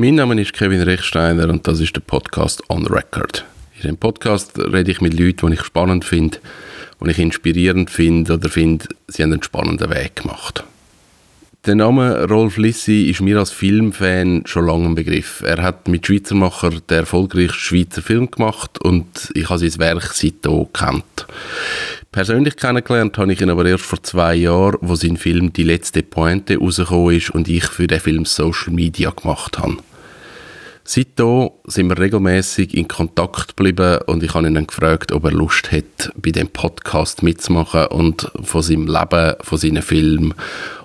Mein 0.00 0.14
Name 0.14 0.40
ist 0.40 0.52
Kevin 0.52 0.82
Rechsteiner 0.82 1.48
und 1.48 1.66
das 1.66 1.80
ist 1.80 1.96
der 1.96 2.02
Podcast 2.02 2.62
On 2.70 2.86
Record. 2.86 3.44
In 3.74 3.82
diesem 3.82 3.96
Podcast 3.96 4.56
rede 4.56 4.92
ich 4.92 5.00
mit 5.00 5.18
Leuten, 5.18 5.48
die 5.48 5.54
ich 5.54 5.64
spannend 5.64 6.04
finde, 6.04 6.38
die 7.04 7.10
ich 7.10 7.18
inspirierend 7.18 7.90
finde 7.90 8.34
oder 8.34 8.48
finde, 8.48 8.86
sie 9.08 9.24
haben 9.24 9.32
einen 9.32 9.42
spannenden 9.42 9.90
Weg 9.90 10.14
gemacht. 10.14 10.62
Der 11.66 11.74
Name 11.74 12.28
Rolf 12.28 12.58
Lissi 12.58 13.10
ist 13.10 13.22
mir 13.22 13.40
als 13.40 13.50
Filmfan 13.50 14.44
schon 14.46 14.66
lange 14.66 14.86
ein 14.86 14.94
Begriff. 14.94 15.42
Er 15.44 15.60
hat 15.60 15.88
mit 15.88 16.06
Schweizermacher 16.06 16.70
den 16.70 16.98
erfolgreichsten 16.98 17.58
Schweizer 17.58 18.00
Film 18.00 18.30
gemacht 18.30 18.80
und 18.80 19.32
ich 19.34 19.50
habe 19.50 19.58
sein 19.58 19.80
Werk 19.80 20.12
seitdem 20.12 20.72
kennt. 20.72 21.26
Persönlich 22.12 22.54
kennengelernt 22.54 23.18
habe 23.18 23.32
ich 23.32 23.40
ihn 23.40 23.50
aber 23.50 23.66
erst 23.66 23.84
vor 23.84 24.00
zwei 24.04 24.36
Jahren, 24.36 24.78
wo 24.80 24.94
sein 24.94 25.16
Film 25.16 25.52
«Die 25.52 25.64
letzte 25.64 26.04
Pointe» 26.04 26.56
rausgekommen 26.56 27.16
ist 27.16 27.30
und 27.30 27.48
ich 27.48 27.64
für 27.64 27.88
den 27.88 27.98
Film 27.98 28.24
Social 28.24 28.72
Media 28.72 29.10
gemacht 29.10 29.58
habe. 29.58 29.78
Seitdem 30.90 31.50
sind 31.66 31.90
wir 31.90 31.98
regelmäßig 31.98 32.74
in 32.74 32.88
Kontakt 32.88 33.58
geblieben 33.58 33.98
und 34.06 34.22
ich 34.22 34.32
habe 34.32 34.46
ihn 34.46 34.54
dann 34.54 34.66
gefragt, 34.66 35.12
ob 35.12 35.24
er 35.24 35.32
Lust 35.32 35.70
hat, 35.70 36.10
bei 36.16 36.30
dem 36.30 36.48
Podcast 36.48 37.22
mitzumachen 37.22 37.88
und 37.88 38.32
von 38.42 38.62
seinem 38.62 38.86
Leben, 38.86 39.34
von 39.42 39.58
seinen 39.58 39.82
Filmen 39.82 40.32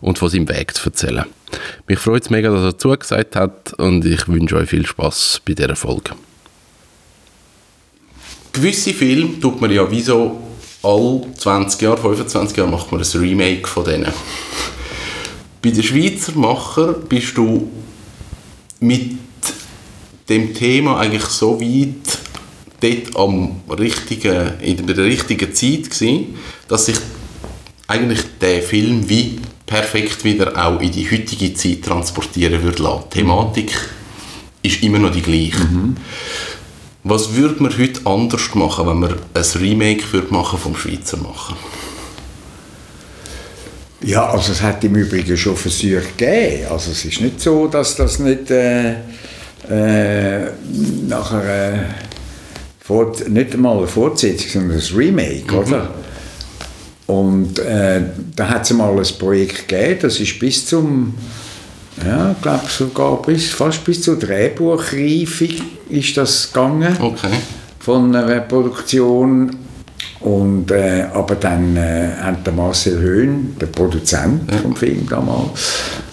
und 0.02 0.20
von 0.20 0.28
seinem 0.28 0.50
Weg 0.50 0.76
zu 0.76 0.90
erzählen. 0.90 1.24
Mich 1.88 2.00
freut 2.00 2.24
es 2.24 2.30
mega, 2.30 2.52
dass 2.52 2.66
er 2.66 2.78
zugesagt 2.78 3.38
hat 3.38 3.72
und 3.76 4.04
ich 4.04 4.28
wünsche 4.28 4.58
euch 4.58 4.72
viel 4.72 4.86
Spaß 4.86 5.44
bei 5.46 5.54
dieser 5.54 5.78
Folge. 5.78 6.12
Gewisse 8.52 8.94
Filme 8.94 9.40
tut 9.40 9.62
man 9.62 9.72
ja 9.72 9.90
wie 9.90 10.02
so 10.02 10.38
all 10.84 11.22
20 11.38 11.82
Jahre, 11.82 12.02
25 12.02 12.58
Jahre 12.58 12.70
macht 12.70 12.92
man 12.92 13.00
ein 13.00 13.20
Remake 13.22 13.68
von 13.70 13.86
denen. 13.86 14.12
Bei 15.62 15.72
den 15.72 15.82
Schweizer 15.82 16.34
Macher 16.34 16.92
bist 16.92 17.38
du 17.38 17.72
mit 18.82 19.12
dem 20.30 20.54
Thema 20.54 21.00
eigentlich 21.00 21.26
so 21.26 21.60
weit 21.60 22.20
dort 22.80 23.16
am 23.16 23.62
richtigen, 23.70 24.60
in 24.62 24.86
der 24.86 24.98
richtigen 24.98 25.54
Zeit 25.54 25.90
gewesen, 25.90 26.36
dass 26.68 26.86
sich 26.86 26.98
eigentlich 27.88 28.22
der 28.42 28.62
Film 28.62 29.08
wie 29.10 29.40
perfekt 29.66 30.24
wieder 30.24 30.58
auch 30.58 30.80
in 30.82 30.92
die 30.92 31.10
heutige 31.10 31.54
Zeit 31.54 31.84
transportieren 31.84 32.62
würde 32.64 32.84
lassen. 32.84 33.04
Die 33.14 33.20
Thematik 33.20 33.78
ist 34.62 34.84
immer 34.84 35.00
noch 35.00 35.12
die 35.12 35.22
gleiche. 35.22 35.64
Mhm. 35.64 35.98
Was 37.04 37.34
würde 37.34 37.62
man 37.62 37.78
heute 37.78 38.02
anders 38.06 38.56
machen, 38.56 38.88
wenn 38.88 39.00
man 39.00 39.16
ein 39.34 39.60
Remake 39.60 40.04
würde 40.14 40.34
machen 40.34 40.58
vom 40.58 40.76
Schweizer 40.76 41.18
machen? 41.18 41.58
Ja, 44.02 44.30
also 44.30 44.52
es 44.52 44.62
hat 44.62 44.84
im 44.84 44.96
Übrigen 44.96 45.36
schon 45.38 45.56
Versuche 45.56 46.04
gegeben. 46.18 46.68
Also 46.70 46.92
es 46.92 47.04
ist 47.06 47.22
nicht 47.22 47.40
so, 47.42 47.68
dass 47.68 47.96
das 47.96 48.20
nicht 48.20 48.52
äh, 48.52 48.96
äh, 49.70 50.46
nachher 51.08 51.74
äh, 51.74 51.80
Fort, 52.80 53.30
nicht 53.30 53.54
einmal 53.54 53.78
eine 53.78 53.88
Fortsetzung, 53.88 54.50
sondern 54.62 54.78
ein 54.78 54.96
Remake, 54.96 55.52
mhm. 55.54 55.58
oder? 55.58 55.90
Und 57.08 57.60
äh, 57.60 58.02
da 58.36 58.50
hat 58.50 58.64
es 58.64 58.74
mal 58.74 58.98
ein 58.98 59.18
Projekt 59.20 59.68
gegeben, 59.68 60.00
das 60.02 60.20
ist 60.20 60.40
bis 60.40 60.66
zum, 60.66 61.14
ja, 62.06 62.32
ich 62.32 62.42
glaube 62.42 62.66
sogar 62.68 63.22
bis, 63.22 63.52
fast 63.52 63.84
bis 63.86 64.02
zur 64.02 64.18
Drehbuchreife 64.18 65.50
ist 65.90 66.18
das 66.18 66.52
gegangen. 66.52 66.96
Okay. 67.00 67.30
Von 67.80 68.16
einer 68.16 68.40
Produktion. 68.42 69.58
Und, 70.22 70.72
äh, 70.72 71.06
aber 71.14 71.36
dann 71.36 71.76
äh, 71.76 72.12
hat 72.22 72.46
der 72.46 72.54
Marcel 72.54 72.98
Höhn, 72.98 73.58
der 73.60 73.68
Produzent 73.68 74.50
ja. 74.50 74.58
vom 74.58 74.74
Film 74.74 75.06
damals, 75.10 75.60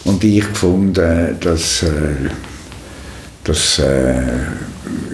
und 0.04 0.22
ich 0.24 0.48
gefunden, 0.48 1.36
dass 1.40 1.84
äh, 1.84 1.88
das 3.44 3.78
äh, 3.78 4.22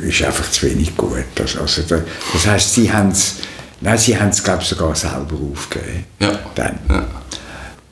ist 0.02 0.22
einfach 0.22 0.50
zu 0.50 0.66
wenig 0.66 0.96
gut. 0.96 1.24
Das, 1.34 1.56
also, 1.56 1.82
das 1.82 2.46
heisst, 2.46 2.74
sie 2.74 2.92
haben 2.92 3.10
es, 3.10 3.36
nein, 3.80 3.98
sie 3.98 4.18
haben 4.18 4.30
es, 4.30 4.42
glaube 4.42 4.62
ich, 4.62 4.68
sogar 4.68 4.94
selber 4.94 5.36
aufgegeben. 5.52 6.04
Ja. 6.20 6.38
Dann. 6.54 6.78
Ja. 6.88 7.06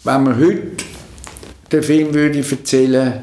Wenn 0.04 0.22
man 0.22 0.38
heute 0.38 0.84
den 1.72 1.82
Film 1.82 2.12
würde 2.12 2.38
erzählen 2.38 3.22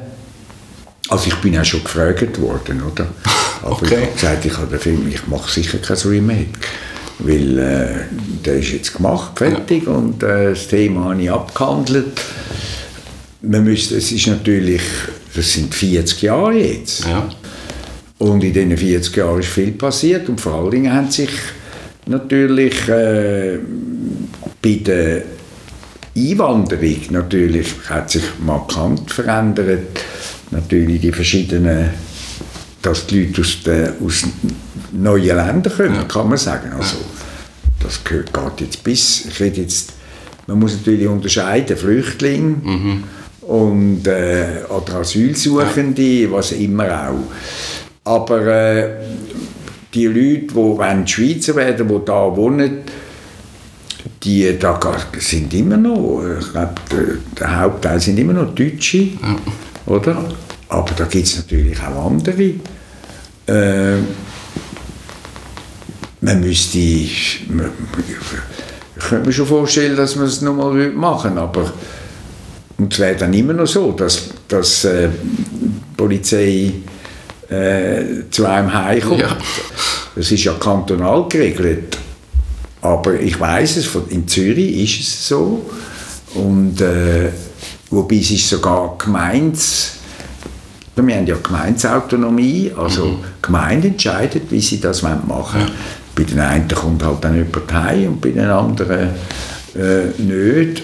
also 1.08 1.26
ich 1.26 1.34
bin 1.36 1.52
ja 1.52 1.64
schon 1.64 1.84
gefragt 1.84 2.40
worden, 2.40 2.82
oder? 2.82 3.06
Aber 3.62 3.72
okay. 3.72 3.86
ich 3.86 3.92
habe 4.00 4.12
gesagt, 4.12 4.44
ich 4.46 4.56
habe 4.56 4.66
den 4.68 4.78
Film, 4.80 5.08
ich 5.12 5.26
mache 5.26 5.50
sicher 5.50 5.78
kein 5.78 5.96
Remake. 5.96 6.48
Weil 7.18 7.58
äh, 7.58 7.88
der 8.44 8.54
ist 8.56 8.72
jetzt 8.72 8.96
gemacht, 8.96 9.38
fertig, 9.38 9.84
ja. 9.84 9.92
und 9.92 10.22
äh, 10.22 10.50
das 10.50 10.68
Thema 10.68 11.10
habe 11.10 11.22
ich 11.22 11.30
abgehandelt. 11.30 12.20
Man 13.42 13.64
müsste, 13.64 13.96
es 13.96 14.10
ist 14.10 14.26
natürlich 14.26 14.82
das 15.34 15.52
sind 15.52 15.74
40 15.74 16.22
Jahre 16.22 16.54
jetzt. 16.54 17.06
Ja. 17.06 17.28
Und 18.18 18.44
in 18.44 18.52
diesen 18.52 18.76
40 18.76 19.16
Jahren 19.16 19.40
ist 19.40 19.48
viel 19.48 19.72
passiert 19.72 20.28
und 20.28 20.40
vor 20.40 20.54
allen 20.54 20.70
Dingen 20.70 20.92
haben 20.92 21.10
sich 21.10 21.30
natürlich 22.06 22.88
äh, 22.88 23.58
bei 24.60 24.74
der 24.74 25.22
Einwanderung 26.16 26.98
natürlich 27.10 27.68
hat 27.88 28.10
sich 28.10 28.22
markant 28.44 29.10
verändert. 29.10 29.98
Natürlich 30.50 31.00
die 31.00 31.12
verschiedenen, 31.12 31.90
dass 32.82 33.06
die 33.06 33.24
Leute 33.24 33.40
aus, 33.40 33.62
den, 33.64 33.88
aus 34.04 34.24
neuen 34.92 35.24
Ländern 35.24 35.62
kommen, 35.62 35.94
ja. 35.94 36.04
kann 36.04 36.28
man 36.28 36.36
sagen. 36.36 36.70
Also, 36.76 36.98
das 37.80 38.04
geht 38.04 38.30
jetzt 38.60 38.84
bis, 38.84 39.24
ich 39.24 39.40
rede 39.40 39.62
jetzt, 39.62 39.94
man 40.46 40.58
muss 40.58 40.76
natürlich 40.76 41.08
unterscheiden, 41.08 41.76
Flüchtlinge, 41.76 42.56
mhm 42.62 43.04
und, 43.42 44.06
äh, 44.06 44.62
oder 44.68 45.00
Asylsuchende, 45.00 46.30
was 46.30 46.52
immer 46.52 47.08
auch. 47.08 48.10
Aber 48.10 48.46
äh, 48.46 48.88
die 49.92 50.06
Leute, 50.06 50.46
die 50.46 50.54
wollen 50.54 51.06
Schweizer 51.06 51.54
werden, 51.56 51.88
die 51.88 52.04
da 52.04 52.36
wohnen, 52.36 52.78
die 54.22 54.58
da 54.58 54.78
sind 55.18 55.52
immer 55.54 55.76
noch, 55.76 56.22
ich 56.40 56.52
glaube, 56.52 56.74
der, 57.38 57.60
Hauptteil 57.60 58.00
sind 58.00 58.18
immer 58.18 58.32
noch 58.32 58.54
Deutsche, 58.54 59.08
oder? 59.86 60.24
Aber 60.68 60.90
da 60.96 61.04
gibt 61.04 61.26
es 61.26 61.36
natürlich 61.36 61.78
auch 61.82 62.06
andere. 62.06 62.54
Äh, 63.46 63.98
man 66.20 66.40
müsste, 66.40 66.78
ich 66.78 67.44
könnte 69.08 69.26
mir 69.26 69.32
schon 69.32 69.46
vorstellen, 69.46 69.96
dass 69.96 70.16
man 70.16 70.26
es 70.26 70.40
nochmal 70.40 70.90
machen 70.90 71.36
aber 71.36 71.72
und 72.78 72.92
es 72.92 72.98
wäre 72.98 73.16
dann 73.16 73.32
immer 73.34 73.52
noch 73.52 73.66
so, 73.66 73.92
dass, 73.92 74.30
dass 74.48 74.84
äh, 74.84 75.08
die 75.08 75.96
Polizei 75.96 76.72
äh, 77.48 78.30
zu 78.30 78.46
einem 78.46 78.72
heimkommt. 78.72 79.20
Ja. 79.20 79.36
Das 80.14 80.30
ist 80.30 80.44
ja 80.44 80.52
kantonal 80.54 81.26
geregelt. 81.28 81.98
Aber 82.80 83.14
ich 83.20 83.38
weiß 83.38 83.76
es, 83.76 83.88
in 84.08 84.26
Zürich 84.26 85.00
ist 85.00 85.08
es 85.08 85.28
so. 85.28 85.70
Und 86.34 86.80
äh, 86.80 87.30
wobei 87.90 88.16
es 88.16 88.30
ist 88.30 88.48
sogar 88.48 88.96
Gemeins... 88.98 89.92
Wir 90.94 91.16
haben 91.16 91.26
ja 91.26 91.36
Gemeinsautonomie, 91.42 92.70
also 92.76 93.06
mhm. 93.06 93.16
die 93.16 93.42
Gemeinde 93.46 93.88
entscheidet, 93.88 94.42
wie 94.50 94.60
sie 94.60 94.78
das 94.78 95.00
machen 95.00 95.22
wollen. 95.26 95.66
Ja. 95.66 95.66
Bei 96.14 96.24
den 96.24 96.38
einen 96.38 96.68
kommt 96.68 97.02
halt 97.02 97.24
dann 97.24 97.34
jemand 97.34 97.72
heim 97.72 98.08
und 98.08 98.20
bei 98.20 98.28
den 98.28 98.44
anderen 98.44 99.08
äh, 99.74 100.20
nicht. 100.20 100.82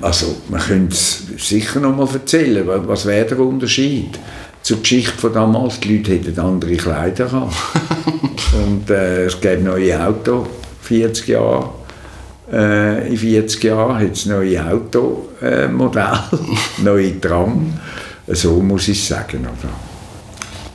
Also, 0.00 0.36
man 0.48 0.60
könnte 0.60 0.94
es 0.94 1.22
sicher 1.38 1.78
noch 1.80 1.96
mal 1.96 2.08
erzählen. 2.12 2.66
Was 2.66 3.06
wäre 3.06 3.26
der 3.26 3.38
Unterschied 3.38 4.18
zur 4.62 4.80
Geschichte 4.80 5.16
von 5.16 5.32
damals? 5.32 5.78
Die 5.78 5.96
Leute 5.96 6.12
hätten 6.12 6.40
andere 6.40 6.76
Kleider 6.76 7.26
gehabt. 7.26 7.54
Und 8.52 8.90
äh, 8.90 9.26
es 9.26 9.40
gäbe 9.40 9.62
neue 9.62 10.04
Autos, 10.04 10.48
40 10.82 11.28
Jahre. 11.28 11.70
Äh, 12.52 13.08
in 13.08 13.16
40 13.16 13.64
Jahren 13.64 13.98
hat 14.00 14.12
es 14.12 14.26
neue 14.26 14.62
Automodelle, 14.66 16.22
äh, 16.32 16.82
neue 16.82 17.20
Tram. 17.20 17.72
So 18.26 18.60
muss 18.60 18.88
ich 18.88 18.98
es 18.98 19.08
sagen. 19.08 19.40
Oder? 19.40 19.72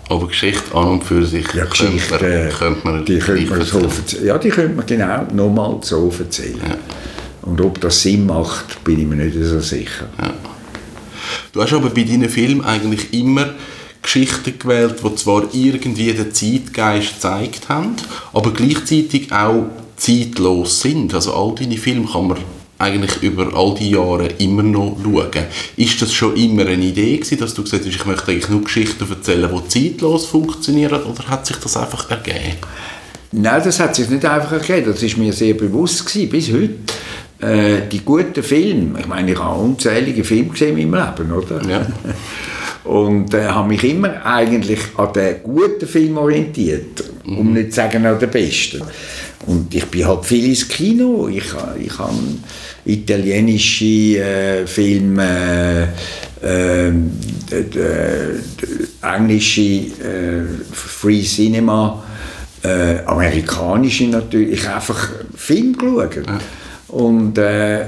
Aber 0.10 0.28
Geschichte 0.28 0.74
an 0.74 0.88
und 0.88 1.04
für 1.04 1.26
sich 1.26 1.54
ja, 1.54 1.66
Geschichte, 1.66 2.18
könnte 2.18 2.26
man, 2.26 2.50
könnte 2.52 2.88
man 2.88 3.06
die 3.06 3.20
könnte 3.20 3.50
man 3.50 3.62
so 3.62 3.80
erzählen. 3.80 4.26
Ja, 4.26 4.38
die 4.38 4.50
könnte 4.50 4.76
man 4.76 4.86
genau 4.86 5.28
nochmal 5.34 5.78
so 5.82 6.12
erzählen. 6.18 6.62
Ja. 6.68 6.78
Und 7.48 7.62
ob 7.62 7.80
das 7.80 8.02
Sinn 8.02 8.26
macht, 8.26 8.84
bin 8.84 9.00
ich 9.00 9.08
mir 9.08 9.16
nicht 9.16 9.38
so 9.42 9.62
sicher. 9.62 10.10
Ja. 10.22 10.34
Du 11.54 11.62
hast 11.62 11.74
aber 11.74 11.90
bei 11.90 12.04
deinen 12.04 12.30
Filmen 12.30 12.64
eigentlich 12.64 13.14
immer 13.14 13.54
Geschichten 14.02 14.60
gewählt, 14.60 14.98
die 15.04 15.16
zwar 15.16 15.44
irgendwie 15.54 16.14
den 16.14 16.34
Zeitgeist 16.34 17.16
gezeigt 17.16 17.70
haben, 17.70 17.96
aber 18.34 18.52
gleichzeitig 18.52 19.32
auch 19.32 19.66
zeitlos 19.96 20.82
sind. 20.82 21.14
Also 21.14 21.34
all 21.34 21.56
deine 21.56 21.78
Filme 21.78 22.08
kann 22.12 22.28
man 22.28 22.38
eigentlich 22.80 23.24
über 23.24 23.54
all 23.56 23.76
die 23.76 23.92
Jahre 23.92 24.28
immer 24.38 24.64
noch 24.64 24.98
schauen. 25.02 25.46
Ist 25.78 26.02
das 26.02 26.14
schon 26.14 26.36
immer 26.36 26.64
eine 26.64 26.84
Idee 26.84 27.18
gewesen, 27.18 27.40
dass 27.40 27.54
du 27.54 27.64
gesagt 27.64 27.86
hast, 27.86 27.96
ich 27.96 28.06
möchte 28.06 28.32
eigentlich 28.32 28.50
nur 28.50 28.64
Geschichten 28.64 29.10
erzählen, 29.10 29.50
die 29.52 29.68
zeitlos 29.68 30.26
funktionieren, 30.26 31.02
oder 31.04 31.28
hat 31.28 31.48
sich 31.48 31.58
das 31.58 31.76
einfach 31.76 32.10
ergeben? 32.12 32.58
Nein, 33.32 33.62
das 33.64 33.80
hat 33.80 33.96
sich 33.96 34.10
nicht 34.10 34.26
einfach 34.26 34.52
ergeben. 34.52 34.92
Das 34.92 35.02
ist 35.02 35.18
mir 35.18 35.34
sehr 35.34 35.54
bewusst 35.54 36.06
gewesen, 36.06 36.30
bis 36.30 36.52
heute 36.52 36.76
äh, 37.40 37.88
die 37.92 38.04
guten 38.04 38.42
Filme, 38.42 39.00
ich 39.00 39.08
meine, 39.08 39.32
ich 39.32 39.40
habe 39.40 39.60
unzählige 39.60 40.24
Filme 40.24 40.50
gesehen 40.50 40.78
in 40.78 40.90
meinem 40.90 41.14
Leben, 41.18 41.32
oder? 41.32 41.62
Ja. 41.70 41.86
Und 42.84 43.34
äh, 43.34 43.46
habe 43.48 43.68
mich 43.68 43.84
immer 43.84 44.26
eigentlich 44.26 44.80
an 44.96 45.12
den 45.14 45.44
guten 45.44 45.86
Film 45.86 46.18
orientiert, 46.18 47.04
um 47.26 47.54
nicht 47.54 47.72
zu 47.72 47.76
sagen 47.76 48.06
an 48.06 48.18
den 48.18 48.30
besten. 48.30 48.82
Und 49.46 49.74
ich 49.76 49.86
bin 49.86 50.08
halt 50.08 50.26
viel 50.26 50.46
ins 50.46 50.68
Kino. 50.68 51.28
Ich, 51.28 51.44
ich 51.84 52.00
habe 52.00 52.14
italienische 52.86 53.86
äh, 53.86 54.66
Filme, 54.66 55.90
äh, 56.42 56.88
äh, 56.88 56.94
englische 59.02 59.82
Free 60.72 61.24
Cinema, 61.24 62.04
äh, 62.64 63.00
amerikanische 63.06 64.06
natürlich. 64.06 64.60
Ich 64.60 64.66
habe 64.66 64.76
einfach 64.76 65.10
Film 65.36 65.78
geschaut. 65.78 66.16
Ja. 66.16 66.40
Und 66.88 67.38
äh, 67.38 67.86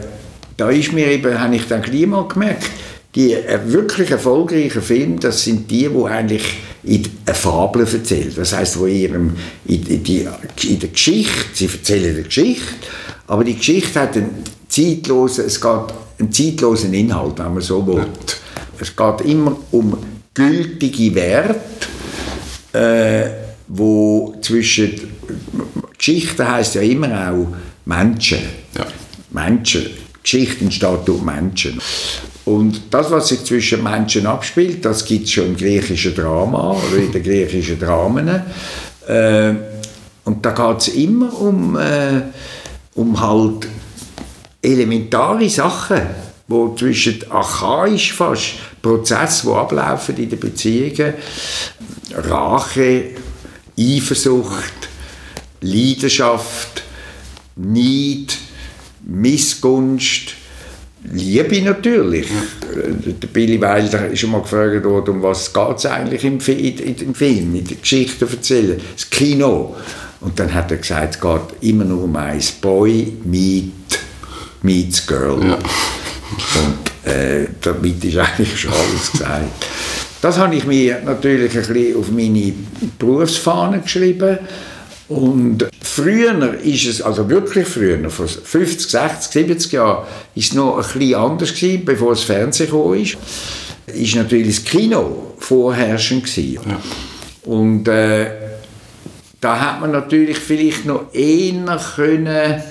da 0.57 0.69
ist 0.69 0.92
mir 0.92 1.07
eben, 1.07 1.40
habe 1.40 1.56
ich 1.56 1.68
dann 1.68 1.81
gleich 1.81 2.06
mal 2.06 2.28
gemerkt, 2.28 2.69
die 3.16 3.34
äh, 3.34 3.60
wirklich 3.66 4.12
erfolgreichen 4.12 4.81
Filme, 4.81 5.16
das 5.18 5.44
sind 5.44 5.69
die, 5.72 5.88
die 5.88 6.06
eigentlich 6.06 6.44
in 6.84 7.04
eine 7.25 7.36
Fabel 7.36 7.81
erzählen. 7.81 8.34
Das 8.36 8.56
heißt, 8.56 8.80
wo 8.80 8.86
ihrem, 8.86 9.34
in, 9.66 9.86
in, 9.86 10.04
die, 10.04 10.28
in 10.68 10.80
der 10.80 10.90
Geschichte, 10.90 11.46
sie 11.54 11.66
erzählen 11.66 12.16
eine 12.16 12.24
Geschichte, 12.24 12.74
aber 13.28 13.44
die 13.44 13.56
Geschichte 13.56 14.00
hat 14.00 14.16
einen 14.16 14.44
zeitlosen, 14.68 15.46
es 15.46 15.60
geht 15.60 15.94
einen 16.19 16.31
zeitlosen 16.31 16.94
Inhalt, 16.94 17.40
wenn 17.40 17.54
man 17.54 17.62
so 17.62 17.86
will. 17.86 18.06
Es 18.80 18.96
geht 18.96 19.22
immer 19.22 19.57
um 19.72 19.98
gültige 20.34 21.16
Werte, 21.16 21.60
äh, 22.74 23.30
wo 23.68 24.36
zwischen 24.42 25.12
Geschichte 25.98 26.50
heißt 26.50 26.75
ja 26.75 26.81
immer 26.81 27.31
auch 27.31 27.48
Menschen. 27.86 28.40
Ja. 28.79 28.87
Menschen. 29.31 29.85
Geschichte 30.21 30.65
entsteht 30.65 31.07
durch 31.07 31.21
Menschen. 31.21 31.79
Und 32.45 32.81
das, 32.89 33.11
was 33.11 33.27
sich 33.27 33.43
zwischen 33.43 33.83
Menschen 33.83 34.25
abspielt, 34.25 34.83
das 34.83 35.05
gibt 35.05 35.25
es 35.25 35.31
schon 35.31 35.47
im 35.47 35.57
griechischen 35.57 36.15
Drama 36.15 36.71
oder 36.71 36.97
in 36.97 37.11
den 37.11 37.23
griechischen 37.23 37.79
Dramen. 37.79 38.27
Äh, 39.07 39.53
und 40.25 40.45
da 40.45 40.51
geht 40.51 40.81
es 40.81 40.87
immer 40.89 41.33
um, 41.39 41.77
äh, 41.77 42.21
um 42.95 43.19
halt 43.19 43.67
elementare 44.61 45.49
Sachen, 45.49 46.01
wo 46.47 46.75
zwischen 46.75 47.19
archaisch 47.29 48.13
fast 48.13 48.53
Prozesse, 48.81 49.47
die 49.47 49.53
ablaufen 49.53 50.17
in 50.17 50.29
den 50.29 50.39
Beziehungen, 50.39 51.13
Rache, 52.13 53.11
Eifersucht, 53.77 54.89
Leidenschaft, 55.61 56.83
Neid, 57.55 58.37
Missgunst, 59.09 60.35
Liebe 61.11 61.61
natürlich. 61.61 62.27
Der 62.75 63.27
Billy 63.27 63.59
Wilder 63.59 64.07
ist 64.07 64.19
schon 64.19 64.31
mal 64.31 64.41
gefragt 64.41 64.83
worden, 64.83 65.15
um 65.15 65.23
was 65.23 65.53
geht 65.53 65.77
es 65.77 65.85
eigentlich 65.85 66.23
im, 66.25 66.39
im 66.39 67.15
Film, 67.15 67.56
in 67.56 67.65
der 67.65 67.77
Geschichte 67.77 68.27
erzählen, 68.29 68.79
das 68.95 69.09
Kino. 69.09 69.75
Und 70.19 70.38
dann 70.38 70.53
hat 70.53 70.71
er 70.71 70.77
gesagt, 70.77 71.15
es 71.15 71.21
geht 71.21 71.41
immer 71.61 71.85
nur 71.85 72.03
um 72.03 72.15
eins, 72.17 72.51
Boy 72.51 73.13
meet, 73.23 73.71
meets 74.61 75.07
Girl. 75.07 75.41
Ja. 75.41 75.55
Und 75.55 77.09
äh, 77.09 77.47
damit 77.62 78.03
ist 78.03 78.17
eigentlich 78.17 78.59
schon 78.59 78.73
alles 78.73 79.12
gesagt. 79.12 79.65
Das 80.21 80.38
habe 80.38 80.53
ich 80.53 80.65
mir 80.65 81.01
natürlich 81.05 81.57
ein 81.57 81.65
bisschen 81.65 81.95
auf 81.95 82.12
meine 82.12 82.53
Berufsfahne 83.00 83.79
geschrieben 83.79 84.38
und 85.09 85.67
früher 85.81 86.53
ist 86.63 86.85
es, 86.85 87.01
also 87.01 87.27
wirklich 87.29 87.67
früher, 87.67 88.09
vor 88.11 88.27
50, 88.27 88.91
60, 88.91 89.31
70 89.31 89.71
Jahren, 89.71 90.06
ist 90.35 90.50
es 90.50 90.53
noch 90.53 90.77
ein 90.77 90.83
bisschen 90.83 91.15
anders 91.15 91.53
gewesen, 91.53 91.83
bevor 91.83 92.11
das 92.11 92.23
Fernsehen 92.23 92.69
kam. 92.69 92.94
ist. 92.94 93.17
Ist 93.88 94.15
natürlich 94.15 94.57
das 94.57 94.65
Kino 94.65 95.33
vorherrschend 95.39 96.25
gewesen. 96.25 96.59
Ja. 96.69 96.79
Und 97.51 97.88
äh, 97.88 98.27
da 99.41 99.59
hat 99.59 99.81
man 99.81 99.91
natürlich 99.91 100.38
vielleicht 100.38 100.85
noch 100.85 101.12
eher 101.12 101.81
können 101.95 102.62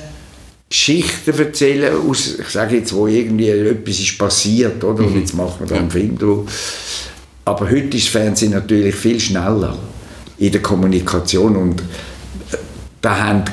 Geschichten 0.71 1.37
erzählen 1.37 1.95
aus, 2.09 2.39
ich 2.39 2.49
sage 2.49 2.77
jetzt, 2.77 2.95
wo 2.95 3.07
irgendwie 3.09 3.49
etwas 3.49 3.99
ist 3.99 4.19
passiert, 4.19 4.85
oder? 4.85 5.03
Und 5.03 5.15
mhm. 5.15 5.21
jetzt 5.21 5.35
machen 5.35 5.61
wir 5.61 5.67
da 5.67 5.77
einen 5.77 5.91
Film 5.91 6.17
drauf. 6.17 6.45
Aber 7.47 7.65
heute 7.69 7.97
ist 7.97 8.07
das 8.07 8.09
Fernsehen 8.09 8.53
natürlich 8.53 8.95
viel 8.95 9.19
schneller 9.19 9.77
in 10.37 10.53
der 10.53 10.63
Kommunikation 10.63 11.57
und 11.57 11.83
da 13.01 13.19
haben 13.19 13.45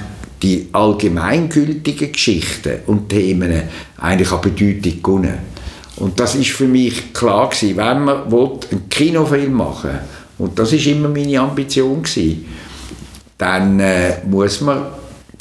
die 0.41 0.67
allgemeingültigen 0.71 2.11
Geschichten 2.11 2.79
und 2.87 3.09
Themen 3.09 3.63
eigentlich 3.97 4.31
an 4.31 4.41
Bedeutung 4.41 5.01
gewonnen. 5.01 5.37
Und 5.97 6.19
das 6.19 6.35
ist 6.35 6.51
für 6.51 6.67
mich 6.67 7.13
klar 7.13 7.49
gewesen, 7.49 7.77
wenn 7.77 8.03
man 8.03 8.23
einen 8.23 8.89
Kinofilm 8.89 9.53
machen 9.53 9.91
will, 9.91 9.99
und 10.37 10.59
das 10.59 10.73
ist 10.73 10.85
immer 10.87 11.07
meine 11.07 11.39
Ambition 11.39 12.03
gewesen, 12.03 12.45
dann 13.37 13.79
äh, 13.79 14.17
muss 14.29 14.61
man 14.61 14.87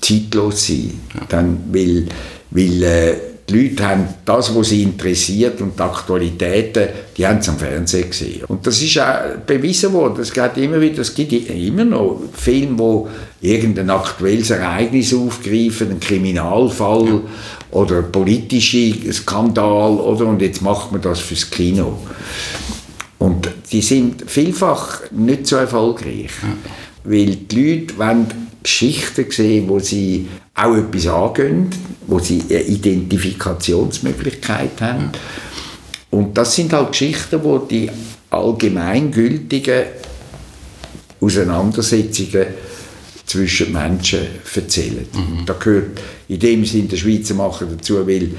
zeitlos 0.01 0.69
sein. 0.69 1.01
Dann, 1.29 1.65
weil, 1.73 2.07
weil 2.51 2.83
äh, 2.83 3.17
die 3.49 3.69
Leute 3.69 3.87
haben 3.87 4.09
das, 4.25 4.55
was 4.55 4.71
sie 4.71 4.83
interessiert 4.83 5.61
und 5.61 5.79
die 5.79 5.83
Aktualitäten, 5.83 6.89
die 7.17 7.27
haben 7.27 7.43
sie 7.43 7.51
am 7.51 7.59
Fernsehen 7.59 8.09
gesehen. 8.09 8.45
Und 8.45 8.67
das 8.67 8.83
ist 8.83 8.99
auch 8.99 9.37
bewiesen 9.47 9.93
worden. 9.93 10.21
Es 10.23 10.33
gibt 10.33 10.57
immer 10.57 10.81
wieder, 10.81 11.01
es 11.01 11.15
gibt 11.15 11.33
immer 11.33 11.85
noch 11.85 12.21
Filme, 12.33 12.79
wo 12.79 13.09
irgendein 13.43 13.91
aktuelles 13.91 14.49
Ereignis 14.49 15.13
aufgreifen, 15.13 15.91
ein 15.91 16.01
Kriminalfall 16.01 17.07
ja. 17.07 17.21
oder 17.73 18.03
politische 18.03 19.13
Skandal, 19.13 19.99
oder? 19.99 20.27
Und 20.27 20.41
jetzt 20.41 20.63
macht 20.63 20.91
man 20.93 21.03
das 21.03 21.21
fürs 21.21 21.51
Kino. 21.51 21.99
Und 23.19 23.51
die 23.71 23.83
sind 23.83 24.25
vielfach 24.27 25.03
nicht 25.11 25.47
so 25.47 25.57
erfolgreich, 25.57 26.31
ja. 26.43 26.57
weil 27.05 27.37
die 27.37 27.57
Leute 27.57 27.99
wollen 27.99 28.27
Geschichten 28.63 29.31
sehen, 29.31 29.69
wo 29.69 29.79
sie 29.79 30.29
auch 30.55 30.77
etwas 30.77 31.07
angehen, 31.07 31.69
wo 32.07 32.19
sie 32.19 32.43
eine 32.49 32.63
Identifikationsmöglichkeit 32.63 34.81
haben. 34.81 35.11
Und 36.11 36.39
das 36.39 36.55
sind 36.55 36.73
halt 36.73 36.93
Geschichten, 36.93 37.43
wo 37.43 37.59
die 37.59 37.91
allgemeingültigen 38.31 39.83
Auseinandersetzungen 41.21 42.47
zwischen 43.27 43.73
Menschen 43.73 44.21
erzählen. 44.55 45.07
Mhm. 45.13 45.45
Da 45.47 45.55
gehört 45.55 46.01
in 46.29 46.39
dem 46.39 46.65
Sinne 46.65 46.87
der 46.89 46.99
Schweizer 46.99 47.35
Macher 47.35 47.67
dazu, 47.67 48.07
weil 48.07 48.31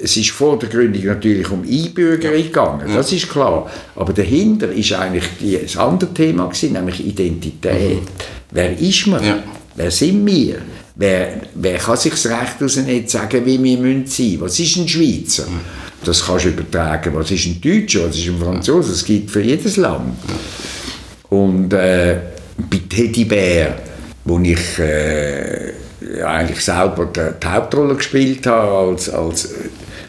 es 0.00 0.16
ist 0.16 0.30
vor 0.30 0.56
der 0.58 0.68
Gründung 0.68 1.04
natürlich 1.06 1.50
um 1.50 1.62
Einbürgerung 1.62 2.42
gegangen, 2.42 2.94
das 2.94 3.12
ist 3.12 3.30
klar. 3.30 3.70
Aber 3.94 4.12
dahinter 4.12 4.70
ist 4.70 4.92
eigentlich 4.92 5.24
das 5.62 5.78
andere 5.78 6.12
Thema 6.12 6.46
gewesen, 6.46 6.74
nämlich 6.74 7.02
Identität. 7.04 8.02
Mhm. 8.02 8.08
Wer 8.50 8.78
ist 8.78 9.06
man? 9.06 9.24
Ja. 9.24 9.42
Wer 9.74 9.90
sind 9.90 10.26
wir? 10.26 10.60
Wer, 10.98 11.42
wer 11.54 11.76
kann 11.76 11.98
sich 11.98 12.12
das 12.12 12.26
Recht 12.26 12.58
nicht 12.86 13.10
sagen, 13.10 13.44
wie 13.44 13.62
wir 13.62 13.76
sein 13.76 14.00
müssen? 14.00 14.40
Was 14.40 14.58
ist 14.58 14.76
ein 14.76 14.88
Schweizer? 14.88 15.46
Das 16.02 16.24
kannst 16.24 16.46
du 16.46 16.48
übertragen. 16.48 17.14
Was 17.14 17.30
ist 17.30 17.44
ein 17.44 17.60
Deutscher? 17.60 18.08
Was 18.08 18.16
ist 18.16 18.28
ein 18.28 18.38
Franzose? 18.38 18.92
Das 18.92 19.04
gibt 19.04 19.30
für 19.30 19.42
jedes 19.42 19.76
Land. 19.76 20.16
Und 21.28 21.70
äh, 21.74 22.18
bei 22.56 22.80
Teddy 22.88 23.26
Bär, 23.26 23.76
wo 24.24 24.38
ich 24.38 24.78
äh, 24.78 25.72
eigentlich 26.24 26.60
selber 26.60 27.06
die, 27.14 27.46
Hauptrolle 27.46 27.96
gespielt 27.96 28.46
habe 28.46 28.88
als, 28.90 29.10
als 29.10 29.50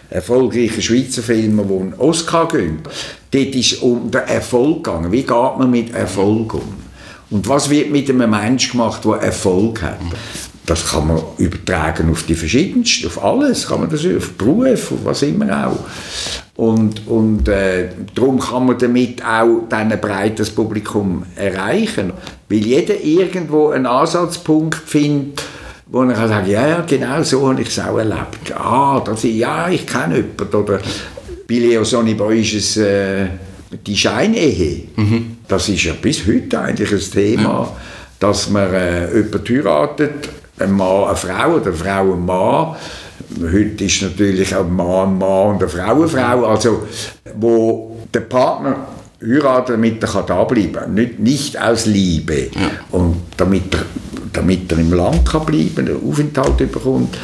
erfolgreicher 0.09 0.81
Schweizer 0.81 1.21
Film, 1.21 1.57
der 1.57 1.65
einen 1.65 1.93
Oscar 1.97 2.47
gewinnt, 2.47 2.87
dort 3.31 3.55
ist 3.55 3.81
um 3.81 4.09
den 4.09 4.21
Erfolg 4.21 4.85
gegangen. 4.85 5.11
Wie 5.11 5.23
geht 5.23 5.29
man 5.29 5.69
mit 5.69 5.93
Erfolg 5.93 6.53
um? 6.53 6.87
Und 7.29 7.45
was 7.49 7.69
wird 7.69 7.91
mit 7.91 8.09
einem 8.09 8.29
Menschen 8.29 8.71
gemacht, 8.71 9.03
der 9.03 9.15
Erfolg 9.15 9.81
hat? 9.81 9.99
Das 10.67 10.91
kann 10.91 11.07
man 11.07 11.21
übertragen 11.37 12.11
auf 12.11 12.23
die 12.23 12.35
verschiedensten, 12.35 13.07
auf 13.07 13.23
alles, 13.23 13.67
kann 13.67 13.79
man 13.79 13.89
das 13.89 14.05
auf 14.05 14.33
Beruf, 14.33 14.91
auf 14.91 15.05
was 15.05 15.21
immer 15.23 15.67
auch. 15.67 15.79
Und, 16.57 17.07
und 17.07 17.47
äh, 17.47 17.89
darum 18.13 18.39
kann 18.39 18.65
man 18.65 18.77
damit 18.77 19.23
auch 19.23 19.61
dann 19.69 19.91
ein 19.91 20.01
breites 20.01 20.49
Publikum 20.49 21.23
erreichen, 21.35 22.11
weil 22.49 22.57
jeder 22.57 23.01
irgendwo 23.01 23.69
einen 23.69 23.85
Ansatzpunkt 23.85 24.75
findet, 24.75 25.41
wo 25.85 26.03
er 26.03 26.13
kann 26.13 26.27
sagen, 26.27 26.49
ja, 26.49 26.67
ja, 26.67 26.81
genau 26.81 27.23
so 27.23 27.47
habe 27.47 27.61
ich 27.61 27.69
es 27.69 27.79
auch 27.79 27.97
erlebt. 27.97 28.51
Ah, 28.53 29.01
das 29.05 29.23
ist, 29.23 29.35
ja, 29.35 29.69
ich 29.69 29.87
kenne 29.87 30.17
jemanden. 30.17 30.55
Oder 30.55 30.81
bei 31.47 31.55
Leo 31.55 31.85
Sonny 31.85 32.17
ist 32.41 32.53
es 32.53 32.77
äh, 32.77 33.27
die 33.85 33.95
Scheinehe. 33.95 34.83
Mhm. 34.95 35.37
Das 35.47 35.69
ist 35.69 35.83
ja 35.85 35.93
bis 35.93 36.27
heute 36.27 36.59
eigentlich 36.59 36.91
ein 36.91 36.99
Thema, 36.99 37.71
dass 38.19 38.49
man 38.49 38.73
äh, 38.73 39.15
jemanden 39.15 39.47
heiratet, 39.47 40.29
ein 40.59 40.71
Mann 40.71 41.05
eine 41.05 41.15
Frau 41.15 41.55
oder 41.55 41.67
eine 41.67 41.73
Frau 41.73 42.13
ein 42.13 42.25
Mann. 42.25 42.75
Heute 43.41 43.83
ist 43.83 44.01
natürlich 44.01 44.55
auch 44.55 44.65
ein 44.65 44.75
Mann 44.75 45.09
ein 45.09 45.17
Mann 45.17 45.55
und 45.55 45.61
eine 45.61 45.69
Frau 45.69 45.95
eine 45.95 46.07
Frau. 46.07 46.45
Also, 46.45 46.83
wo 47.35 47.97
der 48.13 48.21
Partner 48.21 48.87
heiratet, 49.21 49.75
damit 49.75 50.03
er 50.03 50.23
da 50.23 50.43
bleiben 50.43 50.73
kann. 50.73 50.93
Nicht, 50.93 51.19
nicht 51.19 51.61
aus 51.61 51.85
Liebe. 51.85 52.49
Ja. 52.53 52.71
Und 52.91 53.23
damit 53.37 53.73
er, 53.73 53.85
damit 54.33 54.71
er 54.71 54.79
im 54.79 54.93
Land 54.93 55.27
kann 55.27 55.45
bleiben 55.45 55.75
kann, 55.75 55.87
einen 55.87 56.09
Aufenthalt 56.09 56.57
bekommt. 56.57 57.17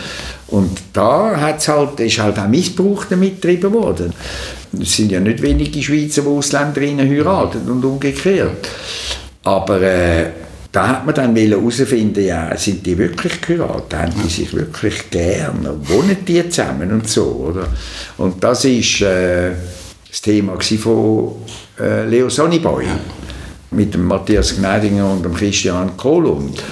Und 0.47 0.77
da 0.93 1.35
hat's 1.39 1.67
halt, 1.67 1.99
ist 1.99 2.19
halt 2.19 2.37
auch 2.37 2.47
Missbrauch 2.47 3.05
damit 3.05 3.41
getrieben 3.41 3.73
worden. 3.73 4.13
Es 4.79 4.95
sind 4.95 5.11
ja 5.11 5.19
nicht 5.19 5.41
wenige 5.41 5.81
Schweizer, 5.81 6.21
die 6.21 6.27
Ausländerinnen 6.27 7.09
heiraten 7.09 7.69
und 7.69 7.83
umgekehrt. 7.83 8.67
Aber 9.43 9.81
äh, 9.81 10.25
da 10.73 10.87
hat 10.87 11.05
man 11.05 11.13
dann 11.13 11.35
herausfinden, 11.35 12.25
ja, 12.25 12.57
sind 12.57 12.83
die 12.83 12.97
wirklich 12.97 13.39
geheiratet, 13.39 13.93
haben 13.93 14.13
die 14.23 14.29
sich 14.29 14.51
wirklich 14.53 15.07
gern, 15.11 15.67
wohnen 15.83 16.17
die 16.27 16.49
zusammen 16.49 16.91
und 16.91 17.07
so, 17.07 17.45
oder? 17.51 17.67
Und 18.17 18.43
das 18.43 18.65
ist 18.65 19.01
äh, 19.01 19.51
das 20.09 20.21
Thema 20.23 20.59
von 20.59 21.35
äh, 21.79 22.07
Leo 22.07 22.27
Sonnyboy 22.27 22.85
mit 23.69 23.93
dem 23.93 24.05
Matthias 24.05 24.55
Gneidinger 24.55 25.11
und 25.11 25.23
dem 25.23 25.35
Christian 25.35 25.95
Kohlund. 25.95 26.63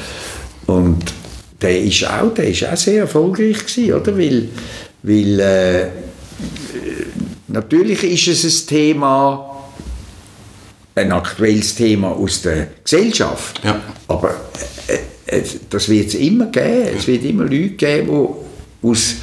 Und 0.66 1.14
der 1.62 1.80
ist 1.80 2.04
auch, 2.10 2.34
der 2.34 2.48
ist 2.48 2.66
auch 2.66 2.78
sehr 2.78 3.02
erfolgreich 3.02 3.60
gewesen, 3.60 3.94
oder? 3.94 4.18
Weil, 4.18 4.50
weil 5.04 5.40
äh, 5.40 5.88
natürlich 7.50 8.04
ist 8.04 8.44
es 8.44 8.64
ein 8.64 8.68
Thema, 8.68 9.51
ein 10.96 11.12
aktuelles 11.12 11.76
Thema 11.76 12.10
aus 12.10 12.42
der 12.42 12.68
Gesellschaft. 12.84 13.62
Ja. 13.64 13.80
Aber 14.08 14.36
äh, 14.88 15.38
äh, 15.38 15.44
das 15.70 15.88
wird 15.90 16.08
es 16.08 16.16
immer 16.16 16.48
geben. 16.48 16.90
Es 16.98 17.08
wird 17.08 17.24
immer 17.24 17.44
Leute 17.44 17.70
geben, 17.70 18.28
die 18.82 18.88
aus 18.88 19.16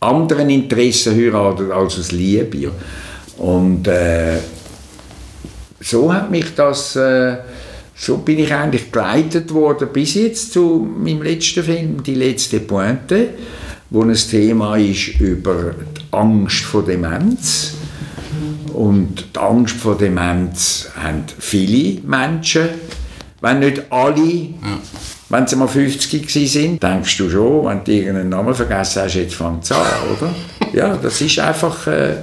anderen 0.00 0.50
Interessen 0.50 1.16
heiraten 1.16 1.70
als 1.70 1.98
aus 1.98 2.12
Liebe. 2.12 2.72
Und 3.38 3.86
äh, 3.88 4.38
so 5.80 6.12
hat 6.12 6.30
mich 6.30 6.54
das, 6.54 6.96
äh, 6.96 7.36
so 7.94 8.18
bin 8.18 8.38
ich 8.38 8.52
eigentlich 8.52 8.90
geleitet 8.90 9.52
worden 9.52 9.88
bis 9.92 10.14
jetzt 10.14 10.52
zu 10.52 10.86
meinem 10.98 11.22
letzten 11.22 11.62
Film, 11.62 12.02
die 12.02 12.14
letzte 12.14 12.60
Pointe, 12.60 13.30
wo 13.90 14.02
ein 14.02 14.14
Thema 14.14 14.76
ist 14.76 15.20
über 15.20 15.74
die 15.96 16.02
Angst 16.12 16.62
vor 16.62 16.84
Demenz. 16.84 17.73
Und 18.74 19.24
die 19.36 19.38
Angst 19.38 19.76
vor 19.76 19.96
Demenz 19.96 20.88
haben 21.00 21.24
viele 21.38 22.00
Menschen, 22.02 22.68
wenn 23.40 23.60
nicht 23.60 23.82
alle. 23.90 24.20
Ja. 24.20 24.78
Wenn 25.28 25.46
sie 25.46 25.56
mal 25.56 25.68
50 25.68 26.30
sind, 26.50 26.82
denkst 26.82 27.16
du 27.16 27.30
schon, 27.30 27.66
wenn 27.66 27.82
du 27.84 27.92
irgendeinen 27.92 28.28
Namen 28.28 28.54
vergessen 28.54 29.02
hast, 29.02 29.14
jetzt 29.14 29.34
fängt 29.34 29.64
es 29.64 29.72
an, 29.72 29.86
oder? 30.16 30.34
Ja, 30.72 30.96
das 30.96 31.20
ist 31.20 31.38
einfach, 31.38 31.86
äh, 31.86 32.16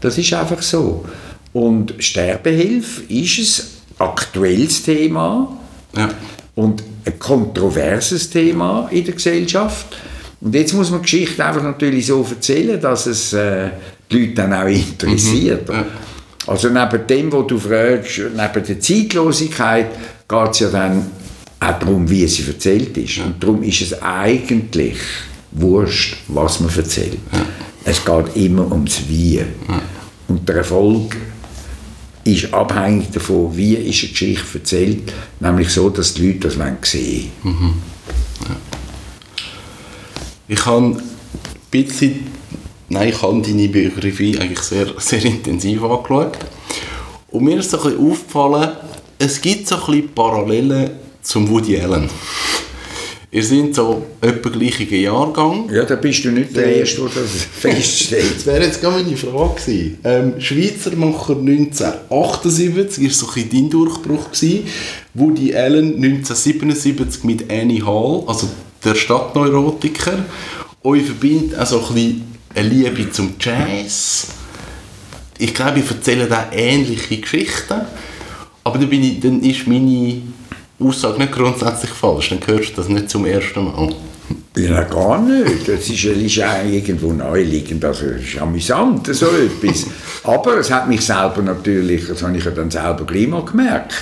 das 0.00 0.18
ist 0.18 0.32
einfach 0.34 0.60
so. 0.60 1.04
Und 1.52 1.94
Sterbehilfe 1.98 3.02
ist 3.04 3.70
ein 4.00 4.06
aktuelles 4.08 4.82
Thema 4.82 5.56
Ja. 5.96 6.08
und 6.56 6.82
ein 7.06 7.18
kontroverses 7.20 8.30
Thema 8.30 8.88
in 8.90 9.04
der 9.04 9.14
Gesellschaft. 9.14 9.96
Und 10.40 10.54
jetzt 10.56 10.74
muss 10.74 10.90
man 10.90 11.00
die 11.00 11.04
Geschichte 11.04 11.44
einfach 11.44 11.62
natürlich 11.62 12.06
so 12.06 12.26
erzählen, 12.28 12.80
dass 12.80 13.06
es 13.06 13.32
äh, 13.32 13.70
die 14.14 14.20
Leute 14.20 14.34
dann 14.34 14.52
auch 14.52 14.66
interessiert. 14.66 15.68
Ja. 15.68 15.84
Also 16.46 16.68
neben 16.68 17.06
dem, 17.06 17.32
was 17.32 17.46
du 17.46 17.58
fragst, 17.58 18.18
neben 18.18 18.66
der 18.66 18.80
Zeitlosigkeit, 18.80 19.90
geht 20.28 20.50
es 20.50 20.58
ja 20.60 20.68
dann 20.68 21.06
auch 21.60 21.78
darum, 21.78 22.08
wie 22.08 22.26
sie 22.26 22.46
erzählt 22.46 22.96
ist. 22.96 23.18
Und 23.18 23.42
darum 23.42 23.62
ist 23.62 23.80
es 23.80 24.02
eigentlich 24.02 24.96
wurscht, 25.52 26.16
was 26.28 26.60
man 26.60 26.74
erzählt. 26.76 27.18
Es 27.84 28.04
geht 28.04 28.36
immer 28.36 28.70
ums 28.70 29.00
Wie. 29.08 29.42
Und 30.28 30.48
der 30.48 30.56
Erfolg 30.56 31.16
ist 32.24 32.52
abhängig 32.52 33.10
davon, 33.10 33.56
wie 33.56 33.74
ist 33.74 34.02
eine 34.02 34.10
Geschichte 34.10 34.58
erzählt, 34.58 35.12
nämlich 35.40 35.68
so, 35.68 35.90
dass 35.90 36.14
die 36.14 36.28
Leute 36.28 36.48
das 36.48 36.58
wollen 36.58 36.78
sehen 36.82 37.30
Ich 40.48 40.64
habe 40.66 40.86
ein 40.86 41.02
bisschen, 41.70 42.26
nein, 42.94 43.08
ich 43.08 43.20
habe 43.20 43.42
deine 43.42 43.68
Biografie 43.68 44.38
eigentlich 44.38 44.60
sehr, 44.60 44.86
sehr 44.98 45.24
intensiv 45.24 45.82
angeschaut. 45.82 46.38
Und 47.28 47.44
mir 47.44 47.58
ist 47.58 47.70
so 47.70 47.78
ein 47.78 47.82
bisschen 47.82 48.10
aufgefallen, 48.10 48.72
es 49.18 49.40
gibt 49.40 49.66
so 49.66 49.74
ein 49.74 49.80
bisschen 49.86 50.14
Parallelen 50.14 50.90
zum 51.20 51.48
Woody 51.50 51.78
Allen. 51.80 52.08
Ihr 53.32 53.42
seid 53.42 53.74
so 53.74 54.06
etwa 54.20 54.48
gleicher 54.48 54.84
Jahrgang. 54.84 55.68
Ja, 55.72 55.84
da 55.84 55.96
bist 55.96 56.24
du 56.24 56.30
nicht 56.30 56.54
der 56.54 56.66
Erste, 56.76 57.00
der 57.00 57.22
das 57.22 57.32
feststellt. 57.52 58.36
Das 58.36 58.46
wäre 58.46 58.62
jetzt 58.62 58.80
gar 58.80 58.92
meine 58.92 59.16
Frage 59.16 59.60
gewesen. 59.60 59.98
Ähm, 60.04 60.40
Schweizer 60.40 60.94
Macher 60.94 61.36
1978 61.36 63.02
war 63.02 63.10
so 63.10 63.26
ein 63.34 63.50
dein 63.50 63.70
Durchbruch. 63.70 64.30
Gewesen. 64.30 64.66
Woody 65.14 65.52
Allen 65.52 65.96
1977 65.96 67.24
mit 67.24 67.50
Annie 67.50 67.84
Hall, 67.84 68.22
also 68.28 68.48
der 68.84 68.94
Stadtneurotiker. 68.94 70.24
Euch 70.84 71.02
verbindet 71.02 71.58
auch 71.58 71.66
so 71.66 71.80
ein 71.80 71.94
bisschen 71.94 72.33
eine 72.54 72.68
Liebe 72.68 73.10
zum 73.10 73.34
Jazz. 73.38 74.28
Ich 75.38 75.52
glaube, 75.52 75.80
ihr 75.80 75.88
erzählt 75.88 76.32
auch 76.32 76.52
ähnliche 76.52 77.18
Geschichten. 77.18 77.80
Aber 78.62 78.78
dann, 78.78 78.90
ich, 78.90 79.20
dann 79.20 79.42
ist 79.42 79.66
meine 79.66 80.22
Aussage 80.78 81.18
nicht 81.18 81.32
grundsätzlich 81.32 81.90
falsch. 81.90 82.30
Dann 82.30 82.46
hörst 82.46 82.70
du 82.70 82.76
das 82.76 82.88
nicht 82.88 83.10
zum 83.10 83.26
ersten 83.26 83.64
Mal. 83.64 83.94
Ja, 84.56 84.82
gar 84.84 85.20
nicht. 85.20 85.68
Das 85.68 85.88
ist, 85.88 86.04
ist 86.04 86.42
auch 86.42 86.64
irgendwo 86.64 87.12
naheliegend. 87.12 87.84
Also, 87.84 88.06
es 88.06 88.34
ist 88.34 88.40
amüsant, 88.40 89.06
so 89.14 89.26
etwas. 89.26 89.86
Aber 90.22 90.58
es 90.58 90.70
hat 90.70 90.88
mich 90.88 91.04
selber 91.04 91.42
natürlich, 91.42 92.06
das 92.06 92.22
habe 92.22 92.38
ich 92.38 92.44
ja 92.44 92.52
dann 92.52 92.70
selber 92.70 93.04
gleich 93.04 93.26
mal 93.26 93.44
gemerkt, 93.44 93.94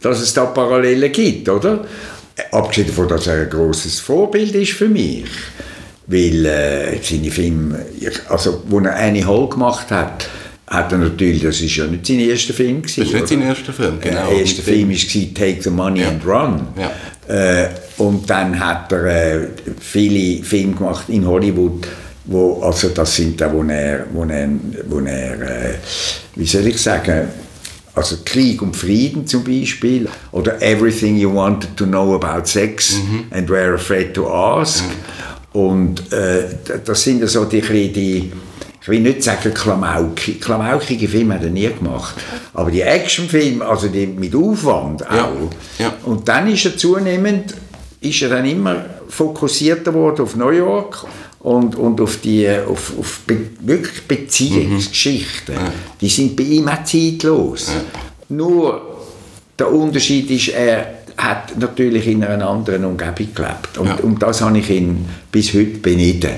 dass 0.00 0.20
es 0.20 0.34
da 0.34 0.44
Parallelen 0.44 1.10
gibt, 1.10 1.48
oder? 1.48 1.84
Abgesehen 2.52 2.88
davon, 2.88 3.08
dass 3.08 3.26
er 3.26 3.42
ein 3.42 3.50
grosses 3.50 3.98
Vorbild 3.98 4.54
ist 4.54 4.72
für 4.72 4.88
mich. 4.88 5.24
Weil 6.06 6.44
äh, 6.44 6.98
seine 7.02 7.30
Filme, 7.30 7.86
also, 8.28 8.62
wo 8.68 8.78
er 8.80 8.94
Annie 8.96 9.26
Hall 9.26 9.48
gemacht 9.48 9.90
hat, 9.90 10.28
hat 10.66 10.92
er 10.92 10.98
natürlich, 10.98 11.42
das 11.42 11.60
ist 11.60 11.76
ja 11.76 11.86
nicht 11.86 12.06
sein 12.06 12.20
erster 12.20 12.52
Film 12.54 12.82
gewesen. 12.82 13.00
Das 13.00 13.08
ist 13.08 13.14
nicht 13.14 13.28
sein 13.28 13.42
erster 13.42 13.72
Film, 13.72 13.98
genau. 14.00 14.28
Der 14.30 14.38
erste 14.40 14.56
Mit 14.56 14.64
Film 14.64 14.90
war 14.90 15.34
Take 15.34 15.62
the 15.62 15.70
Money 15.70 16.00
Ja. 16.00 16.08
and 16.08 16.26
Run. 16.26 16.66
Ja. 16.78 16.90
Äh, 17.62 17.68
und 17.98 18.28
dann 18.28 18.58
hat 18.58 18.92
er 18.92 19.04
äh, 19.42 19.48
viele 19.80 20.42
Filme 20.42 20.74
gemacht 20.74 21.04
in 21.08 21.26
Hollywood, 21.26 21.86
wo, 22.26 22.62
also 22.62 22.88
das 22.88 23.16
sind 23.16 23.40
da, 23.40 23.52
wo 23.52 23.62
er, 23.62 24.06
wo 24.12 24.24
er, 24.24 24.48
wo 24.88 24.98
er 25.00 25.40
äh, 25.42 25.74
wie 26.36 26.46
soll 26.46 26.66
ich 26.66 26.78
sagen, 26.78 27.28
also 27.94 28.16
Krieg 28.24 28.60
und 28.60 28.76
Frieden 28.76 29.26
zum 29.26 29.44
Beispiel, 29.44 30.08
oder 30.32 30.60
Everything 30.60 31.16
You 31.16 31.32
Wanted 31.32 31.76
to 31.76 31.86
Know 31.86 32.14
About 32.14 32.46
Sex 32.46 32.96
and 33.30 33.48
Were 33.48 33.74
Afraid 33.74 34.12
to 34.14 34.28
Ask. 34.28 34.84
Und 35.54 36.12
äh, 36.12 36.48
das 36.84 37.02
sind 37.02 37.20
ja 37.20 37.26
so 37.26 37.44
die, 37.44 37.60
die 37.60 38.32
ich 38.82 38.88
will 38.88 39.00
nicht 39.00 39.22
sagen 39.22 39.54
Klamaukig. 39.54 40.42
Klamaukige 40.42 41.08
Filme 41.08 41.34
hat 41.34 41.44
er 41.44 41.48
nie 41.48 41.68
gemacht. 41.68 42.16
Aber 42.52 42.70
die 42.70 42.82
Actionfilme, 42.82 43.64
also 43.64 43.88
die 43.88 44.06
mit 44.06 44.34
Aufwand 44.34 45.06
auch. 45.06 45.50
Ja, 45.78 45.86
ja. 45.86 45.94
Und 46.04 46.28
dann 46.28 46.50
ist 46.52 46.66
er 46.66 46.76
zunehmend, 46.76 47.54
ist 48.02 48.20
er 48.20 48.28
dann 48.28 48.44
immer 48.44 48.84
fokussierter 49.08 49.94
worden 49.94 50.22
auf 50.22 50.36
New 50.36 50.50
York 50.50 51.06
und, 51.40 51.76
und 51.76 51.98
auf 52.00 52.18
die, 52.18 52.46
auf, 52.46 52.92
auf 52.98 53.20
be, 53.26 53.50
wirklich 53.60 54.02
Beziehungsgeschichten. 54.02 55.54
Die 56.00 56.08
sind 56.10 56.36
bei 56.36 56.42
ihm 56.42 56.68
auch 56.68 56.84
zeitlos. 56.84 57.70
Nur 58.28 58.82
der 59.58 59.72
Unterschied 59.72 60.30
ist, 60.30 60.48
er 60.48 61.03
hat 61.16 61.58
natürlich 61.58 62.06
in 62.08 62.24
einer 62.24 62.48
anderen 62.48 62.84
Umgebung 62.84 63.28
gelebt. 63.34 63.78
Und 63.78 63.86
Ja. 63.86 63.96
um 64.02 64.18
das 64.18 64.40
habe 64.40 64.58
ich 64.58 64.70
ihn 64.70 65.08
bis 65.30 65.52
heute 65.54 65.78
beneden. 65.78 66.30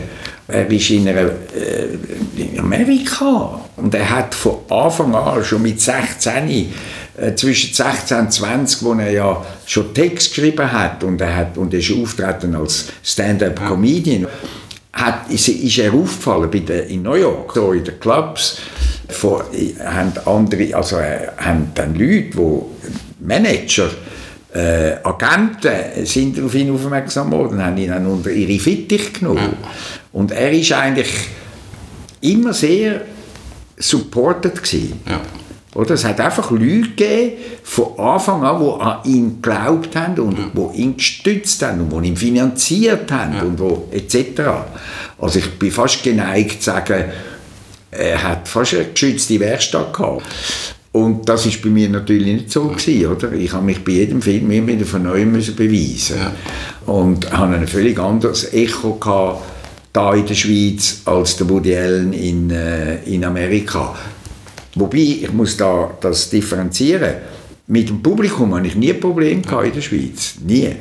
Er 0.49 0.71
ist 0.71 0.90
in, 0.90 1.09
einer, 1.09 1.23
äh, 1.23 1.88
in 2.37 2.61
Amerika 2.61 3.61
und 3.76 3.92
er 3.95 4.09
hat 4.09 4.33
von 4.35 4.59
Anfang 4.71 5.12
an, 5.14 5.45
schon 5.45 5.62
mit 5.62 5.80
16, 5.80 6.73
äh, 7.16 7.35
zwischen 7.35 7.75
16 7.75 8.18
und 8.21 8.33
20, 8.33 8.83
wo 8.85 8.92
er 8.92 9.11
ja 9.11 9.45
schon 9.64 9.92
Text 9.92 10.35
geschrieben 10.35 10.71
hat 10.71 11.02
und 11.02 11.21
er 11.21 11.35
hat 11.35 11.59
und 11.59 11.75
er 11.75 11.80
ist 11.80 11.92
auftreten 11.92 12.54
als 12.54 12.87
Stand-up-Comedian, 13.02 14.28
hat, 14.92 15.30
ist, 15.30 15.49
ist 15.49 15.78
er 15.78 15.92
aufgefallen 15.92 16.49
bei 16.50 16.61
der, 16.61 16.87
in 16.87 17.02
New 17.02 17.14
York, 17.14 17.52
so 17.54 17.73
in 17.73 17.83
den 17.85 17.99
Clubs, 17.99 18.59
von, 19.09 19.42
haben 19.85 20.12
andere, 20.26 20.75
also 20.76 20.99
äh, 20.99 21.28
haben 21.38 21.73
dann 21.75 21.95
Leute, 21.95 22.30
die 22.37 22.61
Manager, 23.26 23.90
äh, 24.56 24.96
Agenten 25.02 26.06
sind 26.06 26.42
auf 26.42 26.54
ihn 26.54 26.70
aufmerksam 26.70 27.30
geworden, 27.30 27.62
haben 27.62 27.76
ihn 27.76 27.90
dann 27.90 28.06
unter 28.06 28.30
ihre 28.30 28.58
Fittich 28.58 29.12
genommen. 29.12 29.56
Und 30.12 30.32
er 30.32 30.50
ist 30.52 30.72
eigentlich 30.72 31.10
immer 32.22 32.54
sehr 32.54 33.02
supported 33.76 34.62
gewesen. 34.62 35.00
Ja. 35.06 35.20
Oder? 35.75 35.90
Es 35.90 36.06
hat 36.06 36.18
einfach 36.20 36.50
Leute 36.50 36.88
gegeben, 36.88 37.32
von 37.62 37.98
Anfang 37.98 38.42
an, 38.44 38.62
die 38.62 38.80
an 38.80 38.98
ihn 39.04 39.42
geglaubt 39.42 39.94
haben 39.94 40.18
und 40.20 40.38
die 40.54 40.80
ihn 40.80 40.96
gestützt 40.96 41.62
haben 41.62 41.82
und 41.82 42.02
die 42.02 42.08
ihn 42.08 42.16
finanziert 42.16 43.12
haben 43.12 43.38
und 43.40 43.58
wo 43.58 43.88
etc. 43.92 44.40
Also 45.18 45.38
ich 45.38 45.58
bin 45.58 45.70
fast 45.70 46.02
geneigt 46.02 46.62
zu 46.62 46.70
sagen, 46.70 47.04
er 47.90 48.22
hat 48.22 48.48
fast 48.48 48.75
eine 48.75 48.86
geschützte 48.86 49.38
Werkstatt 49.38 49.92
gehabt. 49.92 50.22
Und 50.97 51.29
das 51.29 51.45
ist 51.45 51.61
bei 51.61 51.69
mir 51.69 51.91
natürlich 51.91 52.26
nicht 52.26 52.50
so 52.50 52.69
gewesen, 52.69 53.07
oder? 53.07 53.31
Ich 53.35 53.53
habe 53.53 53.67
mich 53.67 53.85
bei 53.85 53.93
jedem 53.93 54.23
Film 54.23 54.50
immer 54.50 54.69
wieder 54.69 54.87
von 54.87 55.03
neuem 55.03 55.31
müssen 55.31 55.55
beweisen 55.55 56.17
Ja. 56.17 56.33
und 56.91 57.31
habe 57.31 57.55
ein 57.55 57.69
völlig 57.69 57.99
anderes 57.99 58.50
Echo 58.55 58.95
gehabt, 58.95 59.43
da 59.93 60.15
in 60.15 60.25
der 60.25 60.33
Schweiz 60.33 61.03
als 61.05 61.37
der 61.37 61.50
Woody 61.50 61.76
Allen 61.76 62.15
in, 62.15 62.50
äh, 62.50 63.05
in 63.05 63.26
Amerika. 63.26 63.95
Wobei, 64.75 65.21
ich 65.21 65.33
muss 65.35 65.59
da 65.59 65.91
das 66.00 66.31
differenzieren. 66.31 67.17
Mit 67.67 67.91
dem 67.91 68.00
Publikum 68.00 68.55
habe 68.55 68.67
ich 68.67 68.75
nie 68.75 68.95
ein 68.95 68.99
Problem 69.00 69.43
gehabt 69.43 69.67
in 69.67 69.75
der 69.75 69.83
Schweiz. 69.83 70.37
Nie. 70.47 70.76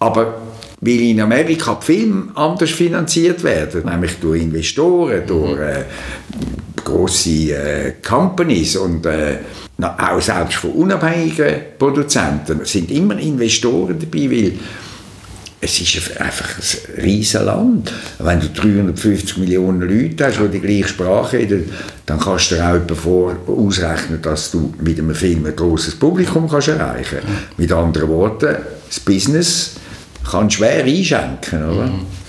Aber 0.00 0.34
weil 0.82 1.00
in 1.00 1.20
Amerika 1.20 1.78
die 1.80 1.86
Filme 1.86 2.24
anders 2.34 2.70
finanziert 2.70 3.42
werden, 3.42 3.86
nämlich 3.86 4.16
durch 4.20 4.42
Investoren, 4.42 5.22
durch 5.26 5.58
äh, 5.58 5.84
grosse 6.84 7.52
äh, 7.52 7.92
Companies 8.06 8.76
und 8.76 9.06
äh, 9.06 9.38
auch 9.80 10.20
selbst 10.20 10.56
von 10.56 10.72
unabhängigen 10.72 11.54
Produzenten 11.78 12.64
sind 12.64 12.90
immer 12.90 13.18
Investoren 13.18 13.98
dabei, 13.98 14.30
weil 14.30 14.52
es 15.62 15.80
ist 15.80 16.18
einfach 16.18 16.48
ein 16.56 17.02
riesiges 17.02 17.44
Land. 17.44 17.92
Wenn 18.18 18.40
du 18.40 18.48
350 18.48 19.36
Millionen 19.38 19.82
Leute 19.82 20.26
hast, 20.26 20.38
die 20.38 20.48
die 20.48 20.60
gleiche 20.60 20.88
Sprache 20.88 21.38
reden, 21.38 21.70
dann 22.06 22.18
kannst 22.18 22.50
du 22.50 22.54
dir 22.54 22.66
auch 22.66 22.86
davor 22.86 23.36
ausrechnen, 23.46 24.22
dass 24.22 24.50
du 24.50 24.72
mit 24.80 24.98
einem 24.98 25.14
Film 25.14 25.44
ein 25.44 25.54
grosses 25.54 25.96
Publikum 25.96 26.48
kannst 26.48 26.68
erreichen 26.68 27.18
kannst. 27.20 27.58
Mit 27.58 27.72
anderen 27.72 28.08
Worten, 28.08 28.56
das 28.88 29.00
Business 29.00 29.72
kann 30.30 30.50
schwer 30.50 30.84
einschenken, 30.84 31.62
oder? 31.62 31.86
Mhm. 31.86 32.19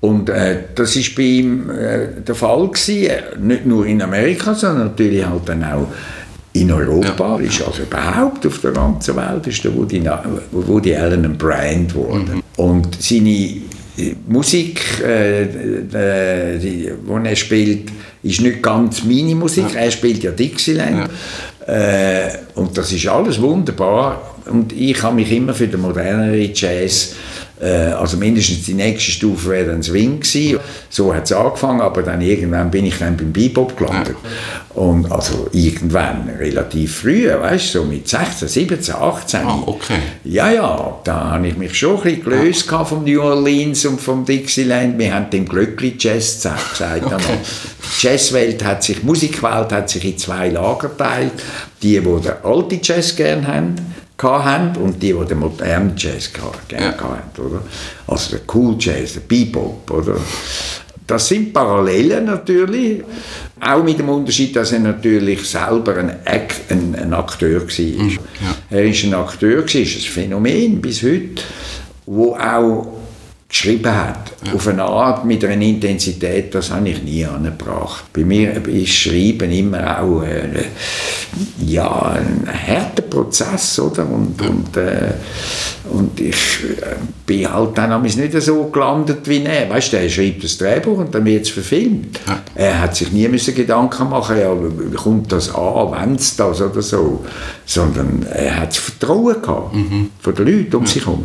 Und 0.00 0.30
äh, 0.30 0.58
das 0.74 0.96
war 0.96 1.02
bei 1.16 1.22
ihm 1.22 1.70
äh, 1.70 2.22
der 2.26 2.34
Fall 2.34 2.68
gewesen, 2.68 3.10
nicht 3.40 3.66
nur 3.66 3.84
in 3.86 4.00
Amerika, 4.00 4.54
sondern 4.54 4.88
natürlich 4.88 5.26
halt 5.26 5.48
dann 5.48 5.64
auch 5.64 5.88
in 6.52 6.70
Europa, 6.70 7.38
ja. 7.40 7.46
ist 7.46 7.66
also 7.66 7.82
überhaupt 7.82 8.46
auf 8.46 8.60
der 8.60 8.72
ganzen 8.72 9.16
Welt, 9.16 9.46
ist 9.46 9.64
der 9.64 9.74
Woody, 9.74 10.02
Woody 10.52 10.94
Allen 10.94 11.24
ein 11.24 11.36
Brand 11.36 11.92
geworden. 11.92 12.30
Mhm. 12.34 12.42
Und 12.56 13.02
seine 13.02 13.28
äh, 13.28 13.62
Musik, 14.28 14.80
äh, 15.02 15.46
die, 16.58 16.90
die 16.90 16.90
er 17.24 17.36
spielt, 17.36 17.90
ist 18.22 18.40
nicht 18.40 18.62
ganz 18.62 19.04
meine 19.04 19.34
Musik. 19.34 19.66
Ja. 19.74 19.80
Er 19.80 19.90
spielt 19.90 20.22
ja 20.22 20.30
Dixieland. 20.30 21.08
Ja. 21.66 21.74
Äh, 21.74 22.30
und 22.54 22.76
das 22.78 22.92
ist 22.92 23.06
alles 23.08 23.40
wunderbar. 23.40 24.36
Und 24.46 24.72
ich 24.72 25.02
habe 25.02 25.16
mich 25.16 25.30
immer 25.30 25.54
für 25.54 25.68
den 25.68 25.80
moderneren 25.80 26.50
Jazz 26.54 27.12
äh, 27.12 27.37
also 27.66 28.16
mindestens 28.16 28.66
die 28.66 28.74
nächste 28.74 29.10
Stufe 29.10 29.50
wäre 29.50 29.66
dann 29.66 29.82
Swing 29.82 30.20
gewesen. 30.20 30.60
So 30.90 31.14
hat 31.14 31.24
es 31.24 31.32
angefangen, 31.32 31.80
aber 31.80 32.02
dann 32.02 32.20
irgendwann 32.20 32.70
bin 32.70 32.86
ich 32.86 32.98
dann 32.98 33.16
beim 33.16 33.32
Bebop 33.32 33.76
gelandet. 33.76 34.16
Und 34.74 35.10
also 35.10 35.48
irgendwann, 35.52 36.30
relativ 36.38 36.98
früh, 36.98 37.28
weißt 37.28 37.74
du, 37.74 37.80
so 37.80 37.84
mit 37.84 38.08
16, 38.08 38.46
17, 38.46 38.94
18. 38.94 39.40
Ah, 39.40 39.62
okay. 39.66 39.98
Ja, 40.24 40.50
ja, 40.50 41.00
da 41.02 41.30
habe 41.32 41.48
ich 41.48 41.56
mich 41.56 41.76
schon 41.76 41.96
ein 41.96 42.02
bisschen 42.02 42.24
gelöst 42.24 42.70
ja. 42.70 42.84
vom 42.84 43.02
New 43.04 43.20
Orleans 43.20 43.84
und 43.86 44.00
vom 44.00 44.24
Dixieland. 44.24 44.96
Wir 44.98 45.14
haben 45.14 45.30
dem 45.30 45.48
Glöckli 45.48 45.96
Jazz 45.98 46.42
gesagt. 46.42 47.04
Okay. 47.18 47.38
Die 48.00 48.06
Jazzwelt 48.06 48.64
hat 48.64 48.82
sich, 48.82 49.02
Musikwelt 49.02 49.72
hat 49.72 49.90
sich 49.90 50.04
in 50.04 50.18
zwei 50.18 50.50
Lager 50.50 50.88
geteilt. 50.88 51.32
Die, 51.82 51.98
die 51.98 52.00
den 52.00 52.32
alten 52.44 52.80
Jazz 52.82 53.16
gerne 53.16 53.46
haben, 53.46 53.74
haben 54.22 54.76
und 54.76 55.02
die, 55.02 55.12
die 55.12 55.26
den 55.26 55.38
modernen 55.38 55.94
Jazz 55.96 56.30
gerne 56.32 56.86
ja. 56.86 56.92
hatten, 56.98 57.40
oder? 57.40 57.62
Also 58.06 58.36
der 58.36 58.40
Cool 58.52 58.76
Jazz, 58.78 59.14
der 59.14 59.20
Bebop, 59.20 59.90
oder? 59.90 60.16
Das 61.06 61.26
sind 61.26 61.54
Parallelen 61.54 62.26
natürlich, 62.26 63.02
auch 63.60 63.82
mit 63.82 63.98
dem 63.98 64.08
Unterschied, 64.10 64.54
dass 64.54 64.72
er 64.72 64.80
natürlich 64.80 65.48
selber 65.48 65.96
ein, 65.96 66.10
Act, 66.24 66.70
ein, 66.70 66.94
ein 66.94 67.14
Akteur 67.14 67.62
war. 67.62 68.04
Mhm, 68.04 68.10
ja. 68.10 68.56
Er 68.70 68.84
ist 68.84 69.04
ein 69.04 69.14
Akteur, 69.14 69.64
ist 69.64 69.74
ein 69.74 69.88
Phänomen 69.88 70.80
bis 70.80 71.02
heute, 71.02 71.42
wo 72.04 72.34
auch 72.34 72.97
geschrieben 73.48 73.94
hat. 73.94 74.32
Ja. 74.44 74.52
Auf 74.52 74.68
eine 74.68 74.84
Art, 74.84 75.24
mit 75.24 75.42
einer 75.42 75.60
Intensität, 75.62 76.54
das 76.54 76.70
habe 76.70 76.90
ich 76.90 77.02
nie 77.02 77.24
angebracht. 77.24 78.04
Bei 78.12 78.22
mir 78.22 78.62
ist 78.66 78.90
Schreiben 78.90 79.50
immer 79.50 80.02
auch 80.02 80.22
äh, 80.22 80.66
ja, 81.64 82.12
ein 82.12 82.46
harter 82.46 83.02
Prozess, 83.02 83.80
oder? 83.80 84.06
Und, 84.06 84.38
ja. 84.40 84.48
und, 84.48 84.76
äh, 84.76 85.12
und 85.90 86.20
ich 86.20 86.36
äh, 86.82 86.96
bin 87.24 87.50
halt 87.50 87.78
dann 87.78 88.02
nicht 88.02 88.42
so 88.42 88.64
gelandet 88.64 89.26
wie 89.26 89.42
er. 89.42 89.70
Weißt 89.70 89.94
du, 89.94 89.96
er 89.96 90.10
schreibt 90.10 90.44
das 90.44 90.58
Drehbuch 90.58 90.98
und 90.98 91.14
dann 91.14 91.24
wird 91.24 91.46
es 91.46 91.50
verfilmt. 91.50 92.20
Ja. 92.26 92.40
Er 92.54 92.80
hat 92.80 92.96
sich 92.96 93.12
nie 93.12 93.28
müssen 93.28 93.54
Gedanken 93.54 94.10
machen 94.10 94.38
ja, 94.38 94.54
kommt 94.96 95.32
das 95.32 95.54
an, 95.54 95.92
wenn 95.92 96.16
es 96.16 96.36
das 96.36 96.60
oder 96.60 96.82
so. 96.82 97.24
Sondern 97.64 98.26
er 98.30 98.60
hat 98.60 98.68
das 98.70 98.76
Vertrauen 98.76 99.40
gehabt 99.40 99.74
mhm. 99.74 100.10
von 100.20 100.34
den 100.34 100.46
Leuten 100.46 100.76
um 100.76 100.86
sich 100.86 101.06
herum. 101.06 101.24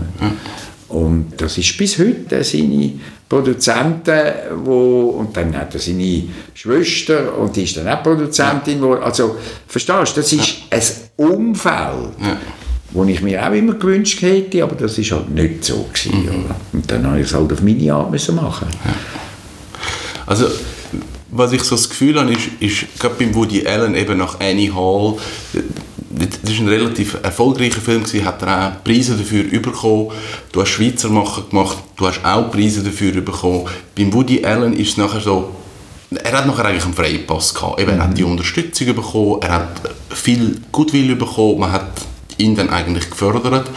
Und 0.93 1.33
das 1.37 1.57
ist 1.57 1.75
bis 1.75 1.97
heute 1.97 2.43
seine 2.43 2.91
Produzenten, 3.27 4.21
wo, 4.63 5.15
und 5.17 5.35
dann 5.35 5.57
hat 5.57 5.73
er 5.73 5.79
seine 5.79 6.23
Schwester 6.53 7.35
und 7.35 7.55
die 7.55 7.63
ist 7.63 7.77
dann 7.77 7.87
auch 7.87 8.03
Produzentin. 8.03 8.79
Wo, 8.79 8.93
also, 8.93 9.37
verstehst 9.67 10.15
du, 10.15 10.21
das 10.21 10.31
ist 10.31 10.55
ja. 10.71 10.77
ein 10.77 10.83
Umfeld, 11.17 12.13
ja. 12.21 12.37
wo 12.91 13.03
ich 13.05 13.21
mir 13.23 13.43
auch 13.43 13.53
immer 13.53 13.73
gewünscht 13.73 14.21
hätte, 14.21 14.61
aber 14.61 14.75
das 14.75 14.95
ist 14.99 15.11
halt 15.11 15.31
nicht 15.31 15.65
so 15.65 15.83
gewesen. 15.91 16.25
Mhm. 16.25 16.45
Und 16.73 16.91
dann 16.91 17.07
habe 17.07 17.21
ich 17.21 17.25
es 17.25 17.33
halt 17.33 17.51
auf 17.51 17.63
meine 17.63 17.91
Art 17.91 18.11
müssen 18.11 18.35
machen. 18.35 18.67
Ja. 18.85 18.93
Also, 20.27 20.45
was 21.31 21.53
ich 21.53 21.63
so 21.63 21.75
das 21.75 21.89
Gefühl 21.89 22.19
habe, 22.19 22.31
ist, 22.31 22.49
ist 22.59 22.99
gerade 22.99 23.15
beim 23.15 23.33
Woody 23.33 23.65
Allen 23.65 23.95
eben 23.95 24.19
nach 24.19 24.39
Annie 24.39 24.71
Hall, 24.71 25.17
das 26.15 26.57
war 26.57 26.65
ein 26.65 26.69
relativ 26.69 27.17
erfolgreicher 27.23 27.81
Film, 27.81 28.03
gewesen, 28.03 28.25
hat 28.25 28.41
er 28.41 28.67
auch 28.67 28.83
Preise 28.83 29.15
dafür 29.15 29.43
bekommen. 29.59 30.11
Du 30.51 30.61
hast 30.61 30.69
Schweizer 30.69 31.09
Macher 31.09 31.43
gemacht, 31.49 31.77
du 31.95 32.07
hast 32.07 32.23
auch 32.23 32.51
Preise 32.51 32.83
dafür 32.83 33.21
bekommen. 33.21 33.65
Beim 33.97 34.13
Woody 34.13 34.45
Allen 34.45 34.73
ist 34.73 34.91
es 34.91 34.97
nachher 34.97 35.21
so, 35.21 35.55
er 36.11 36.37
hat 36.37 36.45
nachher 36.45 36.65
eigentlich 36.65 36.85
einen 36.85 36.93
Freipass 36.93 37.53
gehabt. 37.53 37.79
Eben, 37.79 37.91
er 37.91 38.03
hat 38.03 38.17
die 38.17 38.23
Unterstützung 38.23 38.87
bekommen, 38.95 39.41
er 39.41 39.51
hat 39.51 39.81
viel 40.09 40.61
Gutwill 40.71 41.15
bekommen, 41.15 41.59
man 41.59 41.71
hat 41.71 41.91
ihn 42.37 42.55
dann 42.55 42.69
eigentlich 42.69 43.09
gefördert. 43.09 43.69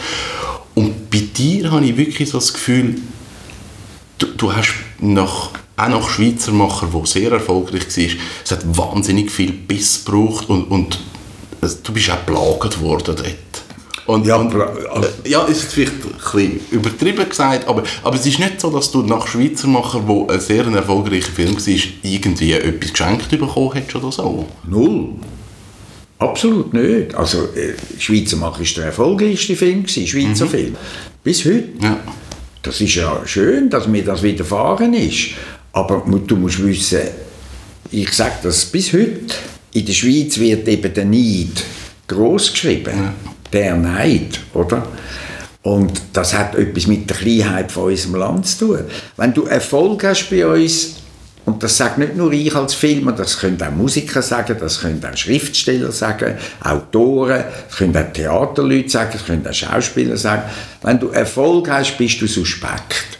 Und 0.75 1.09
bei 1.09 1.23
dir 1.35 1.71
habe 1.71 1.85
ich 1.85 1.97
wirklich 1.97 2.29
so 2.29 2.37
das 2.37 2.53
Gefühl, 2.53 2.95
du, 4.19 4.27
du 4.27 4.53
hast 4.53 4.73
nach, 4.99 5.51
auch 5.75 5.87
nach 5.87 6.09
Schweizer 6.09 6.51
Macher, 6.51 6.87
der 6.93 7.05
sehr 7.05 7.31
erfolgreich 7.31 7.85
war, 7.97 8.05
es 8.43 8.51
hat 8.51 8.77
wahnsinnig 8.77 9.31
viel 9.31 9.51
Biss 9.51 10.05
gebraucht 10.05 10.49
und, 10.49 10.65
und 10.65 10.99
du 11.61 11.93
bist 11.93 12.09
auch 12.09 12.17
belagert 12.17 12.79
worden 12.81 13.15
dort. 13.15 13.57
Und, 14.07 14.25
ja, 14.25 14.37
und, 14.37 14.55
also, 14.55 15.09
ja, 15.25 15.43
ist 15.43 15.63
vielleicht 15.63 15.91
ein 15.91 16.13
bisschen 16.13 16.59
übertrieben 16.71 17.27
gesagt, 17.27 17.67
aber, 17.67 17.83
aber 18.03 18.15
es 18.15 18.25
ist 18.25 18.39
nicht 18.39 18.61
so, 18.61 18.69
dass 18.69 18.89
du 18.89 19.01
nach 19.01 19.27
Schweizer 19.27 19.67
Macher, 19.67 20.07
wo 20.07 20.27
ein 20.27 20.39
sehr 20.39 20.65
erfolgreicher 20.65 21.31
Film 21.31 21.55
war, 21.55 21.83
irgendwie 22.03 22.53
etwas 22.53 22.93
geschenkt 22.93 23.29
bekommen 23.29 23.73
hättest 23.73 23.95
oder 23.95 24.11
so. 24.11 24.47
Null. 24.65 25.09
Absolut 26.19 26.73
nicht. 26.73 27.13
Also, 27.15 27.49
äh, 27.53 27.73
Schweizer 27.99 28.37
Macher 28.37 28.61
war 28.61 28.67
der 28.77 28.85
erfolgreichste 28.85 29.57
Film, 29.57 29.85
Schweizer 29.85 30.45
mhm. 30.45 30.49
Film. 30.49 30.75
Bis 31.21 31.43
heute. 31.43 31.67
Ja. 31.81 31.99
Das 32.63 32.79
ist 32.79 32.95
ja 32.95 33.21
schön, 33.25 33.69
dass 33.69 33.87
mir 33.87 34.03
das 34.03 34.23
widerfahren 34.23 34.93
ist. 34.93 35.31
Aber 35.73 36.03
du 36.25 36.35
musst 36.37 36.65
wissen, 36.65 37.01
ich 37.91 38.11
sage 38.13 38.35
das 38.43 38.65
bis 38.65 38.93
heute, 38.93 39.35
in 39.77 39.85
der 39.85 39.93
Schweiz 39.93 40.39
wird 40.39 40.67
eben 40.67 40.91
der 40.91 41.05
Neid 41.05 41.63
groß 42.07 42.51
geschrieben. 42.51 42.93
Ja. 42.95 43.13
Der 43.53 43.75
Neid, 43.75 44.39
oder? 44.53 44.87
Und 45.61 46.01
das 46.13 46.33
hat 46.33 46.55
etwas 46.55 46.87
mit 46.87 47.07
der 47.09 47.17
Kleinheit 47.17 47.71
von 47.71 47.91
unserem 47.91 48.15
Land 48.15 48.47
zu 48.47 48.65
tun. 48.65 48.79
Wenn 49.17 49.33
du 49.33 49.43
Erfolg 49.43 50.03
hast 50.03 50.29
bei 50.29 50.47
uns, 50.47 50.95
und 51.45 51.61
das 51.61 51.77
sagt 51.77 51.99
nicht 51.99 52.15
nur 52.15 52.31
ich 52.33 52.53
als 52.55 52.73
Filmer, 52.73 53.11
das 53.11 53.39
können 53.39 53.61
auch 53.61 53.71
Musiker 53.71 54.21
sagen, 54.21 54.57
das 54.59 54.81
können 54.81 55.01
auch 55.05 55.15
Schriftsteller 55.15 55.91
sagen, 55.91 56.37
Autoren, 56.61 57.43
das 57.67 57.77
können 57.77 57.95
auch 57.95 58.11
Theaterleute 58.11 58.89
sagen, 58.89 59.11
das 59.13 59.25
können 59.25 59.47
auch 59.47 59.53
Schauspieler 59.53 60.17
sagen. 60.17 60.43
Wenn 60.81 60.99
du 60.99 61.09
Erfolg 61.09 61.69
hast, 61.69 61.97
bist 61.97 62.19
du 62.19 62.27
suspekt. 62.27 63.19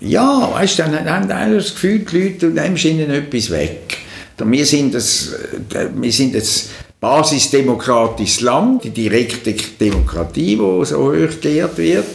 Ja, 0.00 0.50
weißt 0.52 0.80
du, 0.80 0.82
dann 0.82 1.08
haben 1.08 1.30
alle 1.30 1.56
das 1.56 1.72
Gefühl, 1.72 2.00
die 2.00 2.18
Leute, 2.18 2.38
du 2.38 2.46
nimmst 2.48 2.84
ihnen 2.84 3.10
etwas 3.10 3.50
weg. 3.50 3.91
Wir 4.38 4.66
sind, 4.66 4.94
das, 4.94 5.32
äh, 5.74 5.88
wir 5.94 6.12
sind 6.12 6.34
jetzt 6.34 6.70
basisdemokratisches 7.00 8.42
Land, 8.42 8.84
die 8.84 8.90
direkte 8.90 9.54
Demokratie, 9.54 10.56
die 10.56 10.84
so 10.84 11.12
hoch 11.12 11.40
geehrt 11.40 11.76
wird. 11.76 12.06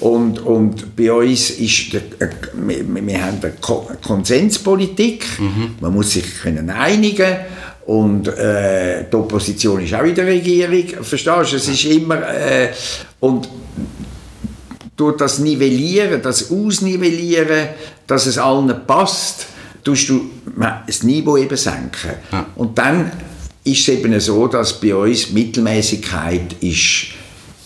Und, 0.00 0.38
und 0.38 0.94
bei 0.94 1.12
uns 1.12 1.50
ist, 1.50 1.92
der, 1.92 2.02
äh, 2.20 2.30
wir, 2.54 3.06
wir 3.06 3.24
haben 3.24 3.38
eine 3.42 3.52
Konsenspolitik, 4.00 5.26
mhm. 5.38 5.74
man 5.80 5.92
muss 5.92 6.12
sich 6.12 6.40
können 6.40 6.70
einigen 6.70 7.36
und 7.86 8.28
äh, 8.28 9.06
die 9.10 9.16
Opposition 9.16 9.82
ist 9.82 9.94
auch 9.94 10.04
in 10.04 10.14
der 10.14 10.26
Regierung, 10.26 11.02
verstehst 11.02 11.52
du, 11.52 11.56
es 11.56 11.68
ist 11.68 11.84
immer, 11.86 12.22
äh, 12.28 12.68
und 13.18 13.48
durch 14.94 15.16
das 15.16 15.38
Nivellieren, 15.38 16.20
das 16.22 16.50
Ausnivellieren, 16.50 17.68
dass 18.06 18.26
es 18.26 18.38
allen 18.38 18.72
passt, 18.86 19.46
tust 19.88 20.10
du 20.10 20.30
das 20.86 21.02
Niveau 21.02 21.38
eben 21.38 21.56
senken. 21.56 22.10
Ja. 22.30 22.46
Und 22.56 22.76
dann 22.76 23.10
ist 23.64 23.80
es 23.80 23.88
eben 23.88 24.20
so, 24.20 24.46
dass 24.46 24.78
bei 24.78 24.94
uns 24.94 25.30
Mittelmäßigkeit 25.30 26.56
ist, 26.60 27.06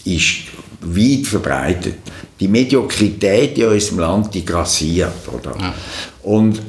ist 0.05 0.35
weit 0.83 1.27
verbreitet. 1.27 1.97
die 2.39 2.49
Mediokrität 2.49 3.57
in 3.59 3.67
unserem 3.67 3.99
Land, 4.01 4.35
die 4.35 4.45
grassiert, 4.45 5.29
oder? 5.33 5.57
Ja. 5.61 5.75
Und 6.23 6.61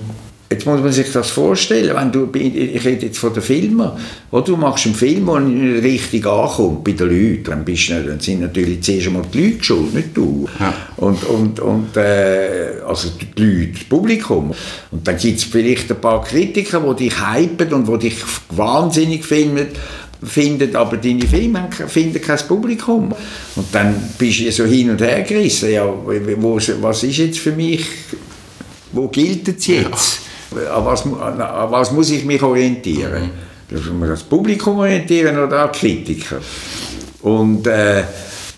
Jetzt 0.53 0.67
muss 0.67 0.81
man 0.81 0.91
sich 0.91 1.11
das 1.11 1.31
vorstellen, 1.31 1.95
wenn 1.95 2.11
du, 2.11 2.29
ich 2.31 2.85
rede 2.85 3.07
jetzt 3.07 3.17
von 3.17 3.33
den 3.33 3.41
Filmen, 3.41 3.89
wo 4.29 4.39
du 4.41 4.55
machst 4.55 4.85
einen 4.85 4.93
Film, 4.93 5.25
der 5.25 5.39
nicht 5.39 5.83
richtig 5.83 6.27
ankommt 6.27 6.83
bei 6.83 6.91
den 6.91 7.09
Leuten, 7.09 7.43
dann, 7.45 7.65
bist 7.65 7.89
du, 7.89 8.03
dann 8.03 8.19
sind 8.19 8.41
natürlich 8.41 8.83
zuerst 8.83 9.07
einmal 9.07 9.23
die 9.33 9.49
Leute 9.49 9.63
schuld, 9.63 9.95
nicht 9.95 10.09
du. 10.15 10.47
Ja. 10.59 10.71
Und, 10.97 11.23
und, 11.23 11.59
und 11.59 11.97
äh, 11.97 12.81
also 12.87 13.09
die 13.09 13.41
Leute, 13.41 13.71
das 13.71 13.83
Publikum. 13.85 14.53
Und 14.91 15.07
dann 15.07 15.17
gibt 15.17 15.39
es 15.39 15.43
vielleicht 15.43 15.89
ein 15.89 15.99
paar 15.99 16.23
Kritiker, 16.23 16.81
die 16.93 17.05
dich 17.05 17.15
hypen 17.19 17.73
und 17.73 17.87
die 17.87 18.09
dich 18.09 18.17
wahnsinnig 18.51 19.25
finden, 19.25 19.69
findet 20.21 20.75
aber 20.75 20.97
deine 20.97 21.27
Filme 21.27 21.67
finden 21.87 22.21
kein 22.21 22.37
Publikum. 22.47 23.11
Und 23.55 23.65
dann 23.71 23.95
bist 24.19 24.39
du 24.39 24.51
so 24.51 24.65
hin 24.65 24.91
und 24.91 25.01
her 25.01 25.23
gerissen. 25.23 25.71
Ja, 25.71 25.87
wo, 25.87 26.59
was 26.81 27.03
ist 27.03 27.17
jetzt 27.17 27.39
für 27.39 27.53
mich, 27.53 27.87
wo 28.91 29.07
gilt 29.07 29.47
es 29.47 29.65
jetzt? 29.65 30.19
Ja 30.27 30.32
an 30.57 30.85
was, 30.85 31.05
an 31.05 31.71
was 31.71 31.91
muss 31.91 32.11
ich 32.11 32.25
mich 32.25 32.41
orientieren? 32.41 33.31
Mhm. 33.69 34.07
Das 34.07 34.23
Publikum 34.23 34.79
orientieren 34.79 35.37
oder 35.37 35.63
an 35.63 35.71
Kritiker? 35.71 36.39
Und 37.21 37.65
äh, 37.67 38.03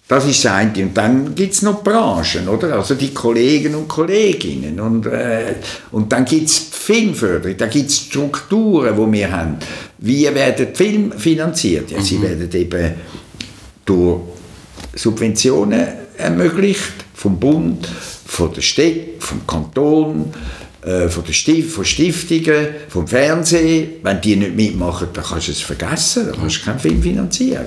das 0.08 0.26
ist 0.26 0.46
das 0.46 0.52
eine. 0.52 0.84
Und 0.84 0.96
dann 0.96 1.34
gibt 1.34 1.54
es 1.54 1.62
noch 1.64 1.84
Branchen, 1.84 2.48
oder? 2.48 2.74
Also 2.76 2.96
die 2.96 3.14
Kollegen 3.14 3.74
und 3.76 3.88
Kolleginnen. 3.88 4.80
Und, 4.80 5.08
äh, 5.08 5.56
und 5.92 6.12
dann 6.12 6.26
gibt 6.26 6.48
es 6.48 6.60
Filmförderung, 6.72 7.58
da 7.58 7.66
gibt 7.68 7.90
es 7.90 7.98
Strukturen, 7.98 8.96
die 8.96 9.18
wir 9.18 9.32
haben. 9.32 9.58
Wie 9.98 10.24
werden 10.26 10.68
die 10.72 10.76
Filme 10.76 11.18
finanziert? 11.18 11.90
Ja, 11.90 11.98
mhm. 11.98 12.04
Sie 12.04 12.22
werden 12.22 12.50
eben 12.54 12.94
durch 13.86 14.22
Subventionen 14.94 15.88
ermöglicht, 16.18 16.94
vom 17.14 17.40
Bund, 17.40 17.88
von 18.26 18.54
der 18.54 18.62
Stadt, 18.62 19.20
vom 19.20 19.46
Kanton, 19.48 20.32
äh, 20.86 21.10
von, 21.10 21.24
der 21.26 21.34
Stift, 21.34 21.72
von 21.72 21.84
Stiftungen, 21.84 22.68
vom 22.90 23.08
Fernsehen. 23.08 23.94
Wenn 24.04 24.22
die 24.22 24.36
nicht 24.36 24.56
mitmachen, 24.56 25.08
dann 25.14 25.24
kannst 25.24 25.48
du 25.48 25.52
es 25.52 25.62
vergessen, 25.62 26.28
dann 26.28 26.40
kannst 26.40 26.62
du 26.62 26.66
keinen 26.66 26.80
Film 26.80 27.02
finanzieren. 27.02 27.66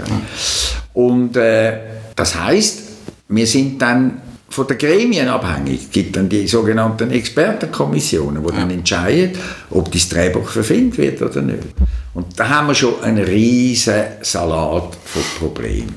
Und 0.95 1.37
äh, 1.37 1.79
das 2.15 2.35
heißt, 2.39 2.83
wir 3.29 3.47
sind 3.47 3.83
dann 3.83 4.23
von 4.49 4.67
den 4.67 4.79
Gremien 4.79 5.29
abhängig. 5.29 5.83
Es 5.85 5.91
gibt 5.91 6.17
dann 6.17 6.29
die 6.29 6.47
sogenannten 6.47 7.11
Expertenkommissionen, 7.11 8.43
die 8.43 8.53
dann 8.53 8.71
entscheiden, 8.71 9.33
ob 9.71 9.93
das 9.93 10.09
Drehbuch 10.09 10.49
verfilmt 10.49 10.97
wird 10.97 11.21
oder 11.21 11.43
nicht. 11.43 11.65
Und 12.15 12.39
da 12.39 12.49
haben 12.49 12.69
wir 12.69 12.75
schon 12.75 13.03
einen 13.03 13.25
riesen 13.25 14.03
Salat 14.23 14.97
von 15.05 15.23
Problemen. 15.39 15.95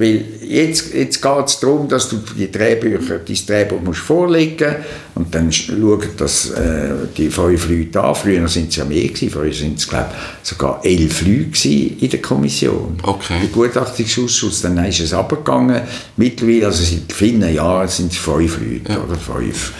Weil 0.00 0.24
jetzt, 0.40 0.94
jetzt 0.94 1.20
geht 1.20 1.46
es 1.46 1.60
darum, 1.60 1.86
dass 1.86 2.08
du 2.08 2.16
die 2.34 2.50
Drehbücher, 2.50 3.18
dein 3.18 3.36
Drehbuch 3.46 3.82
musst 3.82 4.00
vorlegen 4.00 4.76
und 5.14 5.34
dann 5.34 5.52
schauen 5.52 6.08
das 6.16 6.52
äh, 6.52 6.88
die 7.14 7.28
fünf 7.28 7.68
Leute 7.68 8.02
an. 8.02 8.14
Früher 8.14 8.48
sind 8.48 8.70
es 8.70 8.76
ja 8.76 8.86
mehr 8.86 9.08
gewesen, 9.08 9.28
früher 9.28 9.52
sind 9.52 9.78
es 9.78 9.86
glaube 9.86 10.08
sogar 10.42 10.80
elf 10.82 11.20
Leute 11.20 11.68
in 11.68 12.08
der 12.08 12.22
Kommission. 12.22 12.96
Okay. 13.02 13.40
Der 13.42 13.50
Gutachtungsausschuss, 13.50 14.62
dann 14.62 14.82
ist 14.86 15.00
es 15.00 15.12
abgegangen. 15.12 15.82
Mittlerweile, 16.16 16.68
also 16.68 16.82
seit 16.82 17.12
vielen 17.12 17.54
Jahren 17.54 17.88
sind 17.88 18.10
es 18.10 18.16
fünf 18.16 18.58
Leute 18.58 18.92
ja. 18.92 19.04
oder 19.04 19.16
fünf. 19.16 19.74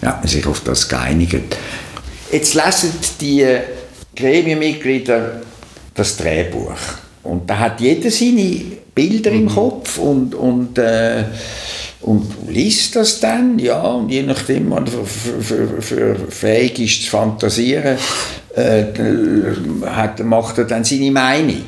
Ja, 0.00 0.16
man 0.20 0.26
sich 0.26 0.46
auf 0.46 0.60
das 0.60 0.88
geeinigt. 0.88 1.54
Jetzt 2.32 2.54
lesen 2.54 2.92
die 3.20 3.46
Gremienmitglieder 4.16 5.42
das 5.92 6.16
Drehbuch. 6.16 6.72
Und 7.24 7.50
da 7.50 7.58
hat 7.58 7.80
jeder 7.82 8.10
seine 8.10 8.75
Bilder 8.96 9.30
mhm. 9.30 9.42
im 9.42 9.48
Kopf 9.48 9.98
und, 9.98 10.34
und, 10.34 10.78
äh, 10.78 11.24
und 12.00 12.26
liest 12.48 12.96
das 12.96 13.20
dann, 13.20 13.60
ja, 13.60 13.80
und 13.80 14.08
je 14.08 14.22
nachdem, 14.22 14.70
man 14.70 14.86
für, 14.86 15.06
für, 15.06 15.82
für 15.82 16.16
fähig 16.30 16.80
ist 16.80 17.04
zu 17.04 17.10
fantasieren, 17.10 17.98
äh, 18.56 18.84
hat, 19.84 20.24
macht 20.24 20.58
er 20.58 20.64
dann 20.64 20.82
seine 20.82 21.12
Meinung. 21.12 21.66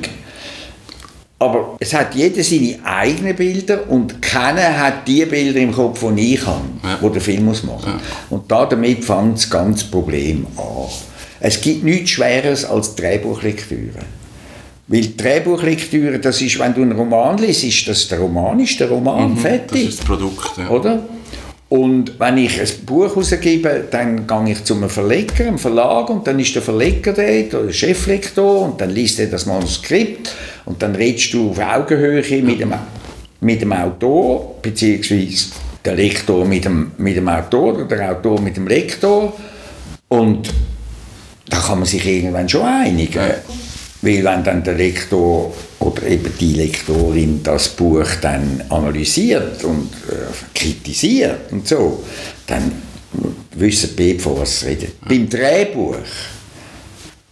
Aber 1.41 1.77
es 1.79 1.95
hat 1.95 2.17
jeder 2.17 2.43
seine 2.43 2.79
eigenen 2.83 3.37
Bilder 3.37 3.89
und 3.89 4.21
keiner 4.21 4.77
hat 4.77 5.07
die 5.07 5.25
Bilder 5.25 5.61
im 5.61 5.73
Kopf, 5.73 6.05
die 6.17 6.35
ich 6.35 6.45
habe, 6.45 6.65
ja. 6.83 6.99
wo 7.01 7.11
der 7.11 7.21
Film 7.21 7.45
muss 7.45 7.63
machen. 7.63 7.93
Ja. 7.93 8.01
Und 8.31 8.51
da 8.51 8.67
damit 8.67 9.05
fängt 9.05 9.37
das 9.37 9.49
ganze 9.49 9.85
Problem 9.85 10.47
an. 10.57 10.89
Es 11.41 11.61
gibt 11.61 11.85
nichts 11.85 12.11
Schweres 12.11 12.65
als 12.65 12.97
Drehbuchlektüre. 12.97 14.01
Weil 14.89 15.03
die 15.03 15.17
Drehbuchlektüre, 15.17 16.19
das 16.19 16.41
ist, 16.41 16.59
wenn 16.59 16.75
du 16.75 16.81
einen 16.81 16.93
Roman 16.93 17.37
liest, 17.37 17.63
ist 17.63 17.89
das 17.89 18.09
der 18.09 18.21
Roman, 18.21 18.59
ist 18.59 18.81
der 18.81 18.89
Roman, 18.89 19.33
mhm, 19.33 19.37
fertig. 19.37 19.69
Das 19.71 19.81
ist 19.81 19.99
das 19.99 20.07
Produkt, 20.07 20.51
ja. 20.57 20.69
Oder? 20.71 21.03
Und 21.69 22.19
wenn 22.19 22.39
ich 22.39 22.59
ein 22.59 22.87
Buch 22.87 23.11
herausgebe, 23.11 23.85
dann 23.91 24.27
gehe 24.27 24.53
ich 24.53 24.65
zu 24.65 24.75
einem 24.75 24.89
Verleger, 24.89 25.47
einem 25.47 25.59
Verlag, 25.59 26.09
und 26.09 26.27
dann 26.27 26.39
ist 26.39 26.55
der 26.55 26.63
Verleger 26.63 27.13
dort, 27.13 27.55
oder 27.55 27.67
der 27.67 27.73
Cheflektor, 27.75 28.63
und 28.63 28.81
dann 28.81 28.89
liest 28.89 29.21
er 29.21 29.27
das 29.27 29.45
Manuskript, 29.45 30.35
und 30.65 30.83
dann 30.83 30.95
redest 30.95 31.35
du 31.35 31.51
auf 31.51 31.59
Augenhöhe 31.59 32.23
mit 32.41 32.61
dem, 32.61 32.73
mit 33.43 33.61
dem 33.61 33.73
Autor, 33.75 34.57
beziehungsweise 34.63 35.49
der 35.85 35.97
Lektor 35.97 36.47
mit 36.47 36.65
dem, 36.65 36.93
mit 36.97 37.17
dem 37.17 37.29
Autor, 37.29 37.75
oder 37.75 37.85
der 37.85 38.13
Autor 38.13 38.41
mit 38.41 38.57
dem 38.57 38.67
Lektor, 38.67 39.35
und 40.09 40.49
da 41.51 41.59
kann 41.59 41.81
man 41.81 41.87
sich 41.87 42.07
irgendwann 42.07 42.49
schon 42.49 42.63
einigen. 42.63 43.21
Weil 44.01 44.25
wenn 44.25 44.45
dann 44.45 44.63
der 44.63 44.75
Lektor 44.75 45.53
oder 45.81 46.03
eben 46.05 46.33
die 46.39 46.55
Lektorin 46.55 47.43
das 47.43 47.71
Buch 47.71 48.07
dann 48.21 48.63
analysiert 48.69 49.65
und 49.65 49.91
äh, 50.09 50.59
kritisiert 50.59 51.51
und 51.51 51.67
so, 51.67 52.05
dann 52.47 52.71
wissen 53.57 53.91
beide, 53.97 54.19
von 54.21 54.39
was 54.39 54.61
sie 54.61 54.67
reden. 54.67 54.93
Ja. 55.03 55.09
Beim 55.09 55.29
Drehbuch 55.29 55.97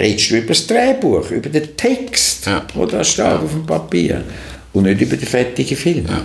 redest 0.00 0.30
du 0.30 0.36
über 0.36 0.48
das 0.48 0.66
Drehbuch, 0.66 1.30
über 1.30 1.48
den 1.48 1.76
Text, 1.76 2.46
ja. 2.46 2.60
der 2.74 2.86
da 2.86 3.04
steht 3.04 3.24
ja. 3.24 3.38
auf 3.38 3.50
dem 3.50 3.66
Papier 3.66 4.24
und 4.72 4.84
nicht 4.84 5.00
über 5.00 5.16
den 5.16 5.26
fertigen 5.26 5.76
Film. 5.76 6.06
Ja. 6.06 6.22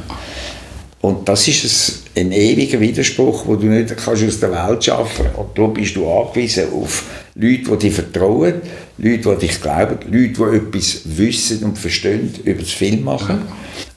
Und 1.01 1.27
das 1.27 1.47
ist 1.47 2.03
ein, 2.15 2.31
ewiger 2.31 2.79
Widerspruch, 2.79 3.47
wo 3.47 3.55
du 3.55 3.65
nicht 3.65 3.95
kannst 3.97 4.23
aus 4.23 4.39
der 4.39 4.51
Welt 4.51 4.83
schaffen 4.83 5.25
kannst. 5.25 5.37
Und 5.37 5.57
darum 5.57 5.73
bist 5.73 5.95
du 5.95 6.07
angewiesen 6.07 6.65
auf 6.73 7.03
Leute, 7.33 7.71
die 7.71 7.77
dir 7.77 7.91
vertrauen, 7.91 8.53
Leute, 8.99 9.35
die 9.35 9.47
dich 9.47 9.61
glauben, 9.61 9.97
Leute, 10.11 10.33
die 10.51 10.57
etwas 10.57 11.01
wissen 11.05 11.63
und 11.63 11.77
verstehen 11.77 12.31
über 12.43 12.61
das 12.61 12.71
Filmmachen. 12.71 13.41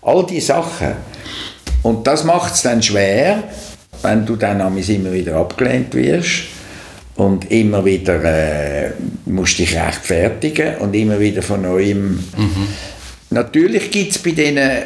All 0.00 0.24
diese 0.24 0.46
Sachen. 0.46 0.92
Und 1.82 2.06
das 2.06 2.24
macht 2.24 2.54
es 2.54 2.62
dann 2.62 2.82
schwer, 2.82 3.44
wenn 4.00 4.24
du 4.24 4.36
dann 4.36 4.60
immer 4.60 5.12
wieder 5.12 5.36
abgelehnt 5.36 5.92
wirst 5.94 6.44
und 7.16 7.50
immer 7.50 7.84
wieder 7.84 8.24
äh, 8.24 8.92
musst 9.26 9.58
dich 9.58 9.76
rechtfertigen 9.76 10.76
und 10.78 10.94
immer 10.94 11.20
wieder 11.20 11.42
von 11.42 11.62
neuem. 11.62 12.14
Mhm. 12.14 12.68
Natürlich 13.30 13.90
gibt 13.90 14.12
es 14.12 14.18
bei 14.18 14.30
denen 14.30 14.84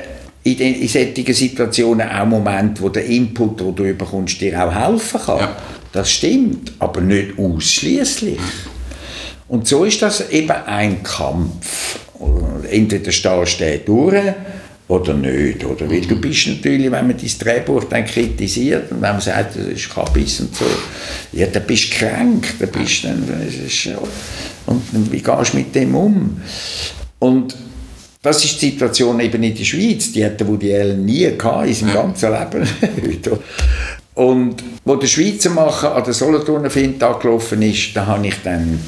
in, 0.52 0.56
den, 0.56 0.74
in 0.74 0.88
solchen 0.88 1.34
Situationen 1.34 2.08
auch 2.08 2.26
Momente, 2.26 2.82
wo 2.82 2.88
der 2.88 3.04
Input, 3.06 3.60
den 3.60 3.74
du 3.74 3.94
bekommst, 3.94 4.40
dir 4.40 4.62
auch 4.62 4.74
helfen 4.74 5.20
kann. 5.24 5.38
Ja. 5.38 5.56
Das 5.92 6.10
stimmt, 6.10 6.72
aber 6.78 7.00
nicht 7.00 7.38
ausschließlich. 7.38 8.38
Und 9.48 9.66
so 9.66 9.84
ist 9.84 10.02
das 10.02 10.28
eben 10.30 10.50
ein 10.50 11.02
Kampf. 11.02 11.98
Entweder 12.70 13.10
stehst 13.10 13.60
du 13.60 13.78
durch 13.86 14.34
oder 14.88 15.14
nicht. 15.14 15.64
Oder? 15.64 15.88
Weil 15.90 16.02
du 16.02 16.16
bist 16.16 16.48
natürlich, 16.48 16.90
wenn 16.90 17.06
man 17.06 17.16
dein 17.16 17.38
Drehbuch 17.38 17.84
dann 17.84 18.04
kritisiert 18.04 18.90
und 18.90 19.00
wenn 19.00 19.12
man 19.12 19.20
sagt, 19.20 19.56
das 19.56 19.66
ist 19.66 19.88
Kabis 19.90 20.40
und 20.40 20.54
so, 20.54 20.64
ja, 21.32 21.46
dann 21.46 21.62
bist 21.64 21.92
du 21.92 21.96
krank, 21.96 22.54
dann 22.58 22.70
bist 22.70 23.04
dann, 23.04 23.22
ist, 23.46 23.88
und 24.66 25.12
wie 25.12 25.22
gehst 25.22 25.52
du 25.52 25.56
mit 25.56 25.74
dem 25.74 25.94
um? 25.94 26.40
Und 27.18 27.56
das 28.22 28.44
ist 28.44 28.60
die 28.60 28.70
Situation 28.70 29.20
eben 29.20 29.42
in 29.42 29.54
der 29.54 29.64
Schweiz. 29.64 30.12
Die 30.12 30.24
hat 30.24 30.46
Woody 30.46 30.74
Allen 30.74 31.04
nie 31.04 31.30
gehabt, 31.36 31.68
in 31.68 31.74
seinem 31.74 31.94
ganzen 31.94 32.32
Leben. 32.32 32.68
und 34.14 34.56
wo 34.84 34.96
der 34.96 35.06
Schweizer 35.06 35.50
Macher 35.50 35.94
an 35.94 36.04
der 36.04 36.12
Solothurner 36.12 36.70
Filmtag 36.70 37.20
gelaufen 37.20 37.62
ist, 37.62 37.94
da 37.94 38.06
habe 38.06 38.26
ich 38.26 38.34
dann 38.42 38.80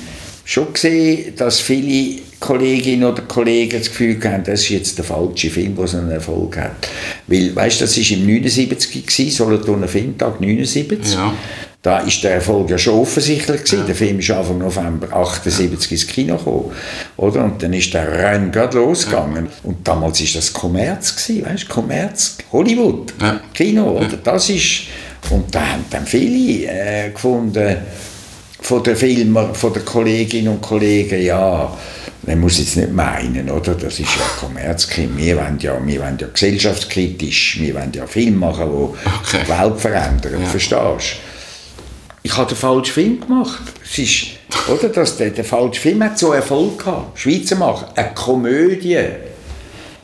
schon 0.44 0.72
gesehen, 0.72 1.34
dass 1.36 1.60
viele 1.60 2.20
Kolleginnen 2.40 3.04
oder 3.04 3.22
Kollegen 3.22 3.78
das 3.78 3.88
Gefühl 3.88 4.18
haben, 4.24 4.42
das 4.44 4.62
ist 4.62 4.70
jetzt 4.70 4.98
der 4.98 5.04
falsche 5.04 5.50
Film, 5.50 5.76
der 5.76 5.86
so 5.86 5.98
einen 5.98 6.10
Erfolg 6.10 6.56
hat. 6.56 6.88
Weil, 7.26 7.54
weißt 7.54 7.80
du, 7.80 7.84
das 7.84 7.96
war 7.96 8.16
im 8.16 8.26
79 8.26 9.06
gewesen, 9.06 9.30
Solothurner 9.30 9.86
Filmtag 9.86 10.40
79. 10.40 10.98
Ja. 11.12 11.34
Da 11.82 12.00
ist 12.00 12.22
der 12.22 12.34
Erfolg 12.34 12.68
ja 12.68 12.76
schon 12.76 13.00
offensichtlich 13.00 13.64
gewesen. 13.64 13.78
Ja. 13.80 13.86
Der 13.86 13.94
Film 13.94 14.18
ist 14.18 14.30
Anfang 14.30 14.58
November 14.58 15.16
78 15.16 15.92
ins 15.92 16.06
Kino 16.06 16.36
gekommen, 16.36 16.72
oder? 17.16 17.44
Und 17.44 17.62
dann 17.62 17.72
ist 17.72 17.94
der 17.94 18.12
Renn 18.12 18.52
gerade 18.52 18.76
losgegangen. 18.76 19.46
Ja. 19.46 19.50
Und 19.62 19.88
damals 19.88 20.20
ist 20.20 20.36
das 20.36 20.52
Kommerz 20.52 21.16
gewesen, 21.16 21.46
weißt 21.46 21.64
du? 21.64 21.68
Kommerz, 21.68 22.36
Hollywood, 22.52 23.14
ja. 23.18 23.40
Kino, 23.54 23.92
oder? 23.92 24.18
Das 24.22 24.50
ist, 24.50 24.82
und 25.30 25.54
da 25.54 25.60
haben 25.60 25.86
dann 25.88 26.04
viele 26.04 26.70
äh, 26.70 27.10
gefunden, 27.10 27.76
von 28.60 28.82
den 28.82 28.94
Filmern, 28.94 29.54
von 29.54 29.72
den 29.72 29.84
Kolleginnen 29.84 30.48
und 30.48 30.60
Kollegen, 30.60 31.22
ja, 31.22 31.74
man 32.26 32.40
muss 32.40 32.58
jetzt 32.58 32.76
nicht 32.76 32.92
meinen, 32.92 33.48
oder? 33.50 33.74
Das 33.74 33.98
ist 33.98 34.16
ja 34.16 34.22
Kommerzkino. 34.38 35.16
Wir 35.16 35.36
wollen 35.38 35.58
ja, 35.60 35.78
wir 35.82 36.00
wollen 36.02 36.18
ja 36.20 36.26
gesellschaftskritisch, 36.26 37.58
wir 37.58 37.74
wollen 37.74 37.92
ja 37.94 38.06
Filme 38.06 38.36
machen, 38.36 38.66
die 38.66 39.08
okay. 39.08 39.44
die 39.46 39.48
Welt 39.48 39.80
verändern, 39.80 40.42
ja. 40.42 40.46
verstehst 40.46 41.16
du? 41.16 41.29
Ich 42.22 42.36
habe 42.36 42.48
den 42.48 42.56
falschen 42.56 42.92
Film 42.92 43.20
gemacht. 43.20 43.62
Es 43.82 43.98
ist, 43.98 44.26
oder, 44.68 44.88
dass 44.90 45.16
der, 45.16 45.30
der 45.30 45.44
falsche 45.44 45.80
Film 45.80 46.02
hat 46.04 46.18
so 46.18 46.32
Erfolg 46.32 46.78
gehabt. 46.78 47.18
Schweizer 47.18 47.56
machen. 47.56 47.86
Eine 47.94 48.12
Komödie, 48.14 48.98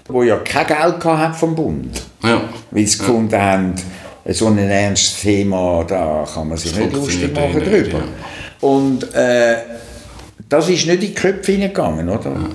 wo 0.08 0.22
ja 0.22 0.36
kein 0.38 0.66
Geld 0.66 1.04
hat 1.04 1.36
vom 1.36 1.54
Bund. 1.54 2.02
Ja. 2.22 2.42
Weil 2.70 2.86
sie 2.86 2.98
ja. 2.98 3.04
gefunden 3.04 3.40
haben, 3.40 3.74
so 4.28 4.46
ein 4.46 4.58
ernstes 4.58 5.20
Thema, 5.20 5.84
da 5.86 6.26
kann 6.32 6.48
man 6.48 6.56
sich 6.56 6.72
das 6.72 6.80
nicht 6.80 6.94
lustig 6.94 7.34
machen 7.34 7.62
drüber. 7.62 7.98
Ja. 7.98 8.68
Und 8.68 9.14
äh, 9.14 9.56
das 10.48 10.68
ist 10.68 10.86
nicht 10.86 10.94
in 10.94 11.00
die 11.00 11.14
Köpfe 11.14 11.52
hineingegangen, 11.52 12.08
oder? 12.08 12.30
Ja. 12.30 12.48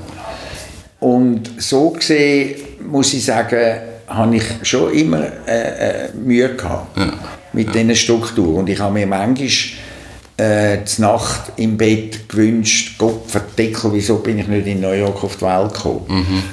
Und 1.00 1.62
so 1.62 1.92
gesehen, 1.92 2.56
muss 2.90 3.14
ich 3.14 3.26
sagen, 3.26 3.80
habe 4.08 4.36
ich 4.36 4.44
schon 4.64 4.94
immer 4.94 5.24
äh, 5.48 6.06
äh, 6.06 6.14
Mühe 6.14 6.56
gehabt 6.56 6.98
ja. 6.98 7.14
Mit 7.54 7.68
ja. 7.68 7.74
diesen 7.74 7.96
Strukturen. 7.96 8.60
Und 8.60 8.70
ich 8.70 8.80
habe 8.80 8.94
mir 8.94 9.08
manchmal 9.08 9.50
äh, 10.38 10.80
Nacht 10.98 11.54
im 11.58 11.78
Bett 11.78 12.28
gewünscht, 12.28 12.96
Gott 12.98 13.24
verdeckel, 13.28 13.92
wieso 13.94 14.18
bin 14.18 14.40
ich 14.40 14.48
nicht 14.48 14.68
in 14.68 14.82
New 14.82 14.92
York 14.92 15.24
auf 15.24 15.36
die 15.36 15.46
Welt 15.46 15.74
gekommen. 15.74 16.06
Mhm. 16.08 16.44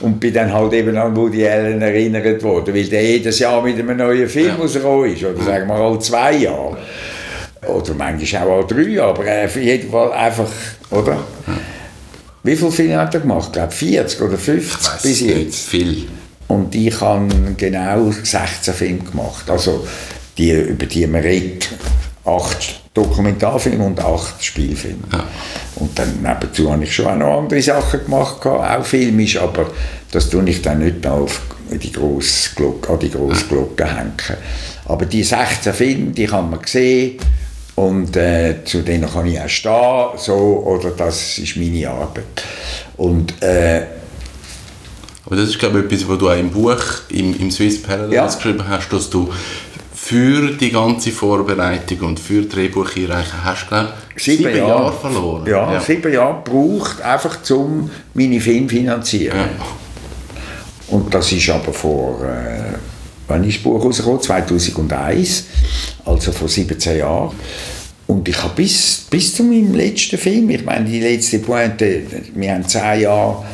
und 0.00 0.18
bin 0.18 0.34
dann 0.34 0.52
halt 0.52 0.72
eben 0.72 0.96
an 0.96 1.14
Woody 1.14 1.46
Allen 1.46 1.80
erinnert 1.80 2.42
worden, 2.42 2.74
weil 2.74 2.84
der 2.84 3.04
jedes 3.04 3.38
Jahr 3.38 3.62
mit 3.62 3.78
einem 3.78 3.96
neuen 3.96 4.28
Film 4.28 4.48
ja. 4.48 4.54
rausgekommen 4.56 5.12
ist, 5.12 5.22
oder 5.22 5.42
sagen 5.42 5.68
wir 5.68 5.74
alle 5.74 5.98
zwei 6.00 6.32
Jahre. 6.36 6.78
Oder 7.66 7.94
manchmal 7.94 8.42
auch 8.42 8.56
alle 8.56 8.66
drei 8.66 8.90
Jahre, 8.90 9.10
aber 9.10 9.44
auf 9.44 9.56
jeden 9.56 9.90
Fall 9.90 10.12
einfach, 10.12 10.50
oder? 10.90 11.12
Ja. 11.12 11.52
Wie 12.42 12.56
viele 12.56 12.72
Filme 12.72 12.96
hat 12.96 13.14
er 13.14 13.20
gemacht? 13.20 13.48
Ich 13.48 13.52
glaube 13.52 13.70
40 13.70 14.20
oder 14.20 14.36
50 14.36 15.02
bis 15.02 15.20
jetzt. 15.20 15.68
Viel. 15.68 16.08
Und 16.48 16.74
ich 16.74 17.00
habe 17.00 17.28
genau 17.56 18.10
16 18.10 18.74
Filme 18.74 18.98
gemacht. 18.98 19.48
Also 19.48 19.86
die, 20.36 20.50
über 20.52 20.86
die 20.86 21.06
man 21.06 21.22
redet 21.22 21.68
acht 22.24 22.80
Dokumentarfilme 22.94 23.84
und 23.84 24.00
acht 24.00 24.44
Spielfilme. 24.44 25.02
Ja. 25.12 25.24
Und 25.76 25.98
dann 25.98 26.22
nebenzu 26.22 26.70
habe 26.70 26.84
ich 26.84 26.94
schon 26.94 27.06
auch 27.06 27.16
noch 27.16 27.38
andere 27.38 27.62
Sachen 27.62 28.04
gemacht, 28.04 28.46
auch 28.46 28.84
filmisch, 28.84 29.38
aber 29.38 29.70
das 30.10 30.28
tue 30.28 30.48
ich 30.48 30.62
dann 30.62 30.80
nicht 30.80 31.02
mehr 31.02 31.14
auf 31.14 31.40
die 31.70 31.90
grosse 31.90 32.54
Glocke, 32.54 32.92
an 32.92 32.98
die 32.98 33.10
grosse 33.10 33.46
Glocke 33.46 33.84
hängen. 33.84 34.12
Aber 34.84 35.06
die 35.06 35.24
16 35.24 35.72
Filme, 35.72 36.10
die 36.10 36.26
kann 36.26 36.50
man 36.50 36.60
sehen 36.66 37.16
und 37.74 38.14
äh, 38.16 38.62
zu 38.64 38.82
denen 38.82 39.10
kann 39.10 39.26
ich 39.26 39.40
auch 39.40 39.48
stehen, 39.48 40.18
so, 40.18 40.62
oder 40.66 40.90
das 40.90 41.38
ist 41.38 41.56
meine 41.56 41.88
Arbeit. 41.88 42.44
Und, 42.98 43.42
äh, 43.42 43.82
aber 45.24 45.36
das 45.36 45.48
ist 45.48 45.58
glaube 45.58 45.80
ich 45.80 45.84
etwas, 45.84 46.08
was 46.08 46.18
du 46.18 46.28
auch 46.28 46.38
im 46.38 46.50
Buch, 46.50 46.82
im, 47.08 47.38
im 47.38 47.50
Swiss 47.50 47.82
Parallels 47.82 48.12
ja. 48.12 48.26
geschrieben 48.26 48.64
hast, 48.68 48.92
dass 48.92 49.10
du 49.10 49.30
für 49.94 50.50
die 50.50 50.70
ganze 50.70 51.12
Vorbereitung 51.12 52.00
und 52.00 52.18
für 52.18 52.42
die 52.42 52.48
Drehbucheinreichung 52.48 53.44
hast 53.44 53.68
glaube 53.68 53.92
sieben, 54.16 54.38
sieben 54.38 54.56
Jahre, 54.56 54.68
Jahre 54.68 54.92
verloren. 54.92 55.46
Ja, 55.46 55.72
ja, 55.72 55.80
sieben 55.80 56.12
Jahre 56.12 56.42
braucht 56.44 57.00
einfach, 57.02 57.38
um 57.50 57.88
meine 58.14 58.40
Filme 58.40 58.66
zu 58.66 58.76
finanzieren. 58.76 59.36
Ja. 59.38 59.66
Und 60.88 61.14
das 61.14 61.30
ist 61.30 61.48
aber 61.48 61.72
vor, 61.72 62.22
äh, 62.24 62.76
wann 63.28 63.44
ist 63.44 63.58
das 63.58 63.62
Buch 63.62 63.82
rausgekommen? 63.82 64.20
2001, 64.20 65.44
also 66.04 66.32
vor 66.32 66.48
17 66.48 66.98
Jahren. 66.98 67.30
Und 68.08 68.28
ich 68.28 68.42
habe 68.42 68.54
bis, 68.56 69.06
bis 69.08 69.34
zu 69.34 69.44
meinem 69.44 69.72
letzten 69.72 70.18
Film, 70.18 70.50
ich 70.50 70.64
meine, 70.64 70.84
die 70.84 71.00
letzte 71.00 71.38
Pointe, 71.38 72.02
wir 72.34 72.52
haben 72.52 72.66
zehn 72.68 73.02
Jahre 73.02 73.44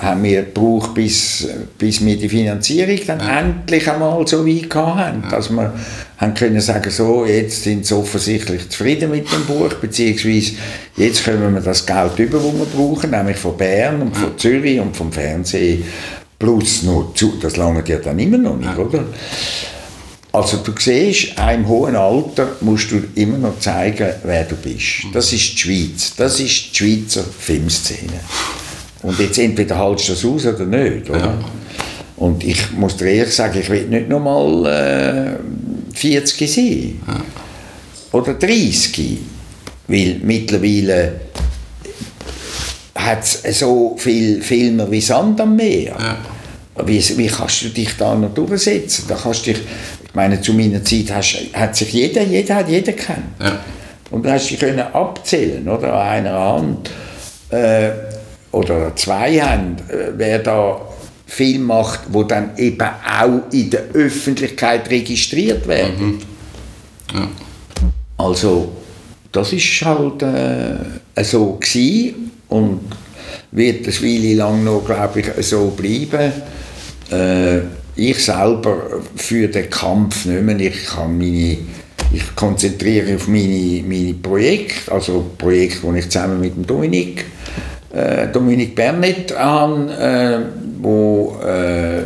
haben 0.00 0.22
wir 0.22 0.42
gebraucht, 0.42 0.94
bis, 0.94 1.48
bis 1.76 2.04
wir 2.04 2.16
die 2.16 2.28
Finanzierung 2.28 2.98
dann 3.06 3.20
ja. 3.20 3.40
endlich 3.40 3.90
einmal 3.90 4.26
so 4.26 4.46
weit 4.46 4.74
hatten, 4.74 5.22
ja. 5.24 5.30
dass 5.30 5.50
wir 5.50 5.72
haben 6.18 6.34
können 6.34 6.60
sagen, 6.60 6.90
so, 6.90 7.24
jetzt 7.24 7.64
sind 7.64 7.86
sie 7.86 7.96
offensichtlich 7.96 8.68
zufrieden 8.68 9.10
mit 9.10 9.30
dem 9.32 9.44
Buch, 9.44 9.74
beziehungsweise 9.74 10.52
jetzt 10.96 11.24
können 11.24 11.54
wir 11.54 11.60
das 11.60 11.84
Geld 11.84 12.18
über, 12.18 12.38
das 12.38 12.54
wir 12.54 12.66
brauchen, 12.66 13.10
nämlich 13.10 13.36
von 13.36 13.56
Bern 13.56 14.02
und 14.02 14.16
von 14.16 14.38
Zürich 14.38 14.80
und 14.80 14.96
vom 14.96 15.12
Fernsehen, 15.12 15.84
plus 16.38 16.84
noch 16.84 17.12
zu, 17.14 17.34
das 17.40 17.56
lange 17.56 17.82
ja 17.86 17.98
dann 17.98 18.18
immer 18.18 18.38
noch 18.38 18.56
nicht, 18.56 18.70
ja. 18.70 18.78
oder? 18.78 19.04
Also 20.30 20.58
du 20.58 20.72
siehst, 20.78 21.38
auch 21.38 21.52
im 21.52 21.66
hohen 21.66 21.96
Alter 21.96 22.48
musst 22.60 22.90
du 22.92 23.02
immer 23.14 23.38
noch 23.38 23.58
zeigen, 23.58 24.08
wer 24.24 24.44
du 24.44 24.54
bist. 24.56 25.06
Das 25.12 25.32
ist 25.32 25.52
die 25.54 25.58
Schweiz, 25.58 26.12
das 26.16 26.38
ist 26.38 26.70
die 26.70 26.76
Schweizer 26.76 27.24
Filmszene. 27.24 28.20
Und 29.02 29.18
jetzt 29.18 29.38
entweder 29.38 29.78
haltest 29.78 30.08
du 30.08 30.12
das 30.12 30.24
aus 30.24 30.46
oder 30.46 30.66
nicht. 30.66 31.08
Oder? 31.08 31.18
Ja. 31.18 31.38
Und 32.16 32.42
ich 32.44 32.72
muss 32.72 32.96
dir 32.96 33.06
ehrlich 33.06 33.34
sagen, 33.34 33.58
ich 33.60 33.70
will 33.70 33.86
nicht 33.86 34.08
noch 34.08 34.20
mal 34.20 34.66
äh, 34.66 35.96
40 35.96 36.52
sein. 36.52 37.00
Ja. 37.06 37.20
Oder 38.12 38.34
30. 38.34 39.18
Weil 39.86 40.20
mittlerweile 40.22 41.20
hat 42.94 43.22
es 43.22 43.58
so 43.58 43.96
viele 43.96 44.42
Filme 44.42 44.90
wie 44.90 45.00
Sand 45.00 45.40
am 45.40 45.56
Meer. 45.56 45.96
Ja. 45.98 46.18
Wie, 46.84 47.02
wie 47.16 47.26
kannst 47.26 47.62
du 47.62 47.68
dich 47.68 47.96
da 47.96 48.14
noch 48.14 48.34
durchsetzen? 48.34 49.04
Da 49.08 49.16
kannst 49.20 49.46
dich, 49.46 49.56
ich 49.56 50.14
meine, 50.14 50.40
zu 50.40 50.52
meiner 50.52 50.82
Zeit 50.84 51.12
hast, 51.12 51.38
hat 51.52 51.76
sich 51.76 51.92
jeder, 51.92 52.22
jeder 52.22 52.56
hat 52.56 52.68
jeden 52.68 52.94
kennt. 52.96 53.40
Ja. 53.40 53.60
Und 54.10 54.24
du 54.24 54.30
hast 54.30 54.50
dich 54.50 54.58
können 54.58 54.80
abzählen, 54.80 55.68
oder? 55.68 55.92
An 55.92 56.08
einer 56.08 56.38
Hand. 56.38 56.90
Äh, 57.50 58.07
oder 58.52 58.94
zwei 58.96 59.38
haben, 59.40 59.76
äh, 59.88 60.12
wer 60.16 60.38
da 60.40 60.80
Film 61.26 61.64
macht, 61.64 62.00
wo 62.10 62.22
dann 62.22 62.56
eben 62.56 62.80
auch 62.80 63.52
in 63.52 63.70
der 63.70 63.82
Öffentlichkeit 63.92 64.88
registriert 64.90 65.68
werden. 65.68 66.06
Mhm. 66.06 66.18
Ja. 67.14 67.28
Also 68.16 68.72
das 69.30 69.52
ist 69.52 69.82
halt 69.82 70.22
äh, 70.22 71.22
so 71.22 71.58
gewesen 71.60 72.30
und 72.48 72.80
wird 73.50 73.86
das 73.86 74.02
Weile 74.02 74.34
lang 74.34 74.64
noch, 74.64 74.84
glaube 74.84 75.20
ich, 75.20 75.46
so 75.46 75.68
bleiben. 75.68 76.32
Äh, 77.10 77.58
ich 77.94 78.24
selber 78.24 79.02
führe 79.16 79.48
den 79.48 79.70
Kampf 79.70 80.24
nicht 80.24 80.42
mehr. 80.42 80.58
Ich, 80.60 80.86
kann 80.86 81.18
meine, 81.18 81.58
ich 82.12 82.36
konzentriere 82.36 83.16
auf 83.16 83.28
meine, 83.28 83.82
meine 83.86 84.14
Projekte, 84.14 84.92
also 84.92 85.30
Projekte, 85.36 85.92
die 85.92 85.98
ich 85.98 86.08
zusammen 86.08 86.40
mit 86.40 86.54
dem 86.54 86.66
Dominik 86.66 87.24
äh, 87.92 88.28
Dominik 88.28 88.74
Bernet 88.74 89.32
an, 89.32 89.88
äh, 89.88 90.40
wo, 90.80 91.36
äh, 91.42 92.04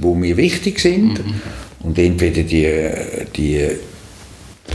wo 0.00 0.14
mir 0.14 0.36
wichtig 0.36 0.80
sind. 0.80 1.24
Mhm. 1.24 1.40
Und 1.80 1.98
entweder 1.98 2.42
die, 2.42 2.90
die 3.36 3.68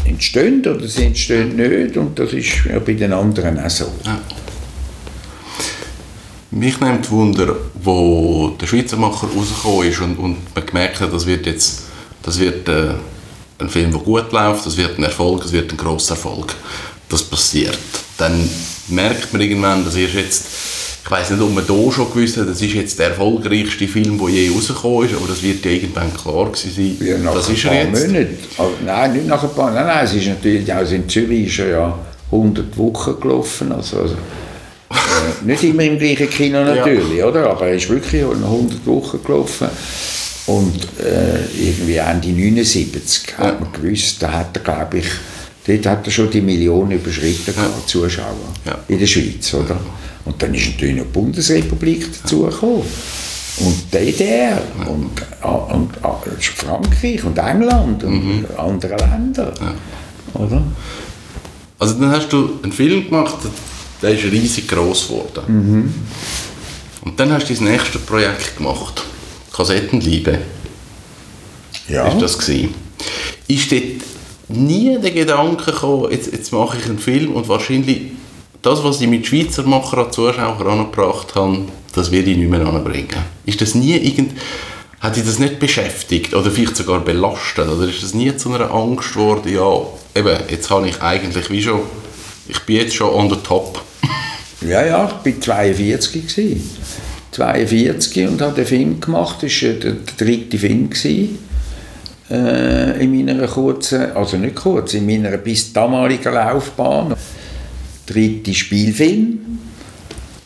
entstehen 0.06 0.62
oder 0.62 0.88
sie 0.88 1.06
entstehen 1.06 1.56
nicht. 1.56 1.98
Und 1.98 2.18
das 2.18 2.34
ist 2.34 2.66
ja 2.66 2.80
bei 2.80 2.94
den 2.94 3.14
anderen 3.14 3.60
auch 3.60 3.70
so. 3.70 3.86
Ja. 4.06 4.22
Mich 6.52 6.80
nimmt 6.80 7.10
Wunder, 7.10 7.56
wo 7.82 8.50
der 8.60 8.68
Schweizer 8.68 8.98
Macher 8.98 9.28
rausgekommen 9.28 9.88
ist 9.88 10.02
und, 10.02 10.18
und 10.18 10.56
man 10.56 10.66
gemerkt 10.66 11.00
hat, 11.00 11.14
das 11.14 11.26
wird 11.26 11.46
jetzt 11.46 11.84
das 12.24 12.40
wird, 12.40 12.68
äh, 12.68 12.94
ein 13.58 13.70
Film, 13.70 13.92
der 13.92 14.02
gut 14.02 14.32
läuft, 14.32 14.66
das 14.66 14.78
wird 14.78 14.98
ein 14.98 15.04
Erfolg, 15.04 15.42
das 15.42 15.52
wird 15.52 15.72
ein 15.72 15.78
grosser 15.78 16.16
Erfolg. 16.16 16.56
Das 17.10 17.24
passiert. 17.24 17.78
Dann 18.18 18.50
merkt 18.92 19.32
man 19.34 19.42
irgendwann, 19.42 19.86
das 19.86 19.96
ist 19.96 20.14
jetzt, 20.14 20.46
ich 21.04 21.12
weiß 21.12 21.32
nicht, 21.32 21.42
ob 21.42 21.54
man 21.54 21.66
da 21.66 21.92
schon 21.92 22.12
gewusst 22.14 22.38
hat, 22.38 22.48
das 22.48 22.62
ist 22.62 22.74
jetzt 22.74 23.00
der 23.00 23.10
erfolgreichste 23.10 23.88
Film, 23.88 24.20
der 24.20 24.30
je 24.30 24.50
rausgekommen 24.50 25.08
ist, 25.08 25.16
aber 25.16 25.28
das 25.28 25.42
wird 25.42 25.66
ja 25.66 25.72
irgendwann 25.72 26.14
klar 26.14 26.46
gewesen 26.46 26.72
sein. 26.76 27.08
Ja, 27.08 27.18
nach 27.18 27.34
das 27.34 27.50
ist 27.50 27.66
er 27.66 27.86
jetzt. 27.86 28.08
Monaten. 28.08 28.38
Also, 28.58 28.74
nein, 28.86 29.14
nicht 29.14 29.28
nach 29.28 29.44
ein 29.44 29.54
paar 29.54 29.72
Nein, 29.72 29.88
nein, 29.88 30.06
es 30.06 30.14
ist 30.14 30.28
natürlich, 30.28 30.74
also 30.74 30.96
in 30.96 31.10
Zürich 31.10 31.48
ist 31.48 31.60
er 31.60 31.70
ja 31.70 32.00
100 32.32 32.78
Wochen 32.78 33.20
gelaufen, 33.20 33.72
also, 33.72 34.02
also 34.02 34.16
äh, 34.92 35.46
nicht 35.46 35.64
immer 35.64 35.84
im 35.84 35.98
gleichen 35.98 36.30
Kino 36.30 36.64
natürlich, 36.64 37.18
ja. 37.18 37.26
oder? 37.26 37.50
aber 37.50 37.68
er 37.68 37.76
ist 37.76 37.90
wirklich 37.90 38.24
100 38.24 38.86
Wochen 38.86 39.24
gelaufen. 39.24 39.68
Und 40.48 40.88
äh, 41.00 41.46
irgendwie 41.56 41.98
Ende 41.98 42.30
79 42.30 43.24
ja. 43.38 43.46
hat 43.46 43.62
man 43.62 43.72
gewusst, 43.72 44.22
da 44.22 44.32
hat 44.32 44.58
er, 44.58 44.64
glaube 44.64 44.98
ich, 44.98 45.06
Dort 45.66 45.86
hat 45.86 46.06
er 46.06 46.12
schon 46.12 46.30
die 46.30 46.42
Million 46.42 46.90
überschritten, 46.92 47.54
ja. 47.56 47.70
Zuschauer 47.86 48.36
ja. 48.66 48.80
in 48.88 49.00
der 49.00 49.08
Schweiz. 49.08 49.54
Oder? 49.54 49.80
Und 50.26 50.42
dann 50.42 50.54
ist 50.54 50.72
natürlich 50.72 50.96
noch 50.96 51.06
die 51.06 51.12
Bundesrepublik 51.12 52.22
dazugekommen. 52.22 52.84
Und 53.60 53.94
DDR 53.94 54.62
und, 54.88 55.12
und, 55.44 56.04
und, 56.04 56.44
Frankreich 56.44 57.24
und 57.24 57.38
England 57.38 58.04
und 58.04 58.40
mhm. 58.40 58.46
andere 58.58 58.96
Länder. 58.96 59.54
Oder? 60.34 60.64
Also 61.78 61.96
dann 61.96 62.12
hast 62.12 62.30
du 62.30 62.60
einen 62.64 62.72
Film 62.72 63.06
gemacht, 63.06 63.38
der 64.02 64.12
ist 64.12 64.24
riesig 64.24 64.68
groß 64.68 65.08
geworden. 65.08 65.44
Mhm. 65.48 65.94
Und 67.04 67.20
dann 67.20 67.32
hast 67.34 67.50
du 67.50 67.54
das 67.54 67.62
nächste 67.62 68.00
Projekt 68.00 68.58
gemacht, 68.58 69.04
Kassettenliebe. 69.52 70.40
Ja. 71.88 72.08
Ist 72.08 72.22
das 72.22 72.38
gewesen? 72.38 72.74
Ist 73.48 73.72
dort 73.72 73.84
nie 74.56 74.98
der 75.00 75.12
Gedanke 75.12 75.72
gekommen, 75.72 76.12
jetzt, 76.12 76.32
jetzt 76.32 76.52
mache 76.52 76.78
ich 76.78 76.86
einen 76.86 77.00
Film 77.00 77.34
und 77.34 77.48
wahrscheinlich 77.48 78.12
das, 78.62 78.84
was 78.84 79.02
ich 79.02 79.08
mit 79.08 79.26
Schweizer 79.26 79.64
Macher 79.64 80.00
an 80.00 80.12
Zuschauer 80.12 80.66
angebracht 80.66 81.36
habe, 81.36 81.66
das 81.94 82.12
werde 82.12 82.32
ich 82.32 82.38
nicht 82.38 82.50
mehr 82.50 82.66
anbringen. 82.66 83.10
Ist 83.46 83.62
das 83.62 83.76
nie 83.76 83.96
irgend... 83.96 84.34
Hat 85.00 85.16
dich 85.16 85.26
das 85.26 85.40
nicht 85.40 85.60
beschäftigt 85.60 86.36
oder 86.36 86.52
vielleicht 86.52 86.76
sogar 86.76 87.00
belastet? 87.00 87.68
Oder 87.68 87.88
ist 87.88 88.04
das 88.04 88.14
nie 88.14 88.36
zu 88.38 88.54
einer 88.54 88.72
Angst 88.72 89.14
geworden, 89.14 89.52
ja, 89.52 89.82
eben, 90.14 90.38
jetzt 90.48 90.70
habe 90.70 90.88
ich 90.88 91.02
eigentlich 91.02 91.50
wie 91.50 91.64
schon, 91.64 91.80
ich 92.48 92.60
bin 92.60 92.76
jetzt 92.76 92.94
schon 92.94 93.10
on 93.10 93.28
the 93.28 93.36
top. 93.38 93.82
ja, 94.62 94.86
ja, 94.86 95.22
ich 95.26 95.34
war 95.34 95.42
42 95.42 96.28
gewesen. 96.28 96.70
42 97.32 98.28
und 98.28 98.42
habe 98.42 98.54
den 98.54 98.66
Film 98.66 99.00
gemacht, 99.00 99.38
das 99.42 99.64
war 99.64 99.70
der 99.72 99.96
dritte 100.18 100.60
Film 100.60 100.90
gewesen, 100.90 101.40
äh, 102.32 103.04
in 103.04 103.26
meiner 103.26 103.48
kurzen, 103.48 104.12
also 104.14 104.38
nicht 104.38 104.56
kurz, 104.56 104.94
in 104.94 105.06
meiner 105.06 105.38
bis 105.38 105.74
damaligen 105.74 106.34
Laufbahn. 106.34 107.16
Dritte 108.08 108.54
Spielfilm 108.54 109.40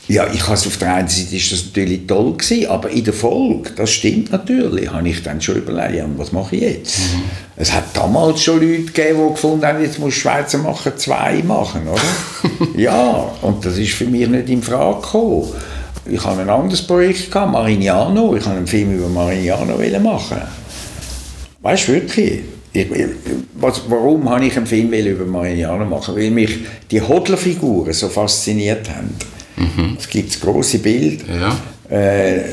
ja, 0.08 0.28
ich 0.32 0.48
has 0.48 0.67
auf 0.67 0.78
der 0.78 0.93
einen 0.93 1.08
Seite 1.08 1.36
ist 1.36 1.52
das 1.52 1.65
natürlich 1.65 2.06
toll 2.06 2.34
gewesen, 2.34 2.67
aber 2.67 2.91
in 2.91 3.04
der 3.04 3.13
Folge, 3.13 3.71
das 3.76 3.91
stimmt 3.91 4.32
natürlich, 4.32 4.91
habe 4.91 5.10
ich 5.10 5.24
dann 5.24 5.41
schon 5.41 5.56
überlegt, 5.56 6.04
was 6.17 6.32
mache 6.32 6.56
ich 6.56 6.62
jetzt? 6.62 7.00
Mhm. 7.00 7.24
Es 7.56 7.74
hat 7.74 7.86
damals 7.93 8.43
schon 8.43 8.62
Leute 8.62 8.84
gegeben, 8.84 9.19
die 9.28 9.34
gefunden 9.34 9.65
haben, 9.65 9.82
jetzt 9.82 9.98
muss 9.98 10.13
Schweizer 10.13 10.60
machen 10.60 10.91
zwei 10.98 11.41
machen, 11.41 11.88
oder? 11.88 12.78
ja, 12.80 13.32
und 13.41 13.65
das 13.65 13.78
ist 13.78 13.93
für 13.93 14.06
mich 14.06 14.28
nicht 14.28 14.48
in 14.50 14.62
Frage 14.62 15.02
gekommen. 15.02 15.48
Ich 16.08 16.24
habe 16.24 16.41
ein 16.41 16.50
anderes 16.52 16.84
Projekt 16.84 17.32
gehabt, 17.32 17.52
Marignano, 17.52 18.36
ich 18.36 18.45
habe 18.45 18.58
einen 18.58 18.67
Film 18.67 18.95
über 18.95 19.10
Marignano 19.10 19.76
machen. 20.00 20.38
Weißt 21.65 21.88
du 21.88 21.93
wirklich? 21.93 22.41
Ich, 22.73 22.86
was, 23.56 23.82
warum 23.89 24.30
habe 24.30 24.45
ich 24.45 24.56
einen 24.56 24.67
Film 24.67 24.93
über 24.93 25.25
Marignano 25.25 25.84
machen? 25.84 26.15
Weil 26.15 26.30
mich 26.30 26.60
die 26.91 27.01
Hodlerfiguren 27.01 27.91
so 27.91 28.08
fasziniert 28.08 28.88
haben. 28.88 29.10
Mhm. 29.56 29.97
Es 29.97 30.08
gibt 30.08 30.30
das 30.30 30.41
große 30.41 30.78
Bild, 30.78 31.21
ja. 31.28 31.58
äh, 31.89 32.43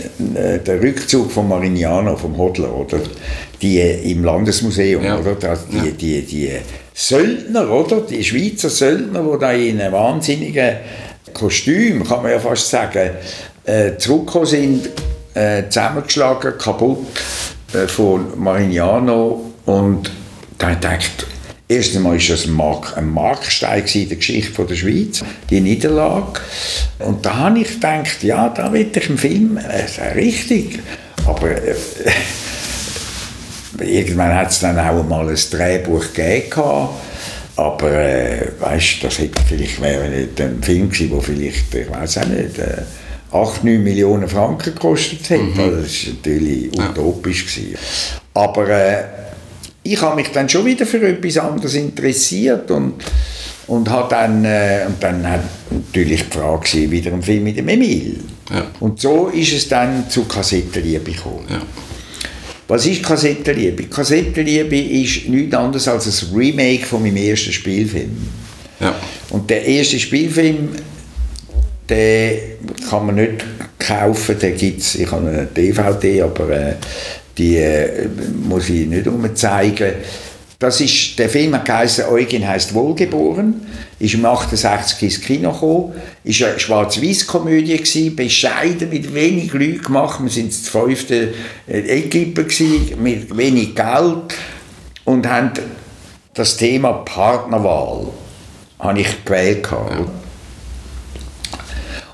der 0.67 0.83
Rückzug 0.83 1.31
von 1.31 1.47
Marignano, 1.47 2.17
vom 2.17 2.39
Hodler, 2.39 2.75
oder? 2.75 3.01
Die, 3.61 3.81
Im 3.81 4.25
Landesmuseum, 4.25 5.05
ja. 5.05 5.19
oder? 5.19 5.35
Das, 5.35 5.69
die, 5.69 5.77
ja. 5.77 5.85
die, 5.93 6.23
die 6.23 6.51
Söldner, 6.95 7.71
oder? 7.71 8.01
Die 8.01 8.25
Schweizer 8.25 8.71
Söldner, 8.71 9.23
die 9.31 9.39
da 9.39 9.53
in 9.53 9.79
einem 9.79 9.93
wahnsinnigen 9.93 10.77
Kostüm, 11.35 12.03
kann 12.03 12.23
man 12.23 12.31
ja 12.31 12.39
fast 12.39 12.71
sagen, 12.71 13.11
äh, 13.67 13.95
zurückgekommen 13.99 14.47
sind, 14.47 14.89
äh, 15.35 15.65
zusammengeschlagen, 15.69 16.57
kaputt 16.57 17.07
äh, 17.75 17.89
von 17.89 18.39
Marignano 18.39 19.53
und 19.67 20.11
da 20.59 20.75
denkt 20.75 21.27
Erst 21.73 21.97
einmal 21.97 22.19
war 22.19 22.29
das 22.29 22.47
ein, 22.47 23.11
Markstein 23.11 23.85
in 23.95 24.09
der 24.09 24.19
Geschichte 24.19 24.63
der 24.63 24.75
Schweiz, 24.75 25.25
die 25.49 25.61
Niederlage. 25.61 26.41
Und 26.99 27.25
da 27.25 27.35
habe 27.35 27.61
ich 27.61 27.75
gedacht, 27.75 28.23
ja, 28.23 28.51
da 28.51 28.71
will 28.75 28.91
ich 28.95 29.09
einen 29.09 29.17
Film, 29.17 29.57
äh, 29.57 30.11
richtig. 30.11 30.81
Aber 31.27 31.51
äh, 31.51 31.75
irgendwann 33.81 34.35
hat 34.35 34.51
es 34.51 34.61
dann 34.61 34.79
auch 34.79 35.03
mal 35.09 35.31
ein 35.31 35.39
Drehbuch 35.51 36.13
gegeben. 36.13 36.89
Aber 37.57 37.91
äh, 37.91 38.49
weißt, 38.61 39.05
das 39.05 39.19
hätte 39.19 39.41
vielleicht 39.49 39.81
wäre 39.81 40.11
nicht 40.11 40.39
ein 40.43 40.63
Film 40.63 40.91
gewesen, 40.91 41.11
der 41.11 41.23
vielleicht, 41.23 41.75
ich 41.75 41.91
weiß 41.91 42.19
auch 42.19 42.27
nicht, 42.27 42.59
äh, 42.59 42.83
8, 43.33 43.65
9 43.65 43.83
Millionen 43.83 44.29
Franken 44.29 44.75
gekostet 44.75 45.29
hätte. 45.31 45.43
Mhm. 45.43 45.57
Das 45.57 46.07
war 46.07 46.13
natürlich 46.15 46.79
utopisch. 46.79 47.47
Gewesen. 47.47 47.77
Aber 48.35 48.69
äh, 48.69 49.05
ich 49.83 50.01
habe 50.01 50.17
mich 50.17 50.29
dann 50.29 50.49
schon 50.49 50.65
wieder 50.65 50.87
für 50.87 51.07
etwas 51.07 51.39
anderes 51.39 51.75
interessiert 51.75 52.71
und 52.71 53.03
und 53.67 53.89
hat 53.89 54.13
dann 54.13 54.45
äh, 54.45 54.85
und 54.87 55.03
dann 55.03 55.29
hat 55.29 55.41
natürlich 55.71 56.25
die 56.25 56.39
Frage 56.39 56.69
gewesen, 56.69 56.91
wieder 56.91 57.13
ein 57.13 57.23
Film 57.23 57.45
mit 57.45 57.57
dem 57.57 57.69
Emil 57.69 58.21
ja. 58.51 58.67
und 58.81 59.01
so 59.01 59.29
ist 59.29 59.53
es 59.53 59.69
dann 59.69 60.09
zu 60.11 60.25
Kassettenliebe 60.25 61.13
gekommen 61.13 61.47
ja. 61.49 61.63
was 62.69 62.87
ist 62.87 63.03
Kassettenliebe? 63.03 63.85
Kassettenliebe 63.85 64.79
ist 64.79 65.29
nichts 65.29 65.55
anderes 65.55 65.87
als 65.89 66.07
ein 66.07 66.37
Remake 66.37 66.85
von 66.85 67.03
meinem 67.03 67.17
ersten 67.17 67.53
Spielfilm 67.53 68.17
ja. 68.81 68.95
und 69.31 69.49
der 69.49 69.65
erste 69.65 69.99
Spielfilm 69.99 70.71
den 71.93 72.39
kann 72.89 73.07
man 73.07 73.17
nicht 73.17 73.45
kaufen, 73.79 74.39
den 74.39 74.57
gibt's, 74.57 74.95
ich 74.95 75.11
habe 75.11 75.29
eine 75.29 75.47
DVD, 75.47 76.23
aber 76.23 76.49
äh, 76.51 76.75
die 77.37 77.57
äh, 77.59 78.09
muss 78.49 78.71
ich 78.71 78.87
nicht 78.87 79.39
zeigen. 79.39 79.93
Das 80.59 80.81
ist, 80.81 81.19
der 81.19 81.29
Film 81.29 81.55
hat 81.55 81.69
Eugen 82.09 82.47
heißt 82.47 82.73
Wohlgeboren, 82.73 83.67
ist 83.99 84.15
im 84.15 84.25
68 84.25 85.03
ins 85.03 85.21
Kino 85.21 85.53
gekommen, 85.53 85.93
ist 86.25 86.43
eine 86.43 86.59
Schwarz-Weiß-Komödie 86.59 87.77
gewesen, 87.77 88.17
bescheiden, 88.17 88.89
mit 88.89 89.13
wenig 89.13 89.53
Leuten 89.53 89.83
gemacht, 89.83 90.23
wir 90.23 90.31
sind 90.31 90.51
das 90.51 90.69
fünfte 90.69 91.35
äh, 91.69 91.99
Equipe 91.99 92.47
mit 92.97 93.37
wenig 93.37 93.75
Geld 93.75 94.35
und 95.05 95.29
haben 95.29 95.51
das 96.33 96.57
Thema 96.57 96.93
Partnerwahl 96.93 98.07
habe 98.79 99.01
ich 99.01 99.25
gewählt. 99.25 99.69
Ja. 99.71 100.22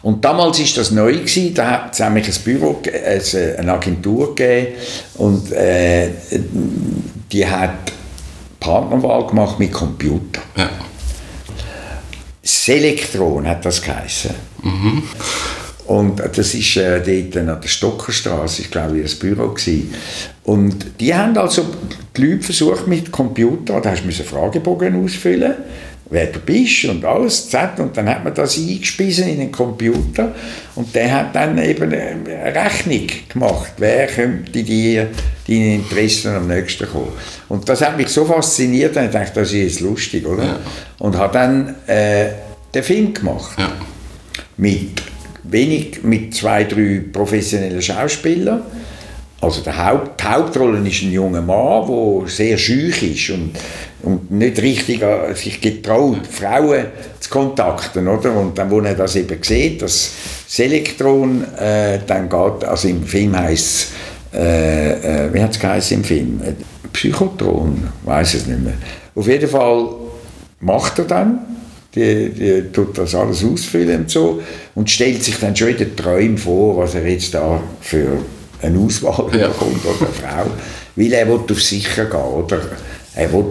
Und 0.09 0.25
damals 0.25 0.59
ist 0.59 0.75
das 0.79 0.91
neu 0.91 1.13
gewesen, 1.13 1.53
da 1.53 1.71
hat 1.71 1.93
es 1.93 1.99
nämlich 1.99 2.27
ein 2.27 2.43
Büro, 2.43 2.81
also 3.05 3.37
eine 3.59 3.75
Agentur 3.75 4.35
gegeben 4.35 4.69
und 5.17 5.53
äh, 5.53 6.09
die 7.31 7.47
hat 7.47 7.93
Partnerwahl 8.59 9.27
gemacht 9.27 9.59
mit 9.59 9.71
Computer. 9.71 10.41
Ja. 10.57 10.71
Selektron 12.43 13.47
hat 13.47 13.67
das 13.67 13.83
geheißen. 13.83 14.31
Mhm. 14.63 15.03
Und 15.89 16.21
das 16.21 16.55
ist 16.55 16.77
äh, 16.79 17.03
dort 17.03 17.37
an 17.37 17.61
der 17.61 17.69
Stockerstraße, 17.69 18.63
ich 18.63 18.71
glaube, 18.71 19.03
das 19.03 19.15
Büro 19.15 19.49
gewesen. 19.49 19.93
Und 20.45 20.87
die 21.01 21.15
haben 21.15 21.37
also 21.37 21.67
die 22.17 22.23
Leute 22.23 22.45
versucht 22.45 22.87
mit 22.87 23.13
Computer, 23.13 23.79
da 23.83 23.91
hast 23.91 24.05
du 24.05 24.25
Fragebogen 24.25 25.05
ausfüllen 25.05 25.55
wer 26.11 26.27
du 26.27 26.39
bist 26.41 26.85
und 26.87 27.05
alles, 27.05 27.51
Z, 27.51 27.79
und 27.79 27.97
dann 27.97 28.09
hat 28.09 28.25
man 28.25 28.35
das 28.35 28.57
eingespiesen 28.57 29.29
in 29.29 29.39
den 29.39 29.53
Computer 29.53 30.35
und 30.75 30.95
der 30.95 31.13
hat 31.13 31.35
dann 31.35 31.59
eben 31.59 31.93
eine 31.93 32.55
Rechnung 32.55 33.07
gemacht, 33.29 33.73
wer 33.77 34.07
könnte 34.07 34.63
dir 34.63 35.09
deine 35.47 35.75
Interessen 35.75 36.35
am 36.35 36.47
nächsten 36.47 36.89
kommen. 36.89 37.13
Und 37.49 37.69
das 37.69 37.83
hat 37.83 37.97
mich 37.97 38.09
so 38.09 38.25
fasziniert, 38.25 38.97
dass 38.97 39.07
ich 39.07 39.11
dachte, 39.11 39.41
das 39.41 39.49
ist 39.49 39.55
jetzt 39.55 39.81
lustig, 39.81 40.27
oder? 40.27 40.45
Ja. 40.45 40.59
Und 40.99 41.17
habe 41.17 41.33
dann 41.33 41.75
äh, 41.87 42.31
den 42.75 42.83
Film 42.83 43.15
gemacht. 43.15 43.59
Ja. 43.59 43.73
Mit 44.57 45.03
wenig, 45.45 46.03
mit 46.03 46.35
zwei, 46.35 46.65
drei 46.65 47.03
professionellen 47.13 47.81
Schauspielern 47.81 48.63
also 49.41 49.61
der 49.63 49.87
Haupt, 49.87 50.21
die 50.21 50.25
Hauptrolle 50.25 50.89
ist 50.89 51.03
ein 51.03 51.13
junger 51.13 51.43
Mann, 51.43 51.87
der 51.87 52.29
sehr 52.29 52.59
schüch 52.59 53.03
ist 53.03 53.31
und, 53.31 53.53
und 54.03 54.31
nicht 54.31 54.61
richtig 54.61 55.03
sich 55.35 55.61
getraut, 55.61 56.27
Frauen 56.29 56.87
zu 57.21 57.31
kontakten. 57.31 58.09
Oder? 58.09 58.33
Und 58.35 58.59
dann, 58.59 58.71
wo 58.71 58.81
er 58.81 58.95
das 58.95 59.15
eben 59.17 59.41
sieht, 59.43 59.83
das 59.83 60.13
Selektron, 60.47 61.45
äh, 61.57 62.01
dann 62.07 62.29
geht, 62.29 62.65
also 62.65 62.89
im 62.89 63.05
Film 63.05 63.39
heisst 63.39 63.93
es, 64.33 64.39
äh, 64.39 65.27
äh, 65.27 65.33
wie 65.33 65.43
hat 65.43 65.59
es 65.63 65.91
im 65.93 66.05
Film? 66.05 66.41
Äh, 66.45 66.53
Psychotron, 66.93 67.89
weiß 68.05 68.35
es 68.35 68.47
nicht 68.47 68.61
mehr. 68.61 68.75
Auf 69.15 69.27
jeden 69.27 69.49
Fall 69.49 69.89
macht 70.61 70.99
er 70.99 71.05
dann, 71.05 71.39
die, 71.95 72.31
die 72.31 72.73
tut 72.73 72.99
das 72.99 73.15
alles 73.15 73.45
ausfüllen 73.45 74.01
und 74.03 74.11
so 74.11 74.43
und 74.75 74.91
stellt 74.91 75.23
sich 75.23 75.39
dann 75.39 75.55
schon 75.55 75.69
in 75.69 75.77
den 75.77 75.97
Träumen 75.97 76.39
vor, 76.39 76.77
was 76.79 76.95
er 76.95 77.07
jetzt 77.07 77.35
da 77.35 77.61
für 77.81 78.19
eine 78.63 78.79
Auswahl 78.79 79.31
ja. 79.39 79.49
bekommt 79.49 79.85
oder 79.85 80.07
eine 80.07 80.15
Frau, 80.15 80.51
weil 80.97 81.13
er 81.13 81.29
will 81.29 81.41
auf 81.51 81.63
sicher 81.63 82.07
gehen 82.07 82.21
oder 82.21 82.61
er 83.15 83.33
will 83.33 83.47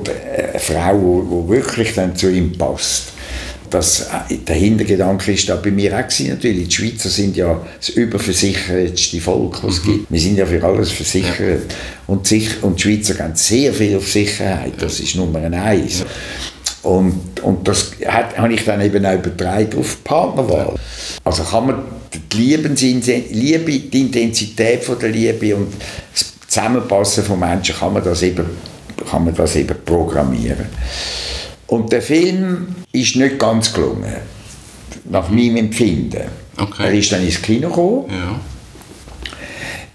eine 0.51 0.59
Frau, 0.59 1.23
die 1.23 1.49
wirklich 1.49 1.93
dann 1.93 2.15
zu 2.15 2.29
ihm 2.29 2.57
passt. 2.57 3.13
Das, 3.69 4.07
äh, 4.29 4.37
der 4.37 4.55
Hintergedanke 4.55 5.33
ist 5.33 5.49
da 5.49 5.55
bei 5.55 5.71
mir 5.71 5.93
auch 5.93 6.07
gewesen, 6.07 6.29
natürlich. 6.29 6.69
Die 6.69 6.75
Schweizer 6.75 7.09
sind 7.09 7.35
ja 7.35 7.61
das 7.77 7.89
überversichertste 7.89 9.19
Volk, 9.19 9.61
was 9.63 9.75
es 9.75 9.83
mhm. 9.83 9.91
gibt. 9.91 10.11
Wir 10.11 10.19
sind 10.19 10.37
ja 10.37 10.45
für 10.45 10.63
alles 10.63 10.91
versichert. 10.91 11.39
Ja. 11.69 11.75
Und, 12.07 12.25
sich, 12.25 12.63
und 12.63 12.77
die 12.77 12.83
Schweizer 12.83 13.15
gehen 13.15 13.35
sehr 13.35 13.73
viel 13.73 13.97
auf 13.97 14.09
Sicherheit. 14.09 14.73
Das 14.79 15.01
ist 15.01 15.15
Nummer 15.15 15.39
eins. 15.39 15.99
Ja. 15.99 16.05
Und, 16.83 17.39
und 17.41 17.67
das 17.67 17.91
hat, 18.05 18.37
habe 18.37 18.53
ich 18.53 18.63
dann 18.63 18.81
eben 18.81 19.05
auch 19.05 19.13
übertragen 19.13 19.77
auf 19.79 19.97
die 19.97 20.03
Partnerwahl. 20.03 20.75
Also 21.23 21.43
kann 21.43 21.67
man 21.67 21.83
die, 22.31 22.37
Liebe, 22.37 22.69
die 22.69 24.01
Intensität 24.01 24.83
von 24.83 24.99
der 24.99 25.09
Liebe 25.09 25.55
und 25.55 25.73
das 26.13 26.33
Zusammenpassen 26.47 27.23
von 27.23 27.39
Menschen 27.39 27.75
kann 27.75 27.93
man 27.93 28.03
das 28.03 28.21
eben, 28.21 28.45
kann 29.09 29.25
man 29.25 29.35
das 29.35 29.55
eben 29.55 29.75
programmieren. 29.83 30.65
Und 31.67 31.91
der 31.91 32.01
Film 32.01 32.75
ist 32.93 33.15
nicht 33.17 33.37
ganz 33.37 33.73
gelungen, 33.73 34.15
nach 35.09 35.29
meinem 35.29 35.57
Empfinden. 35.57 36.23
Okay. 36.57 36.83
Er 36.85 36.93
ist 36.93 37.11
dann 37.11 37.23
ins 37.23 37.41
Kino 37.41 37.67
gekommen, 37.67 38.05
ja. 38.09 38.39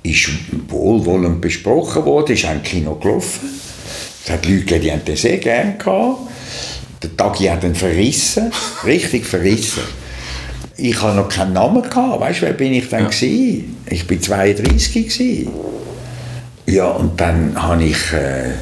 ist 0.02 0.28
wohlwollend 0.68 1.40
besprochen 1.40 2.04
worden, 2.04 2.34
ist 2.34 2.44
auch 2.44 2.52
im 2.52 2.62
Kino 2.62 2.94
gelaufen. 2.96 3.48
Es 4.24 4.30
hat 4.30 4.46
Leute, 4.46 4.78
die 4.78 4.92
haben 4.92 5.04
den 5.04 5.16
sehr 5.16 5.38
gerne 5.38 5.76
gehabt. 5.78 6.31
Der 7.02 7.16
Tagi 7.16 7.44
hat 7.46 7.64
ihn 7.64 7.74
verrissen, 7.74 8.52
richtig 8.84 9.26
verrissen. 9.26 9.82
Ich 10.76 11.00
hatte 11.02 11.16
noch 11.16 11.28
keinen 11.28 11.52
Namen 11.52 11.82
gehabt, 11.82 12.20
weißt 12.20 12.42
du, 12.42 12.46
wer 12.46 12.52
bin 12.54 12.72
ich 12.72 12.88
dann 12.88 13.04
ja. 13.04 13.08
gewesen? 13.08 13.76
Ich 13.86 14.06
bin 14.06 14.20
32 14.20 14.92
gewesen. 14.92 15.50
Ja, 16.66 16.86
und 16.86 17.20
dann 17.20 17.60
habe 17.60 17.84
ich, 17.84 18.12
äh, 18.12 18.52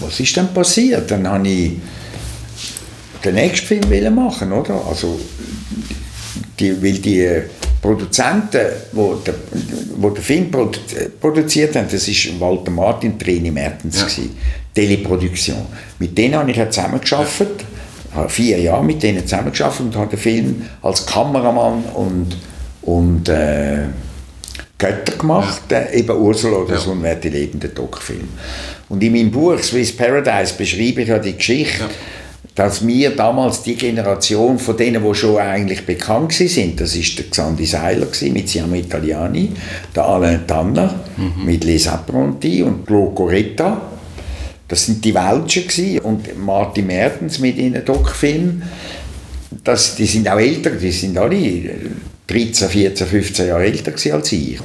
was 0.00 0.20
ist 0.20 0.36
dann 0.36 0.52
passiert? 0.52 1.10
Dann 1.10 1.26
habe 1.26 1.48
ich 1.48 1.72
den 3.24 3.34
nächsten 3.34 3.66
Film 3.66 4.14
machen, 4.14 4.52
oder? 4.52 4.82
Also, 4.86 5.18
die, 6.58 6.82
weil 6.82 6.98
die 6.98 7.42
Produzenten, 7.80 8.66
wo 8.92 9.14
der, 9.14 9.34
wo 9.96 10.10
den 10.10 10.22
Film 10.22 10.50
produziert 11.20 11.76
haben, 11.76 11.86
das 11.90 12.08
war 12.08 12.40
Walter 12.40 12.70
Martin, 12.70 13.18
Trini 13.18 13.50
Mertens, 13.50 14.00
ja. 14.00 14.24
Teleproduktion. 14.74 15.66
Mit 15.98 16.16
denen 16.16 16.34
habe 16.34 16.50
ich 16.50 16.58
ja 16.58 16.68
zusammengearbeitet, 16.70 17.64
habe 18.14 18.28
vier 18.28 18.60
Jahre 18.60 18.84
mit 18.84 19.02
denen 19.02 19.26
zusammengearbeitet 19.26 19.86
und 19.86 19.96
habe 19.96 20.10
den 20.10 20.18
Film 20.18 20.62
als 20.82 21.06
Kameramann 21.06 21.84
und, 21.94 22.36
und 22.82 23.28
äh, 23.30 23.86
Götter 24.76 25.16
gemacht, 25.16 25.62
ja. 25.70 25.78
äh, 25.78 26.00
eben 26.00 26.16
Ursula 26.16 26.58
oder 26.58 26.74
ja. 26.74 26.80
so 26.80 26.92
ein 26.92 27.02
Werte 27.02 27.30
lebender 27.30 27.68
Doc-Film. 27.68 28.28
Und 28.90 29.02
in 29.02 29.12
meinem 29.12 29.30
Buch 29.30 29.58
Swiss 29.58 29.96
Paradise 29.96 30.54
beschreibe 30.54 31.02
ich 31.02 31.08
ja 31.08 31.18
die 31.18 31.36
Geschichte, 31.36 31.84
ja 31.84 31.90
dass 32.54 32.86
wir 32.86 33.10
damals 33.16 33.62
die 33.62 33.74
Generation 33.74 34.58
von 34.58 34.76
denen, 34.76 35.04
die 35.04 35.14
schon 35.14 35.38
eigentlich 35.38 35.86
bekannt 35.86 36.32
sind, 36.32 36.80
das 36.80 36.96
ist 36.96 37.18
der 37.18 37.26
Xandi 37.26 37.66
Seiler 37.66 38.06
mit 38.32 38.48
Siamo 38.48 38.74
Italiani, 38.74 39.52
der 39.94 40.04
Alain 40.04 40.46
Tanner 40.46 40.94
mhm. 41.16 41.44
mit 41.44 41.64
Les 41.64 41.86
Apprentis 41.86 42.62
und 42.62 42.86
Glo 42.86 43.10
Coretta, 43.10 43.80
das 44.68 44.86
sind 44.86 45.04
die 45.04 45.14
Welschen 45.14 45.66
gewesen. 45.66 45.98
und 46.00 46.38
Martin 46.38 46.86
Mertens 46.86 47.38
mit 47.38 47.56
ihren 47.56 47.84
Doc-Filmen, 47.84 48.62
die 49.98 50.06
sind 50.06 50.28
auch 50.28 50.38
älter, 50.38 50.70
die 50.70 50.92
sind 50.92 51.18
alle 51.18 51.70
13, 52.26 52.68
14, 52.68 53.06
15 53.06 53.48
Jahre 53.48 53.64
älter 53.64 53.92
als 54.14 54.32
ich. 54.32 54.58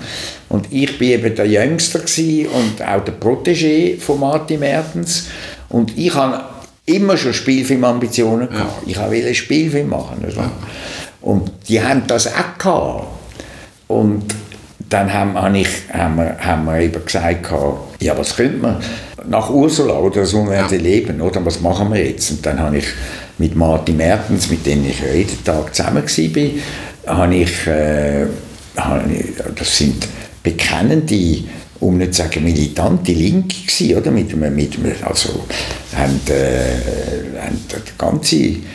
Und 0.49 0.67
ich 0.71 0.97
bin 0.99 1.09
eben 1.09 1.35
der 1.35 1.47
Jüngste 1.47 1.99
und 1.99 2.81
auch 2.81 3.03
der 3.03 3.19
Protégé 3.19 3.99
von 3.99 4.19
Martin 4.19 4.59
Mertens 4.59 5.27
und 5.69 5.97
ich 5.97 6.13
habe 6.13 6.54
immer 6.85 7.17
schon 7.17 7.33
Spielfilmambitionen 7.33 8.49
ja. 8.51 8.57
gehabt. 8.57 8.83
Ich 8.85 8.97
wollte 8.99 9.35
Spielfilm 9.35 9.89
machen. 9.89 10.23
Also. 10.23 10.41
Ja. 10.41 10.51
Und 11.21 11.51
die 11.67 11.81
haben 11.81 12.03
das 12.07 12.27
auch 12.27 12.57
gehabt. 12.57 13.07
Und 13.87 14.23
dann 14.89 15.11
haben, 15.11 15.33
habe 15.33 15.57
ich, 15.57 15.67
haben, 15.91 16.17
wir, 16.17 16.37
haben 16.39 16.65
wir 16.65 16.79
eben 16.79 17.03
gesagt, 17.03 17.47
ja, 17.99 18.17
was 18.17 18.35
könnte 18.35 18.57
man 18.57 18.77
nach 19.27 19.49
Ursula 19.49 19.93
oder 19.95 20.25
so 20.25 20.47
werden 20.47 20.77
ja. 20.77 20.83
leben, 20.83 21.21
oder 21.21 21.43
was 21.43 21.61
machen 21.61 21.91
wir 21.91 22.05
jetzt? 22.05 22.31
Und 22.31 22.45
dann 22.45 22.59
habe 22.59 22.77
ich 22.77 22.85
mit 23.37 23.55
Martin 23.55 23.97
Mertens, 23.97 24.49
mit 24.49 24.65
dem 24.65 24.85
ich 24.87 24.99
jeden 25.01 25.43
Tag 25.43 25.75
zusammen 25.75 26.03
war, 26.03 27.15
habe 27.17 27.35
ich, 27.35 27.67
äh, 27.67 28.27
habe 28.77 29.11
ich, 29.11 29.25
das 29.55 29.77
sind 29.77 30.07
bekennende 30.43 31.43
um 31.85 31.97
nicht 31.97 32.15
zu 32.15 32.23
sagen 32.23 32.43
militante 32.43 33.11
Linke 33.11 33.55
gewesen, 33.65 33.97
oder? 33.97 34.11
Mit, 34.11 34.35
mit, 34.35 35.03
also, 35.03 35.45
haben, 35.95 36.19
äh, 36.29 37.39
haben 37.39 37.59
den 37.71 37.97
ganzen 37.97 38.65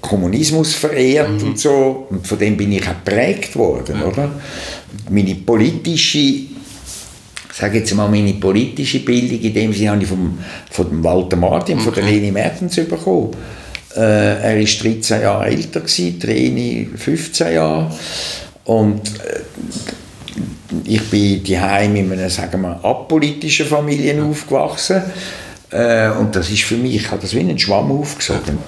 Kommunismus 0.00 0.74
verehrt 0.74 1.40
mhm. 1.40 1.48
und 1.48 1.58
so. 1.58 2.06
Und 2.10 2.26
von 2.26 2.38
dem 2.38 2.56
bin 2.56 2.72
ich 2.72 2.82
auch 2.82 3.04
geprägt 3.04 3.56
worden, 3.56 3.96
ja. 4.00 4.06
oder? 4.06 4.30
Meine 5.08 5.34
politische, 5.36 6.18
ich 6.18 6.48
sage 7.52 7.78
jetzt 7.78 7.94
mal, 7.94 8.08
meine 8.08 8.34
politische 8.34 9.00
Bildung, 9.00 9.40
in 9.40 9.54
dem 9.54 9.72
Sinne 9.72 9.90
habe 9.90 10.02
ich 10.02 10.08
vom, 10.08 10.38
von 10.70 11.04
Walter 11.04 11.36
Martin, 11.36 11.76
okay. 11.76 11.84
von 11.84 11.94
der 11.94 12.04
Leni 12.04 12.30
Mertens 12.30 12.76
bekommen. 12.76 13.30
Äh, 13.96 14.00
er 14.00 14.56
war 14.58 14.92
13 14.92 15.22
Jahre 15.22 15.46
älter, 15.46 15.80
gewesen, 15.80 16.20
Reni 16.22 16.88
15 16.94 17.54
Jahre. 17.54 17.90
Und 18.64 19.00
äh, 19.18 19.40
ich 20.84 21.02
bin 21.10 21.42
daheim 21.44 21.96
in 21.96 22.12
einer 22.12 22.30
sagen 22.30 22.62
wir, 22.62 22.84
apolitischen 22.84 23.66
Familie 23.66 24.22
aufgewachsen 24.22 25.02
äh, 25.70 26.10
und 26.10 26.34
das 26.34 26.50
ist 26.50 26.62
für 26.62 26.76
mich, 26.76 26.96
ich 26.96 27.10
habe 27.10 27.20
das 27.20 27.34
wie 27.34 27.40
einen 27.40 27.58
Schwamm 27.58 27.90
aufgesogen. 27.92 28.58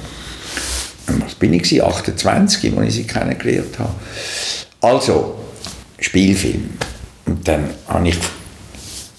Was 1.07 1.35
bin 1.35 1.53
ich 1.53 1.83
28, 1.83 2.77
als 2.77 2.89
ich 2.89 2.95
sie 2.95 3.05
kennengelernt 3.05 3.79
habe. 3.79 3.95
Also, 4.81 5.35
Spielfilm. 5.99 6.71
Und 7.27 7.47
dann 7.47 7.71
habe 7.87 8.09
ich, 8.09 8.17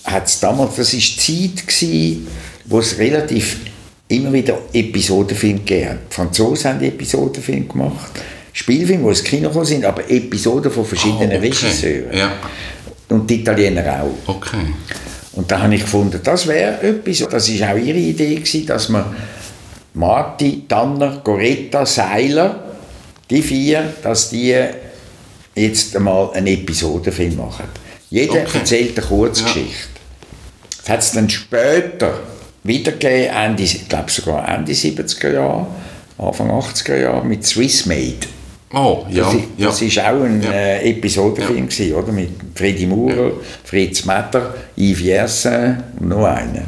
hat 0.05 0.27
es 0.27 0.39
damals, 0.39 0.75
das 0.75 0.93
war 0.93 0.99
die 0.99 1.55
Zeit, 1.55 1.67
gewesen, 1.67 2.27
wo 2.65 2.79
es 2.79 2.97
relativ 2.97 3.57
immer 4.07 4.31
wieder 4.31 4.57
Episodenfilme 4.73 5.59
gegeben 5.59 5.89
hat. 5.89 5.97
Die 6.09 6.15
Franzosen 6.15 6.71
haben 6.71 6.83
Episodenfilme 6.83 7.65
gemacht. 7.65 8.11
Spielfilme, 8.53 9.03
die 9.03 9.09
ins 9.09 9.23
Kino 9.23 9.47
gekommen 9.49 9.65
sind, 9.65 9.83
aber 9.83 10.09
Episoden 10.09 10.71
von 10.71 10.85
verschiedenen 10.85 11.31
oh, 11.31 11.35
okay. 11.35 11.47
Regisseuren. 11.47 12.17
Ja. 12.17 12.31
Und 13.09 13.29
die 13.29 13.41
Italiener 13.41 14.03
auch. 14.03 14.35
Okay. 14.35 14.57
Und 15.33 15.51
da 15.51 15.61
habe 15.61 15.73
ich 15.73 15.81
gefunden, 15.81 16.19
das 16.23 16.47
wäre 16.47 16.79
etwas, 16.81 17.27
das 17.27 17.59
war 17.59 17.73
auch 17.73 17.77
ihre 17.77 17.97
Idee, 17.97 18.35
gewesen, 18.35 18.67
dass 18.67 18.89
man 18.89 19.05
Marti, 19.95 20.65
Tanner, 20.67 21.21
Goretta, 21.23 21.85
Seiler, 21.85 22.63
die 23.29 23.41
vier, 23.41 23.93
dass 24.03 24.29
die 24.29 24.55
jetzt 25.55 25.95
einmal 25.95 26.31
einen 26.33 26.47
Episodenfilm 26.47 27.37
machen. 27.37 27.65
Jeder 28.09 28.41
okay. 28.43 28.59
erzählt 28.59 28.97
eine 28.97 29.07
Kurzgeschichte. 29.07 29.63
Ja. 29.65 30.01
Das 30.81 30.89
hat 30.89 30.99
es 30.99 31.11
dann 31.13 31.29
später 31.29 32.19
wiedergegeben, 32.63 33.35
Ende, 33.35 33.63
ich 33.63 33.87
glaube 33.89 34.11
sogar 34.11 34.47
Ende 34.47 34.73
70er 34.73 35.33
Jahre, 35.33 35.67
Anfang 36.17 36.51
80er 36.51 36.97
Jahre, 36.97 37.25
mit 37.25 37.45
Swiss 37.45 37.85
Made. 37.87 38.27
Oh, 38.73 39.05
ja. 39.09 39.31
Das, 39.57 39.79
ja. 39.79 39.87
ist 39.87 39.99
auch 39.99 40.23
ein 40.23 40.41
ja. 40.41 40.51
äh, 40.51 40.89
Episodenfilm, 40.89 41.69
ja. 41.69 41.95
oder? 41.95 42.11
Mit 42.11 42.31
Freddy 42.55 42.87
Maurer, 42.87 43.27
ja. 43.27 43.31
Fritz 43.63 44.03
Metter, 44.05 44.55
Yves 44.75 45.01
Yersin 45.01 45.83
und 45.99 46.09
noch 46.09 46.25
einen. 46.25 46.55
Ja. 46.55 46.63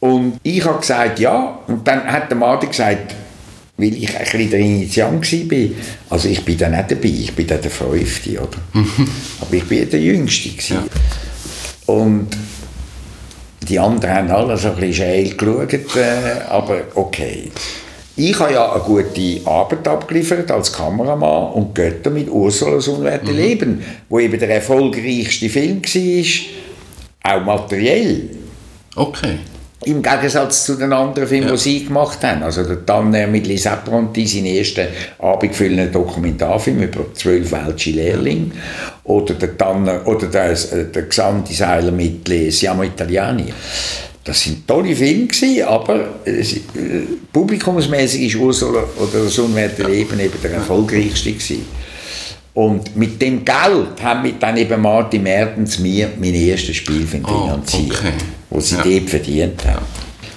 Und 0.00 0.40
ich 0.42 0.64
habe 0.64 0.80
gesagt, 0.80 1.20
ja. 1.20 1.60
Und 1.68 1.86
dann 1.86 2.04
hat 2.04 2.28
der 2.28 2.36
Martin 2.36 2.70
gesagt, 2.70 3.14
weil 3.76 3.94
ich 3.94 4.16
ein 4.16 4.24
bisschen 4.24 4.50
der 4.50 4.58
Initiant 4.58 5.32
war, 5.32 5.68
also 6.10 6.28
ich 6.28 6.44
bin 6.44 6.58
dann 6.58 6.72
nicht 6.72 6.90
dabei, 6.90 7.08
ich 7.08 7.32
bin 7.32 7.46
dann 7.46 7.62
der 7.62 7.70
Fünfte, 7.70 8.40
oder? 8.40 8.58
Aber 9.40 9.54
ich 9.54 9.64
bin 9.64 9.88
der 9.88 10.00
Jüngste. 10.00 10.74
Ja. 10.74 10.84
Und 11.86 12.28
die 13.68 13.78
anderen 13.78 14.14
haben 14.14 14.30
alle 14.30 14.56
so 14.56 14.68
ein 14.68 14.76
bisschen 14.76 14.94
schäl 14.94 15.36
geschaut, 15.36 15.72
äh, 15.72 16.48
aber 16.48 16.80
okay. 16.94 17.50
Ich 18.14 18.38
habe 18.38 18.52
ja 18.52 18.72
eine 18.72 18.82
gute 18.82 19.40
Arbeit 19.46 19.88
abgeliefert 19.88 20.50
als 20.50 20.72
Kameramann 20.72 21.52
und 21.52 21.74
Götter 21.74 22.10
mit 22.10 22.28
Ursulas 22.28 22.88
unwerte 22.88 23.30
mhm. 23.30 23.36
Leben, 23.36 23.84
wo 24.08 24.18
eben 24.18 24.38
der 24.38 24.50
erfolgreichste 24.50 25.48
Film 25.48 25.80
war, 25.82 27.32
auch 27.34 27.44
materiell. 27.44 28.28
Okay. 28.96 29.38
Im 29.84 30.00
Gegensatz 30.00 30.66
zu 30.66 30.76
den 30.76 30.92
anderen 30.92 31.26
Filmen, 31.26 31.48
ja. 31.48 31.54
die 31.54 31.58
sie 31.58 31.84
gemacht 31.84 32.22
haben. 32.22 32.42
Also 32.42 32.62
der 32.62 32.84
Tanner 32.86 33.26
mit 33.26 33.46
Les 33.46 33.66
Apprentis, 33.66 34.32
sein 34.32 34.44
erster 34.44 34.86
abendfüllender 35.18 35.86
Dokumentarfilm 35.86 36.82
über 36.82 37.12
zwölf 37.14 37.50
welsche 37.50 37.90
Lehrlinge. 37.90 38.52
Oder 39.04 39.34
der 39.34 39.56
Tanner, 39.56 40.06
oder 40.06 40.26
der, 40.26 40.52
äh, 40.52 40.84
der 40.94 41.06
Seiler 41.10 41.90
mit 41.90 42.28
Siamo 42.50 42.84
Italiani. 42.84 43.46
Das 44.24 44.40
sind 44.40 44.68
tolle 44.68 44.94
Filme 44.94 45.26
gewesen, 45.26 45.64
aber 45.64 46.20
äh, 46.24 46.44
publikumsmäßig 47.32 48.22
ist 48.22 48.36
Ursula 48.36 48.84
oder 48.96 49.24
das 49.24 49.38
unwerte 49.38 49.82
Leben 49.82 50.18
eben 50.20 50.40
der 50.42 50.52
erfolgreichste 50.52 51.32
gewesen. 51.32 51.66
Und 52.54 52.94
mit 52.96 53.20
dem 53.20 53.44
Geld 53.44 54.02
haben 54.02 54.24
wir 54.24 54.32
dann 54.34 54.56
eben 54.56 54.80
Martin 54.80 55.22
Mertens 55.22 55.78
mir 55.78 56.10
meinen 56.20 56.34
ersten 56.34 56.74
Spielfilm 56.74 57.24
oh, 57.24 57.42
finanziert, 57.42 57.98
okay. 57.98 58.12
wo 58.50 58.60
sie 58.60 58.76
ja. 58.76 58.82
dort 58.82 59.10
verdient 59.10 59.64
haben. 59.64 59.86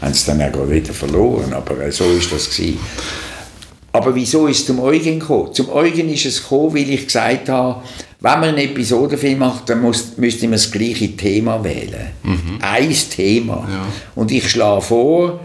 Haben 0.01 0.13
sie 0.13 0.25
dann 0.25 0.41
auch 0.41 0.69
wieder 0.69 0.93
verloren, 0.93 1.53
aber 1.53 1.79
äh, 1.81 1.91
so 1.91 2.05
ist 2.05 2.31
das 2.31 2.49
gewesen. 2.49 2.79
Aber 3.91 4.13
wieso 4.15 4.47
ist 4.47 4.59
es 4.59 4.65
zum 4.65 4.79
Eugen 4.79 5.19
gekommen? 5.19 5.53
Zum 5.53 5.69
Eugen 5.69 6.09
ist 6.09 6.25
es 6.25 6.41
gekommen, 6.41 6.73
weil 6.73 6.89
ich 6.89 7.05
gesagt 7.05 7.49
habe, 7.49 7.81
wenn 8.25 8.39
man 8.39 8.49
einen 8.49 8.57
Episodenfilm 8.57 9.37
macht, 9.37 9.69
dann 9.69 9.81
muss, 9.81 10.17
müsste 10.17 10.45
man 10.45 10.53
das 10.53 10.71
gleiche 10.71 11.15
Thema 11.15 11.63
wählen. 11.63 12.07
Mhm. 12.23 12.57
Ein 12.59 12.91
Thema. 12.91 13.67
Ja. 13.69 13.85
Und 14.15 14.31
ich 14.31 14.49
schlage 14.49 14.81
vor, 14.81 15.39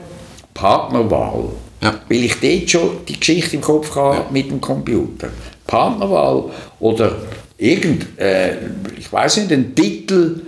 Partnerwahl. 0.55 1.51
Ja. 1.83 2.01
Weil 2.09 2.25
ich 2.25 2.41
dort 2.41 2.71
schon 2.71 2.91
die 3.07 3.21
Geschichte 3.21 3.57
im 3.57 3.61
Kopf 3.61 3.95
habe 3.95 4.17
ja. 4.17 4.27
mit 4.31 4.51
dem 4.51 4.63
Computer. 4.63 5.29
Partnerwahl 5.67 6.45
oder 6.79 7.17
irgend, 7.59 8.19
äh, 8.19 8.55
ich 8.99 9.13
weiß 9.13 9.37
nicht, 9.37 9.53
ein 9.53 9.75
Titel, 9.75 10.41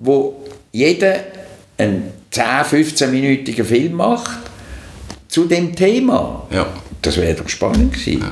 wo 0.00 0.44
jeder 0.72 1.20
einen 1.78 2.10
10, 2.32 2.44
15-minütigen 2.44 3.64
Film 3.64 3.92
macht 3.92 4.40
zu 5.28 5.44
dem 5.44 5.76
Thema. 5.76 6.48
Ja. 6.50 6.66
Das 7.00 7.16
wäre 7.16 7.34
doch 7.34 7.48
spannend 7.48 7.92
gewesen. 7.92 8.24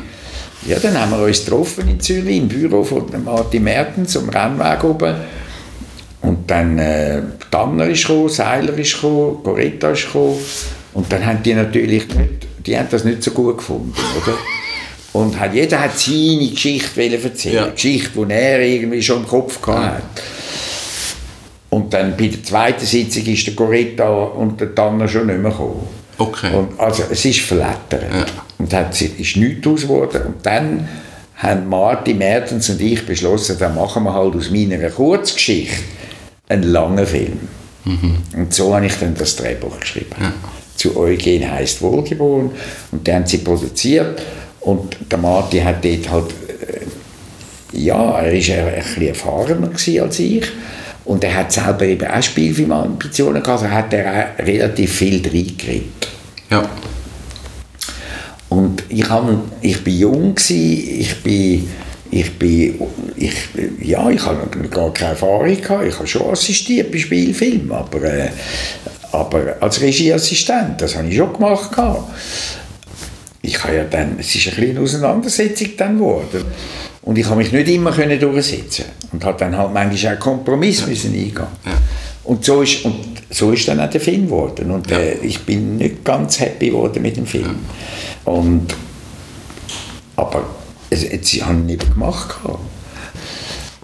Ja. 0.66 0.78
Dann 0.78 0.98
haben 1.00 1.12
wir 1.12 1.24
uns 1.24 1.44
getroffen 1.44 1.88
in 1.88 2.00
Zürich 2.00 2.36
im 2.36 2.48
Büro 2.48 2.82
von 2.82 3.06
Martin 3.24 3.64
Mertens 3.64 4.16
am 4.16 4.28
Rennweg 4.28 4.84
oben. 4.84 5.14
Und 6.22 6.50
dann 6.50 6.78
äh, 6.78 7.22
Tanner 7.50 7.86
ist 7.86 8.06
gekommen, 8.06 8.28
Seiler 8.28 8.76
ist 8.76 8.94
gekommen, 8.94 9.38
Goretta 9.42 9.90
ist 9.90 10.06
gekommen. 10.06 10.38
Und 10.94 11.12
dann 11.12 11.24
haben 11.24 11.42
die 11.42 11.54
natürlich 11.54 12.08
nicht, 12.08 12.46
die 12.66 12.76
haben 12.76 12.88
das 12.90 13.04
nicht 13.04 13.22
so 13.22 13.30
gut 13.30 13.58
gefunden, 13.58 13.94
oder? 14.20 14.36
Und 15.12 15.38
hat, 15.38 15.54
jeder 15.54 15.80
hat 15.80 15.98
seine 15.98 16.48
Geschichte 16.48 17.02
erzählen 17.02 17.54
Ja. 17.54 17.62
Eine 17.64 17.72
Geschichte, 17.72 18.26
die 18.26 18.32
er 18.32 18.60
irgendwie 18.60 19.02
schon 19.02 19.18
im 19.18 19.28
Kopf 19.28 19.60
gehabt 19.62 19.94
hat. 19.94 20.22
Und 21.70 21.92
dann 21.92 22.16
bei 22.16 22.28
der 22.28 22.42
zweiten 22.42 22.84
Sitzung 22.84 23.24
ist 23.26 23.46
der 23.46 23.54
Coretta 23.54 24.08
und 24.08 24.60
der 24.60 24.74
Tanner 24.74 25.06
schon 25.06 25.26
nicht 25.26 25.40
mehr 25.40 25.50
gekommen. 25.50 25.86
Okay. 26.18 26.54
Und 26.54 26.78
also 26.80 27.04
es 27.10 27.24
ist 27.24 27.40
verlettert. 27.40 28.12
Ja. 28.12 28.26
Und 28.58 28.72
hat, 28.74 29.00
ist 29.00 29.36
nichts 29.36 29.66
aus 29.66 29.82
geworden. 29.82 30.22
Und 30.26 30.44
dann 30.44 30.88
haben 31.36 31.68
Martin 31.68 32.18
Mertens 32.18 32.68
und 32.70 32.80
ich 32.80 33.06
beschlossen, 33.06 33.56
dann 33.58 33.74
machen 33.74 34.02
wir 34.04 34.12
halt 34.12 34.34
aus 34.34 34.50
meiner 34.50 34.90
Kurzgeschichte 34.90 35.76
einen 36.48 36.64
langen 36.64 37.06
Film. 37.06 37.38
Und 38.36 38.52
so 38.52 38.74
habe 38.74 38.86
ich 38.86 38.94
dann 38.98 39.14
das 39.14 39.36
Drehbuch 39.36 39.78
geschrieben. 39.80 40.10
Zu 40.76 40.96
Eugen 40.96 41.50
heißt 41.50 41.80
Wohlgeboren. 41.82 42.50
Und 42.90 43.06
den 43.06 43.14
haben 43.14 43.26
sie 43.26 43.38
produziert. 43.38 44.20
Und 44.60 44.96
der 45.10 45.18
Martin 45.18 45.64
hat 45.64 45.84
dort 45.84 46.10
halt, 46.10 46.30
äh, 46.48 47.78
ja, 47.78 47.96
er 47.96 48.12
war 48.12 48.24
ein 48.24 48.32
bisschen 48.32 49.08
erfahrener 49.08 49.70
als 50.02 50.18
ich. 50.18 50.44
Und 51.04 51.24
er 51.24 51.34
hat 51.34 51.52
selber 51.52 51.84
eben 51.84 52.06
auch 52.06 52.22
Spielfilmambitionen 52.22 53.42
gehabt, 53.42 53.62
also 53.62 53.70
hat 53.74 53.92
er 53.94 54.12
auch 54.12 54.44
relativ 54.44 54.92
viel 54.92 55.22
reingeredet. 55.26 56.08
Ja. 56.50 56.68
Und 58.48 58.84
ich, 58.88 59.08
hab, 59.08 59.28
ich 59.60 59.84
bin 59.84 59.98
jung, 59.98 60.34
gewesen, 60.34 61.00
ich 61.00 61.22
bin, 61.22 61.68
ich 62.10 62.38
bin, 62.38 62.80
ich, 63.16 63.34
ja, 63.82 64.08
ich 64.08 64.24
habe 64.24 64.68
gar 64.68 64.92
keine 64.92 65.10
Erfahrung 65.10 65.60
gehabt, 65.60 65.86
ich 65.86 65.94
habe 65.96 66.06
schon 66.06 66.30
assistiert 66.30 66.90
bei 66.90 66.98
Spielfilmen, 66.98 67.72
aber, 67.72 68.02
äh, 68.04 68.30
aber 69.12 69.56
als 69.60 69.80
Regieassistent, 69.80 70.80
das 70.80 70.96
habe 70.96 71.08
ich 71.08 71.16
schon 71.16 71.32
gemacht 71.32 71.70
gehabt. 71.70 72.10
Ich 73.42 73.62
habe 73.62 73.76
ja 73.76 73.84
dann, 73.84 74.16
es 74.18 74.34
ist 74.34 74.48
ein 74.48 74.56
bisschen 74.56 74.78
Auseinandersetzung 74.78 75.68
dann 75.76 75.98
geworden. 75.98 76.44
Und 77.02 77.16
ich 77.16 77.24
habe 77.26 77.36
mich 77.36 77.52
nicht 77.52 77.68
immer 77.68 77.92
können 77.92 78.18
durchsetzen 78.18 78.84
und 79.12 79.24
habe 79.24 79.38
dann 79.38 79.56
halt 79.56 79.72
manchmal 79.72 80.16
auch 80.16 80.20
Kompromiss 80.20 80.86
müssen 80.86 81.14
eingehen. 81.14 81.46
Und 82.24 82.44
so 82.44 82.60
ist, 82.60 82.84
und 82.84 83.17
so 83.30 83.52
ist 83.52 83.68
dann 83.68 83.80
auch 83.80 83.90
der 83.90 84.00
Film 84.00 84.26
geworden. 84.26 84.70
Und 84.70 84.90
äh, 84.90 85.14
ich 85.22 85.40
bin 85.40 85.76
nicht 85.76 86.04
ganz 86.04 86.40
happy 86.40 86.68
geworden 86.70 87.02
mit 87.02 87.16
dem 87.16 87.26
Film. 87.26 87.56
Und, 88.24 88.74
aber 90.16 90.44
es, 90.90 91.04
habe 91.04 91.16
ich 91.22 91.42
ihn 91.42 91.68
eben 91.68 91.92
gemacht. 91.92 92.36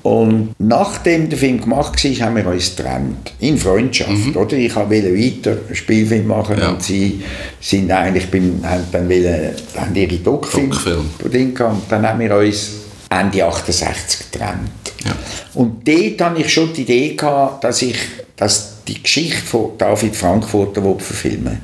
Und 0.02 0.54
nachdem 0.58 1.30
der 1.30 1.38
Film 1.38 1.60
gemacht 1.62 2.04
war, 2.04 2.26
haben 2.26 2.36
wir 2.36 2.46
uns 2.46 2.76
getrennt. 2.76 3.32
In 3.40 3.56
Freundschaft. 3.56 4.36
Oder? 4.36 4.52
Ich 4.56 4.76
wollte 4.76 4.90
weiter 5.16 5.56
Spielfilm 5.74 6.26
machen 6.26 6.58
Ja. 6.60 6.70
und 6.70 6.82
sie 6.82 7.22
sind 7.60 7.90
eigentlich 7.90 8.30
beim, 8.30 8.60
haben 8.64 8.84
dann 8.92 9.08
wollen, 9.08 9.52
haben 9.76 9.94
ihre 9.94 10.18
gehabt. 10.18 10.54
und 11.24 11.82
dann 11.88 12.06
haben 12.06 12.20
wir 12.20 12.36
uns 12.36 12.72
Ende 13.08 13.44
68 13.46 14.30
getrennt. 14.30 14.70
Ja. 15.06 15.12
Und 15.54 15.88
dort 15.88 16.20
hatte 16.20 16.40
ich 16.40 16.52
schon 16.52 16.72
die 16.74 16.82
Idee, 16.82 17.14
gehabt, 17.14 17.64
dass 17.64 17.80
ich 17.80 17.96
dass 18.36 18.73
die 18.86 19.02
Geschichte 19.02 19.42
von 19.42 19.70
David 19.78 20.14
Frankfurter 20.14 20.82
verfilmen 20.98 21.60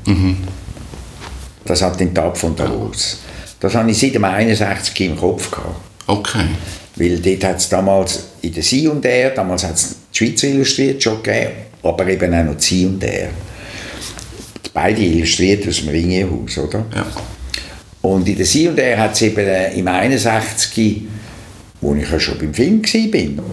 Das 1.65 1.83
hat 1.83 2.01
den 2.01 2.15
Tag 2.15 2.37
von 2.37 2.57
Davos. 2.57 3.19
Das 3.61 3.75
habe 3.75 3.91
ich 3.91 3.99
seit 3.99 4.15
dem 4.15 4.25
61 4.25 5.01
im 5.01 5.17
Kopf 5.17 5.51
gehabt. 5.51 5.77
Okay. 6.07 6.47
Weil 6.97 7.19
dort 7.19 7.45
hat 7.45 7.59
es 7.59 7.69
damals 7.69 8.25
in 8.43 8.53
der 8.53 8.63
Sie 8.63 8.89
und 8.89 9.05
Er, 9.05 9.31
damals 9.31 9.65
hat 9.65 9.75
es 9.75 9.97
die 10.13 10.17
Schweizer 10.17 10.49
illustriert 10.49 11.03
schon 11.03 11.23
gegeben, 11.23 11.53
aber 11.83 12.07
eben 12.09 12.35
auch 12.35 12.45
noch 12.45 12.57
die 12.57 12.65
Sie 12.65 12.87
und 12.87 13.03
Er. 13.05 13.31
Beide 14.73 15.01
illustriert 15.03 15.67
aus 15.69 15.79
dem 15.79 15.89
Ringehaus, 15.89 16.59
oder? 16.59 16.85
Ja. 16.95 17.07
Und 18.03 18.29
in 18.29 18.37
der 18.37 18.47
Sie 18.47 18.67
und 18.69 18.79
Er 18.79 18.99
hat 18.99 19.13
es 19.13 19.23
eben 19.23 19.47
äh, 19.47 19.75
im 19.75 19.87
61, 19.87 21.03
wo 21.81 21.95
ich 21.95 22.11
ja 22.11 22.19
schon 22.19 22.39
beim 22.39 22.55
Film 22.55 22.83
war, 22.83 23.45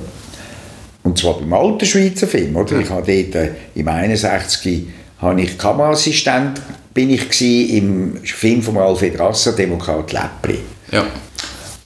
und 1.07 1.17
zwar 1.17 1.39
beim 1.39 1.53
alten 1.53 1.85
Schweizer 1.85 2.27
Film, 2.27 2.57
oder? 2.57 2.79
Ich 2.79 2.89
habe 2.89 3.01
dort 3.01 3.35
äh, 3.35 3.51
im 3.75 3.87
61 3.87 4.87
habe 5.19 5.41
ich 5.41 5.57
Kameraassistent 5.57 6.61
bin 6.93 7.09
ich 7.11 7.29
gsi 7.29 7.77
im 7.77 8.17
Film 8.23 8.61
von 8.61 8.77
Alfred 8.77 9.17
Rasser, 9.17 9.53
Demokrat 9.53 10.11
Läppli. 10.11 10.59
Ja. 10.91 11.05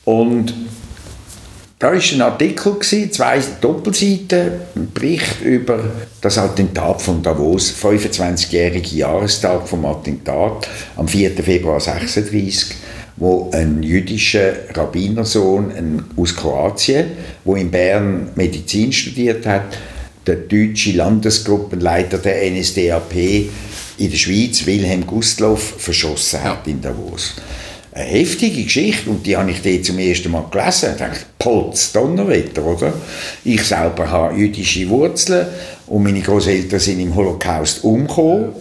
Und 0.06 0.54
da 1.78 1.88
war 1.88 1.94
ein 1.94 2.22
Artikel, 2.22 2.74
gewesen, 2.74 3.12
zwei 3.12 3.40
Doppelseiten, 3.60 4.52
ein 4.76 4.92
Bericht 4.92 5.42
über 5.42 5.84
das 6.22 6.38
Attentat 6.38 7.02
von 7.02 7.22
Davos, 7.22 7.74
25-jährige 7.80 8.96
Jahrestag 8.96 9.68
vom 9.68 9.86
Attentat 9.86 10.68
am 10.96 11.08
4. 11.08 11.32
Februar 11.44 11.80
36, 11.80 12.76
wo 13.22 13.52
ein 13.54 13.84
jüdischer 13.84 14.54
Rabbinersohn 14.74 15.72
ein, 15.72 16.04
aus 16.18 16.36
Kroatien, 16.36 17.12
wo 17.46 17.56
in 17.56 17.70
Bern 17.70 18.32
Medizin 18.34 18.92
studiert 18.92 19.46
hat, 19.46 19.78
der 20.26 20.38
deutsche 20.38 20.94
Landesgruppenleiter 20.94 22.18
der 22.18 22.50
NSDAP 22.50 23.16
in 24.00 24.10
der 24.10 24.18
Schweiz, 24.18 24.66
Wilhelm 24.66 25.06
Gustloff, 25.06 25.76
verschossen 25.78 26.44
hat 26.44 26.66
in 26.68 26.82
Davos 26.82 27.36
eine 27.94 28.06
heftige 28.06 28.64
Geschichte 28.64 29.10
und 29.10 29.26
die 29.26 29.36
habe 29.36 29.52
ich 29.52 29.62
dort 29.62 29.86
zum 29.86 30.00
ersten 30.00 30.32
Mal 30.32 30.46
gelesen. 30.50 30.96
Da 30.98 31.08
dachte 31.08 31.20
ich, 31.20 31.38
Potz, 31.38 31.92
Donnerwetter, 31.92 32.66
oder? 32.66 32.94
Ich 33.44 33.64
selber 33.64 34.10
habe 34.10 34.38
jüdische 34.38 34.88
Wurzeln 34.90 35.48
und 35.88 36.04
meine 36.04 36.22
Großeltern 36.22 36.80
sind 36.80 37.02
im 37.02 37.14
Holocaust 37.14 37.84
umgekommen, 37.84 38.54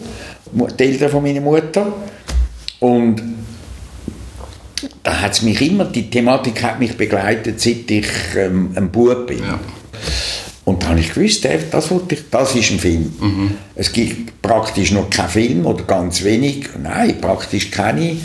die 0.52 0.82
Eltern 0.82 1.10
von 1.10 1.22
meiner 1.22 1.40
Mutter. 1.40 1.92
Und 2.80 3.22
da 5.02 5.20
hat 5.20 5.42
mich 5.42 5.60
immer, 5.60 5.84
die 5.84 6.10
Thematik 6.10 6.62
hat 6.62 6.78
mich 6.78 6.96
begleitet, 6.96 7.60
seit 7.60 7.90
ich 7.90 8.06
ähm, 8.36 8.72
ein 8.74 8.90
Bub 8.90 9.26
bin. 9.26 9.40
Ja. 9.40 9.58
Und 10.64 10.82
da 10.82 10.88
habe 10.88 11.00
ich 11.00 11.12
gewusst, 11.12 11.44
äh, 11.46 11.58
das, 11.70 11.90
wollte 11.90 12.14
ich, 12.14 12.22
das 12.30 12.54
ist 12.54 12.70
ein 12.70 12.78
Film. 12.78 13.12
Mhm. 13.20 13.50
Es 13.74 13.92
gibt 13.92 14.40
praktisch 14.42 14.92
noch 14.92 15.10
keinen 15.10 15.28
Film 15.28 15.66
oder 15.66 15.84
ganz 15.84 16.22
wenig. 16.22 16.68
Nein, 16.80 17.20
praktisch 17.20 17.70
keine. 17.70 18.16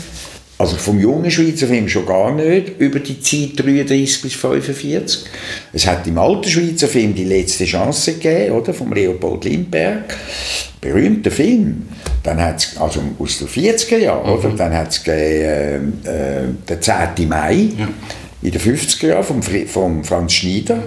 Also 0.58 0.76
vom 0.76 0.98
jungen 0.98 1.30
Schweizer 1.30 1.66
Film 1.66 1.86
schon 1.88 2.06
gar 2.06 2.34
nicht, 2.34 2.78
über 2.78 2.98
die 2.98 3.20
Zeit 3.20 3.62
33 3.62 4.22
bis 4.22 4.34
45. 4.34 5.24
Es 5.74 5.86
hat 5.86 6.06
im 6.06 6.16
alten 6.16 6.48
Schweizer 6.48 6.88
Film 6.88 7.14
die 7.14 7.24
letzte 7.24 7.66
Chance 7.66 8.14
gegeben, 8.14 8.54
oder? 8.54 8.72
Vom 8.72 8.92
Leopold 8.92 9.44
Lindberg. 9.44 10.16
Berühmter 10.80 11.30
Film. 11.30 11.88
Dann 12.22 12.40
hat 12.40 12.56
es, 12.58 12.76
also 12.78 13.02
aus 13.18 13.38
den 13.38 13.48
40er 13.48 13.98
Jahren, 13.98 14.30
oder? 14.30 14.48
Dann 14.48 14.72
hat 14.72 14.90
es 14.90 15.06
äh, 15.06 15.76
äh, 15.76 15.80
der 16.66 16.80
10. 16.80 17.28
Mai 17.28 17.68
in 18.42 18.50
den 18.50 18.60
50er 18.60 19.08
Jahren 19.08 19.24
vom, 19.24 19.42
vom 19.42 20.04
Franz 20.04 20.32
Schneider. 20.32 20.82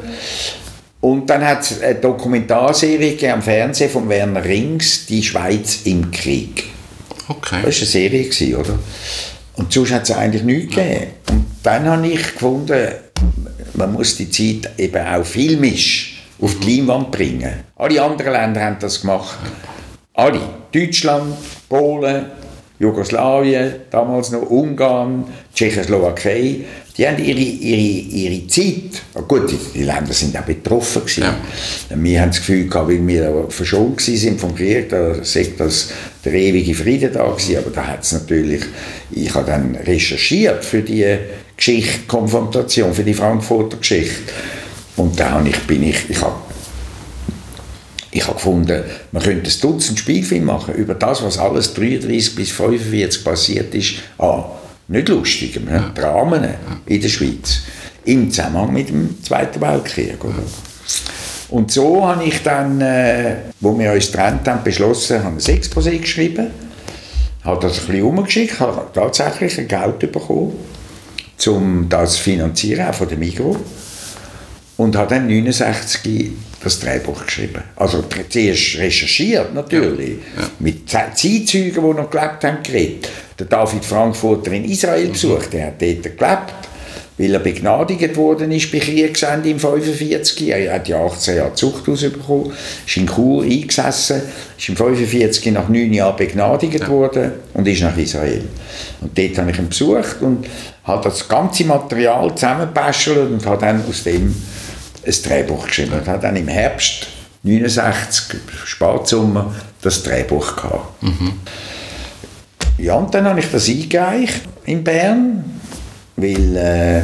Und 1.02 1.30
dann 1.30 1.46
hat 1.46 1.62
es 1.62 1.82
eine 1.82 1.96
Dokumentarserie 1.96 3.32
am 3.32 3.42
Fernsehen 3.42 3.90
von 3.90 4.10
Werner 4.10 4.44
Rings, 4.44 5.06
«Die 5.06 5.24
Schweiz 5.24 5.82
im 5.86 6.12
Krieg». 6.12 6.66
Okay. 7.28 7.60
Das 7.64 7.76
war 7.76 8.04
eine 8.04 8.32
Serie, 8.32 8.58
oder? 8.58 8.80
Und 9.60 9.74
sonst 9.74 9.92
hat 9.92 10.04
es 10.04 10.12
eigentlich 10.12 10.44
nichts 10.44 10.74
gegeben. 10.74 11.08
Und 11.30 11.46
dann 11.64 11.86
habe 11.86 12.08
ich 12.08 12.34
gefunden, 12.34 12.94
man 13.74 13.92
muss 13.92 14.16
die 14.16 14.30
Zeit 14.30 14.72
eben 14.80 15.06
auch 15.06 15.26
filmisch 15.26 16.24
auf 16.42 16.58
die 16.60 16.78
Leinwand 16.78 17.12
bringen. 17.12 17.66
Alle 17.76 18.02
anderen 18.02 18.32
Länder 18.32 18.62
haben 18.64 18.78
das 18.80 19.02
gemacht. 19.02 19.38
Alle. 20.14 20.40
Deutschland, 20.72 21.36
Polen, 21.68 22.26
Jugoslawien, 22.80 23.74
damals 23.92 24.32
noch 24.32 24.50
Ungarn, 24.50 25.26
Tschechoslowakei. 25.54 26.62
Die 26.98 27.08
haben 27.08 27.24
ihre, 27.24 27.40
ihre, 27.40 27.80
ihre 27.80 28.48
Zeit, 28.48 29.02
gut, 29.28 29.54
die, 29.74 29.84
Länder 29.84 30.14
sind 30.14 30.38
auch 30.38 30.44
betroffen 30.44 31.02
gewesen. 31.02 31.24
Wir 31.96 32.22
haben 32.22 32.30
das 32.30 32.40
Gefühl 32.40 32.68
gehabt, 32.68 32.90
weil 32.90 33.06
wir 33.06 33.46
verschont 33.50 34.02
sind 34.02 34.40
vom 34.40 34.56
Krieg, 34.56 34.90
da 34.90 35.24
sagt 35.24 35.60
das 35.60 35.92
der 36.24 36.34
ewige 36.34 36.74
Friede 36.74 37.10
da 37.10 37.26
gewesen, 37.28 37.58
aber 37.58 37.70
da 37.70 37.88
hat 37.88 38.04
es 38.04 38.12
natürlich, 38.14 38.64
ich 39.12 39.34
habe 39.34 39.46
dann 39.46 39.76
recherchiert 39.76 40.64
für 40.64 40.82
die 40.82 41.18
Geschichte, 41.56 42.00
Konfrontation, 42.08 42.94
für 42.94 43.04
die 43.04 43.14
Frankfurter 43.14 43.78
Geschichte. 43.78 44.34
Und 44.96 45.18
da 45.20 45.42
bin 45.68 45.84
ich, 45.84 46.10
ich 46.10 46.22
habe 46.22 46.36
ich 48.12 48.24
habe 48.24 48.36
gefunden, 48.36 48.84
man 49.12 49.24
könnte 49.24 49.50
ein 49.50 49.62
Dutzend 49.62 50.00
Spielfilme 50.00 50.46
machen 50.46 50.74
über 50.74 50.96
das, 50.96 51.24
was 51.24 51.38
alles 51.38 51.74
33 51.76 52.36
bis 52.36 52.52
45 52.52 53.24
passiert 53.24 53.76
ist. 53.76 53.96
Ah, 54.18 54.46
nicht 54.88 55.10
lustig, 55.10 55.60
ja. 55.70 55.92
Dramen 55.94 56.48
in 56.88 57.02
der 57.02 57.10
Schweiz. 57.10 57.62
Im 58.06 58.32
Zusammenhang 58.32 58.74
mit 58.74 58.90
dem 58.90 59.22
Zweiten 59.24 59.62
Weltkrieg. 59.62 60.24
Oder? 60.24 60.42
Und 61.50 61.72
so 61.72 62.08
habe 62.08 62.24
ich 62.24 62.42
dann, 62.42 62.82
äh, 62.82 63.36
wo 63.60 63.78
wir 63.78 63.92
uns 63.92 64.12
getrennt 64.12 64.48
haben, 64.48 64.64
beschlossen, 64.64 65.24
habe 65.24 65.36
ein 65.36 65.40
Exposé 65.40 66.00
geschrieben, 66.00 66.48
habe 67.44 67.62
das 67.62 67.82
ein 67.82 67.88
bisschen 67.88 68.04
umgeschickt, 68.04 68.60
habe 68.60 68.88
tatsächlich 68.94 69.60
ein 69.60 69.68
Geld 69.68 70.00
bekommen, 70.00 70.54
um 71.48 71.88
das 71.90 72.14
zu 72.14 72.24
finanzieren, 72.24 72.88
auch 72.88 72.96
von 72.96 73.08
der 73.08 73.18
Migros. 73.18 73.58
Und 74.78 74.96
habe 74.96 75.16
dann 75.16 75.28
69 75.28 76.32
das 76.64 76.80
Drehbuch 76.80 77.26
geschrieben. 77.26 77.64
Also 77.76 78.04
zuerst 78.30 78.78
recherchiert 78.78 79.54
natürlich, 79.54 80.18
Ja. 80.36 80.42
Ja. 80.44 80.50
mit 80.60 80.90
Ze- 80.90 80.98
Zeitzeugen, 81.16 81.74
die 81.74 81.80
noch 82.02 82.10
gelebt 82.10 82.44
haben, 82.44 82.58
geredet. 82.64 83.10
Der 83.38 83.46
David 83.48 83.86
Frankfurter 83.86 84.52
in 84.52 84.66
Israel 84.66 85.08
Mhm. 85.08 85.12
besucht, 85.14 85.54
der 85.54 85.68
hat 85.68 85.82
dort 85.82 86.04
gelebt, 86.04 86.54
weil 87.18 87.34
er 87.34 87.40
begnadigt 87.40 88.16
worden 88.18 88.52
ist 88.52 88.72
bei 88.72 88.80
Kriegsende 88.80 89.50
im 89.50 89.60
45. 89.60 90.50
Er 90.50 90.74
hat 90.74 90.88
ja 90.88 91.04
18 91.06 91.36
Jahre 91.38 91.54
Zuchthaus 91.54 92.02
bekommen, 92.02 92.52
ist 92.86 92.98
in 92.98 93.08
Chur 93.08 93.44
eingesessen, 93.44 94.22
ist 94.58 94.70
im 94.70 94.76
45 94.76 95.52
nach 95.54 95.68
neun 95.70 95.94
Jahren 95.94 96.16
begnadigt 96.18 96.88
worden 96.90 97.32
und 97.54 97.68
ist 97.68 97.82
nach 97.82 97.98
Israel. 97.98 98.44
Und 99.02 99.18
dort 99.18 99.38
habe 99.38 99.52
ich 99.52 99.58
ihn 99.60 99.70
besucht 99.70 100.22
und 100.22 100.46
habe 100.84 101.04
das 101.10 101.28
ganze 101.28 101.64
Material 101.66 102.34
zusammengebastelt 102.36 103.32
und 103.32 103.46
habe 103.46 103.66
dann 103.66 103.84
aus 103.88 104.04
dem 104.04 104.34
ein 105.06 105.14
Drehbuch 105.24 105.68
geschrieben. 105.68 105.94
Und 105.94 106.08
habe 106.08 106.22
dann 106.22 106.36
im 106.36 106.48
Herbst 106.48 107.08
69, 107.44 108.38
Spätsommer, 108.66 109.54
das 109.82 110.04
Drehbuch 110.04 110.56
gehabt. 110.56 111.04
Ja, 112.78 112.96
und 112.96 113.14
dann 113.14 113.26
habe 113.26 113.40
ich 113.40 113.52
das 113.52 113.68
eingereicht 113.70 114.42
in 114.66 114.84
Bern, 114.84 115.60
weil 116.16 116.56
äh, 116.58 117.02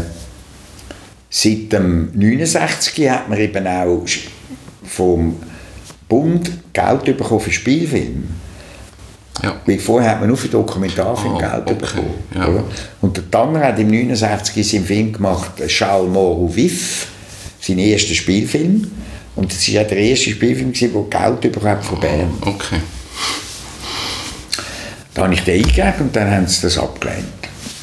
seit 1.30 1.72
dem 1.74 2.12
69 2.14 3.10
hat 3.10 3.28
man 3.30 3.38
eben 3.40 3.66
auch 3.68 4.06
vom 4.86 5.38
Bund 6.08 6.52
Geld 6.74 7.18
bekommen 7.18 7.42
für 7.42 7.52
Spielfilme. 7.52 8.24
Ja. 9.44 9.56
Weil 9.66 9.80
vorher 9.80 10.12
hat 10.12 10.20
man 10.22 10.30
nur 10.30 10.38
für 10.38 10.48
Dokumentarfilme 10.48 11.36
Ah, 11.46 11.58
Geld 11.60 11.68
okay, 11.68 11.76
bekommen. 11.76 12.14
ja. 12.36 12.64
Und 13.02 13.18
der 13.18 13.30
Tanner 13.30 13.60
hat 13.62 13.80
im 13.80 13.90
69 13.90 14.70
seinen 14.70 14.86
Film 14.86 15.12
gemacht, 15.12 15.52
Charles 15.68 16.10
Moreau 16.10 16.48
Vif, 16.54 17.08
seinen 17.66 17.80
ersten 17.80 18.14
Spielfilm. 18.16 18.92
Und 19.36 19.52
das 19.52 19.74
war 19.74 19.82
auch 19.84 19.88
der 19.88 19.98
erste 19.98 20.30
Spielfilm, 20.30 20.72
gewesen, 20.72 20.94
der 20.94 21.20
Geld 21.42 21.64
hat 21.64 21.84
von 21.84 22.00
Bern. 22.00 22.34
Okay. 22.42 22.78
Da 25.14 25.24
habe 25.24 25.34
ich 25.34 25.42
den 25.42 25.62
eingegeben 25.62 25.94
und 26.02 26.16
dann 26.16 26.30
haben 26.30 26.48
sie 26.48 26.62
das 26.62 26.78
abgelehnt. 26.78 27.26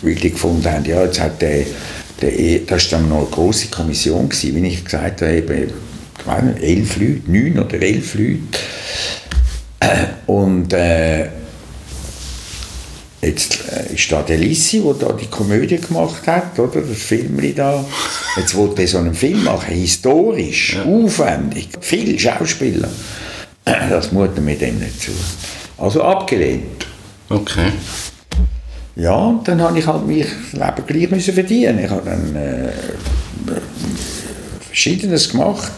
Weil 0.03 0.15
die 0.15 0.31
gefunden 0.31 0.65
haben, 0.71 0.85
ja, 0.85 1.03
jetzt 1.05 1.21
hat 1.21 1.41
der, 1.41 1.65
der 2.21 2.39
E- 2.39 2.63
das 2.67 2.91
war 2.93 2.99
dann 2.99 3.09
noch 3.09 3.19
eine 3.19 3.27
grosse 3.27 3.69
Kommission, 3.69 4.29
gewesen, 4.29 4.63
wie 4.63 4.69
ich 4.69 4.85
gesagt 4.85 5.23
habe, 5.23 5.33
eben, 5.33 5.73
ich 6.19 6.27
meine, 6.27 6.61
elf 6.61 6.97
Leute, 6.97 7.23
neun 7.27 7.59
oder 7.59 7.81
elf 7.81 8.15
Leute. 8.15 8.41
Und 10.27 10.73
äh, 10.73 11.27
jetzt 13.23 13.61
äh, 13.71 13.95
ist 13.95 14.11
da 14.11 14.23
der 14.23 14.39
Lissi, 14.39 14.83
der 14.83 14.95
da 14.95 15.13
die 15.13 15.27
Komödie 15.27 15.79
gemacht 15.79 16.27
hat, 16.27 16.59
oder, 16.59 16.81
das 16.81 16.99
Filmli 16.99 17.55
da. 17.55 17.85
Jetzt 18.37 18.55
wollte 18.55 18.83
er 18.83 18.89
so 18.89 18.99
einen 18.99 19.15
Film 19.15 19.45
machen, 19.45 19.75
historisch, 19.75 20.77
aufwendig, 20.85 21.69
viele 21.81 22.19
Schauspieler. 22.19 22.89
Das 23.65 24.11
mutet 24.11 24.45
mir 24.45 24.57
dem 24.57 24.79
nicht 24.79 25.01
zu. 25.01 25.13
Also 25.79 26.03
abgelehnt. 26.03 26.87
Okay. 27.29 27.71
Ja, 28.97 29.15
und 29.15 29.47
dann 29.49 29.63
habe 29.63 29.79
ich 29.79 29.87
halt 29.87 30.07
mich 30.07 30.27
das 30.53 30.61
Leben 30.61 30.87
gleich 30.87 31.11
müssen 31.11 31.35
verdienen. 31.35 31.79
Ich 31.79 31.91
habe 31.91 32.03
dann 32.05 32.37
äh, 32.37 32.73
Verschiedenes 34.67 35.31
gemacht. 35.31 35.73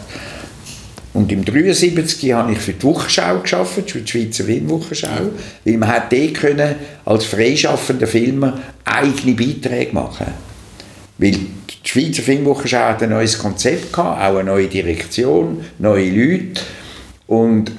Und 1.15 1.31
im 1.31 1.45
73 1.45 2.33
habe 2.33 2.51
ich 2.51 2.57
für 2.57 2.73
die 2.73 2.83
Wochenschau 2.83 3.39
gearbeitet, 3.39 3.89
für 3.89 4.01
die 4.01 4.11
Schweizer 4.11 4.43
Filmwochenschau, 4.43 5.31
weil 5.63 5.77
man 5.77 5.87
hat 5.87 6.11
dort 6.11 6.33
können 6.33 6.75
als 7.05 7.23
freischaffender 7.23 8.05
Filmer 8.05 8.59
eigene 8.83 9.33
Beiträge 9.33 9.93
machen. 9.93 10.27
Weil 11.17 11.31
die 11.31 11.89
Schweizer 11.89 12.21
Filmwochenschau 12.21 12.79
hat 12.79 13.01
ein 13.01 13.11
neues 13.11 13.39
Konzept 13.39 13.93
gehabt, 13.93 14.21
auch 14.21 14.35
eine 14.35 14.43
neue 14.43 14.67
Direktion, 14.67 15.63
neue 15.79 16.09
Leute. 16.09 16.61
Und 17.27 17.71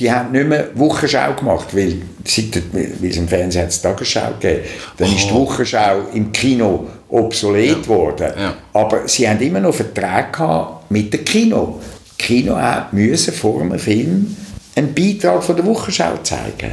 die 0.00 0.10
haben 0.10 0.32
nicht 0.32 0.48
mehr 0.48 0.70
Wochenschau 0.74 1.34
gemacht, 1.34 1.68
weil, 1.76 1.98
seit, 2.24 2.60
weil 2.72 3.08
es 3.08 3.16
im 3.16 3.28
Fernsehen 3.28 3.62
hat 3.62 3.70
es 3.70 3.80
Tagesschau 3.80 4.32
gegeben. 4.40 4.64
Dann 4.96 5.14
ist 5.14 5.28
die 5.28 5.32
Wochenschau 5.32 6.08
im 6.12 6.32
Kino 6.32 6.88
obsolet 7.08 7.84
geworden. 7.84 8.32
Ja. 8.36 8.54
Aber 8.72 9.06
sie 9.06 9.28
haben 9.28 9.40
immer 9.40 9.60
noch 9.60 9.74
Verträge 9.76 10.32
gehabt 10.32 10.90
mit 10.90 11.14
dem 11.14 11.24
Kino. 11.24 11.80
Kino 12.24 12.56
hat 12.56 12.92
müssen 12.92 13.34
vor 13.34 13.60
einem 13.60 13.78
Film 13.78 14.34
einen 14.74 14.94
Beitrag 14.94 15.44
von 15.44 15.56
der 15.56 15.66
Wochenschau 15.66 16.16
zeigen. 16.22 16.72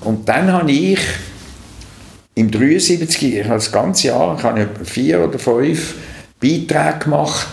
Und 0.00 0.28
dann 0.28 0.52
habe 0.52 0.70
ich 0.70 1.00
im 2.34 2.50
73, 2.50 3.34
ich 3.34 3.44
habe 3.44 3.54
das 3.54 3.72
ganze 3.72 4.08
Jahr, 4.08 4.36
ich 4.38 4.44
habe 4.44 4.68
vier 4.84 5.22
oder 5.22 5.38
fünf 5.38 5.94
Beiträge 6.40 7.00
gemacht 7.00 7.48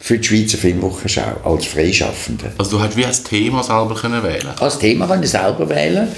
für 0.00 0.18
die 0.18 0.24
Schweizer 0.24 0.58
Filmwochenschau 0.58 1.40
als 1.44 1.66
Freischaffende. 1.66 2.52
Also 2.58 2.78
du 2.78 2.82
hast 2.82 2.96
wie 2.96 3.04
als 3.04 3.22
Thema 3.22 3.62
selber 3.62 3.94
können 3.94 4.22
wählen 4.22 4.52
Als 4.58 4.78
Thema 4.78 5.06
kann 5.06 5.22
ich 5.22 5.30
selber 5.30 5.68
wählen. 5.68 6.08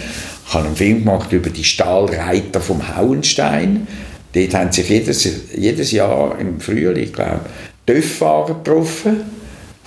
Ich 0.46 0.54
habe 0.54 0.66
einen 0.66 0.76
Film 0.76 1.04
gemacht 1.04 1.32
über 1.32 1.50
die 1.50 1.64
Stahlreiter 1.64 2.60
vom 2.60 2.96
Hauenstein. 2.96 3.86
Dort 4.32 4.54
haben 4.54 4.72
sich 4.72 4.88
jedes, 4.88 5.28
jedes 5.56 5.92
Jahr 5.92 6.38
im 6.38 6.60
Frühling, 6.60 7.12
glaube 7.12 7.40
ich, 7.44 7.94
Töfffahrer 7.94 8.54
getroffen, 8.54 9.35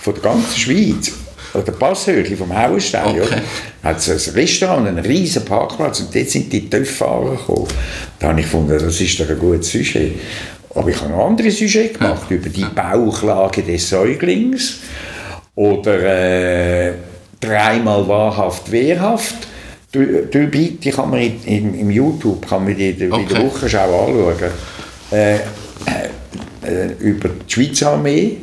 von 0.00 0.14
der 0.14 0.22
ganzen 0.22 0.58
Schweiz. 0.58 1.12
Oder 1.52 1.72
Passhöchli 1.72 2.36
vom 2.36 2.56
Hauenstein. 2.56 3.20
Okay. 3.20 3.40
Hat 3.82 3.98
es 3.98 4.28
ein 4.28 4.34
Restaurant, 4.34 4.86
einen 4.86 5.04
riesen 5.04 5.44
Parkplatz 5.44 6.00
und 6.00 6.14
dort 6.14 6.30
sind 6.30 6.52
die 6.52 6.70
Töfffahrer 6.70 7.32
gekommen. 7.36 7.66
Da 8.18 8.28
habe 8.28 8.40
ich 8.40 8.46
gefunden, 8.46 8.78
das 8.78 9.00
ist 9.00 9.18
doch 9.18 9.28
ein 9.28 9.38
gutes 9.38 9.72
Sujet. 9.72 10.12
Aber 10.74 10.88
ich 10.88 11.00
habe 11.00 11.10
noch 11.10 11.26
andere 11.26 11.50
Sujets 11.50 11.98
gemacht, 11.98 12.30
über 12.30 12.48
die 12.48 12.64
Bauchlage 12.64 13.62
des 13.62 13.88
Säuglings 13.88 14.76
oder 15.56 16.88
äh, 16.88 16.92
dreimal 17.40 18.06
wahrhaft 18.06 18.70
wehrhaft. 18.70 19.48
Die, 19.92 20.26
die, 20.32 20.76
die 20.76 20.90
kann 20.90 21.10
man 21.10 21.18
in, 21.20 21.42
in, 21.44 21.74
im 21.80 21.90
YouTube 21.90 22.48
kann 22.48 22.62
man 22.64 22.76
die, 22.76 22.92
die, 22.92 23.10
Okay. 23.10 23.22
in 23.22 23.28
der 23.28 23.42
Wochenschau 23.42 24.06
anschauen. 24.06 24.50
Äh, 25.10 25.34
äh, 25.34 25.38
äh, 26.64 26.92
über 27.00 27.30
die 27.30 27.52
Schweizer 27.52 27.90
Armee. 27.90 28.36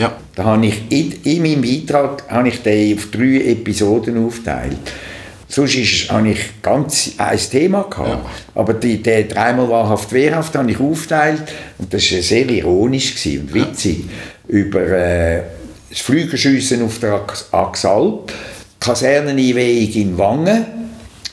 Ja. 0.00 0.16
Da 0.34 0.44
habe 0.44 0.66
ich 0.66 0.82
in, 0.88 1.12
in 1.24 1.42
meinem 1.42 1.60
Beitrag 1.60 2.24
habe 2.28 2.48
ich 2.48 2.62
den 2.62 2.96
auf 2.96 3.10
drei 3.10 3.50
Episoden 3.50 4.24
aufgeteilt. 4.24 4.78
Sonst 5.46 5.74
ist, 5.74 6.10
habe 6.10 6.30
ich 6.30 6.62
ganz 6.62 7.12
ein 7.18 7.38
Thema 7.38 7.82
gehabt. 7.82 8.08
Ja. 8.08 8.30
Aber 8.54 8.72
die, 8.74 9.02
der 9.02 9.24
dreimal 9.24 9.68
wahrhaft 9.68 10.12
wehrhaft 10.12 10.56
habe 10.56 10.70
ich 10.70 10.80
aufgeteilt 10.80 11.42
und 11.78 11.92
das 11.92 12.10
war 12.12 12.22
sehr 12.22 12.48
ironisch 12.48 13.14
und 13.26 13.52
witzig 13.52 14.04
über 14.48 14.80
äh, 14.80 15.42
das 15.90 15.98
Flügelschiessen 16.00 16.82
auf 16.82 16.98
der 17.00 17.14
Ax- 17.14 17.48
Axalp, 17.52 18.32
Kaserneneinweihung 18.78 19.92
in 19.92 20.18
Wangen, 20.18 20.64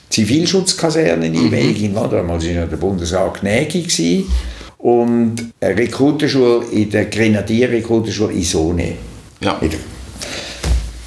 Zivilschutzkaserneneinweihung 0.10 1.76
in 1.76 1.96
Wangen, 1.96 2.12
damals 2.12 2.46
war 2.48 2.62
noch 2.62 2.70
der 2.70 2.78
Bundesrat 2.78 3.42
gewesen, 3.42 4.26
und 4.80 5.36
eine 5.60 5.78
Rekrutenschule 5.78 6.66
in 6.72 6.90
der 6.90 7.06
Grenadierrekrutenschule 7.06 8.34
in 8.34 8.44
Sone. 8.44 8.94
Ja. 9.42 9.60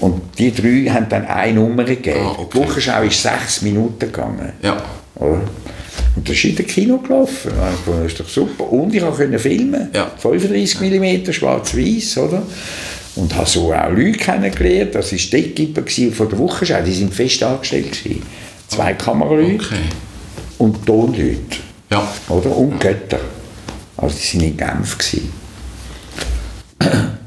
Und 0.01 0.23
die 0.39 0.53
drei 0.53 0.91
haben 0.91 1.09
dann 1.09 1.27
eine 1.27 1.55
Nummer 1.55 1.85
gegeben. 1.85 2.21
Ah, 2.25 2.37
okay. 2.39 2.47
Die 2.55 2.59
Wochenschau 2.59 3.03
ist 3.03 3.23
sechs 3.23 3.62
Minuten 3.62 3.99
gegangen. 3.99 4.53
Ja. 4.62 4.83
Oder? 5.16 5.43
Und 6.16 6.29
das 6.29 6.37
ist 6.37 6.45
in 6.45 6.57
der 6.57 6.64
Kino 6.64 6.99
gelaufen. 6.99 7.53
Das 7.87 8.07
ist 8.07 8.18
doch 8.21 8.29
super. 8.29 8.73
Und 8.73 8.95
ich 8.95 9.03
konnte 9.03 9.39
filmen. 9.39 9.91
Ja. 9.95 10.11
35 10.18 10.81
mm 10.81 11.33
schwarz-weiß, 11.33 12.18
oder? 12.18 12.43
Und 13.16 13.35
habe 13.35 13.49
so 13.49 13.73
auch 13.73 13.91
Leute 13.91 14.12
kennengelernt. 14.12 14.95
Das 14.95 15.12
war 15.12 15.18
die 15.18 15.37
Equipe 15.39 16.12
von 16.12 16.29
der 16.29 16.39
Wochenschau. 16.39 16.81
Die 16.85 16.93
sind 16.93 17.12
fest 17.14 17.43
angestellt. 17.43 18.03
Gewesen. 18.03 18.23
Zwei 18.68 18.95
Kameraleute 18.95 19.64
Okay. 19.66 19.77
und 20.59 20.87
Tonleute. 20.87 21.57
Ja. 21.91 22.09
Oder? 22.29 22.57
Und 22.57 22.81
Götter. 22.81 23.21
Also 24.01 24.16
die 24.16 24.26
sind 24.26 24.42
in 24.42 24.57
Genf. 24.57 24.98
Gewesen. 24.98 25.32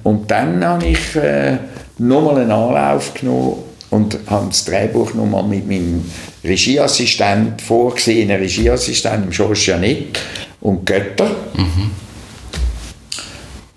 Und 0.03 0.30
dann 0.30 0.63
habe 0.63 0.86
ich 0.86 1.15
äh, 1.15 1.57
nochmal 1.97 2.41
einen 2.41 2.51
Anlauf 2.51 3.13
genommen 3.13 3.63
und 3.89 4.17
habe 4.28 4.47
das 4.47 4.65
Drehbuch 4.65 5.13
nochmal 5.13 5.43
mit 5.43 5.67
meinem 5.67 6.03
Regieassistent, 6.43 7.61
vorgesehenen 7.61 8.38
Regieassistent, 8.38 9.32
Georges 9.32 9.65
Janet 9.65 10.19
und 10.61 10.86
Götter, 10.86 11.30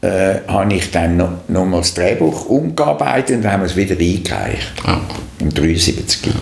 äh, 0.00 0.40
habe 0.48 0.74
ich 0.74 0.90
dann 0.90 1.16
noch, 1.16 1.48
nochmal 1.48 1.80
das 1.80 1.94
Drehbuch 1.94 2.46
umgearbeitet 2.46 3.36
und 3.36 3.50
haben 3.50 3.64
es 3.64 3.76
wieder 3.76 3.96
eingereicht. 3.98 4.72
Ja. 4.86 5.00
Im 5.38 5.52
73. 5.52 6.32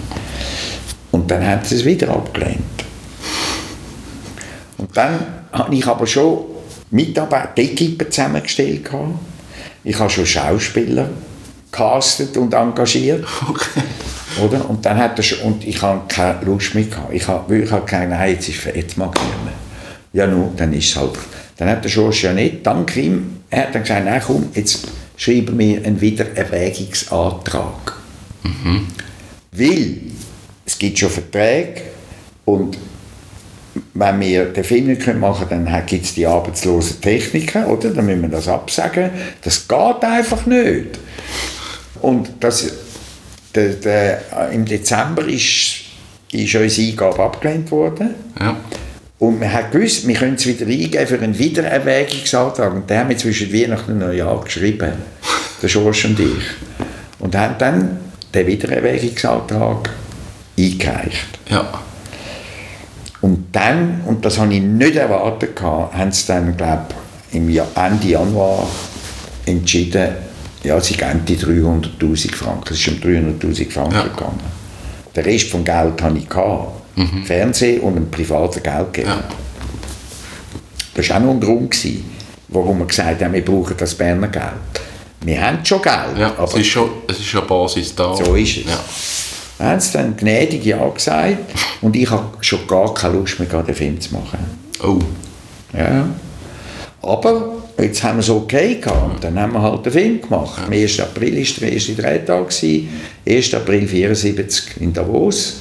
Und 1.11 1.31
dann 1.31 1.47
hat 1.47 1.67
sie 1.67 1.77
es 1.77 1.85
wieder 1.85 2.11
abgelehnt. 2.11 2.84
Und 4.79 4.97
dann 4.97 5.19
habe 5.53 5.75
ich 5.75 5.87
aber 5.87 6.07
schon 6.07 6.39
Mitarbeiter, 6.91 7.53
die 7.57 7.73
Equipe 7.73 8.09
zusammengestellt. 8.09 8.85
gehabt. 8.85 9.19
Ich 9.85 9.99
habe 9.99 10.11
schon 10.11 10.27
Schauspieler 10.27 11.11
castet 11.71 12.37
und 12.37 12.55
engagiert. 12.55 13.27
Okay. 13.49 13.83
Oder? 14.43 14.69
Und, 14.69 14.85
dann 14.85 14.97
hat 14.99 15.17
er 15.19 15.23
schon, 15.23 15.39
und 15.41 15.65
ich 15.65 15.81
habe 15.81 16.03
keine 16.09 16.45
Lust 16.45 16.75
mehr 16.75 16.85
gehabt. 16.85 17.13
Ich 17.13 17.29
habe 17.29 17.49
wirklich 17.49 17.71
gesagt, 17.71 17.93
nein, 17.93 18.31
jetzt, 18.31 18.49
ist, 18.49 18.65
jetzt 18.65 18.97
mag 18.97 19.15
ich 19.17 19.23
nicht 19.23 19.45
mehr. 19.45 19.55
Ja, 20.13 20.27
nun, 20.27 20.57
dann 20.57 20.73
ist 20.73 20.89
es 20.89 20.97
halt. 20.97 21.13
Dann 21.57 21.69
hat 21.69 21.85
der 21.85 21.91
Georges 21.91 22.23
Janet, 22.23 22.67
dank 22.67 22.97
ihm, 22.97 23.43
er 23.51 23.63
hat 23.63 23.75
dann 23.75 23.83
gesagt, 23.83 24.05
nein, 24.05 24.23
komm, 24.27 24.49
jetzt 24.55 24.89
schreiben 25.17 25.57
wir 25.59 25.85
einen 25.85 26.01
Wiedererwägungsantrag. 26.01 27.97
Weil 29.53 30.01
es 30.67 30.79
gibt 30.79 30.99
schon 30.99 31.11
Verträge 31.11 31.83
und 32.45 32.77
wenn 33.95 34.21
wir 34.21 34.47
den 34.47 34.65
Film 34.65 34.87
nicht 34.87 35.07
machen 35.15 35.49
können, 35.49 35.67
dann 35.67 35.87
gibt 35.87 36.05
es 36.05 36.15
die 36.15 36.27
arbeitslosen 36.27 37.01
Techniker, 37.01 37.69
oder? 37.69 37.91
Dann 37.91 38.07
müssen 38.07 38.23
wir 38.23 38.29
das 38.29 38.49
absagen. 38.49 39.11
Das 39.43 39.67
geht 39.67 40.03
einfach 40.03 40.47
nicht. 40.47 40.99
Und 42.01 42.31
das, 42.41 42.73
der, 43.55 43.69
der, 43.71 44.51
im 44.53 44.65
Dezember 44.65 45.27
ist, 45.27 45.77
ist 46.33 46.55
unsere 46.55 46.89
Eingabe 46.89 47.23
abgelehnt 47.23 47.71
worden. 47.71 48.15
Ja. 48.39 48.57
Und 49.19 49.41
wir 49.41 49.53
haben 49.53 49.71
gewusst, 49.71 50.07
wir 50.07 50.15
können 50.15 50.35
es 50.35 50.47
wieder 50.47 50.67
eingeben 50.67 51.07
für 51.07 51.21
einen 51.21 51.39
Wiedererwägungsantrag. 51.39 52.75
Und 52.75 52.91
den 52.91 52.99
haben 52.99 53.09
wir 53.09 53.17
zwischen 53.17 53.53
Weihnachten 53.53 53.93
und 53.93 53.99
Neujahr 54.01 54.41
geschrieben. 54.43 54.93
Der 55.63 55.69
Schorsch 55.69 56.05
und 56.05 56.21
ich. 56.21 56.45
Und 57.21 57.35
haben 57.37 57.55
dann 57.59 57.99
den 58.35 58.47
Wiedererwägungsantrag 58.47 59.91
eingereicht. 60.59 61.39
Ja. 61.49 61.84
Dann, 63.55 64.01
und 64.07 64.25
das 64.25 64.39
habe 64.39 64.53
ich 64.53 64.61
nicht 64.61 64.97
erwartet, 64.97 65.55
gehabt, 65.55 65.95
haben 65.95 66.11
sie 66.11 66.27
dann, 66.27 66.57
glaube 66.57 66.87
im 67.33 67.49
Jahr, 67.49 67.69
Ende 67.77 68.09
Januar 68.09 68.67
entschieden, 69.47 70.09
ja, 70.65 70.81
sie 70.81 70.95
geben 70.97 71.23
die 71.27 71.37
300'000 71.37 72.35
Franken. 72.35 72.73
Es 72.75 72.81
ist 72.81 72.89
um 72.89 72.95
300'000 72.97 73.71
Franken 73.71 73.95
Ja. 73.95 74.03
gegangen. 74.03 74.41
Den 75.15 75.25
Rest 75.25 75.51
vom 75.51 75.65
Geld 75.65 76.03
hatte 76.03 76.19
ich. 76.19 76.29
Gehabt. 76.29 76.69
Fernsehen 77.25 77.81
und 77.81 77.97
einen 77.97 78.11
privaten 78.11 78.61
Geldgeber. 78.63 79.09
Ja. 79.09 79.25
Das 80.95 81.09
war 81.11 81.17
auch 81.17 81.21
noch 81.23 81.31
ein 81.31 81.41
Grund, 81.41 81.71
gewesen, 81.71 82.05
warum 82.49 82.79
wir 82.81 82.87
gesagt 82.87 83.23
haben, 83.23 83.33
wir 83.35 83.45
brauchen 83.45 83.77
das 83.77 83.95
Berner 83.95 84.29
Geld. 84.29 84.45
Wir 85.23 85.41
haben 85.41 85.65
schon 85.65 85.81
Geld, 85.83 86.19
Ja, 86.19 86.33
aber 86.37 86.45
es 86.45 86.55
ist 86.55 86.67
schon, 86.67 86.91
es 87.09 87.19
ist 87.19 87.27
schon 87.27 87.47
Basis 87.47 87.95
da. 87.95 88.15
so 88.17 88.35
ist 88.35 88.59
es. 88.59 88.65
Ja. 88.65 88.79
Haben 89.59 89.79
es 89.79 89.93
dann 89.93 90.17
gnädig 90.17 90.65
Ja 90.65 90.87
gesagt 90.89 91.39
und 91.81 91.95
ich 91.97 92.11
habe 92.11 92.37
schon 92.41 92.67
gar 92.67 92.93
keine 92.93 93.19
Lust 93.19 93.39
mehr, 93.39 93.63
den 93.63 93.75
Film 93.75 94.01
zu 94.01 94.15
machen. 94.15 94.39
Oh, 94.83 94.99
Ja. 95.77 96.09
Aber 97.03 97.57
jetzt 97.79 98.03
haben 98.03 98.17
wir 98.17 98.21
es 98.21 98.31
okay 98.31 98.77
gehabt. 98.77 99.15
Und 99.15 99.25
dann 99.25 99.39
haben 99.39 99.53
wir 99.53 99.63
halt 99.63 99.85
den 99.85 99.93
Film 99.93 100.21
gemacht. 100.23 100.63
Am 100.65 100.73
1. 100.73 101.01
April 101.01 101.37
war 101.37 101.61
der 101.61 101.73
erste 101.73 101.93
Drehtag. 101.93 102.49
gewesen. 102.49 102.89
1. 103.29 103.55
April 103.55 103.81
1974 103.81 104.81
in 104.81 104.93
Davos. 104.93 105.61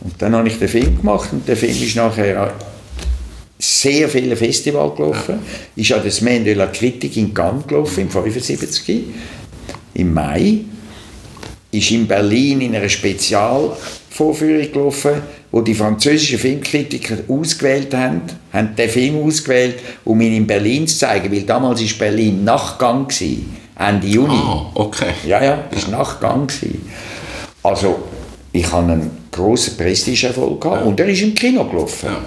Und 0.00 0.20
dann 0.20 0.34
habe 0.34 0.48
ich 0.48 0.58
den 0.58 0.68
Film 0.68 0.98
gemacht 0.98 1.30
und 1.32 1.46
der 1.46 1.56
Film 1.56 1.80
ist 1.80 1.96
nachher 1.96 2.52
sehr 3.58 4.08
viele 4.08 4.36
Festivals 4.36 4.96
gelaufen. 4.96 5.38
Ist 5.76 5.92
an 5.92 6.02
der 6.02 6.10
Semaine 6.10 6.44
de 6.44 6.54
la 6.54 6.66
Critique 6.66 7.20
in 7.20 7.32
Cannes 7.32 7.66
gelaufen, 7.66 8.00
im 8.00 8.10
75. 8.10 9.04
Im 9.94 10.12
Mai 10.12 10.56
ist 11.72 11.90
in 11.90 12.06
Berlin 12.06 12.60
in 12.60 12.76
einer 12.76 12.88
Spezialvorführung 12.88 14.72
gelaufen, 14.72 15.14
wo 15.50 15.62
die 15.62 15.74
französischen 15.74 16.38
Filmkritiker 16.38 17.16
ausgewählt 17.28 17.94
haben, 17.94 18.22
haben 18.52 18.76
den 18.76 18.88
Film 18.88 19.24
ausgewählt, 19.24 19.76
um 20.04 20.20
ihn 20.20 20.34
in 20.34 20.46
Berlin 20.46 20.86
zu 20.86 20.98
zeigen, 20.98 21.32
weil 21.32 21.42
damals 21.42 21.80
ist 21.80 21.98
Berlin 21.98 22.44
Nachgang 22.44 23.08
gewesen, 23.08 23.56
Ende 23.78 24.06
Juni. 24.06 24.34
ah, 24.34 24.70
okay. 24.74 25.12
Ja, 25.26 25.42
ja, 25.42 25.64
das 25.70 25.90
war 25.90 25.98
Nachgang. 25.98 26.46
gewesen. 26.46 26.88
Also, 27.62 27.96
ich 28.52 28.70
hatte 28.70 28.92
einen 28.92 29.10
grossen 29.30 29.76
Prestigeerfolg 29.76 30.60
gehabt 30.60 30.86
und 30.86 31.00
er 31.00 31.08
ist 31.08 31.22
im 31.22 31.34
Kino 31.34 31.64
gelaufen. 31.64 32.06
Ja. 32.06 32.20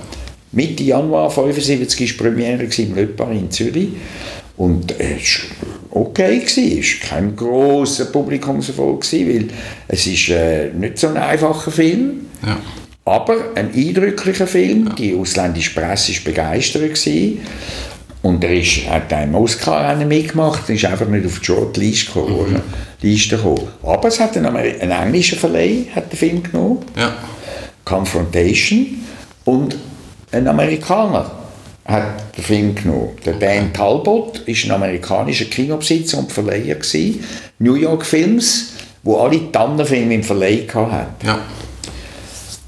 Mitte 0.52 0.84
Januar 0.84 1.30
1975 1.30 2.00
war 2.00 2.08
die 2.08 2.24
Premiere 2.24 2.64
im 2.64 2.96
Lötbar 2.96 3.32
in 3.32 3.52
Zürich. 3.52 3.90
Und 4.58 4.98
es 5.00 5.40
war 5.92 6.02
okay, 6.02 6.42
es 6.46 6.58
war 6.58 7.10
kein 7.10 7.36
grosser 7.36 8.06
Publikumserfolg, 8.06 9.04
weil 9.12 9.48
es 9.88 10.08
ist 10.08 10.30
äh, 10.30 10.70
nicht 10.74 10.98
so 10.98 11.08
ein 11.08 11.18
einfacher 11.18 11.72
Film 11.72 12.28
Ja. 12.46 12.58
aber 13.04 13.36
ein 13.56 13.74
eindrücklicher 13.74 14.48
Film. 14.48 14.94
Die 14.98 15.14
ausländische 15.16 15.74
Presse 15.74 16.14
war 16.14 16.24
begeistert. 16.24 16.84
Gewesen. 16.84 17.40
Und 18.22 18.44
er 18.44 18.54
ist, 18.56 18.90
hat 18.90 19.12
im 19.12 19.36
Oscar-Rennen 19.36 20.08
mitgemacht, 20.08 20.68
ist 20.70 20.86
einfach 20.86 21.08
nicht 21.08 21.26
auf 21.28 21.40
die 21.40 21.46
Shortlist 21.46 22.08
gekommen. 22.08 22.34
oder? 22.34 22.62
Liste 23.02 23.36
gekommen. 23.38 23.68
Aber 23.84 24.08
es 24.08 24.20
hat 24.20 24.36
einen, 24.36 24.48
einen 24.56 24.92
englischen 24.92 25.38
Verleih 25.38 25.86
hat 25.94 26.12
den 26.12 26.18
Film 26.18 26.42
genommen, 26.44 26.80
Ja. 26.98 27.14
Confrontation, 27.84 28.88
und 29.44 29.76
ein 30.32 30.48
Amerikaner 30.48 31.30
hat 31.86 32.36
den 32.38 32.44
Film 32.44 32.76
genommen. 32.76 33.10
Der 33.26 33.34
Dan 33.34 33.72
Talbot 33.74 34.40
ist 34.46 34.66
ein 34.66 34.72
amerikanischer 34.72 35.46
Kinobesitzer 35.46 36.18
und 36.18 36.32
Verleiher 36.32 36.76
gewesen, 36.76 37.24
New 37.60 37.76
York 37.76 38.06
Films, 38.06 38.74
wo 39.04 39.18
alle 39.18 39.52
Tannenfilme 39.52 40.16
im 40.16 40.24
Verleih 40.24 40.68
hat. 40.74 41.24
Ja. 41.24 41.40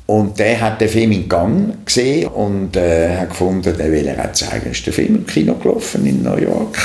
Und 0.05 0.39
der 0.39 0.61
hat 0.61 0.80
den 0.80 0.88
Film 0.88 1.11
in 1.11 1.28
Gang 1.28 1.86
gesehen 1.86 2.28
und 2.30 2.78
äh, 2.78 3.18
hat 3.18 3.30
gefunden, 3.32 3.76
der 3.78 3.91
will 3.91 4.07
er 4.07 4.32
zeigen. 4.34 4.72
Ist 4.72 4.86
der 4.86 4.93
Film 4.93 5.15
im 5.18 5.26
Kino 5.28 5.55
gelaufen 5.55 6.05
in 6.05 6.24
New 6.24 6.38
York. 6.38 6.78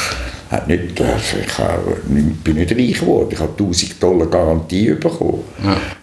Hat 0.50 0.66
nicht, 0.66 1.00
also 1.00 1.36
ich 1.40 1.58
hab, 1.58 1.80
nicht- 2.08 2.42
bin 2.42 2.56
nicht 2.56 2.72
reich 2.72 2.98
geworden. 3.00 3.28
Ich 3.30 3.38
habe 3.38 3.52
1000 3.52 4.02
Dollar 4.02 4.26
Garantie 4.26 4.90
bekommen. 4.94 5.44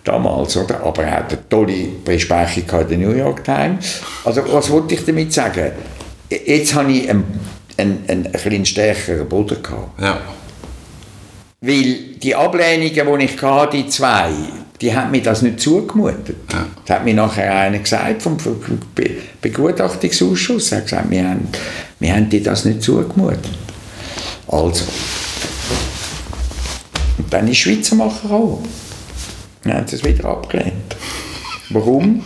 Damals, 0.03 0.55
oder? 0.57 0.81
Aber 0.83 1.03
er 1.03 1.11
hat 1.17 1.31
eine 1.33 1.49
tolle 1.49 1.87
Besprechung 2.05 2.81
in 2.81 2.87
der 2.87 2.97
New 2.97 3.11
York 3.15 3.43
Times. 3.43 3.99
Also, 4.23 4.41
was 4.51 4.69
wollte 4.71 4.93
ich 4.95 5.05
damit 5.05 5.33
sagen? 5.33 5.71
Jetzt 6.29 6.73
habe 6.75 6.91
ich 6.91 7.09
einen, 7.09 7.23
einen, 7.77 8.03
einen, 8.07 8.25
ein 8.27 8.31
bisschen 8.31 8.65
stärkeren 8.65 9.27
Boden 9.27 9.61
gehabt. 9.63 10.01
Ja. 10.01 10.21
Weil 11.61 11.93
die 12.21 12.35
Ablehnungen, 12.35 13.19
die 13.19 13.25
ich 13.25 13.41
hatte, 13.41 13.77
die 13.77 13.87
zwei, 13.87 14.29
die 14.79 14.95
haben 14.95 15.11
mir 15.11 15.21
das 15.21 15.41
nicht 15.41 15.59
zugemutet. 15.59 16.37
Ja. 16.51 16.67
Das 16.85 16.97
hat 16.97 17.05
mir 17.05 17.13
nachher 17.13 17.53
einer 17.53 17.79
gesagt 17.79 18.21
vom 18.21 18.37
Be 18.95 19.17
Begutachtungsausschuss. 19.41 20.71
Er 20.71 20.77
hat 20.79 20.85
gesagt, 20.85 21.09
wir 21.09 21.27
haben, 21.27 21.47
wir 21.99 22.15
haben 22.15 22.29
dir 22.29 22.43
das 22.43 22.65
nicht 22.65 22.81
zugemutet. 22.81 23.49
Also. 24.47 24.85
Und 27.17 27.33
dann 27.33 27.47
ist 27.47 27.57
Schweizer 27.57 27.95
Macher 27.95 28.21
gekommen. 28.21 28.67
Dann 29.63 29.73
haben 29.73 29.87
sie 29.87 29.97
es 29.97 30.03
wieder 30.03 30.25
abgelehnt. 30.25 30.95
Warum? 31.71 32.23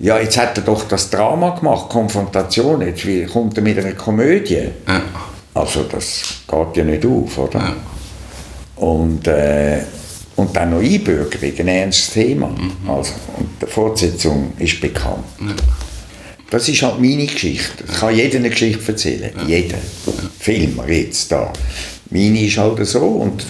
Ja, 0.00 0.18
jetzt 0.18 0.36
hat 0.36 0.58
er 0.58 0.64
doch 0.64 0.84
das 0.88 1.08
Drama 1.10 1.50
gemacht, 1.50 1.88
Konfrontation. 1.88 2.80
Jetzt 2.82 3.06
will- 3.06 3.26
kommt 3.26 3.56
er 3.56 3.62
mit 3.62 3.78
einer 3.78 3.92
Komödie. 3.92 4.68
Ja. 4.86 5.02
Also 5.54 5.84
das 5.84 6.22
geht 6.48 6.76
ja 6.76 6.84
nicht 6.84 7.06
auf, 7.06 7.38
oder? 7.38 7.58
Ja. 7.60 7.76
Und, 8.76 9.26
äh, 9.28 9.78
und 10.36 10.54
dann 10.56 10.70
noch 10.70 10.80
Einbürgerung, 10.80 11.52
ein 11.58 11.68
ernstes 11.68 12.12
Thema. 12.14 12.52
Also, 12.88 13.12
und 13.38 13.48
die 13.62 13.66
Fortsetzung 13.66 14.52
ist 14.58 14.80
bekannt. 14.80 15.24
Das 16.50 16.68
ist 16.68 16.82
halt 16.82 17.00
meine 17.00 17.26
Geschichte. 17.26 17.84
Ich 17.88 18.00
kann 18.00 18.14
jeder 18.14 18.38
eine 18.38 18.50
Geschichte 18.50 18.90
erzählen. 18.92 19.30
Jeder. 19.46 19.78
Filmer 20.40 20.88
jetzt 20.88 21.30
da. 21.30 21.52
Meine 22.10 22.40
ist 22.44 22.58
halt 22.58 22.84
so. 22.86 22.98
Und, 23.00 23.46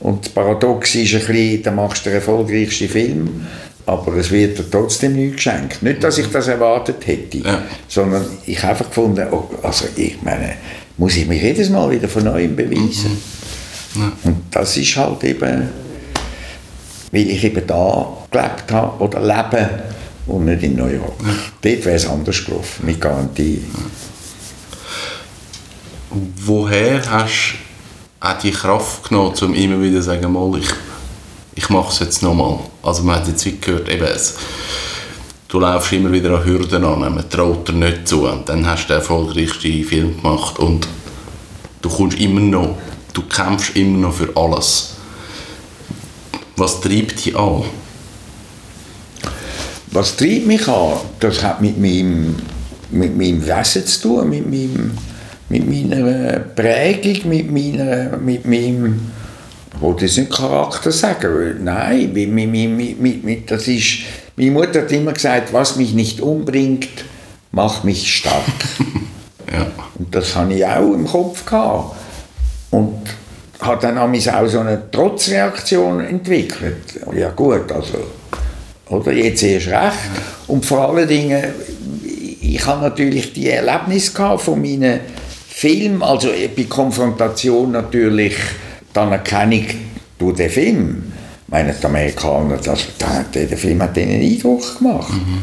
und 0.00 0.24
das 0.24 0.32
Paradox 0.32 0.94
ist 0.94 1.14
ein 1.14 1.20
bisschen, 1.20 1.62
dann 1.62 1.76
machst 1.76 2.04
du 2.06 2.10
den 2.10 2.16
erfolgreichsten 2.16 2.88
Film, 2.88 3.46
aber 3.86 4.14
es 4.16 4.30
wird 4.30 4.58
dir 4.58 4.70
trotzdem 4.70 5.14
nichts 5.14 5.36
geschenkt. 5.36 5.82
Nicht, 5.82 6.02
dass 6.04 6.18
ich 6.18 6.30
das 6.30 6.48
erwartet 6.48 7.06
hätte, 7.06 7.38
Ja. 7.38 7.62
sondern 7.88 8.24
ich 8.46 8.58
habe 8.62 8.72
einfach 8.72 8.86
gefunden, 8.88 9.26
oh, 9.30 9.48
also 9.62 9.86
ich 9.96 10.20
meine, 10.22 10.54
muss 10.96 11.16
ich 11.16 11.26
mich 11.26 11.42
jedes 11.42 11.68
Mal 11.70 11.90
wieder 11.90 12.08
von 12.08 12.24
neuem 12.24 12.54
beweisen. 12.54 13.18
Und 14.24 14.36
das 14.50 14.76
ist 14.76 14.96
halt 14.96 15.22
eben, 15.24 15.68
weil 17.10 17.28
ich 17.30 17.44
eben 17.44 17.66
da 17.66 18.06
gelebt 18.30 18.72
habe 18.72 19.02
oder 19.04 19.20
lebe 19.20 19.68
und 20.26 20.44
nicht 20.46 20.62
in 20.62 20.76
New 20.76 20.86
York. 20.86 21.14
Dort 21.60 21.84
wäre 21.84 21.96
es 21.96 22.06
anders 22.06 22.44
gelaufen, 22.44 22.86
mit 22.86 23.00
Garantie. 23.00 23.62
Woher 26.44 27.00
hast 27.10 27.54
du 28.20 28.26
auch 28.28 28.38
die 28.38 28.50
Kraft 28.52 29.08
genommen, 29.08 29.34
um 29.40 29.54
immer 29.54 29.80
wieder 29.82 29.96
zu 30.00 30.02
sagen, 30.06 30.32
mal, 30.32 30.58
ich, 30.58 30.68
ich 31.54 31.68
mache 31.68 31.92
es 31.92 31.98
jetzt 31.98 32.22
nochmal? 32.22 32.58
Also 32.82 33.02
man 33.02 33.16
hat 33.16 33.28
jetzt 33.28 33.44
wie 33.44 33.58
gehört, 33.58 33.88
eben, 33.88 34.04
es, 34.04 34.36
du 35.48 35.60
läufst 35.60 35.92
immer 35.92 36.10
wieder 36.12 36.30
an 36.38 36.44
Hürden 36.44 36.84
an, 36.84 37.00
man 37.00 37.28
traut 37.28 37.68
dir 37.68 37.72
nicht 37.72 38.08
zu. 38.08 38.26
Und 38.26 38.48
dann 38.48 38.66
hast 38.66 38.84
du 38.84 38.88
den 38.88 38.96
erfolgreichsten 38.96 39.84
Film 39.84 40.16
gemacht 40.16 40.58
und 40.58 40.88
du 41.82 41.88
kommst 41.88 42.18
immer 42.18 42.40
noch, 42.40 42.78
du 43.12 43.22
kämpfst 43.22 43.76
immer 43.76 43.98
noch 43.98 44.14
für 44.14 44.30
alles. 44.34 44.94
Was 46.56 46.80
treibt 46.80 47.24
dich 47.24 47.36
an? 47.36 47.64
Was 49.90 50.16
treibt 50.16 50.46
mich 50.46 50.66
an? 50.68 50.94
Das 51.20 51.42
hat 51.42 51.60
mit 51.60 51.78
meinem, 51.78 52.36
mit 52.90 53.16
meinem 53.16 53.46
Wesen 53.46 53.86
zu 53.86 54.02
tun, 54.02 54.30
mit, 54.30 54.46
meinem, 54.48 54.92
mit 55.50 55.68
meiner 55.68 56.38
Prägung, 56.40 57.28
mit, 57.28 57.50
meiner, 57.50 58.16
mit 58.16 58.46
meinem, 58.46 59.00
wollte 59.82 60.06
jetzt 60.06 60.16
nicht 60.16 60.32
Charakter 60.32 60.90
sagen, 60.92 61.34
weil- 61.34 61.56
nein, 61.60 62.12
mit, 62.12 62.30
mit, 62.30 63.24
mit, 63.24 63.50
das 63.50 63.68
ist, 63.68 63.98
meine 64.36 64.50
Mutter 64.52 64.82
hat 64.82 64.92
immer 64.92 65.12
gesagt, 65.12 65.52
was 65.52 65.76
mich 65.76 65.92
nicht 65.92 66.20
umbringt, 66.20 66.88
macht 67.50 67.84
mich 67.84 68.14
stark. 68.14 68.44
Ja. 69.52 69.66
Und 69.98 70.14
das 70.14 70.34
hatte 70.34 70.54
ich 70.54 70.64
auch 70.64 70.94
im 70.94 71.06
Kopf. 71.06 71.44
Gehabt. 71.44 71.94
Und 72.70 73.02
hat 73.60 73.84
dann 73.84 73.98
auch 73.98 74.46
so 74.48 74.60
eine 74.60 74.90
Trotzreaktion 74.90 76.00
entwickelt. 76.00 76.98
Ja 77.14 77.28
gut, 77.30 77.70
also, 77.70 77.98
oder 78.88 79.12
jetzt 79.12 79.42
erst 79.42 79.66
recht. 79.66 79.98
Und 80.46 80.64
vor 80.64 80.88
allen 80.88 81.06
Dingen, 81.06 81.44
ich 82.40 82.64
habe 82.64 82.82
natürlich 82.82 83.34
die 83.34 83.50
Erlebnisse 83.50 84.38
von 84.38 84.62
meinen 84.62 85.00
Filmen, 85.48 86.02
also 86.02 86.28
bei 86.56 86.64
Konfrontation 86.64 87.72
natürlich 87.72 88.34
die 88.94 88.98
Anerkennung 88.98 89.66
durch 90.18 90.36
den 90.36 90.50
Film. 90.50 91.12
Ich 91.46 91.52
meine, 91.52 91.74
die 91.74 91.84
Amerikaner, 91.84 92.56
das, 92.56 92.86
der, 93.34 93.46
der 93.46 93.58
Film 93.58 93.82
hat 93.82 93.96
ihnen 93.96 94.22
Eindruck 94.22 94.78
gemacht. 94.78 95.12
Mhm. 95.12 95.42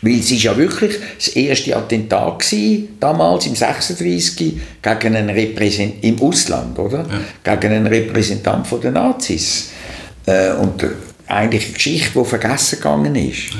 Weil 0.00 0.20
es 0.20 0.30
ist 0.30 0.44
ja 0.44 0.56
wirklich 0.56 0.96
das 1.16 1.28
erste 1.28 1.76
Attentat 1.76 2.38
gewesen, 2.38 2.96
damals 3.00 3.46
im 3.46 3.56
36 3.56 4.36
gegen 4.36 5.16
einen 5.16 5.30
Repräsent 5.30 6.04
im 6.04 6.20
Ausland, 6.22 6.78
oder? 6.78 7.04
Ja. 7.44 7.56
Gegen 7.56 7.74
einen 7.74 7.86
Repräsentant 7.86 8.66
von 8.66 8.80
den 8.80 8.94
Nazis. 8.94 9.70
Äh, 10.26 10.52
und 10.52 10.84
eigentlich 11.26 11.64
eine 11.64 11.74
Geschichte, 11.74 12.18
die 12.18 12.24
vergessen 12.24 12.76
gegangen 12.76 13.14
ist. 13.16 13.50
Ja. 13.50 13.56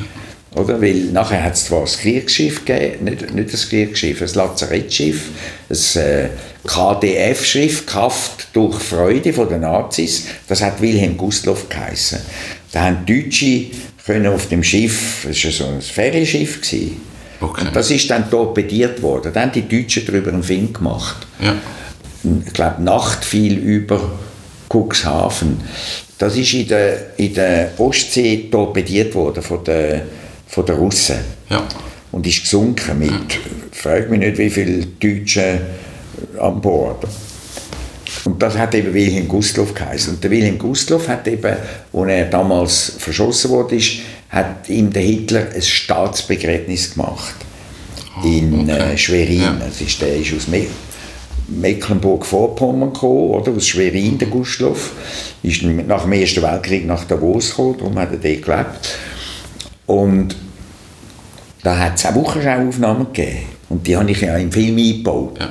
Oder? 0.58 0.80
Weil 0.80 0.96
nachher 1.12 1.44
hat 1.44 1.54
es 1.54 1.66
zwar 1.66 1.82
ein 1.82 1.86
Kriegsschiff 1.86 2.64
gegeben, 2.64 3.04
nicht, 3.04 3.34
nicht 3.34 3.54
ein 3.54 3.68
Kriegsschiff, 3.68 4.22
ein 4.22 4.34
Lazarettschiff, 4.34 5.28
ein 5.70 6.02
äh, 6.02 6.28
KDF-Schiff, 6.66 7.86
Kraft 7.86 8.48
durch 8.52 8.76
Freude 8.82 9.32
von 9.32 9.48
den 9.48 9.60
Nazis, 9.60 10.26
das 10.48 10.62
hat 10.62 10.80
Wilhelm 10.80 11.16
Gustloff 11.16 11.68
geheißen. 11.68 12.18
Da 12.72 12.82
haben 12.82 13.06
Deutsche 13.06 13.66
können 14.04 14.32
auf 14.32 14.48
dem 14.48 14.64
Schiff, 14.64 15.26
das 15.28 15.44
war 15.44 15.50
so 15.52 15.66
ein 15.66 15.82
Ferienschiff, 15.82 16.60
okay. 17.40 17.66
und 17.66 17.76
das 17.76 17.90
ist 17.90 18.10
dann 18.10 18.30
torpediert 18.30 19.02
worden. 19.02 19.32
Dann 19.32 19.44
haben 19.44 19.52
die 19.52 19.68
Deutschen 19.68 20.06
darüber 20.06 20.32
einen 20.32 20.42
Film 20.42 20.72
gemacht. 20.72 21.26
Ja. 21.40 21.54
Ich 22.46 22.52
glaube, 22.52 22.82
Nacht 22.82 23.24
fiel 23.24 23.58
über 23.58 24.18
Cuxhaven. 24.72 25.60
Das 26.18 26.36
ist 26.36 26.52
in 26.52 26.68
der, 26.68 27.18
in 27.18 27.34
der 27.34 27.72
Ostsee 27.78 28.48
torpediert 28.50 29.14
worden 29.14 29.42
von 29.42 29.62
den, 29.62 30.02
von 30.48 30.66
den 30.66 30.76
Russen. 30.76 31.18
Ja. 31.48 31.62
Und 32.10 32.26
ist 32.26 32.42
gesunken 32.42 32.98
mit, 32.98 33.10
ja. 33.10 33.16
frag 33.72 34.10
mich 34.10 34.18
nicht, 34.18 34.38
wie 34.38 34.50
viele 34.50 34.86
Deutsche 34.86 35.60
an 36.40 36.60
Bord. 36.60 37.04
Und 38.24 38.42
das 38.42 38.56
hat 38.56 38.74
eben 38.74 38.92
Wilhelm 38.92 39.28
Gustloff 39.28 39.74
geheißen. 39.74 40.14
Und 40.14 40.24
der 40.24 40.30
Wilhelm 40.30 40.58
Gustloff 40.58 41.08
hat 41.08 41.28
eben, 41.28 41.56
als 41.92 42.08
er 42.08 42.24
damals 42.26 42.92
verschossen 42.98 43.50
wurde, 43.50 43.78
hat 44.30 44.68
ihm 44.68 44.92
der 44.92 45.02
Hitler 45.02 45.48
ein 45.54 45.62
Staatsbegräbnis 45.62 46.94
gemacht. 46.94 47.34
Oh, 48.20 48.26
in 48.26 48.62
okay. 48.62 48.92
äh, 48.94 48.98
Schwerin. 48.98 49.40
Ja. 49.40 49.56
Das 49.60 49.80
ist, 49.80 50.00
der 50.00 50.16
ist 50.16 50.34
aus 50.34 50.48
Me 50.48 50.66
Mecklenburg-Vorpommern 51.50 52.92
gekommen, 52.92 53.30
oder? 53.30 53.52
aus 53.52 53.66
Schwerin, 53.68 54.18
der 54.18 54.28
Gustloff. 54.28 54.92
Ist 55.42 55.62
nach 55.62 56.02
dem 56.02 56.12
Ersten 56.12 56.42
Weltkrieg 56.42 56.86
nach 56.86 57.04
Davos 57.04 57.50
gekommen, 57.50 57.76
darum 57.78 57.98
hat 57.98 58.10
er 58.10 58.18
dort 58.18 58.42
gelebt. 58.42 58.98
Und 59.88 60.36
da 61.62 61.78
hat 61.78 61.96
es 61.96 62.06
auch 62.06 62.14
Wochenschauaufnahmen 62.14 63.06
gegeben. 63.12 63.46
Und 63.70 63.86
die 63.86 63.96
habe 63.96 64.10
ich 64.10 64.20
ja 64.20 64.36
im 64.36 64.52
Film 64.52 64.76
eingebaut. 64.76 65.38
Ja. 65.40 65.48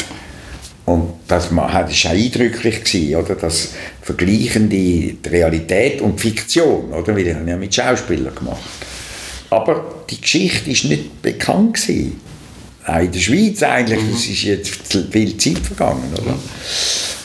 Und 0.85 1.15
das 1.27 1.53
war 1.53 1.67
auch 1.69 2.09
eindrücklich, 2.09 2.83
gewesen, 2.83 3.15
oder? 3.15 3.35
das 3.35 3.73
Vergleichen 4.01 4.69
die 4.69 5.17
Realität 5.27 6.01
und 6.01 6.17
die 6.17 6.29
Fiktion, 6.29 6.93
oder? 6.93 7.13
weil 7.13 7.27
ich 7.27 7.35
habe 7.35 7.49
ja 7.49 7.57
mit 7.57 7.75
Schauspielern 7.75 8.33
gemacht. 8.33 8.61
Aber 9.49 9.83
die 10.09 10.21
Geschichte 10.21 10.67
war 10.67 10.89
nicht 10.89 11.21
bekannt. 11.21 11.73
Gewesen. 11.73 12.21
Auch 12.85 12.99
in 12.99 13.11
der 13.11 13.19
Schweiz 13.19 13.63
eigentlich, 13.63 14.01
mhm. 14.01 14.13
es 14.13 14.29
ist 14.29 14.43
jetzt 14.43 14.69
viel 15.11 15.35
Zeit 15.37 15.59
vergangen. 15.59 16.13
Oder? 16.13 16.37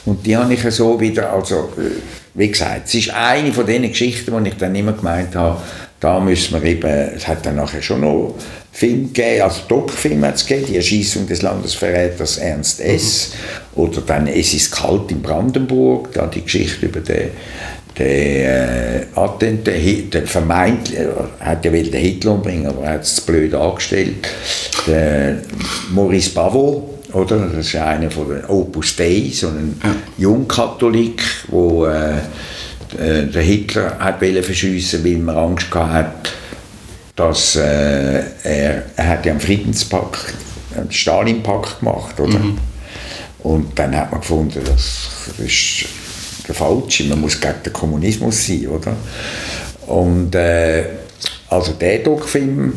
Und 0.06 0.26
die 0.26 0.36
habe 0.36 0.52
ich 0.52 0.62
so 0.74 0.98
wieder, 0.98 1.32
also, 1.32 1.72
äh, 1.76 2.00
wie 2.34 2.48
gesagt, 2.48 2.88
es 2.88 2.94
ist 2.94 3.10
eine 3.10 3.52
von 3.52 3.66
diesen 3.66 3.88
Geschichten, 3.88 4.32
wo 4.32 4.38
ich 4.40 4.54
dann 4.54 4.74
immer 4.74 4.92
gemeint 4.92 5.36
habe, 5.36 5.62
da 6.02 6.18
müssen 6.18 6.60
wir 6.60 6.68
eben, 6.68 6.90
es 7.16 7.28
hat 7.28 7.46
dann 7.46 7.56
nachher 7.56 7.80
schon 7.80 8.00
noch 8.00 8.34
Film 8.72 9.12
gegeben, 9.12 9.42
also 9.42 9.60
Doc-Film 9.68 10.24
hat 10.24 10.34
es 10.34 10.44
gegeben, 10.44 10.66
die 10.68 10.76
Erschießung 10.76 11.28
des 11.28 11.42
Landesverräters 11.42 12.38
Ernst 12.38 12.80
S. 12.80 13.30
Mhm. 13.76 13.82
Oder 13.82 14.00
dann 14.00 14.26
Es 14.26 14.52
ist 14.52 14.72
kalt 14.72 15.12
in 15.12 15.22
Brandenburg, 15.22 16.12
da 16.12 16.26
die 16.26 16.42
Geschichte 16.42 16.86
über 16.86 16.98
den, 16.98 17.30
den 17.96 18.06
äh, 18.08 19.02
Attent, 19.14 19.64
den, 19.68 20.10
den 20.10 20.26
vermeintlich, 20.26 20.98
er 20.98 21.28
hat 21.38 21.64
ja 21.64 21.70
den 21.70 21.92
Hitler 21.92 22.32
umbringen, 22.32 22.66
aber 22.66 22.82
er 22.82 22.94
hat 22.94 23.02
es 23.02 23.20
blöd 23.20 23.54
angestellt. 23.54 24.28
Der 24.88 25.36
Maurice 25.92 26.30
Bavot, 26.30 26.82
oder? 27.12 27.46
Das 27.46 27.64
ist 27.64 27.76
einer 27.76 28.10
von 28.10 28.28
den 28.28 28.44
Opus 28.46 28.96
Dei, 28.96 29.30
so 29.32 29.48
ein. 29.48 29.80
Jungkatholik, 30.18 31.22
der 31.52 32.22
äh, 32.98 33.26
der 33.26 33.42
Hitler 33.42 33.98
hat 33.98 34.18
verschiessen, 34.18 35.04
weil 35.04 35.18
man 35.18 35.36
Angst 35.36 35.74
hatte, 35.74 36.30
dass 37.16 37.56
äh, 37.56 38.22
er, 38.42 38.82
er 38.96 39.08
hat 39.08 39.26
ja 39.26 39.32
einen 39.32 39.40
Friedenspakt, 39.40 40.34
einen 40.76 40.90
Stalin-Pakt 40.90 41.80
gemacht, 41.80 42.18
oder? 42.18 42.38
Mhm. 42.38 42.58
Und 43.40 43.78
dann 43.78 43.96
hat 43.96 44.10
man 44.10 44.20
gefunden, 44.20 44.60
das, 44.64 45.08
das 45.36 45.46
ist 45.46 45.84
der 46.46 46.54
falsche, 46.54 47.04
man 47.04 47.20
muss 47.20 47.40
gegen 47.40 47.62
den 47.64 47.72
Kommunismus 47.72 48.46
sein, 48.46 48.66
oder? 48.68 48.96
Und 49.86 50.34
äh, 50.34 50.84
also 51.48 51.72
der 51.72 51.98
Doc-Film 51.98 52.72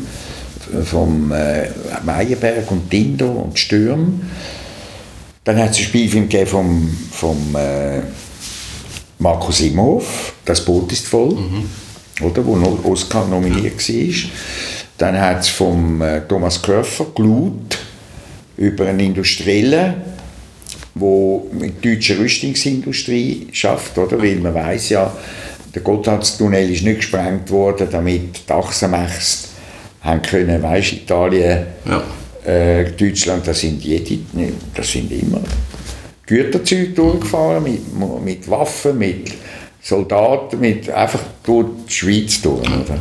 vom 0.84 1.32
äh, 1.32 1.68
Meyerberg 2.04 2.70
und 2.70 2.92
Dindo 2.92 3.30
und 3.30 3.58
Stürm. 3.58 4.22
Dann 5.44 5.58
hat 5.58 5.70
es 5.70 5.76
einen 5.76 5.86
Spielfilm 5.86 6.28
gegeben 6.28 6.46
vom, 6.50 6.98
vom 7.12 7.56
äh, 7.56 8.00
Markus 9.18 9.60
Imhoff, 9.60 10.34
«Das 10.44 10.64
Boot 10.64 10.92
ist 10.92 11.06
voll». 11.06 11.34
Mhm 11.34 11.64
oder, 12.22 12.44
wo 12.44 12.56
noch 12.56 12.84
Oscar 12.84 13.26
nominiert 13.26 13.88
war. 13.88 14.30
Dann 14.98 15.20
hat 15.20 15.40
es 15.40 15.48
von 15.48 16.00
äh, 16.00 16.22
Thomas 16.26 16.62
Körfer 16.62 17.06
«Glut» 17.14 17.78
über 18.56 18.86
einen 18.86 19.00
Industriellen, 19.00 19.94
der 20.94 21.40
mit 21.52 21.84
der 21.84 21.92
deutschen 21.92 22.16
Rüstungsindustrie 22.18 23.48
schafft, 23.52 23.98
oder? 23.98 24.20
Weil 24.20 24.36
man 24.36 24.54
weiß 24.54 24.88
ja, 24.90 25.14
der 25.74 25.82
Gotthardstunnel 25.82 26.70
ist 26.70 26.84
nicht 26.84 27.00
gesprengt 27.00 27.50
worden, 27.50 27.88
damit 27.90 28.48
die 28.48 28.52
Achsenmächte 28.52 29.48
haben 30.00 30.22
können, 30.22 30.62
weißt, 30.62 30.94
Italien, 30.94 31.66
ja. 31.84 32.02
äh, 32.50 32.92
Deutschland, 32.92 33.46
das 33.46 33.60
sind 33.60 33.84
jede, 33.84 34.18
das 34.74 34.90
sind 34.90 35.12
immer 35.12 35.42
Güterzüge 36.26 36.92
durchgefahren 36.92 37.62
mit, 37.62 37.80
mit 38.24 38.50
Waffen, 38.50 38.98
mit 38.98 39.32
Soldaten 39.86 40.58
mit, 40.58 40.90
einfach 40.90 41.20
durch 41.44 41.68
die 41.88 41.92
Schweiz 41.92 42.42
durch. 42.42 42.66
Oder? 42.66 42.98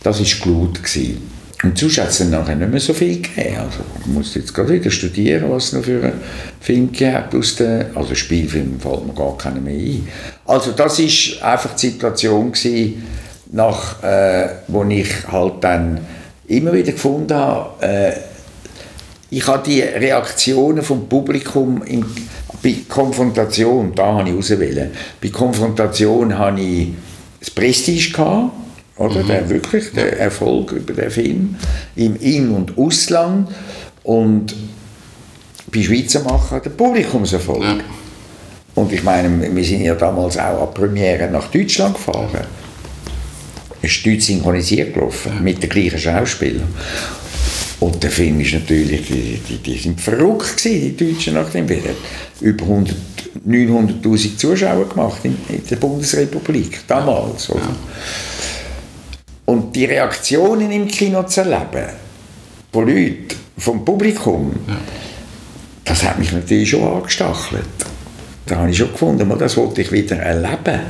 Das 0.00 0.20
war 0.20 0.40
Glut. 0.42 0.82
Gewesen. 0.82 1.28
Und 1.64 1.76
sonst 1.76 1.98
hat 1.98 2.10
es 2.10 2.18
dann 2.18 2.30
nachher 2.30 2.54
nicht 2.54 2.70
mehr 2.70 2.78
so 2.78 2.94
viel 2.94 3.20
gegeben. 3.20 3.56
Also, 3.56 3.80
ich 4.00 4.06
muss 4.06 4.34
jetzt 4.36 4.54
gerade 4.54 4.74
wieder 4.74 4.92
studieren, 4.92 5.50
was 5.50 5.64
es 5.64 5.72
noch 5.72 5.82
für 5.82 6.00
einen 6.00 6.20
Film 6.60 6.92
gegeben 6.92 7.90
also 7.96 8.14
Spielfilm 8.14 8.78
fällt 8.78 9.06
mir 9.06 9.12
gar 9.12 9.36
keiner 9.36 9.60
mehr 9.60 9.74
ein. 9.74 10.06
Also 10.46 10.70
das 10.70 11.00
war 11.00 11.52
einfach 11.52 11.74
die 11.74 11.88
Situation 11.88 12.52
gewesen, 12.52 13.02
nach, 13.50 14.00
äh, 14.04 14.48
wo 14.68 14.84
ich 14.84 15.08
halt 15.32 15.54
dann 15.62 16.00
immer 16.46 16.72
wieder 16.72 16.92
gefunden 16.92 17.34
habe, 17.34 17.84
äh, 17.84 18.12
ich 19.30 19.46
habe 19.46 19.62
die 19.68 19.80
Reaktionen 19.80 20.82
vom 20.82 21.08
Publikum 21.08 21.82
im 21.82 22.04
bei 22.62 22.74
Konfrontation, 22.88 23.94
da 23.94 24.14
habe 24.14 24.30
ich 24.30 24.36
auswählen. 24.36 24.90
Bei 25.22 25.28
Konfrontation 25.28 26.36
hatte 26.36 26.60
ich 26.60 26.88
das 27.38 27.50
Prestige 27.50 28.12
gehabt, 28.12 28.52
oder? 28.96 29.22
Mhm. 29.22 29.28
Der, 29.28 29.48
wirklich, 29.48 29.92
der 29.92 30.18
Erfolg 30.18 30.72
über 30.72 30.92
den 30.92 31.10
Film 31.10 31.56
im 31.94 32.16
In- 32.16 32.50
und 32.50 32.76
Ausland 32.76 33.48
und 34.02 34.54
bei 35.72 35.82
Schweizer 35.82 36.24
Macher 36.24 36.60
der 36.60 36.70
Publikumserfolg. 36.70 37.62
Ja. 37.62 37.78
Und 38.74 38.92
ich 38.92 39.02
meine, 39.02 39.54
wir 39.54 39.64
sind 39.64 39.82
ja 39.82 39.94
damals 39.94 40.38
auch 40.38 40.68
an 40.68 40.74
Premiere 40.74 41.30
nach 41.30 41.48
Deutschland 41.48 41.94
gefahren. 41.94 42.28
Es 43.82 43.92
ist 43.92 44.06
deutsch 44.06 44.24
synchronisiert 44.24 44.94
gelaufen, 44.94 45.42
mit 45.42 45.62
den 45.62 45.70
gleichen 45.70 45.98
Schauspielern. 45.98 46.68
Und 47.80 48.02
der 48.02 48.10
Film 48.10 48.40
ist 48.40 48.54
natürlich, 48.54 49.06
die, 49.06 49.40
die, 49.48 49.58
die 49.58 49.78
sind 49.78 50.00
verrückt 50.00 50.56
gewesen, 50.56 50.96
die 50.96 51.12
Deutschen 51.12 51.34
nach 51.34 51.50
dem 51.50 51.66
Bild. 51.66 51.84
Über 52.40 52.64
900'000 53.46 54.36
Zuschauer 54.36 54.88
gemacht 54.88 55.20
in, 55.22 55.36
in, 55.48 55.64
der 55.66 55.76
Bundesrepublik, 55.76 56.80
damals. 56.88 57.50
Oder? 57.50 57.76
Und 59.44 59.74
die 59.76 59.84
Reaktionen 59.84 60.72
im 60.72 60.88
Kino 60.88 61.22
zu 61.22 61.42
erleben, 61.42 61.88
von 62.72 62.86
Leuten, 62.86 63.28
vom 63.56 63.84
Publikum, 63.84 64.52
das 65.84 66.02
hat 66.02 66.18
mich 66.18 66.32
natürlich 66.32 66.70
schon 66.70 66.82
angestachelt. 66.82 67.64
Da 68.44 68.56
habe 68.56 68.70
ich 68.70 68.76
schon 68.76 68.92
gefunden, 68.92 69.32
das 69.38 69.56
wollte 69.56 69.82
ich 69.82 69.92
wieder 69.92 70.16
erleben. 70.16 70.80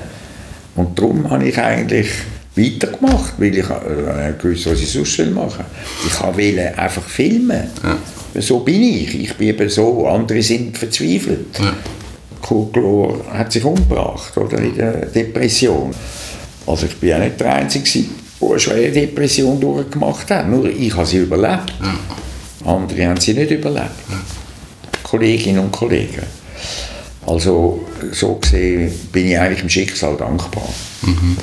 Und 0.74 0.98
darum 0.98 1.28
habe 1.30 1.48
ich 1.48 1.58
eigentlich 1.58 2.08
weitergemacht, 2.56 3.34
weil 3.38 3.56
ich 3.56 3.64
äh, 3.64 4.32
gewusst, 4.40 4.66
was 4.66 4.80
ich 4.80 4.90
sonst 4.90 5.18
machen 5.30 5.64
Ich 6.06 6.20
wollte 6.20 6.78
einfach 6.78 7.02
filmen. 7.02 7.64
Ja. 7.82 8.40
So 8.40 8.60
bin 8.60 8.82
ich. 8.82 9.20
Ich 9.20 9.34
bin 9.34 9.48
eben 9.48 9.68
so. 9.68 10.06
Andere 10.06 10.42
sind 10.42 10.76
verzweifelt. 10.76 11.58
Ja. 11.58 11.74
Kugler 12.40 13.14
hat 13.32 13.52
sich 13.52 13.64
umgebracht, 13.64 14.36
oder, 14.36 14.58
in 14.58 14.76
der 14.76 15.06
Depression. 15.06 15.94
Also 16.66 16.86
ich 16.86 16.96
bin 16.96 17.10
ja 17.10 17.18
nicht 17.18 17.40
der 17.40 17.54
Einzige, 17.54 18.04
der 18.40 18.48
eine 18.48 18.60
schwere 18.60 18.92
Depression 18.92 19.60
durchgemacht 19.60 20.30
hat. 20.30 20.48
Nur 20.48 20.68
ich 20.68 20.94
habe 20.94 21.06
sie 21.06 21.18
überlebt. 21.18 21.72
Ja. 21.80 22.72
Andere 22.72 23.06
haben 23.06 23.20
sie 23.20 23.34
nicht 23.34 23.50
überlebt. 23.50 23.90
Kolleginnen 25.02 25.60
und 25.60 25.72
Kollegen. 25.72 26.22
Also 27.26 27.84
so 28.12 28.34
gesehen 28.34 28.92
bin 29.12 29.28
ich 29.28 29.38
eigentlich 29.38 29.60
dem 29.60 29.68
Schicksal 29.68 30.16
dankbar. 30.16 30.68
Mhm. 31.02 31.36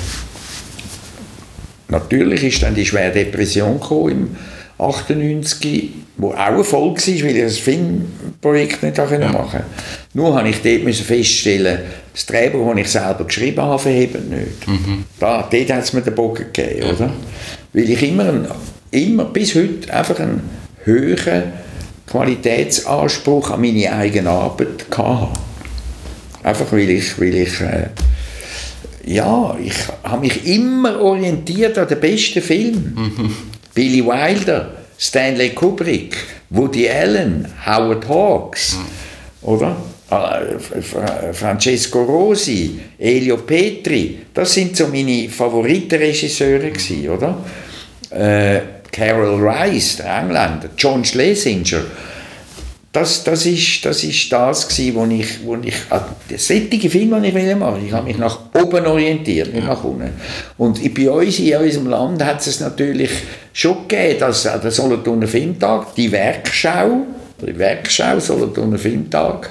Natürlich 1.88 2.44
ist 2.44 2.62
dann 2.62 2.74
die 2.74 2.86
schwere 2.86 3.12
Depression 3.12 3.80
im 4.10 4.36
98, 4.78 5.90
wo 6.18 6.32
auch 6.32 6.36
Erfolg 6.36 6.98
war, 6.98 7.24
weil 7.24 7.36
ich 7.36 7.42
das 7.42 7.58
Filmprojekt 7.58 8.82
nicht 8.82 8.98
machen 8.98 9.22
ja. 9.22 9.32
machen 9.32 9.60
Nur 10.14 10.36
habe 10.36 10.48
ich 10.48 10.60
dort 10.62 10.84
müssen 10.84 11.04
feststellen, 11.04 11.78
das 12.12 12.26
Drehbuch, 12.26 12.70
das 12.70 12.80
ich 12.80 12.90
selber 12.90 13.24
geschrieben 13.24 13.62
habe, 13.62 13.78
verhebt 13.78 14.30
nicht. 14.30 14.66
Mhm. 14.66 15.04
Da, 15.18 15.48
dort 15.50 15.72
hat 15.72 15.84
es 15.84 15.92
mir 15.92 16.02
den 16.02 16.14
Bogen 16.14 16.46
gegeben, 16.52 16.82
ja. 16.82 16.92
oder? 16.92 17.10
Weil 17.72 17.90
ich 17.90 18.02
immer, 18.02 18.32
immer 18.90 19.24
bis 19.26 19.54
heute 19.54 19.92
einfach 19.92 20.18
einen 20.20 20.42
hohen 20.86 21.42
Qualitätsanspruch 22.06 23.50
an 23.50 23.60
meine 23.60 23.92
eigene 23.92 24.30
Arbeit 24.30 24.86
hatte. 24.96 25.28
Einfach 26.42 26.70
weil 26.70 26.90
ich, 26.90 27.18
weil 27.20 27.34
ich 27.34 27.60
äh, 27.60 27.88
ja, 29.06 29.56
ich 29.62 29.74
habe 30.02 30.20
mich 30.20 30.46
immer 30.46 31.00
orientiert 31.00 31.78
an 31.78 31.88
den 31.88 32.00
besten 32.00 32.42
Filmen. 32.42 32.94
Mhm. 32.94 33.36
Billy 33.72 34.04
Wilder, 34.04 34.72
Stanley 34.98 35.50
Kubrick, 35.50 36.16
Woody 36.50 36.88
Allen, 36.88 37.46
Howard 37.64 38.08
Hawks, 38.08 38.76
mhm. 38.76 39.48
oder? 39.48 39.76
Äh, 40.10 41.32
Francesco 41.32 42.02
Rosi, 42.04 42.78
Elio 42.98 43.38
Petri, 43.38 44.18
das 44.32 44.54
sind 44.54 44.76
so 44.76 44.86
meine 44.86 45.28
Favoritenregisseure 45.28 46.70
gewesen, 46.70 47.08
oder? 47.08 47.38
Äh, 48.10 48.60
Carol 48.92 49.46
Rice, 49.46 49.96
der 49.96 50.18
Engländer, 50.20 50.70
John 50.78 51.04
Schlesinger, 51.04 51.82
das, 52.96 53.24
das, 53.24 53.44
ist, 53.44 53.84
das 53.84 54.02
ist 54.02 54.32
das 54.32 54.66
gewesen, 54.66 54.94
wo 54.94 55.04
ich, 55.04 55.44
wo 55.44 55.54
ich 55.56 55.74
äh, 55.90 56.38
solche 56.38 56.88
Filme, 56.88 57.20
die 57.20 57.28
ich 57.28 57.56
machen 57.56 57.84
Ich 57.86 57.92
habe 57.92 58.06
mich 58.06 58.16
nach 58.16 58.38
oben 58.54 58.86
orientiert, 58.86 59.52
nicht 59.52 59.66
nach 59.66 59.84
unten. 59.84 60.12
Und 60.56 60.94
bei 60.94 61.10
uns 61.10 61.38
in 61.38 61.56
unserem 61.58 61.88
Land 61.88 62.24
hat 62.24 62.46
es 62.46 62.58
natürlich 62.58 63.10
schon 63.52 63.86
gegeben, 63.86 64.20
dass 64.20 64.44
der 64.44 64.70
Solothurner 64.70 65.28
Filmtag, 65.28 65.94
die 65.94 66.10
Werkschau, 66.10 67.02
die 67.46 67.58
Werkschau 67.58 68.18
Solothurner 68.18 68.78
Filmtag, 68.78 69.50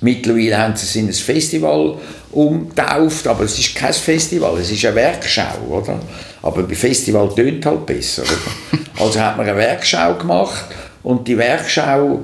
Mittlerweile 0.00 0.58
haben 0.58 0.76
sie 0.76 0.84
es 0.84 0.96
in 0.96 1.06
ein 1.06 1.14
Festival 1.14 1.96
umgetauft, 2.30 3.26
aber 3.26 3.44
es 3.44 3.58
ist 3.58 3.74
kein 3.74 3.94
Festival, 3.94 4.58
es 4.58 4.70
ist 4.70 4.84
eine 4.84 4.96
Werkschau, 4.96 5.66
oder? 5.70 5.98
Aber 6.42 6.62
bei 6.64 6.74
Festival 6.74 7.34
tönt 7.34 7.64
halt 7.64 7.86
besser, 7.86 8.22
oder? 8.22 8.80
Also 9.02 9.18
hat 9.18 9.38
man 9.38 9.48
eine 9.48 9.56
Werkschau 9.56 10.14
gemacht 10.14 10.66
und 11.04 11.28
die 11.28 11.38
Werkschau, 11.38 12.20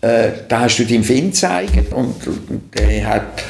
äh, 0.00 0.28
da 0.48 0.60
hast 0.60 0.78
du 0.78 0.84
deinen 0.84 1.04
Film 1.04 1.30
gezeigt 1.30 1.92
und, 1.92 2.14
der 2.78 3.06
hat 3.06 3.42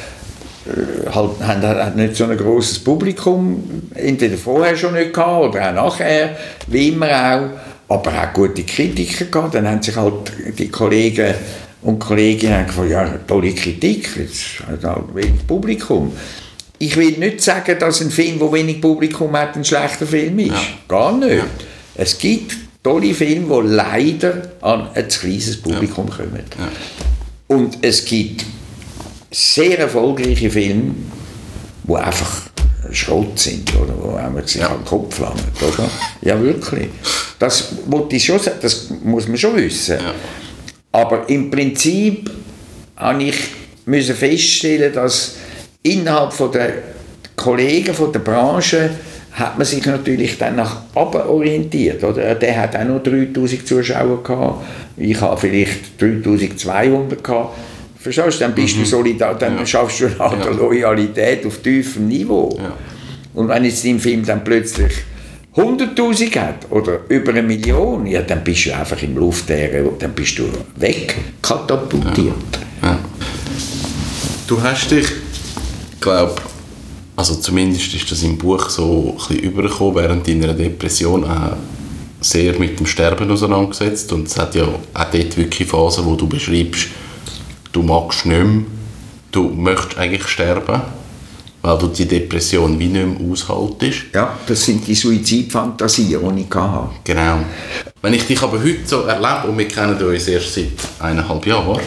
äh, 0.65 1.09
halt, 1.09 1.39
hat, 1.41 1.63
hat 1.63 1.95
nicht 1.95 2.15
so 2.15 2.25
ein 2.25 2.37
großes 2.37 2.79
Publikum, 2.79 3.83
entweder 3.93 4.37
vorher 4.37 4.75
schon 4.75 4.93
nicht 4.93 5.13
gehabt 5.13 5.55
oder 5.55 5.69
auch 5.69 5.73
nachher, 5.73 6.37
wie 6.67 6.89
immer 6.89 7.07
auch, 7.07 7.95
aber 7.95 8.11
auch 8.11 8.33
gute 8.33 8.63
Kritiker 8.63 9.25
gehabt. 9.25 9.55
Dann 9.55 9.67
haben 9.67 9.81
sich 9.81 9.95
halt 9.95 10.31
die 10.57 10.69
Kollegen 10.69 11.33
und 11.81 11.99
Kolleginnen 11.99 12.65
gefragt, 12.65 12.89
ja, 12.91 13.07
tolle 13.27 13.53
Kritik, 13.53 14.09
jetzt 14.17 14.65
hat 14.67 14.83
halt 14.83 15.15
wenig 15.15 15.45
Publikum. 15.45 16.13
Ich 16.77 16.95
will 16.95 17.11
nicht 17.17 17.41
sagen, 17.41 17.77
dass 17.77 18.01
ein 18.01 18.09
Film, 18.09 18.39
der 18.39 18.51
wenig 18.51 18.81
Publikum 18.81 19.35
hat, 19.35 19.55
ein 19.55 19.65
schlechter 19.65 20.07
Film 20.07 20.39
ist. 20.39 20.47
Ja. 20.49 20.61
Gar 20.87 21.17
nicht. 21.17 21.37
Ja. 21.37 21.43
Es 21.95 22.17
gibt 22.17 22.55
tolle 22.83 23.13
Filme, 23.13 23.61
die 23.63 23.67
leider 23.69 24.51
an 24.61 24.89
ein 24.93 25.07
kleines 25.07 25.61
Publikum 25.61 26.07
ja. 26.07 26.15
kommen. 26.15 26.43
Ja. 26.57 27.55
Und 27.55 27.77
es 27.81 28.05
gibt 28.05 28.45
sehr 29.29 29.79
erfolgreiche 29.79 30.49
Filme, 30.49 30.95
die 31.83 31.95
einfach 31.95 32.41
Schrott 32.91 33.39
sind, 33.39 33.73
oder? 33.75 33.93
wo 33.97 34.11
man 34.11 34.45
sich 34.45 34.61
ja. 34.61 34.69
an 34.69 34.79
den 34.79 34.85
Kopf 34.85 35.19
langt. 35.19 35.41
Oder? 35.61 35.89
Ja, 36.21 36.41
wirklich. 36.41 36.89
Das, 37.39 37.69
ich 38.09 38.25
schon, 38.25 38.39
das 38.61 38.89
muss 39.03 39.27
man 39.27 39.37
schon 39.37 39.55
wissen. 39.55 39.97
Ja. 39.99 40.13
Aber 40.91 41.29
im 41.29 41.49
Prinzip 41.49 42.29
habe 42.97 43.23
ich 43.23 43.35
müssen 43.85 44.15
feststellen, 44.15 44.93
dass 44.93 45.35
innerhalb 45.83 46.33
von 46.33 46.51
der 46.51 46.73
Kollegen 47.35 47.93
von 47.93 48.11
der 48.11 48.19
Branche 48.19 48.91
hat 49.33 49.57
man 49.57 49.65
sich 49.65 49.85
natürlich 49.85 50.37
dann 50.37 50.57
nach 50.57 50.81
oben 50.93 51.21
orientiert. 51.21 52.03
Oder? 52.03 52.35
Der 52.35 52.61
hat 52.61 52.75
auch 52.75 52.83
noch 52.83 53.03
3000 53.03 53.67
Zuschauer 53.67 54.23
gehabt. 54.23 54.65
Ich 54.97 55.19
habe 55.21 55.39
vielleicht 55.39 56.01
3200 56.01 57.23
gehabt. 57.23 57.57
Verstehst 57.97 58.37
du? 58.37 58.43
Dann 58.45 58.53
bist 58.53 58.75
mhm. 58.75 58.81
du 58.81 58.85
solidar, 58.85 59.37
dann 59.37 59.59
ja. 59.59 59.65
schaffst 59.65 60.01
du 60.01 60.07
eine 60.07 60.19
Art 60.19 60.43
ja. 60.43 60.51
Loyalität 60.51 61.45
auf 61.45 61.59
tiefem 61.59 62.07
Niveau. 62.07 62.57
Ja. 62.57 62.73
Und 63.33 63.47
wenn 63.47 63.63
jetzt 63.63 63.85
im 63.85 63.99
Film 63.99 64.25
dann 64.25 64.43
plötzlich 64.43 64.91
100.000 65.55 66.39
hat 66.39 66.71
oder 66.71 67.01
über 67.09 67.31
eine 67.31 67.43
Million, 67.43 68.05
ja, 68.07 68.21
dann 68.21 68.43
bist 68.43 68.65
du 68.65 68.75
einfach 68.75 69.01
im 69.03 69.15
Luftleeren, 69.17 69.89
dann 69.99 70.13
bist 70.13 70.39
du 70.39 70.45
weg, 70.77 71.15
katapultiert. 71.41 72.33
Ja. 72.81 72.99
Du 74.47 74.61
hast 74.61 74.89
dich, 74.91 75.07
glaube 75.99 76.35
also 77.21 77.35
zumindest 77.35 77.93
ist 77.93 78.11
das 78.11 78.23
im 78.23 78.35
Buch 78.35 78.67
so 78.67 79.11
ein 79.11 79.15
bisschen 79.15 79.39
übergekommen, 79.41 79.93
während 79.93 80.27
deiner 80.27 80.55
Depression 80.55 81.23
auch 81.23 81.55
sehr 82.19 82.57
mit 82.57 82.79
dem 82.79 82.87
Sterben 82.87 83.29
auseinandergesetzt 83.29 84.11
und 84.11 84.27
es 84.27 84.39
hat 84.39 84.55
ja 84.55 84.63
auch 84.63 85.03
dort 85.11 85.37
wirklich 85.37 85.67
Phasen, 85.67 86.03
wo 86.03 86.15
du 86.15 86.25
beschreibst, 86.25 86.87
du 87.71 87.83
magst 87.83 88.25
nicht 88.25 88.43
mehr, 88.43 88.63
du 89.31 89.49
möchtest 89.49 89.99
eigentlich 89.99 90.27
sterben, 90.27 90.81
weil 91.61 91.77
du 91.77 91.89
die 91.89 92.07
Depression 92.07 92.79
wie 92.79 92.87
nicht 92.87 93.05
mehr 93.05 93.31
aushaltest. 93.31 93.99
Ja, 94.15 94.39
das 94.47 94.65
sind 94.65 94.87
die 94.87 94.95
Suizidfantasien, 94.95 96.35
die 96.35 96.41
ich 96.41 96.55
hatte. 96.55 96.89
Genau. 97.03 97.37
Wenn 98.01 98.15
ich 98.15 98.25
dich 98.25 98.41
aber 98.41 98.57
heute 98.57 98.79
so 98.83 99.01
erlebe, 99.01 99.47
und 99.47 99.59
wir 99.59 99.67
kennen 99.67 99.95
uns 99.95 100.27
erst 100.27 100.55
seit 100.55 100.71
eineinhalb 100.99 101.45
Jahren, 101.45 101.79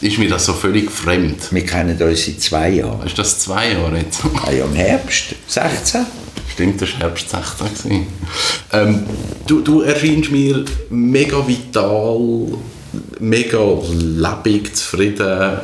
ist 0.00 0.18
mir 0.18 0.28
das 0.28 0.46
so 0.46 0.52
völlig 0.52 0.90
fremd. 0.90 1.52
Wir 1.52 1.64
kennen 1.64 2.00
uns 2.00 2.26
seit 2.26 2.40
zwei 2.40 2.70
Jahren. 2.70 3.06
Ist 3.06 3.18
das 3.18 3.38
zwei 3.38 3.72
Jahre 3.72 3.98
jetzt? 3.98 4.20
Ah 4.46 4.52
ja, 4.52 4.64
im 4.64 4.74
Herbst 4.74 5.34
16. 5.48 6.06
Stimmt, 6.52 6.80
das 6.82 6.92
war 6.92 7.00
Herbst 7.00 7.30
16. 7.30 8.06
Ähm, 8.72 9.04
du, 9.46 9.60
du 9.60 9.80
erscheinst 9.80 10.30
mir 10.30 10.64
mega 10.90 11.46
vital, 11.46 12.58
mega 13.20 13.58
lebendig, 13.92 14.76
zufrieden. 14.76 15.58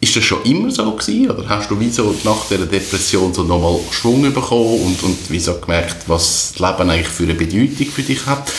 Ist 0.00 0.14
das 0.14 0.22
schon 0.22 0.42
immer 0.44 0.70
so 0.70 0.92
gewesen, 0.92 1.30
oder 1.30 1.48
hast 1.48 1.70
du 1.70 1.80
wie 1.80 1.90
so 1.90 2.14
nach 2.22 2.46
der 2.48 2.58
Depression 2.58 3.34
so 3.34 3.42
nochmal 3.42 3.80
Schwung 3.90 4.22
bekommen 4.32 4.80
und, 4.80 5.02
und 5.02 5.18
wie 5.28 5.40
so 5.40 5.54
gemerkt, 5.54 5.96
was 6.06 6.52
das 6.52 6.60
Leben 6.60 6.90
eigentlich 6.90 7.08
für 7.08 7.24
eine 7.24 7.34
Bedeutung 7.34 7.86
für 7.86 8.02
dich 8.02 8.24
hat? 8.26 8.52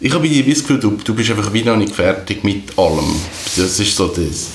Ich 0.00 0.14
habe 0.14 0.28
das 0.28 0.60
Gefühl, 0.60 0.78
du, 0.78 0.92
du 0.92 1.14
bist 1.14 1.30
einfach 1.30 1.52
wie 1.52 1.64
noch 1.64 1.76
nicht 1.76 1.94
fertig 1.94 2.44
mit 2.44 2.78
allem. 2.78 3.16
Das 3.56 3.80
ist 3.80 3.96
so 3.96 4.06
das. 4.08 4.46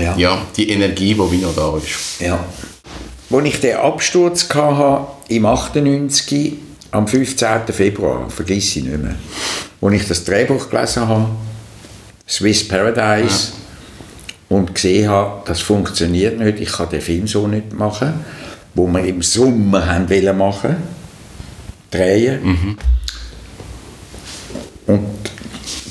Ja. 0.00 0.16
ja 0.16 0.42
die 0.56 0.70
Energie, 0.70 1.14
die 1.14 1.32
wie 1.32 1.38
noch 1.38 1.56
da 1.56 1.76
ist. 1.76 2.20
Ja. 2.20 2.44
Als 3.30 3.44
ich 3.44 3.60
den 3.60 3.76
Absturz 3.76 4.48
hatte, 4.54 5.06
im 5.28 5.44
98, 5.44 6.52
am 6.92 7.08
15. 7.08 7.66
Februar, 7.72 8.30
vergiss 8.30 8.76
ich 8.76 8.84
nicht 8.84 9.02
mehr, 9.02 9.16
als 9.80 9.94
ich 9.94 10.06
das 10.06 10.24
Drehbuch 10.24 10.70
gelesen 10.70 11.08
habe, 11.08 11.30
Swiss 12.28 12.66
Paradise, 12.68 13.52
ja. 14.48 14.56
und 14.56 14.72
gesehen 14.72 15.08
habe, 15.08 15.42
das 15.46 15.60
funktioniert 15.60 16.38
nicht, 16.38 16.60
ich 16.60 16.70
kann 16.70 16.88
den 16.90 17.00
Film 17.00 17.26
so 17.26 17.48
nicht 17.48 17.72
machen, 17.72 18.24
wo 18.74 18.86
wir 18.86 19.04
im 19.04 19.20
Sommer 19.22 19.84
haben 19.84 20.08
wollen 20.08 20.38
machen, 20.38 20.76
drehen. 21.90 22.44
Mhm 22.44 22.78
und 24.86 25.06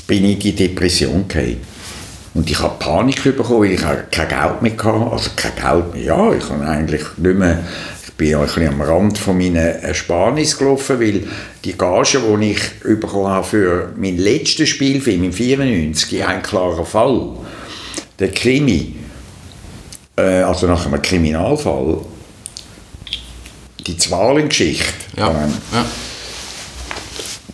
bin 0.06 0.24
ich 0.24 0.32
in 0.32 0.40
die 0.40 0.52
Depression 0.54 1.26
gefallen. 1.28 1.60
Und 2.34 2.50
ich 2.50 2.58
habe 2.58 2.76
Panik 2.78 3.22
bekommen, 3.24 3.60
weil 3.60 3.72
ich 3.72 3.80
kein 4.10 4.28
Geld 4.28 4.62
mehr 4.62 4.72
hatte. 4.72 5.10
Also 5.10 5.30
kein 5.34 5.54
Geld 5.56 5.94
mehr. 5.94 6.04
Ja, 6.04 6.32
ich 6.34 6.48
habe 6.50 6.66
eigentlich 6.66 7.02
nicht 7.16 7.36
mehr 7.36 7.64
ich 8.06 8.12
bin 8.12 8.34
ein 8.34 8.46
bisschen 8.46 8.68
am 8.68 8.80
Rand 8.80 9.18
von 9.18 9.36
meiner 9.36 9.60
Ersparnis 9.60 10.56
gelaufen, 10.56 11.00
weil 11.00 11.28
die 11.64 11.76
Gage, 11.76 12.18
die 12.40 12.52
ich 12.52 12.98
bekommen 12.98 13.28
habe 13.28 13.46
für 13.46 13.92
meinen 13.94 14.16
letzten 14.16 14.66
Spielfilm 14.66 15.24
im 15.24 15.32
94, 15.34 16.24
ein 16.24 16.42
klarer 16.42 16.86
Fall, 16.86 17.32
der 18.18 18.30
Krimi, 18.30 18.96
äh, 20.16 20.40
also 20.42 20.66
nach 20.66 20.86
einem 20.86 21.02
Kriminalfall, 21.02 21.98
die 23.86 23.98
Zwalengeschichte, 23.98 24.94
ja. 25.18 25.28
Ähm, 25.28 25.52
ja 25.72 25.84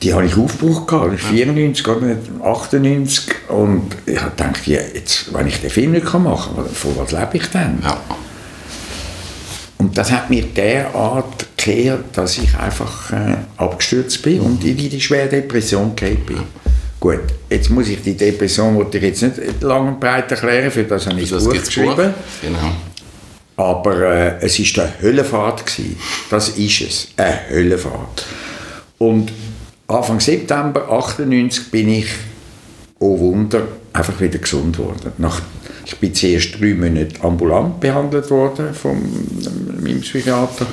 die 0.03 0.13
habe 0.13 0.27
ich 0.27 0.37
aufgebraucht, 0.37 0.89
gehabt, 0.89 1.21
94 1.21 1.89
oder 1.89 2.17
98 2.45 3.35
und 3.49 3.89
ich 4.05 4.21
habe 4.21 4.31
gedacht, 4.31 4.67
ja, 4.67 4.81
jetzt, 4.95 5.33
wenn 5.33 5.47
ich 5.47 5.61
den 5.61 5.71
Film 5.71 5.93
nicht 5.93 6.13
machen 6.13 6.57
kann, 6.57 6.67
von 6.67 6.97
was 6.97 7.13
lebe 7.13 7.31
ich 7.35 7.47
denn? 7.47 7.79
Ja. 7.83 7.99
Und 9.79 9.97
das 9.97 10.11
hat 10.11 10.31
mir 10.31 10.43
derart 10.43 11.47
gekehrt, 11.57 12.05
dass 12.15 12.39
ich 12.39 12.57
einfach 12.57 13.13
äh, 13.13 13.37
abgestürzt 13.57 14.23
bin 14.23 14.41
und 14.41 14.65
in 14.65 14.77
die 14.77 15.01
schwere 15.01 15.29
Depression 15.29 15.95
gefallen 15.95 16.25
bin. 16.27 16.43
Gut, 17.01 17.21
jetzt 17.51 17.69
muss 17.71 17.89
ich 17.89 18.01
die 18.01 18.17
Depression, 18.17 18.87
ich 18.93 19.03
jetzt 19.03 19.23
nicht 19.23 19.61
lang 19.61 19.89
und 19.89 20.01
breit 20.01 20.31
erklären, 20.31 20.71
für 20.71 20.85
das 20.85 21.07
habe 21.07 21.21
ich 21.21 21.31
das 21.31 21.45
Buch 21.45 21.53
geschrieben. 21.53 21.97
Buch. 21.97 22.13
Genau. 22.43 22.73
Aber 23.57 24.03
äh, 24.03 24.35
es 24.41 24.59
war 24.77 24.85
eine 24.85 24.93
Höllenfahrt. 25.03 25.67
Gewesen. 25.67 25.97
Das 26.31 26.51
ist 26.51 26.81
es, 26.81 27.09
eine 27.17 27.51
Höllenfahrt. 27.51 28.25
Und 28.99 29.33
Anfang 29.89 30.20
September 30.20 30.89
98 30.91 31.70
bin 31.70 31.89
ich, 31.89 32.07
oh 32.99 33.18
Wunder, 33.18 33.62
einfach 33.93 34.20
wieder 34.20 34.39
gesund 34.39 34.78
worden. 34.78 35.12
Nach 35.18 35.41
ich 35.85 35.99
bin 35.99 36.14
zuerst 36.14 36.61
drei 36.61 36.74
Monate 36.74 37.22
ambulant 37.22 37.80
behandelt 37.80 38.30
worden 38.30 38.72
von 38.72 38.99
meinem 39.83 40.01
Psychiater 40.01 40.66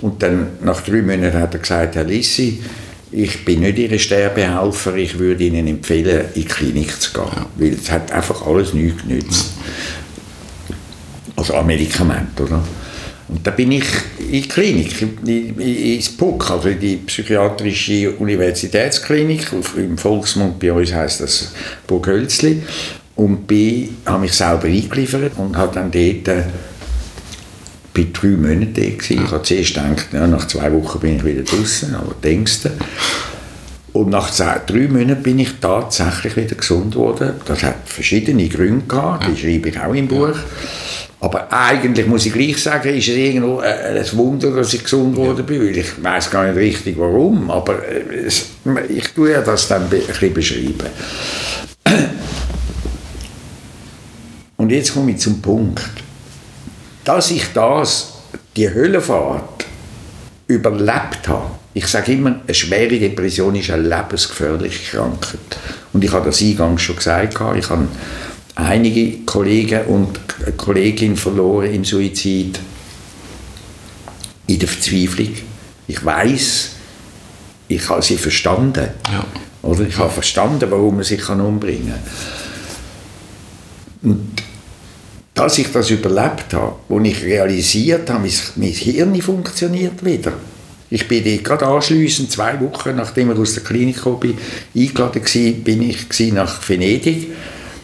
und 0.00 0.22
dann 0.22 0.50
nach 0.62 0.80
drei 0.82 1.02
Monaten 1.02 1.38
hat 1.38 1.54
er 1.54 1.60
gesagt, 1.60 1.96
Herr 1.96 2.04
Lissi, 2.04 2.62
ich 3.10 3.44
bin 3.44 3.60
nicht 3.60 3.78
Ihr 3.78 3.98
Sterbehelfer, 3.98 4.94
ich 4.96 5.18
würde 5.18 5.44
Ihnen 5.44 5.66
empfehlen, 5.66 6.26
in 6.34 6.42
die 6.42 6.44
Klinik 6.44 7.00
zu 7.00 7.12
gehen, 7.12 7.24
ja. 7.34 7.46
weil 7.56 7.74
es 7.74 7.90
hat 7.90 8.10
einfach 8.12 8.46
alles 8.46 8.72
nichts 8.72 9.02
genützt. 9.02 9.50
Also 11.36 11.54
an 11.54 11.66
Medikament, 11.66 12.40
oder? 12.40 12.62
Und 13.32 13.46
da 13.46 13.50
bin 13.50 13.72
ich 13.72 13.86
in 14.18 14.42
die 14.42 14.48
Klinik, 14.48 15.06
ins 15.26 16.10
PUC, 16.10 16.50
also 16.50 16.68
in 16.68 16.78
die 16.78 16.96
Psychiatrische 16.96 18.10
Universitätsklinik, 18.10 19.46
im 19.78 19.96
Volksmund 19.96 20.58
bei 20.58 20.70
uns 20.70 20.92
heißt 20.92 21.22
das 21.22 21.52
Burg 21.86 22.08
Hölzli 22.08 22.62
und 23.16 23.46
bin, 23.46 23.96
habe 24.04 24.20
mich 24.20 24.34
selber 24.34 24.66
eingeliefert 24.66 25.32
und 25.38 25.56
habe 25.56 25.74
dann 25.74 25.90
dort 25.90 26.28
äh, 26.28 26.42
bei 27.94 28.06
drei 28.12 28.28
Monaten. 28.28 28.96
Ich 28.98 29.18
habe 29.18 29.42
zuerst 29.42 29.74
gedacht, 29.74 30.08
ja, 30.12 30.26
nach 30.26 30.46
zwei 30.46 30.70
Wochen 30.70 31.00
bin 31.00 31.16
ich 31.16 31.24
wieder 31.24 31.42
draußen, 31.42 31.94
aber 31.94 32.14
denkst 32.22 32.64
du. 32.64 32.70
Und 33.94 34.10
nach 34.10 34.30
drei 34.30 34.88
Monaten 34.88 35.22
bin 35.22 35.38
ich 35.38 35.54
tatsächlich 35.58 36.36
wieder 36.36 36.54
gesund 36.54 36.92
geworden. 36.92 37.32
Das 37.46 37.62
hat 37.62 37.76
verschiedene 37.86 38.46
Gründe 38.48 38.84
gehabt, 38.86 39.26
die 39.26 39.40
schreibe 39.40 39.70
ich 39.70 39.80
auch 39.80 39.94
im 39.94 40.08
Buch. 40.08 40.36
Aber 41.22 41.52
eigentlich 41.52 42.08
muss 42.08 42.26
ich 42.26 42.32
gleich 42.32 42.60
sagen, 42.60 42.96
ist 42.96 43.06
es 43.06 43.14
irgendwo 43.14 43.60
äh, 43.60 43.96
ein 43.96 44.16
Wunder, 44.18 44.50
dass 44.50 44.74
ich 44.74 44.82
gesund 44.82 45.14
geworden 45.14 45.46
bin. 45.46 45.60
Weil 45.60 45.78
ich 45.78 46.02
weiß 46.02 46.28
gar 46.28 46.48
nicht 46.48 46.56
richtig 46.56 46.98
warum, 46.98 47.48
aber 47.48 47.78
äh, 47.86 48.26
ich 48.88 49.08
tue 49.14 49.30
ja 49.30 49.40
das 49.40 49.68
dann 49.68 49.84
ein 49.84 49.88
bisschen 49.88 50.34
beschreiben. 50.34 50.88
Und 54.56 54.70
jetzt 54.72 54.94
komme 54.94 55.12
ich 55.12 55.18
zum 55.18 55.40
Punkt. 55.40 55.88
Dass 57.04 57.30
ich 57.30 57.52
das, 57.54 58.14
die 58.56 58.68
Höllenfahrt, 58.68 59.66
überlebt 60.48 61.28
habe, 61.28 61.52
ich 61.72 61.86
sage 61.86 62.14
immer, 62.14 62.40
eine 62.44 62.54
schwere 62.54 62.98
Depression 62.98 63.54
ist 63.54 63.70
eine 63.70 63.88
lebensgefährliche 63.88 64.96
Krankheit. 64.96 65.38
Und 65.92 66.02
ich 66.02 66.10
habe 66.10 66.26
das 66.26 66.42
eingangs 66.42 66.82
schon 66.82 66.96
gesagt, 66.96 67.34
ich 67.34 67.70
habe 67.70 67.86
einige 68.54 69.18
Kollegen 69.24 69.86
und 69.86 70.18
eine 70.44 70.52
Kollegin 70.52 71.16
verloren 71.16 71.72
im 71.72 71.84
Suizid, 71.84 72.58
in 74.46 74.58
der 74.58 74.68
Verzweiflung. 74.68 75.30
Ich 75.88 76.04
weiß, 76.04 76.70
ich 77.68 77.88
habe 77.88 78.02
sie 78.02 78.16
verstanden. 78.16 78.88
Ja. 79.10 79.24
Oder 79.62 79.86
ich 79.86 79.96
habe 79.96 80.10
verstanden, 80.10 80.70
warum 80.70 80.96
man 80.96 81.04
sich 81.04 81.28
umbringen 81.28 81.94
kann. 84.02 84.10
Und 84.10 84.42
dass 85.34 85.58
ich 85.58 85.72
das 85.72 85.90
überlebt 85.90 86.52
habe, 86.52 86.74
wo 86.88 87.00
ich 87.00 87.22
realisiert 87.22 88.10
habe, 88.10 88.28
mein, 88.56 88.70
Hirn 88.70 89.22
funktioniert 89.22 90.04
wieder. 90.04 90.32
Ich 90.90 91.08
bin 91.08 91.24
dort 91.24 91.44
gerade 91.44 91.66
anschliessend, 91.66 92.30
zwei 92.30 92.60
Wochen 92.60 92.96
nachdem 92.96 93.32
ich 93.32 93.38
aus 93.38 93.54
der 93.54 93.62
Klinik 93.62 94.02
bin, 94.20 94.36
eingeladen 94.76 95.24
gewesen, 95.24 95.64
bin 95.64 95.82
ich 95.82 96.32
nach 96.32 96.68
Venedig. 96.68 97.28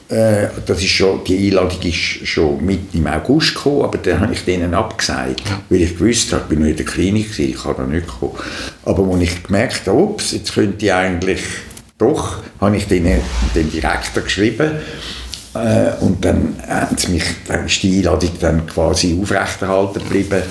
Äh, 0.08 0.48
das 0.64 0.78
ist 0.78 0.88
schon, 0.88 1.22
die 1.24 1.48
Einladung 1.48 1.82
ist 1.82 2.26
schon 2.26 2.64
mit 2.64 2.94
im 2.94 3.06
August 3.06 3.54
gekommen, 3.54 3.82
aber 3.82 3.98
dann 3.98 4.20
habe 4.20 4.32
ich 4.32 4.44
denen 4.44 4.72
abgesagt, 4.72 5.42
weil 5.68 5.82
ich 5.82 5.98
gewusst 5.98 6.32
habe, 6.32 6.42
ich 6.42 6.48
bin 6.48 6.60
nur 6.60 6.68
in 6.68 6.76
der 6.76 6.86
Klinik, 6.86 7.30
gewesen, 7.30 7.50
ich 7.50 7.62
kann 7.62 7.74
da 7.76 7.84
nicht 7.84 8.06
kommen. 8.06 8.32
Aber 8.84 9.06
als 9.12 9.22
ich 9.22 9.42
gemerkt 9.42 9.86
habe, 9.86 9.98
ups, 9.98 10.32
jetzt 10.32 10.54
könnte 10.54 10.86
ich 10.86 10.92
eigentlich 10.92 11.40
doch, 11.98 12.38
habe 12.60 12.76
ich 12.76 12.86
denen, 12.86 13.20
dem 13.54 13.70
Direktor 13.70 14.22
geschrieben, 14.22 14.70
äh, 15.54 15.92
und 16.00 16.24
dann, 16.24 16.56
mich, 17.08 17.24
dann 17.46 17.66
ist 17.66 17.82
die 17.82 17.98
Einladung 17.98 18.30
dann 18.40 18.66
quasi 18.66 19.18
aufrechterhalten 19.20 20.02
geblieben. 20.04 20.42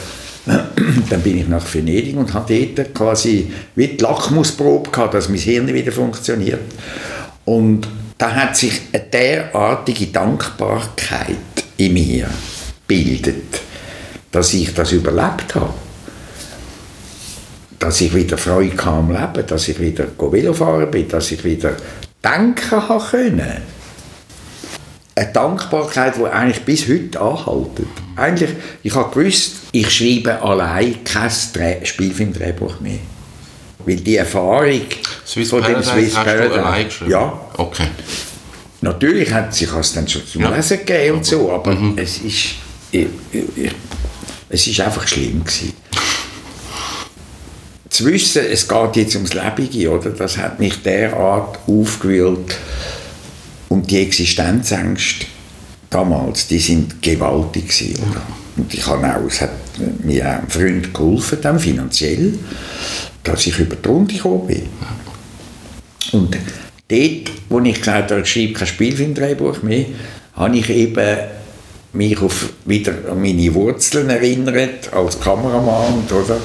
dann 1.10 1.22
bin 1.22 1.39
ich 1.39 1.47
nach 1.47 1.74
Venedig 1.74 2.16
und 2.16 2.34
hatte 2.34 2.68
dort 2.68 2.93
quasi 2.93 3.51
wie 3.76 3.88
die 3.88 3.97
Lackmusprobe 3.97 4.91
gehabt, 4.91 5.14
dass 5.14 5.30
mein 5.30 5.39
Hirn 5.39 5.74
wieder 5.74 5.91
funktioniert. 5.91 6.62
Und 7.43 7.88
da 8.18 8.34
hat 8.34 8.55
sich 8.55 8.82
eine 8.91 9.03
derartige 9.03 10.07
Dankbarkeit 10.07 11.38
in 11.78 11.93
mir 11.93 12.28
bildet, 12.88 13.61
dass 14.32 14.53
ich 14.53 14.74
das 14.74 14.91
überlebt 14.91 15.55
habe. 15.55 15.74
Dass 17.80 18.01
ich 18.01 18.13
wieder 18.13 18.38
Freude 18.38 18.84
am 18.84 19.11
Leben, 19.11 19.45
dass 19.45 19.68
ich 19.68 19.80
wieder 19.80 20.07
Velofahren 20.18 20.89
bin, 20.89 21.07
dass 21.07 21.32
ich 21.32 21.43
wieder 21.43 21.74
denken 22.24 22.82
können 23.11 23.61
eine 25.18 25.34
Dankbarkeit, 25.34 26.15
die 26.18 26.26
eigentlich 26.26 26.63
bis 26.63 26.88
heute 26.88 27.20
anhält. 27.20 27.88
Eigentlich, 28.15 28.51
ich 28.84 28.93
habe 28.93 29.13
gewusst, 29.13 29.53
ich 29.72 29.89
schreibe 29.89 30.41
allein 30.43 31.03
kein 31.03 31.32
Spielfilmdrehbuch 31.32 32.80
mehr. 32.80 32.99
Weil 33.88 33.95
die 33.95 34.17
Erfahrung 34.17 34.81
Swiss 35.25 35.49
von 35.49 35.63
dem 35.63 35.81
Swiss 35.81 36.13
Paradise... 36.13 37.05
Ja. 37.07 37.39
Okay. 37.55 37.88
Natürlich 38.81 39.31
hat 39.33 39.55
sich 39.55 39.69
das 39.69 39.93
dann 39.93 40.05
schon 40.07 40.27
zum 40.27 40.41
ja. 40.41 40.53
Lesen 40.53 40.79
gegeben 40.79 41.17
und 41.17 41.25
so, 41.25 41.51
aber 41.51 41.73
mhm. 41.73 41.93
es 41.95 42.17
ist... 42.17 42.55
Ich, 42.91 43.07
ich, 43.31 43.71
es 44.49 44.67
ist 44.67 44.79
einfach 44.81 45.07
schlimm 45.07 45.43
gewesen. 45.43 45.73
Zu 47.89 48.05
wissen, 48.05 48.43
es 48.51 48.67
geht 48.67 48.95
jetzt 48.97 49.15
ums 49.15 49.33
Lebige, 49.33 49.89
oder, 49.91 50.09
das 50.09 50.38
hat 50.38 50.59
mich 50.59 50.81
derart 50.83 51.57
aufgewühlt, 51.65 52.57
und 53.69 53.89
die 53.89 54.01
Existenzängste 54.01 55.25
damals, 55.89 56.47
die 56.47 56.59
sind 56.59 57.01
gewaltig 57.01 57.69
gewesen, 57.69 58.03
oder? 58.09 58.21
Und 58.57 58.73
ich 58.73 58.85
habe 58.85 59.05
auch, 59.15 59.25
es 59.27 59.41
hat 59.41 59.51
mir 60.03 60.25
auch 60.25 60.41
ein 60.41 60.49
Freund 60.49 60.93
geholfen, 60.93 61.39
dann 61.41 61.59
finanziell, 61.59 62.38
dass 63.28 63.45
ich 63.45 63.59
über 63.59 63.75
die 63.75 63.88
Runde 63.88 64.13
gekommen 64.13 64.47
bin. 64.47 64.63
Und 66.13 66.38
dort, 66.88 67.32
wo 67.49 67.59
ich 67.59 67.78
gesagt 67.78 68.11
habe, 68.11 68.21
ich 68.21 68.28
schreibe 68.28 68.53
kein 68.53 68.67
Spielfilmdrehbuch 68.67 69.61
mehr, 69.63 69.86
habe 70.34 70.57
ich 70.57 70.69
eben 70.69 71.17
mich 71.93 72.22
auf, 72.22 72.53
wieder 72.65 72.93
an 73.10 73.22
meine 73.22 73.53
Wurzeln 73.53 74.10
erinnert, 74.10 74.93
als 74.93 75.19
Kameramann, 75.19 76.03
oder? 76.10 76.38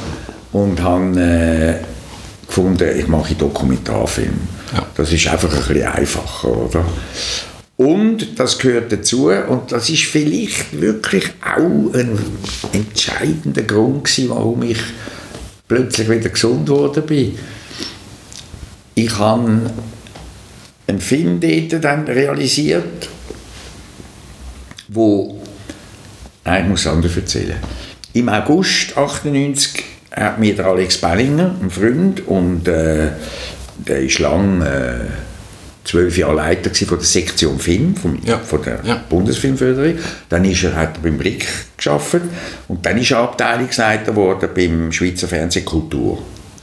Und 0.53 0.83
habe 0.83 1.21
äh, 1.21 2.47
gefunden, 2.47 2.99
ich 2.99 3.07
mache 3.07 3.35
Dokumentarfilm. 3.35 4.41
Ja. 4.75 4.87
Das 4.97 5.13
ist 5.13 5.27
einfach 5.29 5.53
ein 5.53 5.59
bisschen 5.59 5.87
einfacher, 5.87 6.57
oder? 6.57 6.85
Und 7.77 8.39
das 8.39 8.59
gehört 8.59 8.93
dazu, 8.93 9.29
und 9.29 9.73
das 9.73 9.89
ist 9.89 10.05
vielleicht 10.05 10.81
wirklich 10.81 11.25
auch 11.41 11.95
ein 11.95 12.19
entscheidender 12.73 13.63
Grund 13.63 14.05
gewesen, 14.05 14.31
warum 14.31 14.63
ich 14.63 14.79
plötzlich 15.73 16.11
wieder 16.11 16.29
gesund 16.29 16.67
geworden 16.67 17.03
bin. 17.07 17.39
Ich 18.95 19.19
habe 19.19 19.71
einen 20.87 21.01
Film 21.01 21.41
dann 21.81 22.05
realisiert, 22.05 23.09
wo, 24.89 25.41
nein, 26.45 26.65
ich 26.65 26.69
muss 26.69 26.87
anders 26.87 27.17
erzählen. 27.17 27.57
Im 28.13 28.29
August 28.29 28.99
1998 28.99 29.85
hat 30.15 30.39
mir 30.39 30.55
der 30.55 30.67
Alex 30.67 30.99
Bellinger, 30.99 31.55
ein 31.63 31.71
Freund, 31.71 32.27
und 32.27 32.69
äh, 32.69 33.13
der 33.79 34.03
war 34.03 34.21
lange 34.21 34.69
äh, 34.69 35.32
zwölf 35.85 36.17
Jahre 36.17 36.37
Leiter 36.37 36.73
von 36.87 36.99
der 36.99 37.07
Sektion 37.07 37.59
Film 37.59 37.97
vom, 37.97 38.19
ja. 38.25 38.39
von 38.39 38.63
der 38.63 38.81
ja. 38.85 39.05
Bundesfilmförderung. 39.09 39.99
Dann 40.29 40.45
ist 40.45 40.63
er, 40.65 40.77
hat 40.77 40.97
er 40.97 41.03
beim 41.03 41.19
Blick 41.19 41.47
geschafft 41.77 42.21
und 42.69 42.85
dann 42.85 42.99
ist 42.99 43.11
er 43.11 43.19
Abteilungsleiter 43.19 44.13
geworden 44.13 44.49
beim 44.55 44.93
Schweizer 44.93 45.29
Fernsehen 45.29 45.65
Kultur. 45.65 46.23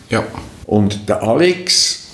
Ja. 0.09 0.23
Und 0.65 1.07
der 1.09 1.21
Alex 1.23 2.07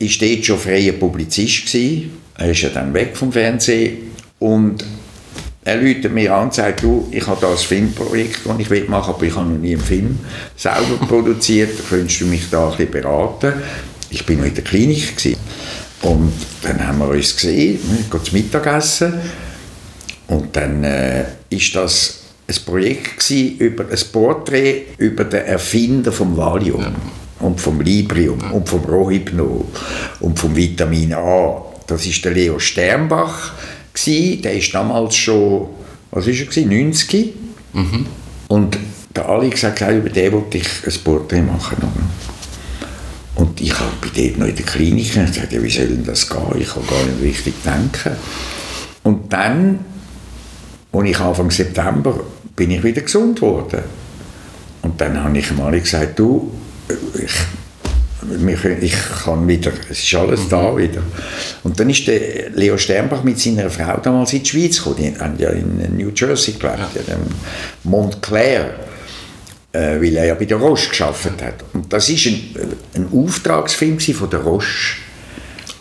war 0.00 0.08
dort 0.20 0.44
schon 0.44 0.58
freier 0.58 0.92
Publizist 0.92 1.66
gewesen. 1.66 2.10
Er 2.36 2.50
ist 2.50 2.62
ja 2.62 2.68
dann 2.70 2.94
weg 2.94 3.16
vom 3.16 3.32
Fernsehen 3.32 4.12
und 4.38 4.84
er 5.64 5.76
läutet 5.76 6.12
mir 6.12 6.34
an 6.34 6.44
und 6.44 6.54
sagt, 6.54 6.82
du, 6.82 7.08
ich 7.10 7.26
habe 7.26 7.38
da 7.40 7.50
ein 7.50 7.56
Filmprojekt, 7.56 8.40
das 8.44 8.58
ich 8.58 8.88
machen 8.88 9.08
will, 9.08 9.14
aber 9.14 9.22
ich 9.22 9.36
habe 9.36 9.50
noch 9.50 9.58
nie 9.58 9.74
einen 9.74 9.84
Film 9.84 10.18
selber 10.56 10.96
produziert, 11.08 11.70
könntest 11.90 12.22
du 12.22 12.26
mich 12.26 12.48
da 12.50 12.70
ein 12.70 12.76
bisschen 12.76 12.90
beraten? 12.90 13.52
ich 14.10 14.24
bin 14.24 14.38
noch 14.38 14.46
in 14.46 14.54
der 14.54 14.64
Klinik 14.64 15.16
gewesen. 15.16 15.36
Und 16.02 16.32
dann 16.62 16.86
haben 16.86 16.98
wir 16.98 17.08
uns 17.08 17.34
gesehen, 17.34 17.78
wir 17.82 18.04
gehen 18.10 18.24
zum 18.24 18.38
Mittagessen 18.38 19.14
und 20.28 20.54
dann 20.54 20.84
äh, 20.84 21.24
ist 21.50 21.74
das 21.74 22.20
ein 22.46 22.56
Projekt 22.64 23.18
gewesen 23.18 23.58
über 23.58 23.84
ein 23.84 23.98
Porträt 24.12 24.86
über 24.98 25.24
den 25.24 25.44
Erfinder 25.44 26.12
vom 26.12 26.36
Valium 26.36 26.82
ja. 26.82 26.92
und 27.40 27.60
vom 27.60 27.80
Librium 27.80 28.40
ja. 28.40 28.50
und 28.50 28.68
vom 28.68 28.84
Rohypnol 28.84 29.64
und 30.20 30.38
vom 30.38 30.54
Vitamin 30.56 31.14
A. 31.14 31.62
Das 31.86 32.06
ist 32.06 32.24
der 32.24 32.32
Leo 32.32 32.58
Sternbach 32.58 33.52
gewesen. 33.92 34.42
Der 34.42 34.54
ist 34.54 34.72
damals 34.74 35.16
schon, 35.16 35.68
was 36.10 36.26
ist 36.26 36.40
er 36.40 36.46
gewesen, 36.46 36.68
90. 36.68 37.34
Mhm. 37.72 38.06
Und 38.48 38.78
der 39.14 39.28
Alex 39.28 39.62
hat 39.62 39.76
gesagt, 39.76 39.92
über 39.92 40.08
den 40.08 40.32
wollte 40.32 40.58
ich 40.58 40.68
ein 40.86 41.04
Porträt 41.04 41.42
machen. 41.42 41.76
Und 43.58 43.66
ich 43.66 43.78
habe 43.78 43.92
bei 44.00 44.08
dort 44.14 44.38
noch 44.38 44.46
in 44.46 44.54
der 44.54 44.64
Klinik 44.64 45.14
gesagt, 45.14 45.52
ja, 45.52 45.62
wie 45.62 45.70
soll 45.70 45.88
denn 45.88 46.04
das 46.04 46.28
gehen? 46.28 46.40
Ich 46.58 46.68
kann 46.68 46.86
gar 46.86 47.04
nicht 47.04 47.22
richtig 47.22 47.54
denken. 47.64 48.16
Und 49.02 49.32
dann, 49.32 49.80
als 50.92 51.08
ich 51.08 51.18
Anfang 51.18 51.50
September 51.50 52.20
bin 52.54 52.70
ich 52.70 52.82
wieder 52.84 53.02
gesund 53.02 53.40
geworden. 53.40 53.82
Und 54.82 55.00
dann 55.00 55.22
habe 55.22 55.38
ich 55.38 55.50
mal 55.56 55.78
gesagt, 55.78 56.18
du, 56.18 56.52
ich, 57.14 58.64
ich 58.80 58.94
kann 59.24 59.46
wieder, 59.48 59.72
es 59.90 60.04
ist 60.04 60.14
alles 60.14 60.44
mhm. 60.44 60.48
da 60.50 60.76
wieder. 60.76 61.02
Und 61.64 61.78
dann 61.80 61.90
ist 61.90 62.06
der 62.06 62.50
Leo 62.50 62.76
Sternbach 62.76 63.24
mit 63.24 63.40
seiner 63.40 63.70
Frau 63.70 63.98
damals 63.98 64.32
in 64.34 64.42
die 64.42 64.48
Schweiz 64.48 64.78
gekommen. 64.78 64.96
Die 64.98 65.18
haben 65.18 65.34
ja 65.38 65.50
in 65.50 65.96
New 65.96 66.10
Jersey 66.14 66.54
gelebt, 66.54 66.78
ja. 66.94 67.14
in 67.14 67.20
Montclair, 67.84 68.74
äh, 69.72 70.00
weil 70.00 70.16
er 70.16 70.26
ja 70.26 70.34
bei 70.34 70.44
der 70.44 70.56
Roche 70.56 70.88
geschafft 70.88 71.42
hat. 71.42 71.64
Und 71.72 71.92
das 71.92 72.08
ist 72.08 72.26
ein, 72.26 72.54
ein 72.94 73.08
Auftragsfilm 73.12 74.00
von 74.00 74.30
der 74.30 74.40
Roche 74.40 74.96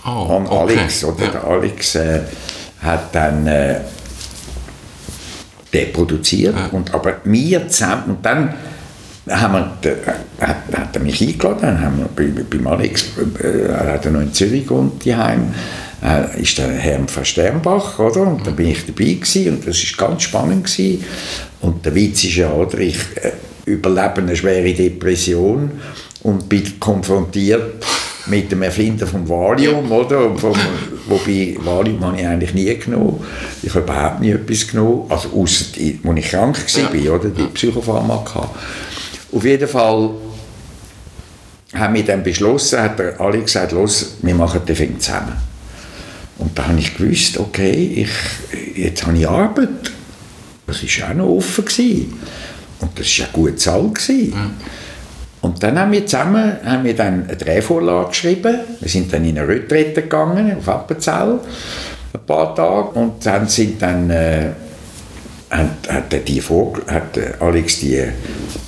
oh, 0.05 0.09
an 0.09 0.47
Alex. 0.47 1.03
Okay. 1.03 1.23
Oder? 1.23 1.25
Ja. 1.25 1.31
Der 1.31 1.43
Alex 1.45 1.95
äh, 1.95 2.19
hat 2.81 3.15
dann 3.15 3.47
äh, 3.47 3.79
den 5.73 5.93
produziert. 5.93 6.55
Ja. 6.55 6.67
Und, 6.67 6.93
aber 6.93 7.17
wir 7.23 7.67
zusammen, 7.69 8.03
und 8.07 8.25
dann 8.25 8.53
haben 9.29 9.53
wir, 9.81 9.97
hat, 10.39 10.57
hat 10.73 10.95
er 10.95 11.01
mich 11.01 11.21
eingeladen, 11.21 11.61
dann 11.61 11.81
haben 11.81 11.97
wir 11.99 12.07
bei, 12.07 12.43
bei 12.43 12.69
Alex, 12.69 13.05
äh, 13.41 13.67
er 13.67 13.93
hat 13.93 14.05
noch 14.05 14.21
in 14.21 14.33
Zürich 14.33 14.63
gewohnt, 14.67 15.05
daheim, 15.05 15.53
äh, 16.03 16.41
ist 16.41 16.57
der 16.57 16.69
Herr 16.69 16.99
von 17.07 17.25
Sternbach, 17.25 17.99
oder? 17.99 18.21
Und 18.21 18.45
da 18.45 18.51
bin 18.51 18.67
ich 18.67 18.85
dabei 18.85 19.13
gewesen, 19.13 19.55
und 19.55 19.67
das 19.67 19.77
ist 19.77 19.97
ganz 19.97 20.23
spannend 20.23 20.65
gewesen. 20.65 21.03
Und 21.61 21.85
der 21.85 21.95
Witz 21.95 22.23
ist 22.23 22.35
ja, 22.35 22.51
oder, 22.51 22.77
ich 22.79 22.97
überlebe 23.67 24.17
eine 24.17 24.35
schwere 24.35 24.73
Depression 24.73 25.71
und 26.23 26.49
bin 26.49 26.79
konfrontiert 26.79 27.85
mit 28.25 28.51
dem 28.51 28.61
Erfinder 28.61 29.07
vom 29.07 29.27
Valium, 29.27 29.91
oder? 29.91 30.35
Vom, 30.35 30.53
wobei 31.07 31.55
Valium 31.59 32.03
habe 32.03 32.19
ich 32.19 32.27
eigentlich 32.27 32.53
nie 32.53 32.75
genommen. 32.75 33.23
Ich 33.63 33.69
habe 33.69 33.81
überhaupt 33.81 34.21
nie 34.21 34.31
etwas 34.31 34.67
genommen, 34.67 35.05
also 35.09 35.29
außer 35.29 35.65
als 35.75 36.17
ich 36.17 36.29
krank 36.29 36.57
war, 36.57 37.15
oder 37.15 37.29
die 37.29 37.43
Psychopharmaka. 37.53 38.49
Auf 39.31 39.43
jeden 39.43 39.67
Fall 39.67 40.09
haben 41.73 41.93
wir 41.93 42.03
dann 42.03 42.23
beschlossen, 42.23 42.81
hat 42.81 42.99
der 42.99 43.19
Ali 43.19 43.41
gesagt, 43.41 43.71
los, 43.71 44.17
wir 44.21 44.35
machen 44.35 44.61
den 44.65 44.75
Film 44.75 44.99
zusammen. 44.99 45.33
Und 46.37 46.57
da 46.57 46.67
habe 46.67 46.79
ich 46.79 46.95
gewusst, 46.95 47.37
okay, 47.37 48.05
ich, 48.05 48.77
jetzt 48.77 49.05
habe 49.05 49.17
ich 49.17 49.27
Arbeit. 49.27 49.91
Das 50.67 50.83
war 50.83 51.09
auch 51.09 51.13
noch 51.15 51.29
offen. 51.29 51.65
Gewesen. 51.65 52.13
Und 52.79 52.97
das 52.99 53.19
war 53.19 53.25
ja 53.25 53.31
gut 53.33 53.51
bezahlt. 53.51 54.09
Mhm. 54.09 54.33
Und 55.41 55.63
dann 55.63 55.79
haben 55.79 55.91
wir 55.91 56.05
zusammen 56.05 56.57
haben 56.65 56.83
wir 56.83 56.95
dann 56.95 57.25
eine 57.27 57.37
Drehvorlage 57.37 58.09
geschrieben. 58.09 58.59
Wir 58.79 58.89
sind 58.89 59.11
dann 59.13 59.23
in 59.23 59.37
eine 59.37 59.47
Retrette 59.47 60.03
gegangen, 60.03 60.57
auf 60.57 60.67
Appenzell, 60.67 61.39
ein 62.13 62.25
paar 62.25 62.55
Tage. 62.55 62.89
Und 62.99 63.25
dann 63.25 63.47
sind 63.47 63.81
dann... 63.81 64.09
Äh, 64.09 64.49
hat, 65.49 65.89
hat, 65.89 66.27
die 66.27 66.41
Vogel, 66.41 66.83
hat 66.87 67.17
Alex 67.39 67.79
die 67.79 68.03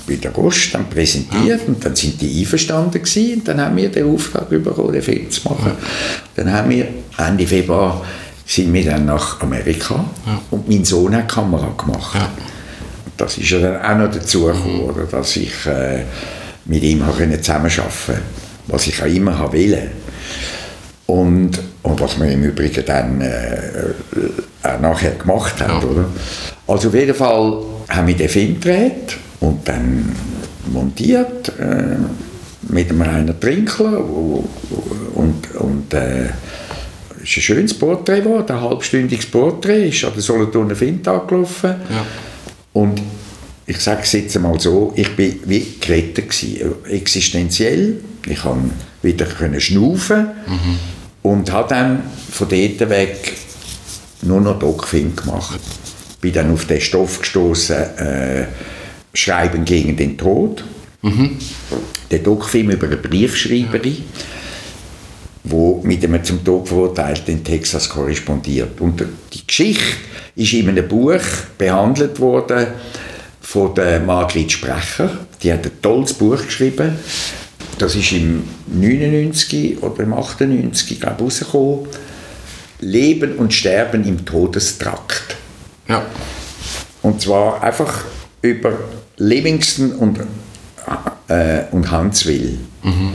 bei 0.08 0.16
der 0.16 0.32
Rost 0.32 0.74
dann 0.74 0.90
präsentiert 0.90 1.68
und 1.68 1.84
dann 1.84 1.96
sind 1.96 2.22
die 2.22 2.40
einverstanden 2.40 3.04
gewesen 3.04 3.40
und 3.40 3.48
dann 3.48 3.62
haben 3.62 3.76
wir 3.76 3.90
den 3.90 4.10
Auftrag 4.10 4.50
bekommen, 4.50 4.94
den 4.94 5.02
Film 5.02 5.30
zu 5.30 5.50
machen. 5.50 5.74
Dann 6.36 6.52
haben 6.52 6.70
wir 6.70 6.88
Ende 7.18 7.46
Februar 7.46 8.06
sind 8.46 8.74
wir 8.74 8.86
dann 8.86 9.06
nach 9.06 9.42
Amerika 9.42 10.06
und 10.50 10.68
mein 10.68 10.84
Sohn 10.84 11.16
hat 11.16 11.30
Kamera 11.30 11.72
gemacht. 11.78 12.16
Ja. 12.16 12.30
Das 13.20 13.38
ist 13.38 13.50
ja 13.50 13.60
dann 13.60 13.82
auch 13.82 14.08
noch 14.08 14.16
dazu 14.16 14.46
gekommen, 14.46 14.80
oder, 14.80 15.04
dass 15.04 15.36
ich 15.36 15.66
äh, 15.66 16.04
mit 16.66 16.82
ihm 16.84 17.04
zusammenarbeiten 17.04 17.84
konnte, 18.06 18.22
was 18.68 18.88
ich 18.88 19.02
auch 19.02 19.08
immer 19.08 19.38
wollte. 19.52 19.90
Und, 21.06 21.60
und 21.84 22.00
was 22.00 22.18
wir 22.20 22.32
im 22.32 22.44
Übrigen 22.44 22.86
dann 22.86 23.20
äh, 23.20 23.62
auch 24.64 24.80
nachher 24.80 25.12
gemacht 25.12 25.60
haben. 25.60 25.82
Ja. 25.82 25.88
Oder? 25.88 26.06
Also 26.66 26.88
auf 26.88 26.94
jeden 26.94 27.16
Fall 27.16 27.58
haben 27.90 28.08
wir 28.08 28.16
den 28.16 28.30
Film 28.30 28.54
gedreht 28.54 29.18
und 29.42 29.68
dann 29.68 30.16
montiert 30.72 31.52
äh, 31.60 31.98
mit 32.72 32.90
einem 32.90 33.02
Rainer 33.02 33.40
Trinkler 33.40 34.02
und, 35.16 35.56
und 35.56 35.94
äh, 35.94 36.26
es 37.22 37.32
ist 37.32 37.38
ein 37.38 37.42
schönes 37.42 37.74
Porträt 37.74 38.22
geworden, 38.22 38.56
ein 38.56 38.62
halbstündiges 38.62 39.26
Porträt, 39.26 39.90
ist 39.90 40.06
an 40.06 40.14
der 40.14 40.22
Solothurner 40.22 40.76
Filmtag 40.76 41.28
gelaufen 41.28 41.76
ja. 41.90 42.06
Und 42.74 43.02
ich 43.66 43.78
sage 43.80 44.02
es 44.04 44.12
jetzt 44.14 44.36
einmal 44.36 44.60
so, 44.60 44.94
ich 44.96 45.18
war 45.18 45.26
wie 45.46 45.76
gerettet 45.80 46.30
gewesen, 46.30 46.86
existenziell, 46.86 48.02
ich 48.28 48.42
konnte 48.42 48.72
wieder 49.02 49.26
können 49.26 49.62
schnaufen 49.62 50.28
mhm. 50.48 50.80
und 51.24 51.52
habe 51.52 51.70
dann 51.70 52.04
von 52.32 52.50
dort 52.50 52.90
weg 52.90 53.34
nur 54.22 54.42
noch 54.42 54.60
Doc-Film 54.60 55.16
gemacht 55.16 55.60
bin 56.22 56.34
dann 56.34 56.52
auf 56.52 56.66
den 56.66 56.82
Stoff 56.82 57.20
gestoßen, 57.20 57.98
äh, 57.98 58.46
Schreiben 59.14 59.66
gegen 59.66 59.96
den 59.96 60.18
Tod. 60.18 60.64
Mhm. 61.02 61.38
Der 62.12 62.20
Doc-Film 62.20 62.72
über 62.72 62.88
eine 62.88 62.98
Briefschreiberin, 62.98 64.04
wo 65.50 65.82
mit 65.84 66.04
einem 66.04 66.24
zum 66.24 66.44
Tod 66.44 66.68
verurteilten 66.68 67.36
in 67.36 67.44
Texas 67.44 67.90
korrespondiert. 67.90 68.80
Und 68.80 69.04
die 69.34 69.46
Geschichte 69.46 69.98
ist 70.36 70.54
in 70.54 70.70
einem 70.70 70.88
Buch 70.88 71.22
behandelt 71.58 72.20
worden 72.20 72.68
von 73.42 73.74
der 73.74 74.00
Margrit 74.00 74.52
Sprecher. 74.52 75.26
Die 75.42 75.52
hat 75.52 75.66
ein 75.66 75.82
tolles 75.82 76.14
Buch 76.14 76.44
geschrieben. 76.44 76.98
Das 77.78 77.96
ist 77.96 78.12
im 78.12 78.44
99 78.68 79.82
oder 79.82 80.04
im 80.04 80.14
98 80.14 81.00
glaube 81.00 81.16
ich, 81.18 81.24
rausgekommen. 81.24 81.88
Leben 82.82 83.36
und 83.38 83.54
Sterben 83.54 84.06
im 84.06 84.26
Todestrakt. 84.26 85.36
Ja. 85.88 86.04
Und 87.02 87.22
zwar 87.22 87.62
einfach 87.64 88.04
über 88.42 88.74
Livingston 89.18 89.94
und, 89.94 90.20
äh, 91.28 91.64
und 91.72 91.92
Huntsville. 91.92 92.58
Mhm. 92.84 93.14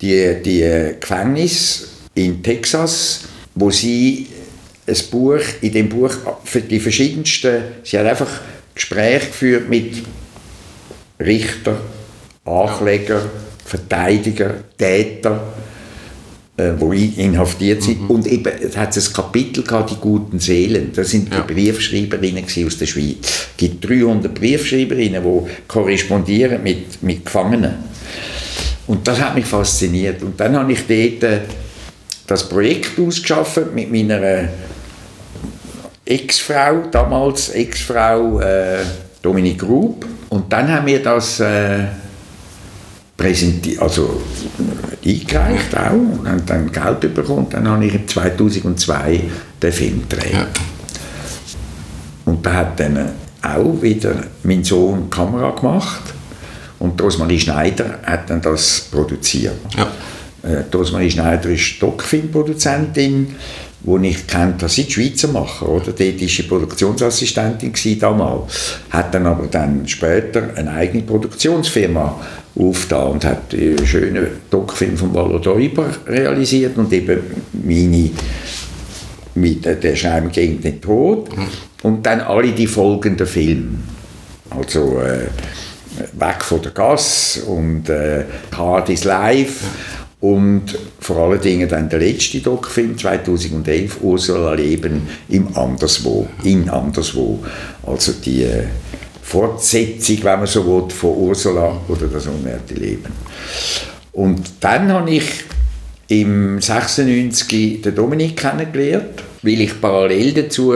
Die, 0.00 0.42
die 0.42 0.94
Gefängnis 0.98 1.88
in 2.14 2.42
Texas, 2.42 3.22
wo 3.54 3.70
sie 3.70 4.28
ein 4.86 4.96
Buch, 5.10 5.40
in 5.60 5.72
dem 5.72 5.88
Buch 5.88 6.12
für 6.44 6.60
die 6.60 6.80
verschiedensten, 6.80 7.62
sie 7.84 7.98
hat 7.98 8.06
einfach 8.06 8.40
Gespräche 8.74 9.26
geführt 9.26 9.68
mit 9.68 10.02
Richter, 11.20 11.80
Ankläger, 12.44 13.22
Verteidiger, 13.64 14.54
Täter, 14.76 15.52
äh, 16.56 16.72
wo 16.78 16.92
inhaftiert 16.92 17.82
sind. 17.82 18.02
Mhm. 18.02 18.10
Und 18.10 18.26
eben, 18.26 18.52
es 18.60 18.76
hat 18.76 18.96
ein 18.96 19.12
Kapitel 19.12 19.62
gehabt, 19.62 19.90
die 19.90 19.96
guten 19.96 20.38
Seelen. 20.40 20.92
Das 20.94 21.10
sind 21.10 21.32
ja. 21.32 21.40
die 21.40 21.54
Briefschreiberinnen 21.54 22.44
aus 22.44 22.78
der 22.78 22.86
Schweiz. 22.86 23.16
Es 23.20 23.56
gibt 23.56 23.88
300 23.88 24.34
Briefschreiberinnen, 24.34 25.22
die 25.22 25.50
korrespondieren 25.68 26.62
mit, 26.62 27.02
mit 27.02 27.24
Gefangenen. 27.24 27.74
Und 28.90 29.06
das 29.06 29.20
hat 29.20 29.36
mich 29.36 29.46
fasziniert. 29.46 30.20
Und 30.20 30.40
dann 30.40 30.56
habe 30.56 30.72
ich 30.72 30.80
dort 30.80 31.22
äh, 31.22 31.42
das 32.26 32.48
Projekt 32.48 32.98
ausgeschafft 32.98 33.72
mit 33.72 33.88
meiner 33.88 34.48
Ex-Frau, 36.04 36.88
damals 36.90 37.50
Ex-Frau 37.50 38.40
äh, 38.40 38.78
Dominique 39.22 39.60
Grub. 39.60 40.04
Und 40.30 40.52
dann 40.52 40.68
haben 40.68 40.88
wir 40.88 41.00
das 41.00 41.38
äh, 41.38 41.84
präsentiert, 43.16 43.80
also 43.80 44.20
eingereicht 45.06 45.76
auch 45.76 45.92
und 45.92 46.28
haben 46.28 46.44
dann 46.46 46.72
Geld 46.72 47.14
bekommen. 47.14 47.46
Dann 47.48 47.68
habe 47.68 47.86
ich 47.86 48.06
2002 48.08 49.22
den 49.62 49.72
Film 49.72 50.02
gedreht. 50.08 50.32
Ja. 50.32 50.46
Und 52.24 52.44
da 52.44 52.54
hat 52.54 52.80
dann 52.80 53.12
auch 53.40 53.80
wieder 53.80 54.16
mein 54.42 54.64
Sohn 54.64 55.08
Kamera 55.08 55.52
gemacht 55.52 56.14
und 56.80 57.00
Rosmarie 57.00 57.38
Schneider 57.38 58.00
hat 58.02 58.28
dann 58.28 58.42
das 58.42 58.88
produziert. 58.90 59.54
Ja. 59.76 59.90
Äh, 60.42 60.64
Rosmarie 60.74 61.10
Schneider 61.10 61.50
ist 61.50 61.80
Doc-Filmproduzentin 61.80 63.36
wo 63.82 63.98
ich 63.98 64.26
kennt, 64.26 64.62
was 64.62 64.74
sie 64.74 64.84
die 64.84 64.92
Schweizer 64.92 65.28
machen, 65.28 65.68
oder? 65.68 65.92
Dort 65.92 66.20
war 66.20 66.28
sie 66.28 66.42
Produktionsassistentin 66.42 67.72
damals, 67.98 68.78
hat 68.90 69.14
dann 69.14 69.26
aber 69.26 69.46
dann 69.46 69.86
später 69.88 70.50
eine 70.54 70.70
eigene 70.72 71.02
Produktionsfirma 71.02 72.20
aufgetan 72.58 73.12
und 73.12 73.24
hat 73.24 73.54
einen 73.54 73.86
schönen 73.86 74.26
Doc-Film 74.50 74.96
von 74.96 75.14
Valodoiber 75.14 75.88
realisiert 76.06 76.76
und 76.76 76.92
eben 76.92 77.20
meine 77.52 78.10
mit 79.34 79.64
«Der 79.64 79.96
Schreiben 79.96 80.30
gegen 80.30 80.60
den 80.60 80.80
Tod» 80.80 81.30
und 81.82 82.04
dann 82.04 82.20
alle 82.20 82.52
die 82.52 82.66
folgenden 82.66 83.26
Filme. 83.26 83.78
Also 84.50 84.98
äh, 84.98 85.28
«Weg 86.12 86.42
von 86.42 86.62
der 86.62 86.72
Gas» 86.72 87.40
und 87.46 87.88
äh, 87.88 88.24
«Hard 88.56 88.90
is 88.90 89.04
Life» 89.04 89.64
und 90.20 90.78
vor 91.00 91.16
allen 91.16 91.40
Dingen 91.40 91.68
dann 91.68 91.88
der 91.88 91.98
letzte 91.98 92.40
Doc-Film 92.40 92.98
2011 92.98 93.98
«Ursula 94.02 94.54
Leben 94.54 95.08
im 95.28 95.56
Anderswo», 95.56 96.28
in 96.44 96.68
Anderswo. 96.68 97.38
Also 97.86 98.12
die 98.12 98.42
äh, 98.42 98.64
Fortsetzung, 99.22 100.18
wenn 100.22 100.38
man 100.40 100.46
so 100.46 100.66
will, 100.66 100.90
von 100.90 101.16
Ursula 101.16 101.80
oder 101.88 102.06
das 102.08 102.26
unwerte 102.26 102.74
Leben. 102.74 103.12
Und 104.12 104.42
dann 104.60 104.92
habe 104.92 105.10
ich 105.12 105.24
im 106.08 106.60
96 106.60 107.82
den 107.82 107.94
Dominik 107.94 108.36
kennengelernt, 108.36 109.22
weil 109.42 109.60
ich 109.60 109.80
parallel 109.80 110.32
dazu 110.32 110.74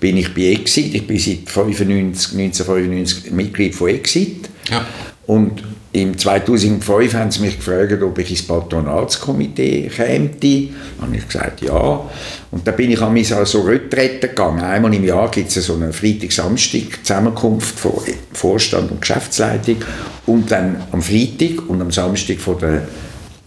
bin 0.00 0.16
ich 0.16 0.34
bei 0.34 0.50
Exit, 0.52 0.94
ich 0.94 1.06
bin 1.06 1.18
seit 1.18 1.48
95, 1.48 2.38
1995 2.38 3.30
Mitglied 3.30 3.74
von 3.74 3.88
Exit 3.88 4.50
ja. 4.70 4.84
und 5.26 5.62
im 5.94 6.16
2005 6.16 7.14
haben 7.14 7.30
sie 7.30 7.40
mich 7.40 7.58
gefragt, 7.58 8.02
ob 8.02 8.18
ich 8.18 8.30
ins 8.30 8.46
Patronatskomitee 8.46 9.90
käme. 9.94 10.30
Dann 10.40 10.74
habe 11.02 11.16
ich 11.16 11.26
gesagt, 11.26 11.60
ja. 11.60 12.10
Und 12.50 12.66
da 12.66 12.70
bin 12.70 12.90
ich 12.90 13.02
an 13.02 13.44
so 13.44 13.60
Retrette 13.60 14.28
gegangen. 14.28 14.60
Einmal 14.60 14.94
im 14.94 15.04
Jahr 15.04 15.30
gibt 15.30 15.54
es 15.54 15.66
so 15.66 15.74
eine 15.74 15.92
Freitag-Samstag-Zusammenkunft 15.92 17.78
von 17.78 17.92
Vorstand 18.32 18.90
und 18.90 19.02
Geschäftsleitung. 19.02 19.76
Und 20.24 20.50
dann 20.50 20.82
am 20.92 21.02
Freitag 21.02 21.68
und 21.68 21.82
am 21.82 21.90
Samstag 21.90 22.38
von 22.38 22.58
der 22.58 22.88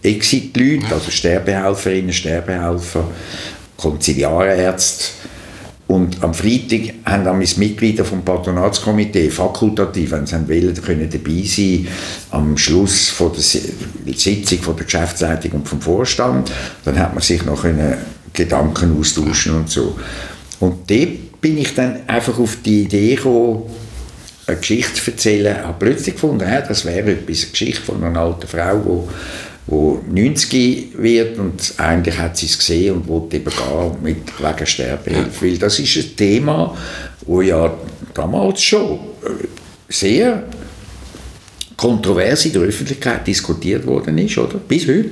Exit-Leute, 0.04 0.94
also 0.94 1.10
Sterbehelferinnen, 1.10 2.12
Sterbehelfer, 2.12 3.08
Konziliarärzte. 3.76 5.06
Und 5.88 6.22
am 6.24 6.34
Freitag 6.34 6.94
haben 7.04 7.24
dann 7.24 7.38
meine 7.38 7.48
Mitglieder 7.56 8.04
vom 8.04 8.24
Patronatskomitee 8.24 9.30
fakultativ, 9.30 10.10
wenn 10.10 10.26
sie 10.26 10.48
wollen, 10.48 10.74
können 10.74 11.08
dabei 11.08 11.42
sein 11.44 11.86
am 12.30 12.58
Schluss 12.58 13.08
von 13.08 13.32
der 13.32 13.42
Sitzung 13.42 14.58
von 14.58 14.76
der 14.76 14.84
Geschäftsleitung 14.84 15.52
und 15.52 15.68
vom 15.68 15.80
Vorstand. 15.80 16.50
Dann 16.84 16.98
hat 16.98 17.14
man 17.14 17.22
sich 17.22 17.44
noch 17.44 17.62
können 17.62 17.94
Gedanken 18.32 18.98
austauschen 18.98 19.54
und 19.54 19.70
so. 19.70 19.96
Und 20.58 20.90
dort 20.90 21.40
bin 21.40 21.58
ich 21.58 21.74
dann 21.74 22.00
einfach 22.08 22.38
auf 22.38 22.58
die 22.64 22.82
Idee 22.82 23.14
gekommen, 23.14 23.62
eine 24.46 24.56
Geschichte 24.56 24.94
zu 24.94 25.10
erzählen. 25.10 25.56
Ich 25.58 25.66
habe 25.66 25.76
plötzlich 25.78 26.14
gefunden, 26.14 26.48
das 26.68 26.84
wäre 26.84 27.12
etwas, 27.12 27.42
eine 27.42 27.50
Geschichte 27.50 27.82
von 27.82 28.02
einer 28.02 28.20
alten 28.20 28.46
Frau, 28.46 28.78
die 28.78 29.55
wo 29.66 30.00
90 30.08 30.90
wird 30.96 31.38
und 31.38 31.74
eigentlich 31.78 32.18
hat 32.18 32.36
sie 32.36 32.46
es 32.46 32.58
gesehen 32.58 32.96
und 32.96 33.08
wollte 33.08 33.36
eben 33.36 33.50
gehen 33.50 34.02
mit, 34.02 34.18
wegen 34.38 34.66
Sterbehilfe. 34.66 35.46
Weil 35.46 35.58
das 35.58 35.78
ist 35.78 35.96
ein 35.96 36.16
Thema, 36.16 36.76
wo 37.26 37.42
ja 37.42 37.74
damals 38.14 38.62
schon 38.62 38.92
äh, 39.24 39.46
sehr 39.88 40.44
kontrovers 41.76 42.46
in 42.46 42.52
der 42.52 42.62
Öffentlichkeit 42.62 43.26
diskutiert 43.26 43.86
worden 43.86 44.16
ist, 44.18 44.38
oder? 44.38 44.58
Bis 44.58 44.86
heute. 44.86 45.10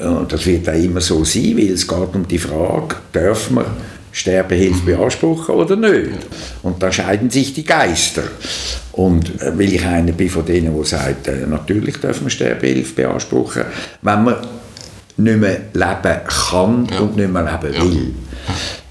Ja. 0.00 0.24
Das 0.26 0.46
wird 0.46 0.68
auch 0.68 0.74
immer 0.74 1.00
so 1.00 1.22
sein, 1.24 1.56
weil 1.56 1.72
es 1.72 1.86
geht 1.86 2.14
um 2.14 2.26
die 2.26 2.38
Frage, 2.38 2.96
dürfen 3.14 3.56
wir 3.56 3.76
Sterbehilfe 4.12 4.84
beanspruchen 4.84 5.54
oder 5.54 5.76
nicht. 5.76 6.26
Und 6.62 6.82
da 6.82 6.90
scheiden 6.90 7.30
sich 7.30 7.54
die 7.54 7.64
Geister. 7.64 8.24
Und 8.92 9.40
äh, 9.40 9.56
weil 9.56 9.72
ich 9.72 9.84
einer 9.84 10.12
bin 10.12 10.28
von 10.28 10.44
denen, 10.44 10.74
der 10.74 10.84
sagt, 10.84 11.28
äh, 11.28 11.46
natürlich 11.46 11.98
dürfen 11.98 12.24
wir 12.24 12.30
Sterbehilfe 12.30 12.94
beanspruchen, 12.94 13.62
wenn 14.02 14.24
man 14.24 14.36
nicht 15.16 15.38
mehr 15.38 15.60
leben 15.72 16.20
kann 16.26 16.88
ja. 16.90 16.98
und 17.00 17.16
nicht 17.16 17.32
mehr 17.32 17.42
leben 17.42 17.74
will. 17.74 18.14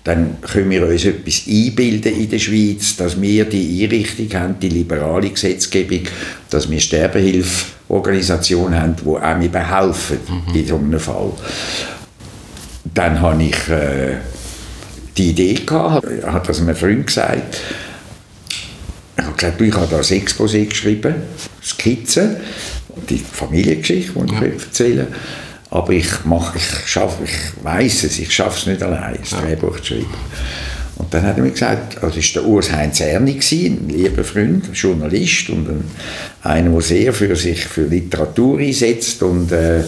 Dann 0.04 0.38
können 0.42 0.70
wir 0.70 0.88
uns 0.88 1.06
etwas 1.06 1.44
einbilden 1.48 2.16
in 2.16 2.30
der 2.30 2.40
Schweiz, 2.40 2.96
dass 2.96 3.20
wir 3.20 3.46
die 3.46 3.84
Einrichtung 3.84 4.40
haben, 4.40 4.60
die 4.60 4.70
liberale 4.70 5.30
Gesetzgebung, 5.30 6.02
dass 6.50 6.70
wir 6.70 6.80
Sterbehilfeorganisationen 6.80 8.80
haben, 8.80 8.96
die 8.96 9.18
einem 9.18 9.52
behelfen 9.52 10.20
mhm. 10.28 10.56
in 10.56 10.66
so 10.66 10.78
einem 10.78 11.00
Fall. 11.00 11.34
Dann 12.94 13.22
habe 13.22 13.44
ich... 13.44 13.70
Äh, 13.70 14.18
die 15.20 15.30
Idee 15.30 15.54
gehabt, 15.54 16.08
hat 16.26 16.50
das 16.50 16.62
einem 16.62 16.76
Freund 16.76 17.08
gesagt. 17.08 17.62
Ich 19.18 19.24
habe 19.24 19.36
gesagt, 19.36 19.62
ich 19.62 19.74
habe 19.74 19.88
da 19.90 19.98
ein 19.98 20.04
Exposé 20.04 20.66
geschrieben, 20.66 21.16
Skizzen, 21.62 22.38
die 23.10 23.18
Familiengeschichte, 23.18 24.14
die 24.14 24.34
ich 24.34 24.42
ja. 24.42 24.48
erzählen 24.48 25.08
aber 25.72 25.94
ich 25.94 26.26
mache, 26.26 26.58
ich 26.58 26.90
schaffe, 26.90 27.24
ich 27.24 27.64
weiß 27.64 28.06
es, 28.06 28.20
ich 28.20 28.34
schaffe 28.34 28.58
es 28.58 28.66
nicht 28.66 28.82
allein, 28.82 29.20
das. 29.20 29.40
Drehbuch 29.40 29.80
zu 29.80 29.86
schreiben. 29.86 30.08
Und 30.96 31.14
dann 31.14 31.24
hat 31.24 31.38
er 31.38 31.44
mir 31.44 31.52
gesagt, 31.52 31.98
das 32.02 32.04
war 32.04 32.10
der 32.12 32.46
Urs 32.46 32.72
Heinz 32.72 33.00
Erni, 33.00 33.40
ein 33.40 33.88
lieber 33.88 34.24
Freund, 34.24 34.68
ein 34.68 34.74
Journalist 34.74 35.50
und 35.50 35.70
ein, 35.70 35.84
einer, 36.42 36.72
der 36.72 36.82
sehr 36.82 37.14
für 37.14 37.36
sich 37.36 37.66
für 37.66 37.84
Literatur 37.84 38.60
einsetzt 38.60 39.22
und 39.24 39.52
äh, 39.52 39.84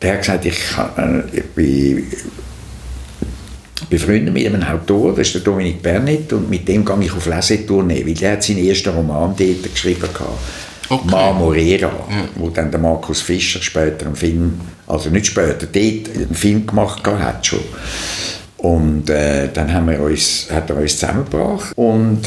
der 0.00 0.12
hat 0.12 0.20
gesagt, 0.20 0.44
ich, 0.46 0.60
äh, 0.96 1.36
ich 1.36 1.44
bin 1.50 2.06
befreundet 3.90 4.32
mit 4.32 4.46
einem 4.46 4.62
Autor, 4.62 5.14
das 5.14 5.28
ist 5.28 5.34
der 5.34 5.42
Dominik 5.42 5.82
Bernett, 5.82 6.32
und 6.32 6.48
mit 6.48 6.66
dem 6.68 6.84
gehe 6.84 7.02
ich 7.02 7.12
auf 7.12 7.26
Lesetournee, 7.26 8.06
weil 8.06 8.14
der 8.14 8.32
hat 8.32 8.42
seinen 8.42 8.66
ersten 8.66 8.90
Roman 8.90 9.34
dort 9.36 9.72
geschrieben 9.72 10.08
Okay. 10.86 11.10
Marmorera, 11.10 11.86
ja. 11.86 12.28
wo 12.34 12.50
dann 12.50 12.70
der 12.70 12.78
Markus 12.78 13.22
Fischer 13.22 13.62
später 13.62 14.04
einen 14.04 14.16
Film, 14.16 14.60
also 14.86 15.08
nicht 15.08 15.26
später, 15.26 15.66
dort 15.66 15.74
einen 15.74 16.34
Film 16.34 16.66
gemacht 16.66 17.02
hat 17.06 17.46
schon. 17.46 17.60
Und 18.58 19.08
äh, 19.08 19.48
dann 19.52 19.72
haben 19.72 19.88
wir 19.88 20.00
uns, 20.00 20.48
hat 20.50 20.68
er 20.68 20.76
uns 20.76 20.98
zusammengebracht 20.98 21.72
und 21.76 22.20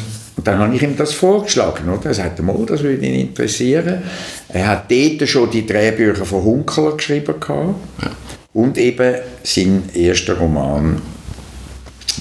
dann 0.43 0.59
habe 0.59 0.75
ich 0.75 0.81
ihm 0.81 0.95
das 0.95 1.13
vorgeschlagen. 1.13 1.89
Oder? 1.89 2.07
Er 2.07 2.13
sagte, 2.13 2.43
mal, 2.43 2.57
das 2.65 2.81
würde 2.81 3.05
ihn 3.05 3.27
interessieren. 3.27 4.03
Er 4.49 4.67
hat 4.67 4.91
dort 4.91 5.27
schon 5.27 5.49
die 5.49 5.65
Drehbücher 5.65 6.25
von 6.25 6.43
Hunkeler 6.43 6.95
geschrieben. 6.95 7.35
Ja. 7.49 7.75
Und 8.53 8.77
eben 8.77 9.15
seinen 9.43 9.89
ersten 9.95 10.35
Roman 10.35 11.01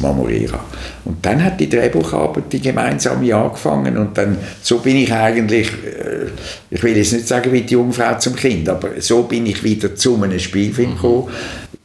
Mamorera. 0.00 0.60
Und 1.04 1.24
dann 1.24 1.42
hat 1.42 1.60
die 1.60 1.68
Drehbucharbeit 1.68 2.52
die 2.52 2.60
gemeinsame 2.60 3.34
angefangen 3.34 3.96
und 3.96 4.16
dann, 4.16 4.36
so 4.62 4.78
bin 4.78 4.96
ich 4.96 5.12
eigentlich, 5.12 5.68
äh, 5.72 6.26
ich 6.70 6.82
will 6.82 6.96
jetzt 6.96 7.12
nicht 7.12 7.28
sagen 7.28 7.52
wie 7.52 7.62
die 7.62 7.74
Jungfrau 7.74 8.18
zum 8.18 8.36
Kind, 8.36 8.68
aber 8.68 9.00
so 9.00 9.22
bin 9.22 9.46
ich 9.46 9.62
wieder 9.62 9.94
zu 9.94 10.22
einem 10.22 10.38
Spielfilm 10.38 10.90
mhm. 10.90 10.94
gekommen, 10.94 11.28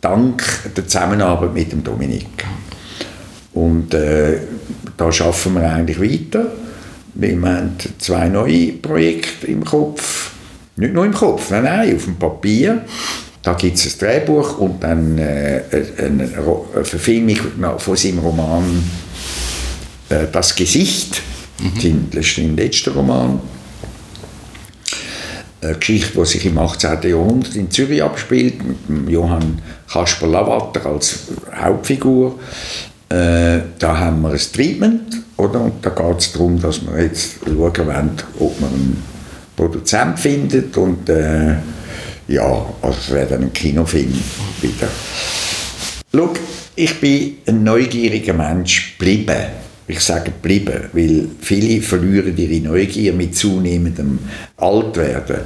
dank 0.01 0.43
der 0.75 0.88
Zusammenarbeit 0.88 1.53
mit 1.53 1.71
dem 1.71 1.83
Dominik. 1.83 2.45
Und 3.53 3.93
äh, 3.93 4.39
da 4.97 5.11
schaffen 5.11 5.55
wir 5.55 5.69
eigentlich 5.69 5.99
weiter. 5.99 6.47
Wir 7.13 7.41
haben 7.41 7.75
zwei 7.97 8.29
neue 8.29 8.73
Projekte 8.73 9.47
im 9.47 9.65
Kopf. 9.65 10.31
Nicht 10.77 10.93
nur 10.93 11.05
im 11.05 11.13
Kopf, 11.13 11.51
nein, 11.51 11.63
nein, 11.65 11.95
auf 11.95 12.05
dem 12.05 12.15
Papier. 12.15 12.81
Da 13.43 13.53
gibt 13.53 13.77
es 13.77 13.85
ein 13.85 13.99
Drehbuch 13.99 14.59
und 14.59 14.84
dann 14.84 15.18
äh, 15.18 15.63
eine, 15.97 16.23
eine 16.23 16.85
Verfilmung 16.85 17.38
von 17.77 17.95
seinem 17.95 18.19
Roman 18.19 18.84
äh, 20.09 20.27
Das 20.31 20.55
Gesicht, 20.55 21.22
mhm. 21.59 22.11
sein 22.22 22.55
letzter 22.55 22.91
Roman. 22.91 23.39
Eine 25.61 25.76
Geschichte, 25.76 26.19
die 26.19 26.26
sich 26.26 26.45
im 26.45 26.57
18. 26.57 27.01
Jahrhundert 27.03 27.55
in 27.55 27.69
Zürich 27.69 28.01
abspielt, 28.01 28.89
mit 28.89 29.09
Johann 29.09 29.61
Kasper 29.91 30.27
Lavater 30.27 30.85
als 30.88 31.27
Hauptfigur. 31.55 32.39
Äh, 33.09 33.59
da 33.77 33.97
haben 33.97 34.22
wir 34.22 34.31
ein 34.31 34.39
Treatment, 34.53 35.22
oder? 35.38 35.61
Und 35.61 35.85
da 35.85 35.89
geht 35.89 36.19
es 36.19 36.31
darum, 36.31 36.59
dass 36.59 36.81
wir 36.85 37.03
jetzt 37.03 37.39
schauen 37.43 37.57
wollen, 37.57 38.11
ob 38.39 38.61
man 38.61 38.69
einen 38.72 39.03
Produzent 39.55 40.19
findet 40.19 40.76
und 40.77 41.09
äh, 41.09 41.55
ja, 42.31 42.65
also 42.81 42.97
es 42.97 43.11
wäre 43.11 43.27
dann 43.27 43.43
ein 43.43 43.53
Kinofilm 43.53 44.13
wieder. 44.61 44.87
Schau, 46.13 46.33
ich 46.75 46.99
bin 46.99 47.37
ein 47.45 47.63
neugieriger 47.63 48.33
Mensch 48.33 48.97
geblieben. 48.97 49.37
Ich 49.87 49.99
sage 49.99 50.31
geblieben, 50.31 50.89
weil 50.93 51.27
viele 51.41 51.81
verlieren 51.81 52.37
ihre 52.37 52.63
Neugier 52.63 53.13
mit 53.13 53.35
zunehmendem 53.35 54.19
Altwerden. 54.55 55.41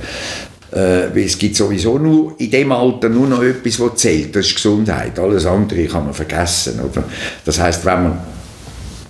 Äh, 0.72 1.24
es 1.24 1.38
gibt 1.38 1.56
sowieso 1.56 1.98
nur 1.98 2.36
in 2.40 2.52
dem 2.52 2.72
Alter 2.72 3.10
nur 3.10 3.28
noch 3.28 3.42
etwas, 3.42 3.80
was 3.80 3.96
zählt, 3.96 4.36
das 4.36 4.48
ist 4.48 4.56
Gesundheit. 4.56 5.18
Alles 5.18 5.46
andere 5.46 5.86
kann 5.86 6.06
man 6.06 6.14
vergessen. 6.14 6.80
Oder? 6.80 7.04
Das 7.44 7.60
heißt, 7.60 7.86
wenn 7.86 8.04
man, 8.04 8.18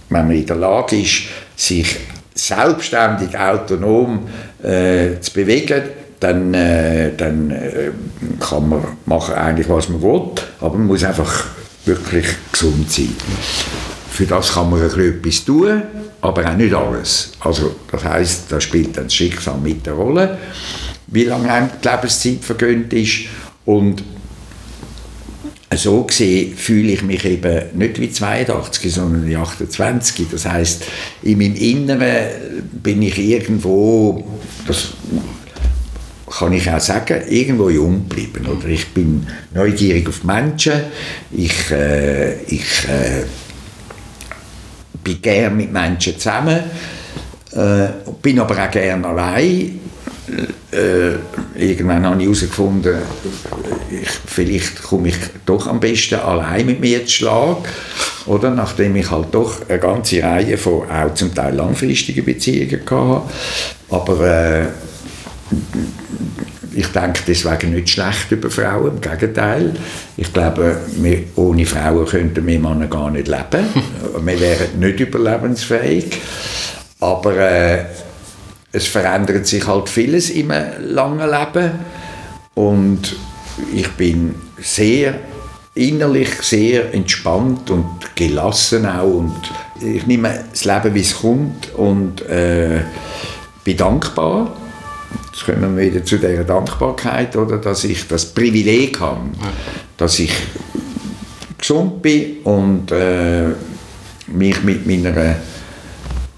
wenn 0.10 0.28
man 0.28 0.36
in 0.36 0.46
der 0.46 0.56
Lage 0.56 1.02
ist, 1.02 1.24
sich 1.56 1.98
selbstständig, 2.34 3.38
autonom 3.38 4.28
äh, 4.64 5.20
zu 5.20 5.34
bewegen, 5.34 5.82
dann, 6.20 6.54
äh, 6.54 7.12
dann 7.16 7.52
äh, 7.52 7.92
kann 8.40 8.70
man 8.70 8.84
machen 9.06 9.36
eigentlich, 9.36 9.70
was 9.70 9.90
man 9.90 10.02
will, 10.02 10.32
aber 10.60 10.78
man 10.78 10.88
muss 10.88 11.04
einfach 11.04 11.46
wirklich 11.86 12.26
gesund 12.52 12.92
sein. 12.92 13.16
Für 14.10 14.26
das 14.26 14.54
kann 14.54 14.70
man 14.70 14.82
etwas 14.82 15.44
tun, 15.44 15.82
aber 16.22 16.50
auch 16.50 16.56
nicht 16.56 16.74
alles. 16.74 17.34
Also 17.42 17.76
das 17.92 18.04
heißt, 18.04 18.44
da 18.50 18.62
spielt 18.62 18.98
dann 18.98 19.06
das 19.06 19.14
Schicksal 19.14 19.58
mit 19.58 19.86
der 19.86 19.94
Rolle, 19.94 20.38
wie 21.08 21.26
lange 21.26 21.52
einem 21.52 21.70
die 21.84 21.88
Lebenszeit 21.88 22.44
vergönnt 22.44 22.94
ist 22.94 23.26
und 23.66 24.04
so 25.74 26.04
gesehen 26.04 26.56
fühle 26.56 26.94
ich 26.94 27.04
mich 27.04 27.26
eben 27.26 27.78
nicht 27.78 28.00
wie 28.00 28.10
82, 28.10 28.94
sondern 28.94 29.28
wie 29.28 29.36
28. 29.36 30.28
Das 30.32 30.46
heißt, 30.46 30.84
in 31.24 31.38
meinem 31.38 31.56
Inneren 31.56 32.28
bin 32.72 33.02
ich 33.02 33.18
irgendwo, 33.18 34.26
das 34.68 34.94
kann 36.38 36.54
ich 36.54 36.70
auch 36.70 36.80
sagen, 36.80 37.22
irgendwo 37.30 37.70
jung 37.70 38.08
geblieben. 38.08 38.48
Oder 38.48 38.68
ich 38.68 38.88
bin 38.88 39.28
neugierig 39.54 40.08
auf 40.08 40.24
Menschen, 40.24 40.82
ich, 41.32 41.72
äh, 41.72 42.42
ich 42.44 42.88
äh, 42.88 43.24
bin 45.04 45.22
gerne 45.22 45.56
mit 45.56 45.72
Menschen 45.72 46.20
zusammen, 46.20 46.60
äh, 47.52 47.88
bin 48.22 48.40
aber 48.40 48.66
auch 48.66 48.72
gerne 48.72 49.08
allein 49.08 49.80
äh, 50.72 51.16
irgendwann 51.56 52.06
habe 52.06 52.22
ich 52.22 52.26
herausgefunden, 52.28 52.98
ich, 53.92 54.10
vielleicht 54.26 54.84
komme 54.84 55.10
ich 55.10 55.16
doch 55.46 55.68
am 55.68 55.80
besten 55.80 56.16
allein 56.16 56.66
mit 56.66 56.80
mir 56.80 57.06
zu 57.06 57.14
Schlag. 57.14 57.58
Oder? 58.26 58.50
Nachdem 58.50 58.96
ich 58.96 59.10
halt 59.12 59.28
doch 59.32 59.70
eine 59.70 59.80
ganze 59.80 60.24
Reihe 60.24 60.58
von 60.58 60.90
auch 60.90 61.14
zum 61.14 61.34
Teil 61.34 61.56
langfristigen 61.56 62.26
Beziehungen 62.26 62.82
hatte. 62.82 63.22
Aber 63.90 64.28
äh, 64.28 64.66
ich 66.74 66.88
denke 66.88 67.22
deswegen 67.26 67.74
nicht 67.74 67.90
schlecht 67.90 68.32
über 68.32 68.50
Frauen, 68.50 68.96
im 68.96 69.02
Gegenteil. 69.02 69.74
Ich 70.18 70.34
glaube, 70.34 70.78
wir, 70.98 71.24
ohne 71.36 71.66
Frauen 71.66 72.06
könnten 72.06 72.46
wir 72.46 72.60
Männer 72.60 72.88
gar 72.88 73.12
nicht 73.12 73.28
leben. 73.28 73.68
wir 74.26 74.40
wären 74.40 74.80
nicht 74.80 75.00
überlebensfähig. 75.00 76.20
Aber 77.00 77.38
äh, 77.38 77.86
es 78.72 78.88
verändert 78.88 79.48
sich 79.48 79.66
halt 79.66 79.88
vieles 79.88 80.30
im 80.30 80.52
langen 80.82 81.30
Leben 81.30 81.72
und 82.56 83.16
ich 83.74 83.90
bin 83.92 84.36
sehr 84.62 85.16
innerlich 85.76 86.30
sehr 86.42 86.94
entspannt 86.94 87.70
und 87.70 88.16
gelassen 88.16 88.86
auch 88.86 89.04
und 89.04 89.36
ich 89.82 90.06
nehme 90.08 90.46
das 90.52 90.64
Leben 90.66 90.94
wie 90.94 91.02
es 91.02 91.16
kommt 91.16 91.74
und 91.76 92.22
äh, 92.30 92.82
bin 93.64 93.78
dankbar 93.78 94.56
jetzt 95.36 95.46
kommen 95.46 95.76
wir 95.76 95.92
wieder 95.92 96.06
zu 96.06 96.18
dieser 96.18 96.46
Dankbarkeit 96.46 97.36
oder 97.36 97.58
dass 97.58 97.84
ich 97.84 98.08
das 98.08 98.26
Privileg 98.26 99.00
habe 99.00 99.20
dass 99.98 100.20
ich 100.20 100.32
gesund 101.58 102.02
bin 102.02 102.38
und 102.44 102.92
äh, 102.92 103.48
mich 104.28 104.64
mit 104.64 104.86
meiner 104.86 105.36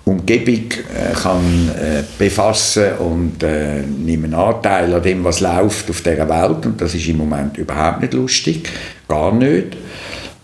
Umgebung 0.05 0.71
äh, 0.71 1.13
kann 1.13 1.69
äh, 1.69 2.03
befassen 2.17 2.93
und 2.99 3.43
äh, 3.43 3.81
nehme 3.81 4.35
Anteil 4.37 4.93
an 4.93 5.03
dem, 5.03 5.23
was 5.23 5.41
läuft 5.41 5.89
auf 5.89 6.01
dieser 6.01 6.29
Welt. 6.29 6.65
Und 6.65 6.79
das 6.79 6.95
ist 6.95 7.07
im 7.07 7.17
Moment 7.17 7.57
überhaupt 7.57 8.01
nicht 8.01 8.13
lustig, 8.13 8.69
gar 9.07 9.33
nicht. 9.33 9.75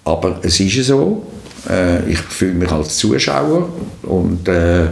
Aber 0.03 0.39
es 0.43 0.59
ist 0.59 0.85
so. 0.85 1.25
Äh, 1.69 2.09
ich 2.09 2.19
fühle 2.19 2.55
mich 2.55 2.71
als 2.71 2.97
Zuschauer 2.97 3.69
und 4.01 4.47
äh, 4.49 4.87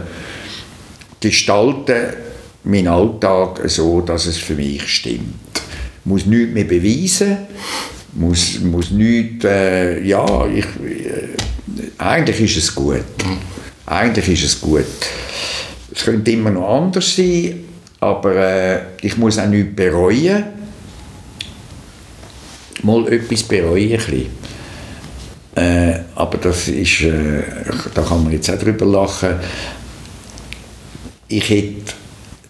gestalte 1.20 2.14
meinen 2.64 2.88
Alltag 2.88 3.60
so, 3.66 4.00
dass 4.00 4.26
es 4.26 4.38
für 4.38 4.54
mich 4.54 4.86
stimmt. 4.88 5.34
Ich 6.00 6.06
muss 6.06 6.26
nichts 6.26 6.52
mehr 6.52 6.64
beweisen, 6.64 7.36
muss, 8.14 8.60
muss 8.60 8.90
nichts, 8.90 9.44
äh, 9.44 10.02
ja, 10.02 10.46
ich, 10.46 10.66
eigentlich 11.98 12.40
ist 12.40 12.56
es 12.56 12.74
gut. 12.74 13.04
Eigentlich 13.86 14.28
ist 14.28 14.44
es 14.44 14.60
gut. 14.60 14.84
Es 15.94 16.04
könnte 16.04 16.30
immer 16.30 16.50
noch 16.50 16.68
anders 16.68 17.16
sein, 17.16 17.64
aber 18.00 18.36
äh, 18.36 18.80
ich 19.02 19.16
muss 19.16 19.38
auch 19.38 19.46
nichts 19.46 19.74
bereuen. 19.76 20.44
Mal 22.82 23.12
etwas 23.12 23.42
bereuen 23.44 24.00
ein 24.08 24.26
äh, 25.54 26.00
aber 26.14 26.38
das 26.38 26.68
ist, 26.68 27.02
äh, 27.02 27.42
da 27.94 28.02
kann 28.02 28.24
man 28.24 28.32
jetzt 28.32 28.50
auch 28.50 28.58
drüber 28.58 28.86
lachen. 28.86 29.34
Ich 31.28 31.48
hätte 31.50 31.92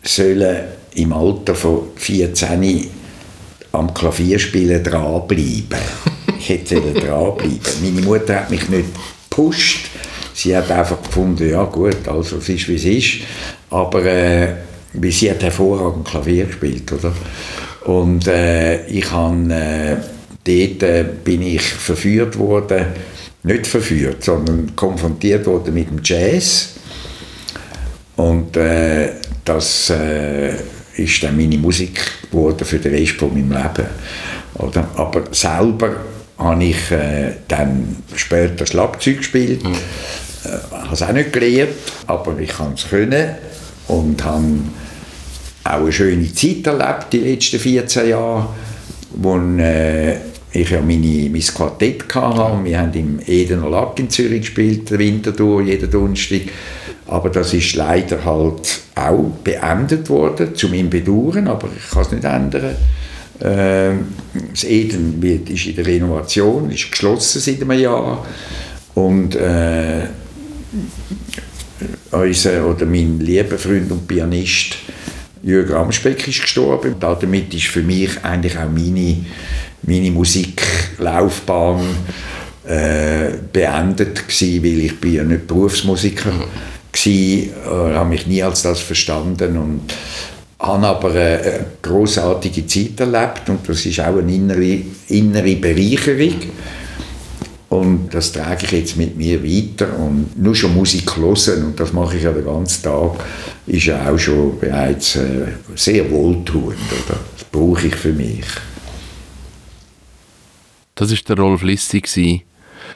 sollen 0.02 0.56
im 0.94 1.12
Alter 1.12 1.54
von 1.54 1.88
14 1.96 2.90
am 3.72 3.94
Klavierspielen 3.94 4.82
dranbleiben. 4.82 5.78
Ich 6.38 6.48
hätte 6.48 6.80
dranbleiben. 6.80 7.60
Meine 7.82 8.00
Mutter 8.02 8.36
hat 8.36 8.50
mich 8.50 8.68
nicht 8.68 8.88
gepusht 9.30 9.86
sie 10.34 10.56
hat 10.56 10.70
einfach 10.70 11.02
gefunden, 11.02 11.48
ja 11.48 11.64
gut, 11.64 12.08
also 12.08 12.38
es 12.38 12.48
ist 12.48 12.68
wie 12.68 12.74
es 12.76 12.84
ist, 12.84 13.12
aber 13.70 14.04
äh, 14.04 14.54
sie 15.10 15.30
hat 15.30 15.42
hervorragend 15.42 16.06
Klavier 16.06 16.46
gespielt, 16.46 16.90
oder? 16.92 17.14
Und 17.84 18.26
äh, 18.28 18.86
ich 18.86 19.10
habe, 19.10 19.52
äh, 19.52 19.96
dort 20.44 20.82
äh, 20.82 21.04
bin 21.24 21.42
ich 21.42 21.62
verführt 21.62 22.38
worden, 22.38 22.86
nicht 23.42 23.66
verführt, 23.66 24.22
sondern 24.22 24.74
konfrontiert 24.76 25.46
worden 25.46 25.74
mit 25.74 25.90
dem 25.90 26.00
Jazz 26.02 26.74
und 28.16 28.56
äh, 28.56 29.10
das 29.44 29.90
äh, 29.90 30.52
ist 30.96 31.22
dann 31.22 31.36
meine 31.36 31.58
Musik 31.58 32.00
geworden 32.30 32.64
für 32.64 32.78
den 32.78 32.94
Rest 32.94 33.12
von 33.12 33.32
meinem 33.32 33.52
Leben. 33.52 33.88
Oder? 34.54 34.88
Aber 34.96 35.24
selber 35.32 35.96
habe 36.38 36.64
ich 36.64 36.90
äh, 36.90 37.32
dann 37.48 37.96
später 38.14 38.66
Schlagzeug 38.66 39.18
gespielt. 39.18 39.64
Mhm. 39.64 39.72
Äh, 39.72 40.76
habe 40.76 40.94
es 40.94 41.02
auch 41.02 41.12
nicht 41.12 41.32
gelernt, 41.32 41.72
aber 42.06 42.38
ich 42.38 42.50
kann 42.50 42.74
es 42.74 42.88
können 42.88 43.36
und 43.88 44.22
habe 44.24 44.44
auch 45.64 45.70
eine 45.80 45.92
schöne 45.92 46.32
Zeit 46.34 46.66
erlebt 46.66 47.12
die 47.12 47.18
letzten 47.18 47.60
14 47.60 48.08
Jahre, 48.08 48.48
wo 49.14 49.38
äh, 49.38 50.16
ich 50.52 50.70
ja 50.70 50.80
meine, 50.80 51.30
mein 51.30 51.40
Quartett 51.40 52.14
hatte. 52.14 52.64
Wir 52.64 52.80
haben 52.80 52.92
im 52.94 53.20
Edener 53.26 53.70
Lack 53.70 53.98
in 53.98 54.10
Zürich 54.10 54.40
gespielt, 54.40 54.90
den 54.90 54.98
Winter 54.98 55.32
durch, 55.32 55.68
jeden 55.68 55.90
Donnerstag. 55.90 56.42
Aber 57.06 57.30
das 57.30 57.52
ist 57.52 57.74
leider 57.74 58.24
halt 58.24 58.80
auch 58.94 59.30
beendet 59.42 60.08
worden, 60.08 60.54
zu 60.54 60.68
meinem 60.68 60.90
Bedauern, 60.90 61.48
aber 61.48 61.68
ich 61.76 61.90
kann 61.90 62.02
es 62.02 62.12
nicht 62.12 62.24
ändern. 62.24 62.76
Äh, 63.40 63.90
das 64.50 64.64
Eden 64.64 65.20
wird, 65.20 65.50
ist 65.50 65.66
in 65.66 65.76
der 65.76 65.86
Renovation, 65.86 66.70
ist 66.70 66.90
geschlossen 66.90 67.40
seit 67.40 67.60
einem 67.60 67.78
Jahr. 67.78 68.24
Und 68.94 69.34
äh, 69.34 70.06
unser 72.10 72.66
oder 72.66 72.86
mein 72.86 73.18
lieber 73.18 73.58
Freund 73.58 73.90
und 73.90 74.06
Pianist 74.06 74.76
Jürgen 75.42 75.74
Amsbeck 75.74 76.28
ist 76.28 76.42
gestorben. 76.42 76.94
Damit 77.00 77.52
ist 77.52 77.66
für 77.66 77.82
mich 77.82 78.22
eigentlich 78.22 78.56
auch 78.56 78.70
meine, 78.70 79.24
meine 79.82 80.10
Musiklaufbahn 80.12 81.80
äh, 82.64 83.30
beendet 83.52 84.28
gewesen, 84.28 84.62
weil 84.62 84.80
ich 84.84 85.00
bin 85.00 85.14
ja 85.14 85.24
nicht 85.24 85.48
Berufsmusiker 85.48 86.32
war, 87.06 87.90
äh, 87.90 87.94
habe 87.94 88.08
mich 88.08 88.26
nie 88.26 88.42
als 88.42 88.62
das 88.62 88.80
verstanden 88.80 89.56
und 89.56 89.80
habe 90.58 90.86
aber 90.86 91.10
eine 91.10 91.66
großartige 91.82 92.66
Zeit 92.66 93.00
erlebt 93.00 93.48
und 93.48 93.68
das 93.68 93.84
ist 93.84 94.00
auch 94.00 94.16
eine 94.16 94.32
innere, 94.32 94.78
innere 95.08 95.56
Bereicherung. 95.56 96.36
Und 97.68 98.10
das 98.12 98.32
trage 98.32 98.66
ich 98.66 98.72
jetzt 98.72 98.96
mit 98.98 99.16
mir 99.16 99.42
weiter. 99.42 99.98
Und 99.98 100.38
nur 100.38 100.54
schon 100.54 100.74
Musik 100.74 101.16
hören, 101.16 101.64
und 101.64 101.80
das 101.80 101.92
mache 101.94 102.18
ich 102.18 102.22
ja 102.22 102.30
den 102.30 102.44
ganzen 102.44 102.82
Tag, 102.82 103.12
ist 103.66 103.86
ja 103.86 104.12
auch 104.12 104.18
schon 104.18 104.60
bereits 104.60 105.16
äh, 105.16 105.46
sehr 105.74 106.10
wohltuend. 106.10 106.76
Oder? 106.92 107.18
Das 107.34 107.44
brauche 107.50 107.86
ich 107.86 107.96
für 107.96 108.12
mich. 108.12 108.44
Das 110.94 111.10
ist 111.10 111.26
der 111.30 111.38
Rolf 111.38 111.62
Lissi. 111.62 112.42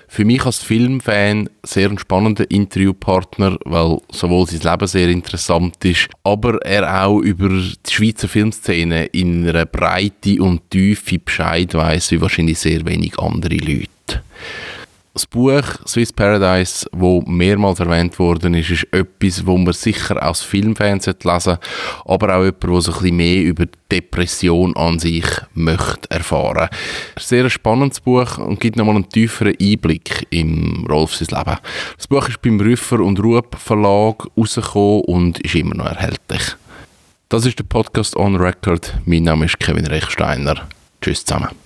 Für 0.09 0.25
mich 0.25 0.45
als 0.47 0.63
Filmfan 0.63 1.51
sehr 1.63 1.91
ein 1.91 1.99
spannender 1.99 2.51
Interviewpartner, 2.51 3.59
weil 3.65 3.99
sowohl 4.11 4.47
sein 4.47 4.61
Leben 4.61 4.87
sehr 4.87 5.09
interessant 5.09 5.85
ist, 5.85 6.09
aber 6.23 6.65
er 6.65 7.07
auch 7.07 7.21
über 7.21 7.49
die 7.49 7.75
Schweizer 7.93 8.29
Filmszene 8.29 9.07
in 9.07 9.49
einer 9.49 9.67
Breite 9.67 10.41
und 10.43 10.71
Tiefe 10.71 11.19
Bescheid 11.19 11.75
weiß 11.75 12.13
wie 12.13 12.21
wahrscheinlich 12.21 12.59
sehr 12.59 12.87
wenig 12.87 13.19
andere 13.19 13.57
Leute. 13.57 13.96
Das 15.17 15.27
Buch 15.27 15.63
Swiss 15.87 16.13
Paradise, 16.13 16.87
wo 16.93 17.23
mehrmals 17.23 17.81
erwähnt 17.81 18.19
worden 18.19 18.53
ist, 18.53 18.69
ist 18.69 18.87
etwas, 18.93 19.47
wo 19.47 19.57
man 19.57 19.73
sicher 19.73 20.23
als 20.23 20.43
Filmfan 20.43 21.01
lesen 21.01 21.57
aber 22.05 22.37
auch 22.37 22.45
jemand, 22.45 22.63
der 22.63 22.71
ein 22.71 22.83
bisschen 22.83 23.17
mehr 23.17 23.43
über 23.45 23.65
Depression 23.91 24.77
an 24.77 24.99
sich 24.99 25.25
möchte 25.55 26.11
erfahren. 26.11 26.69
Ist 27.17 27.33
ein 27.33 27.39
sehr 27.41 27.49
spannendes 27.49 28.01
Buch 28.01 28.37
und 28.37 28.61
gibt 28.61 28.77
nochmal 28.77 28.97
einen 28.97 29.09
tieferen 29.09 29.55
Einblick 29.59 30.27
im 30.29 30.87
Rolf 30.87 31.15
sein 31.15 31.29
Leben. 31.31 31.61
Das 31.97 32.09
Buch 32.09 32.29
ist 32.29 32.43
beim 32.43 32.61
Rüffer 32.61 33.01
und 33.01 33.19
Rupp 33.19 33.57
Verlag 33.57 34.23
rausgekommen 34.37 35.01
und 35.07 35.39
ist 35.39 35.55
immer 35.55 35.77
noch 35.77 35.87
erhältlich. 35.87 36.43
Das 37.31 37.47
ist 37.47 37.59
der 37.59 37.65
Podcast 37.65 38.17
On 38.17 38.37
Record. 38.37 38.93
Mein 39.07 39.23
Name 39.23 39.47
ist 39.47 39.59
Kevin 39.61 39.87
Rechsteiner. 39.87 40.69
Tschüss 41.01 41.25
zusammen. 41.25 41.66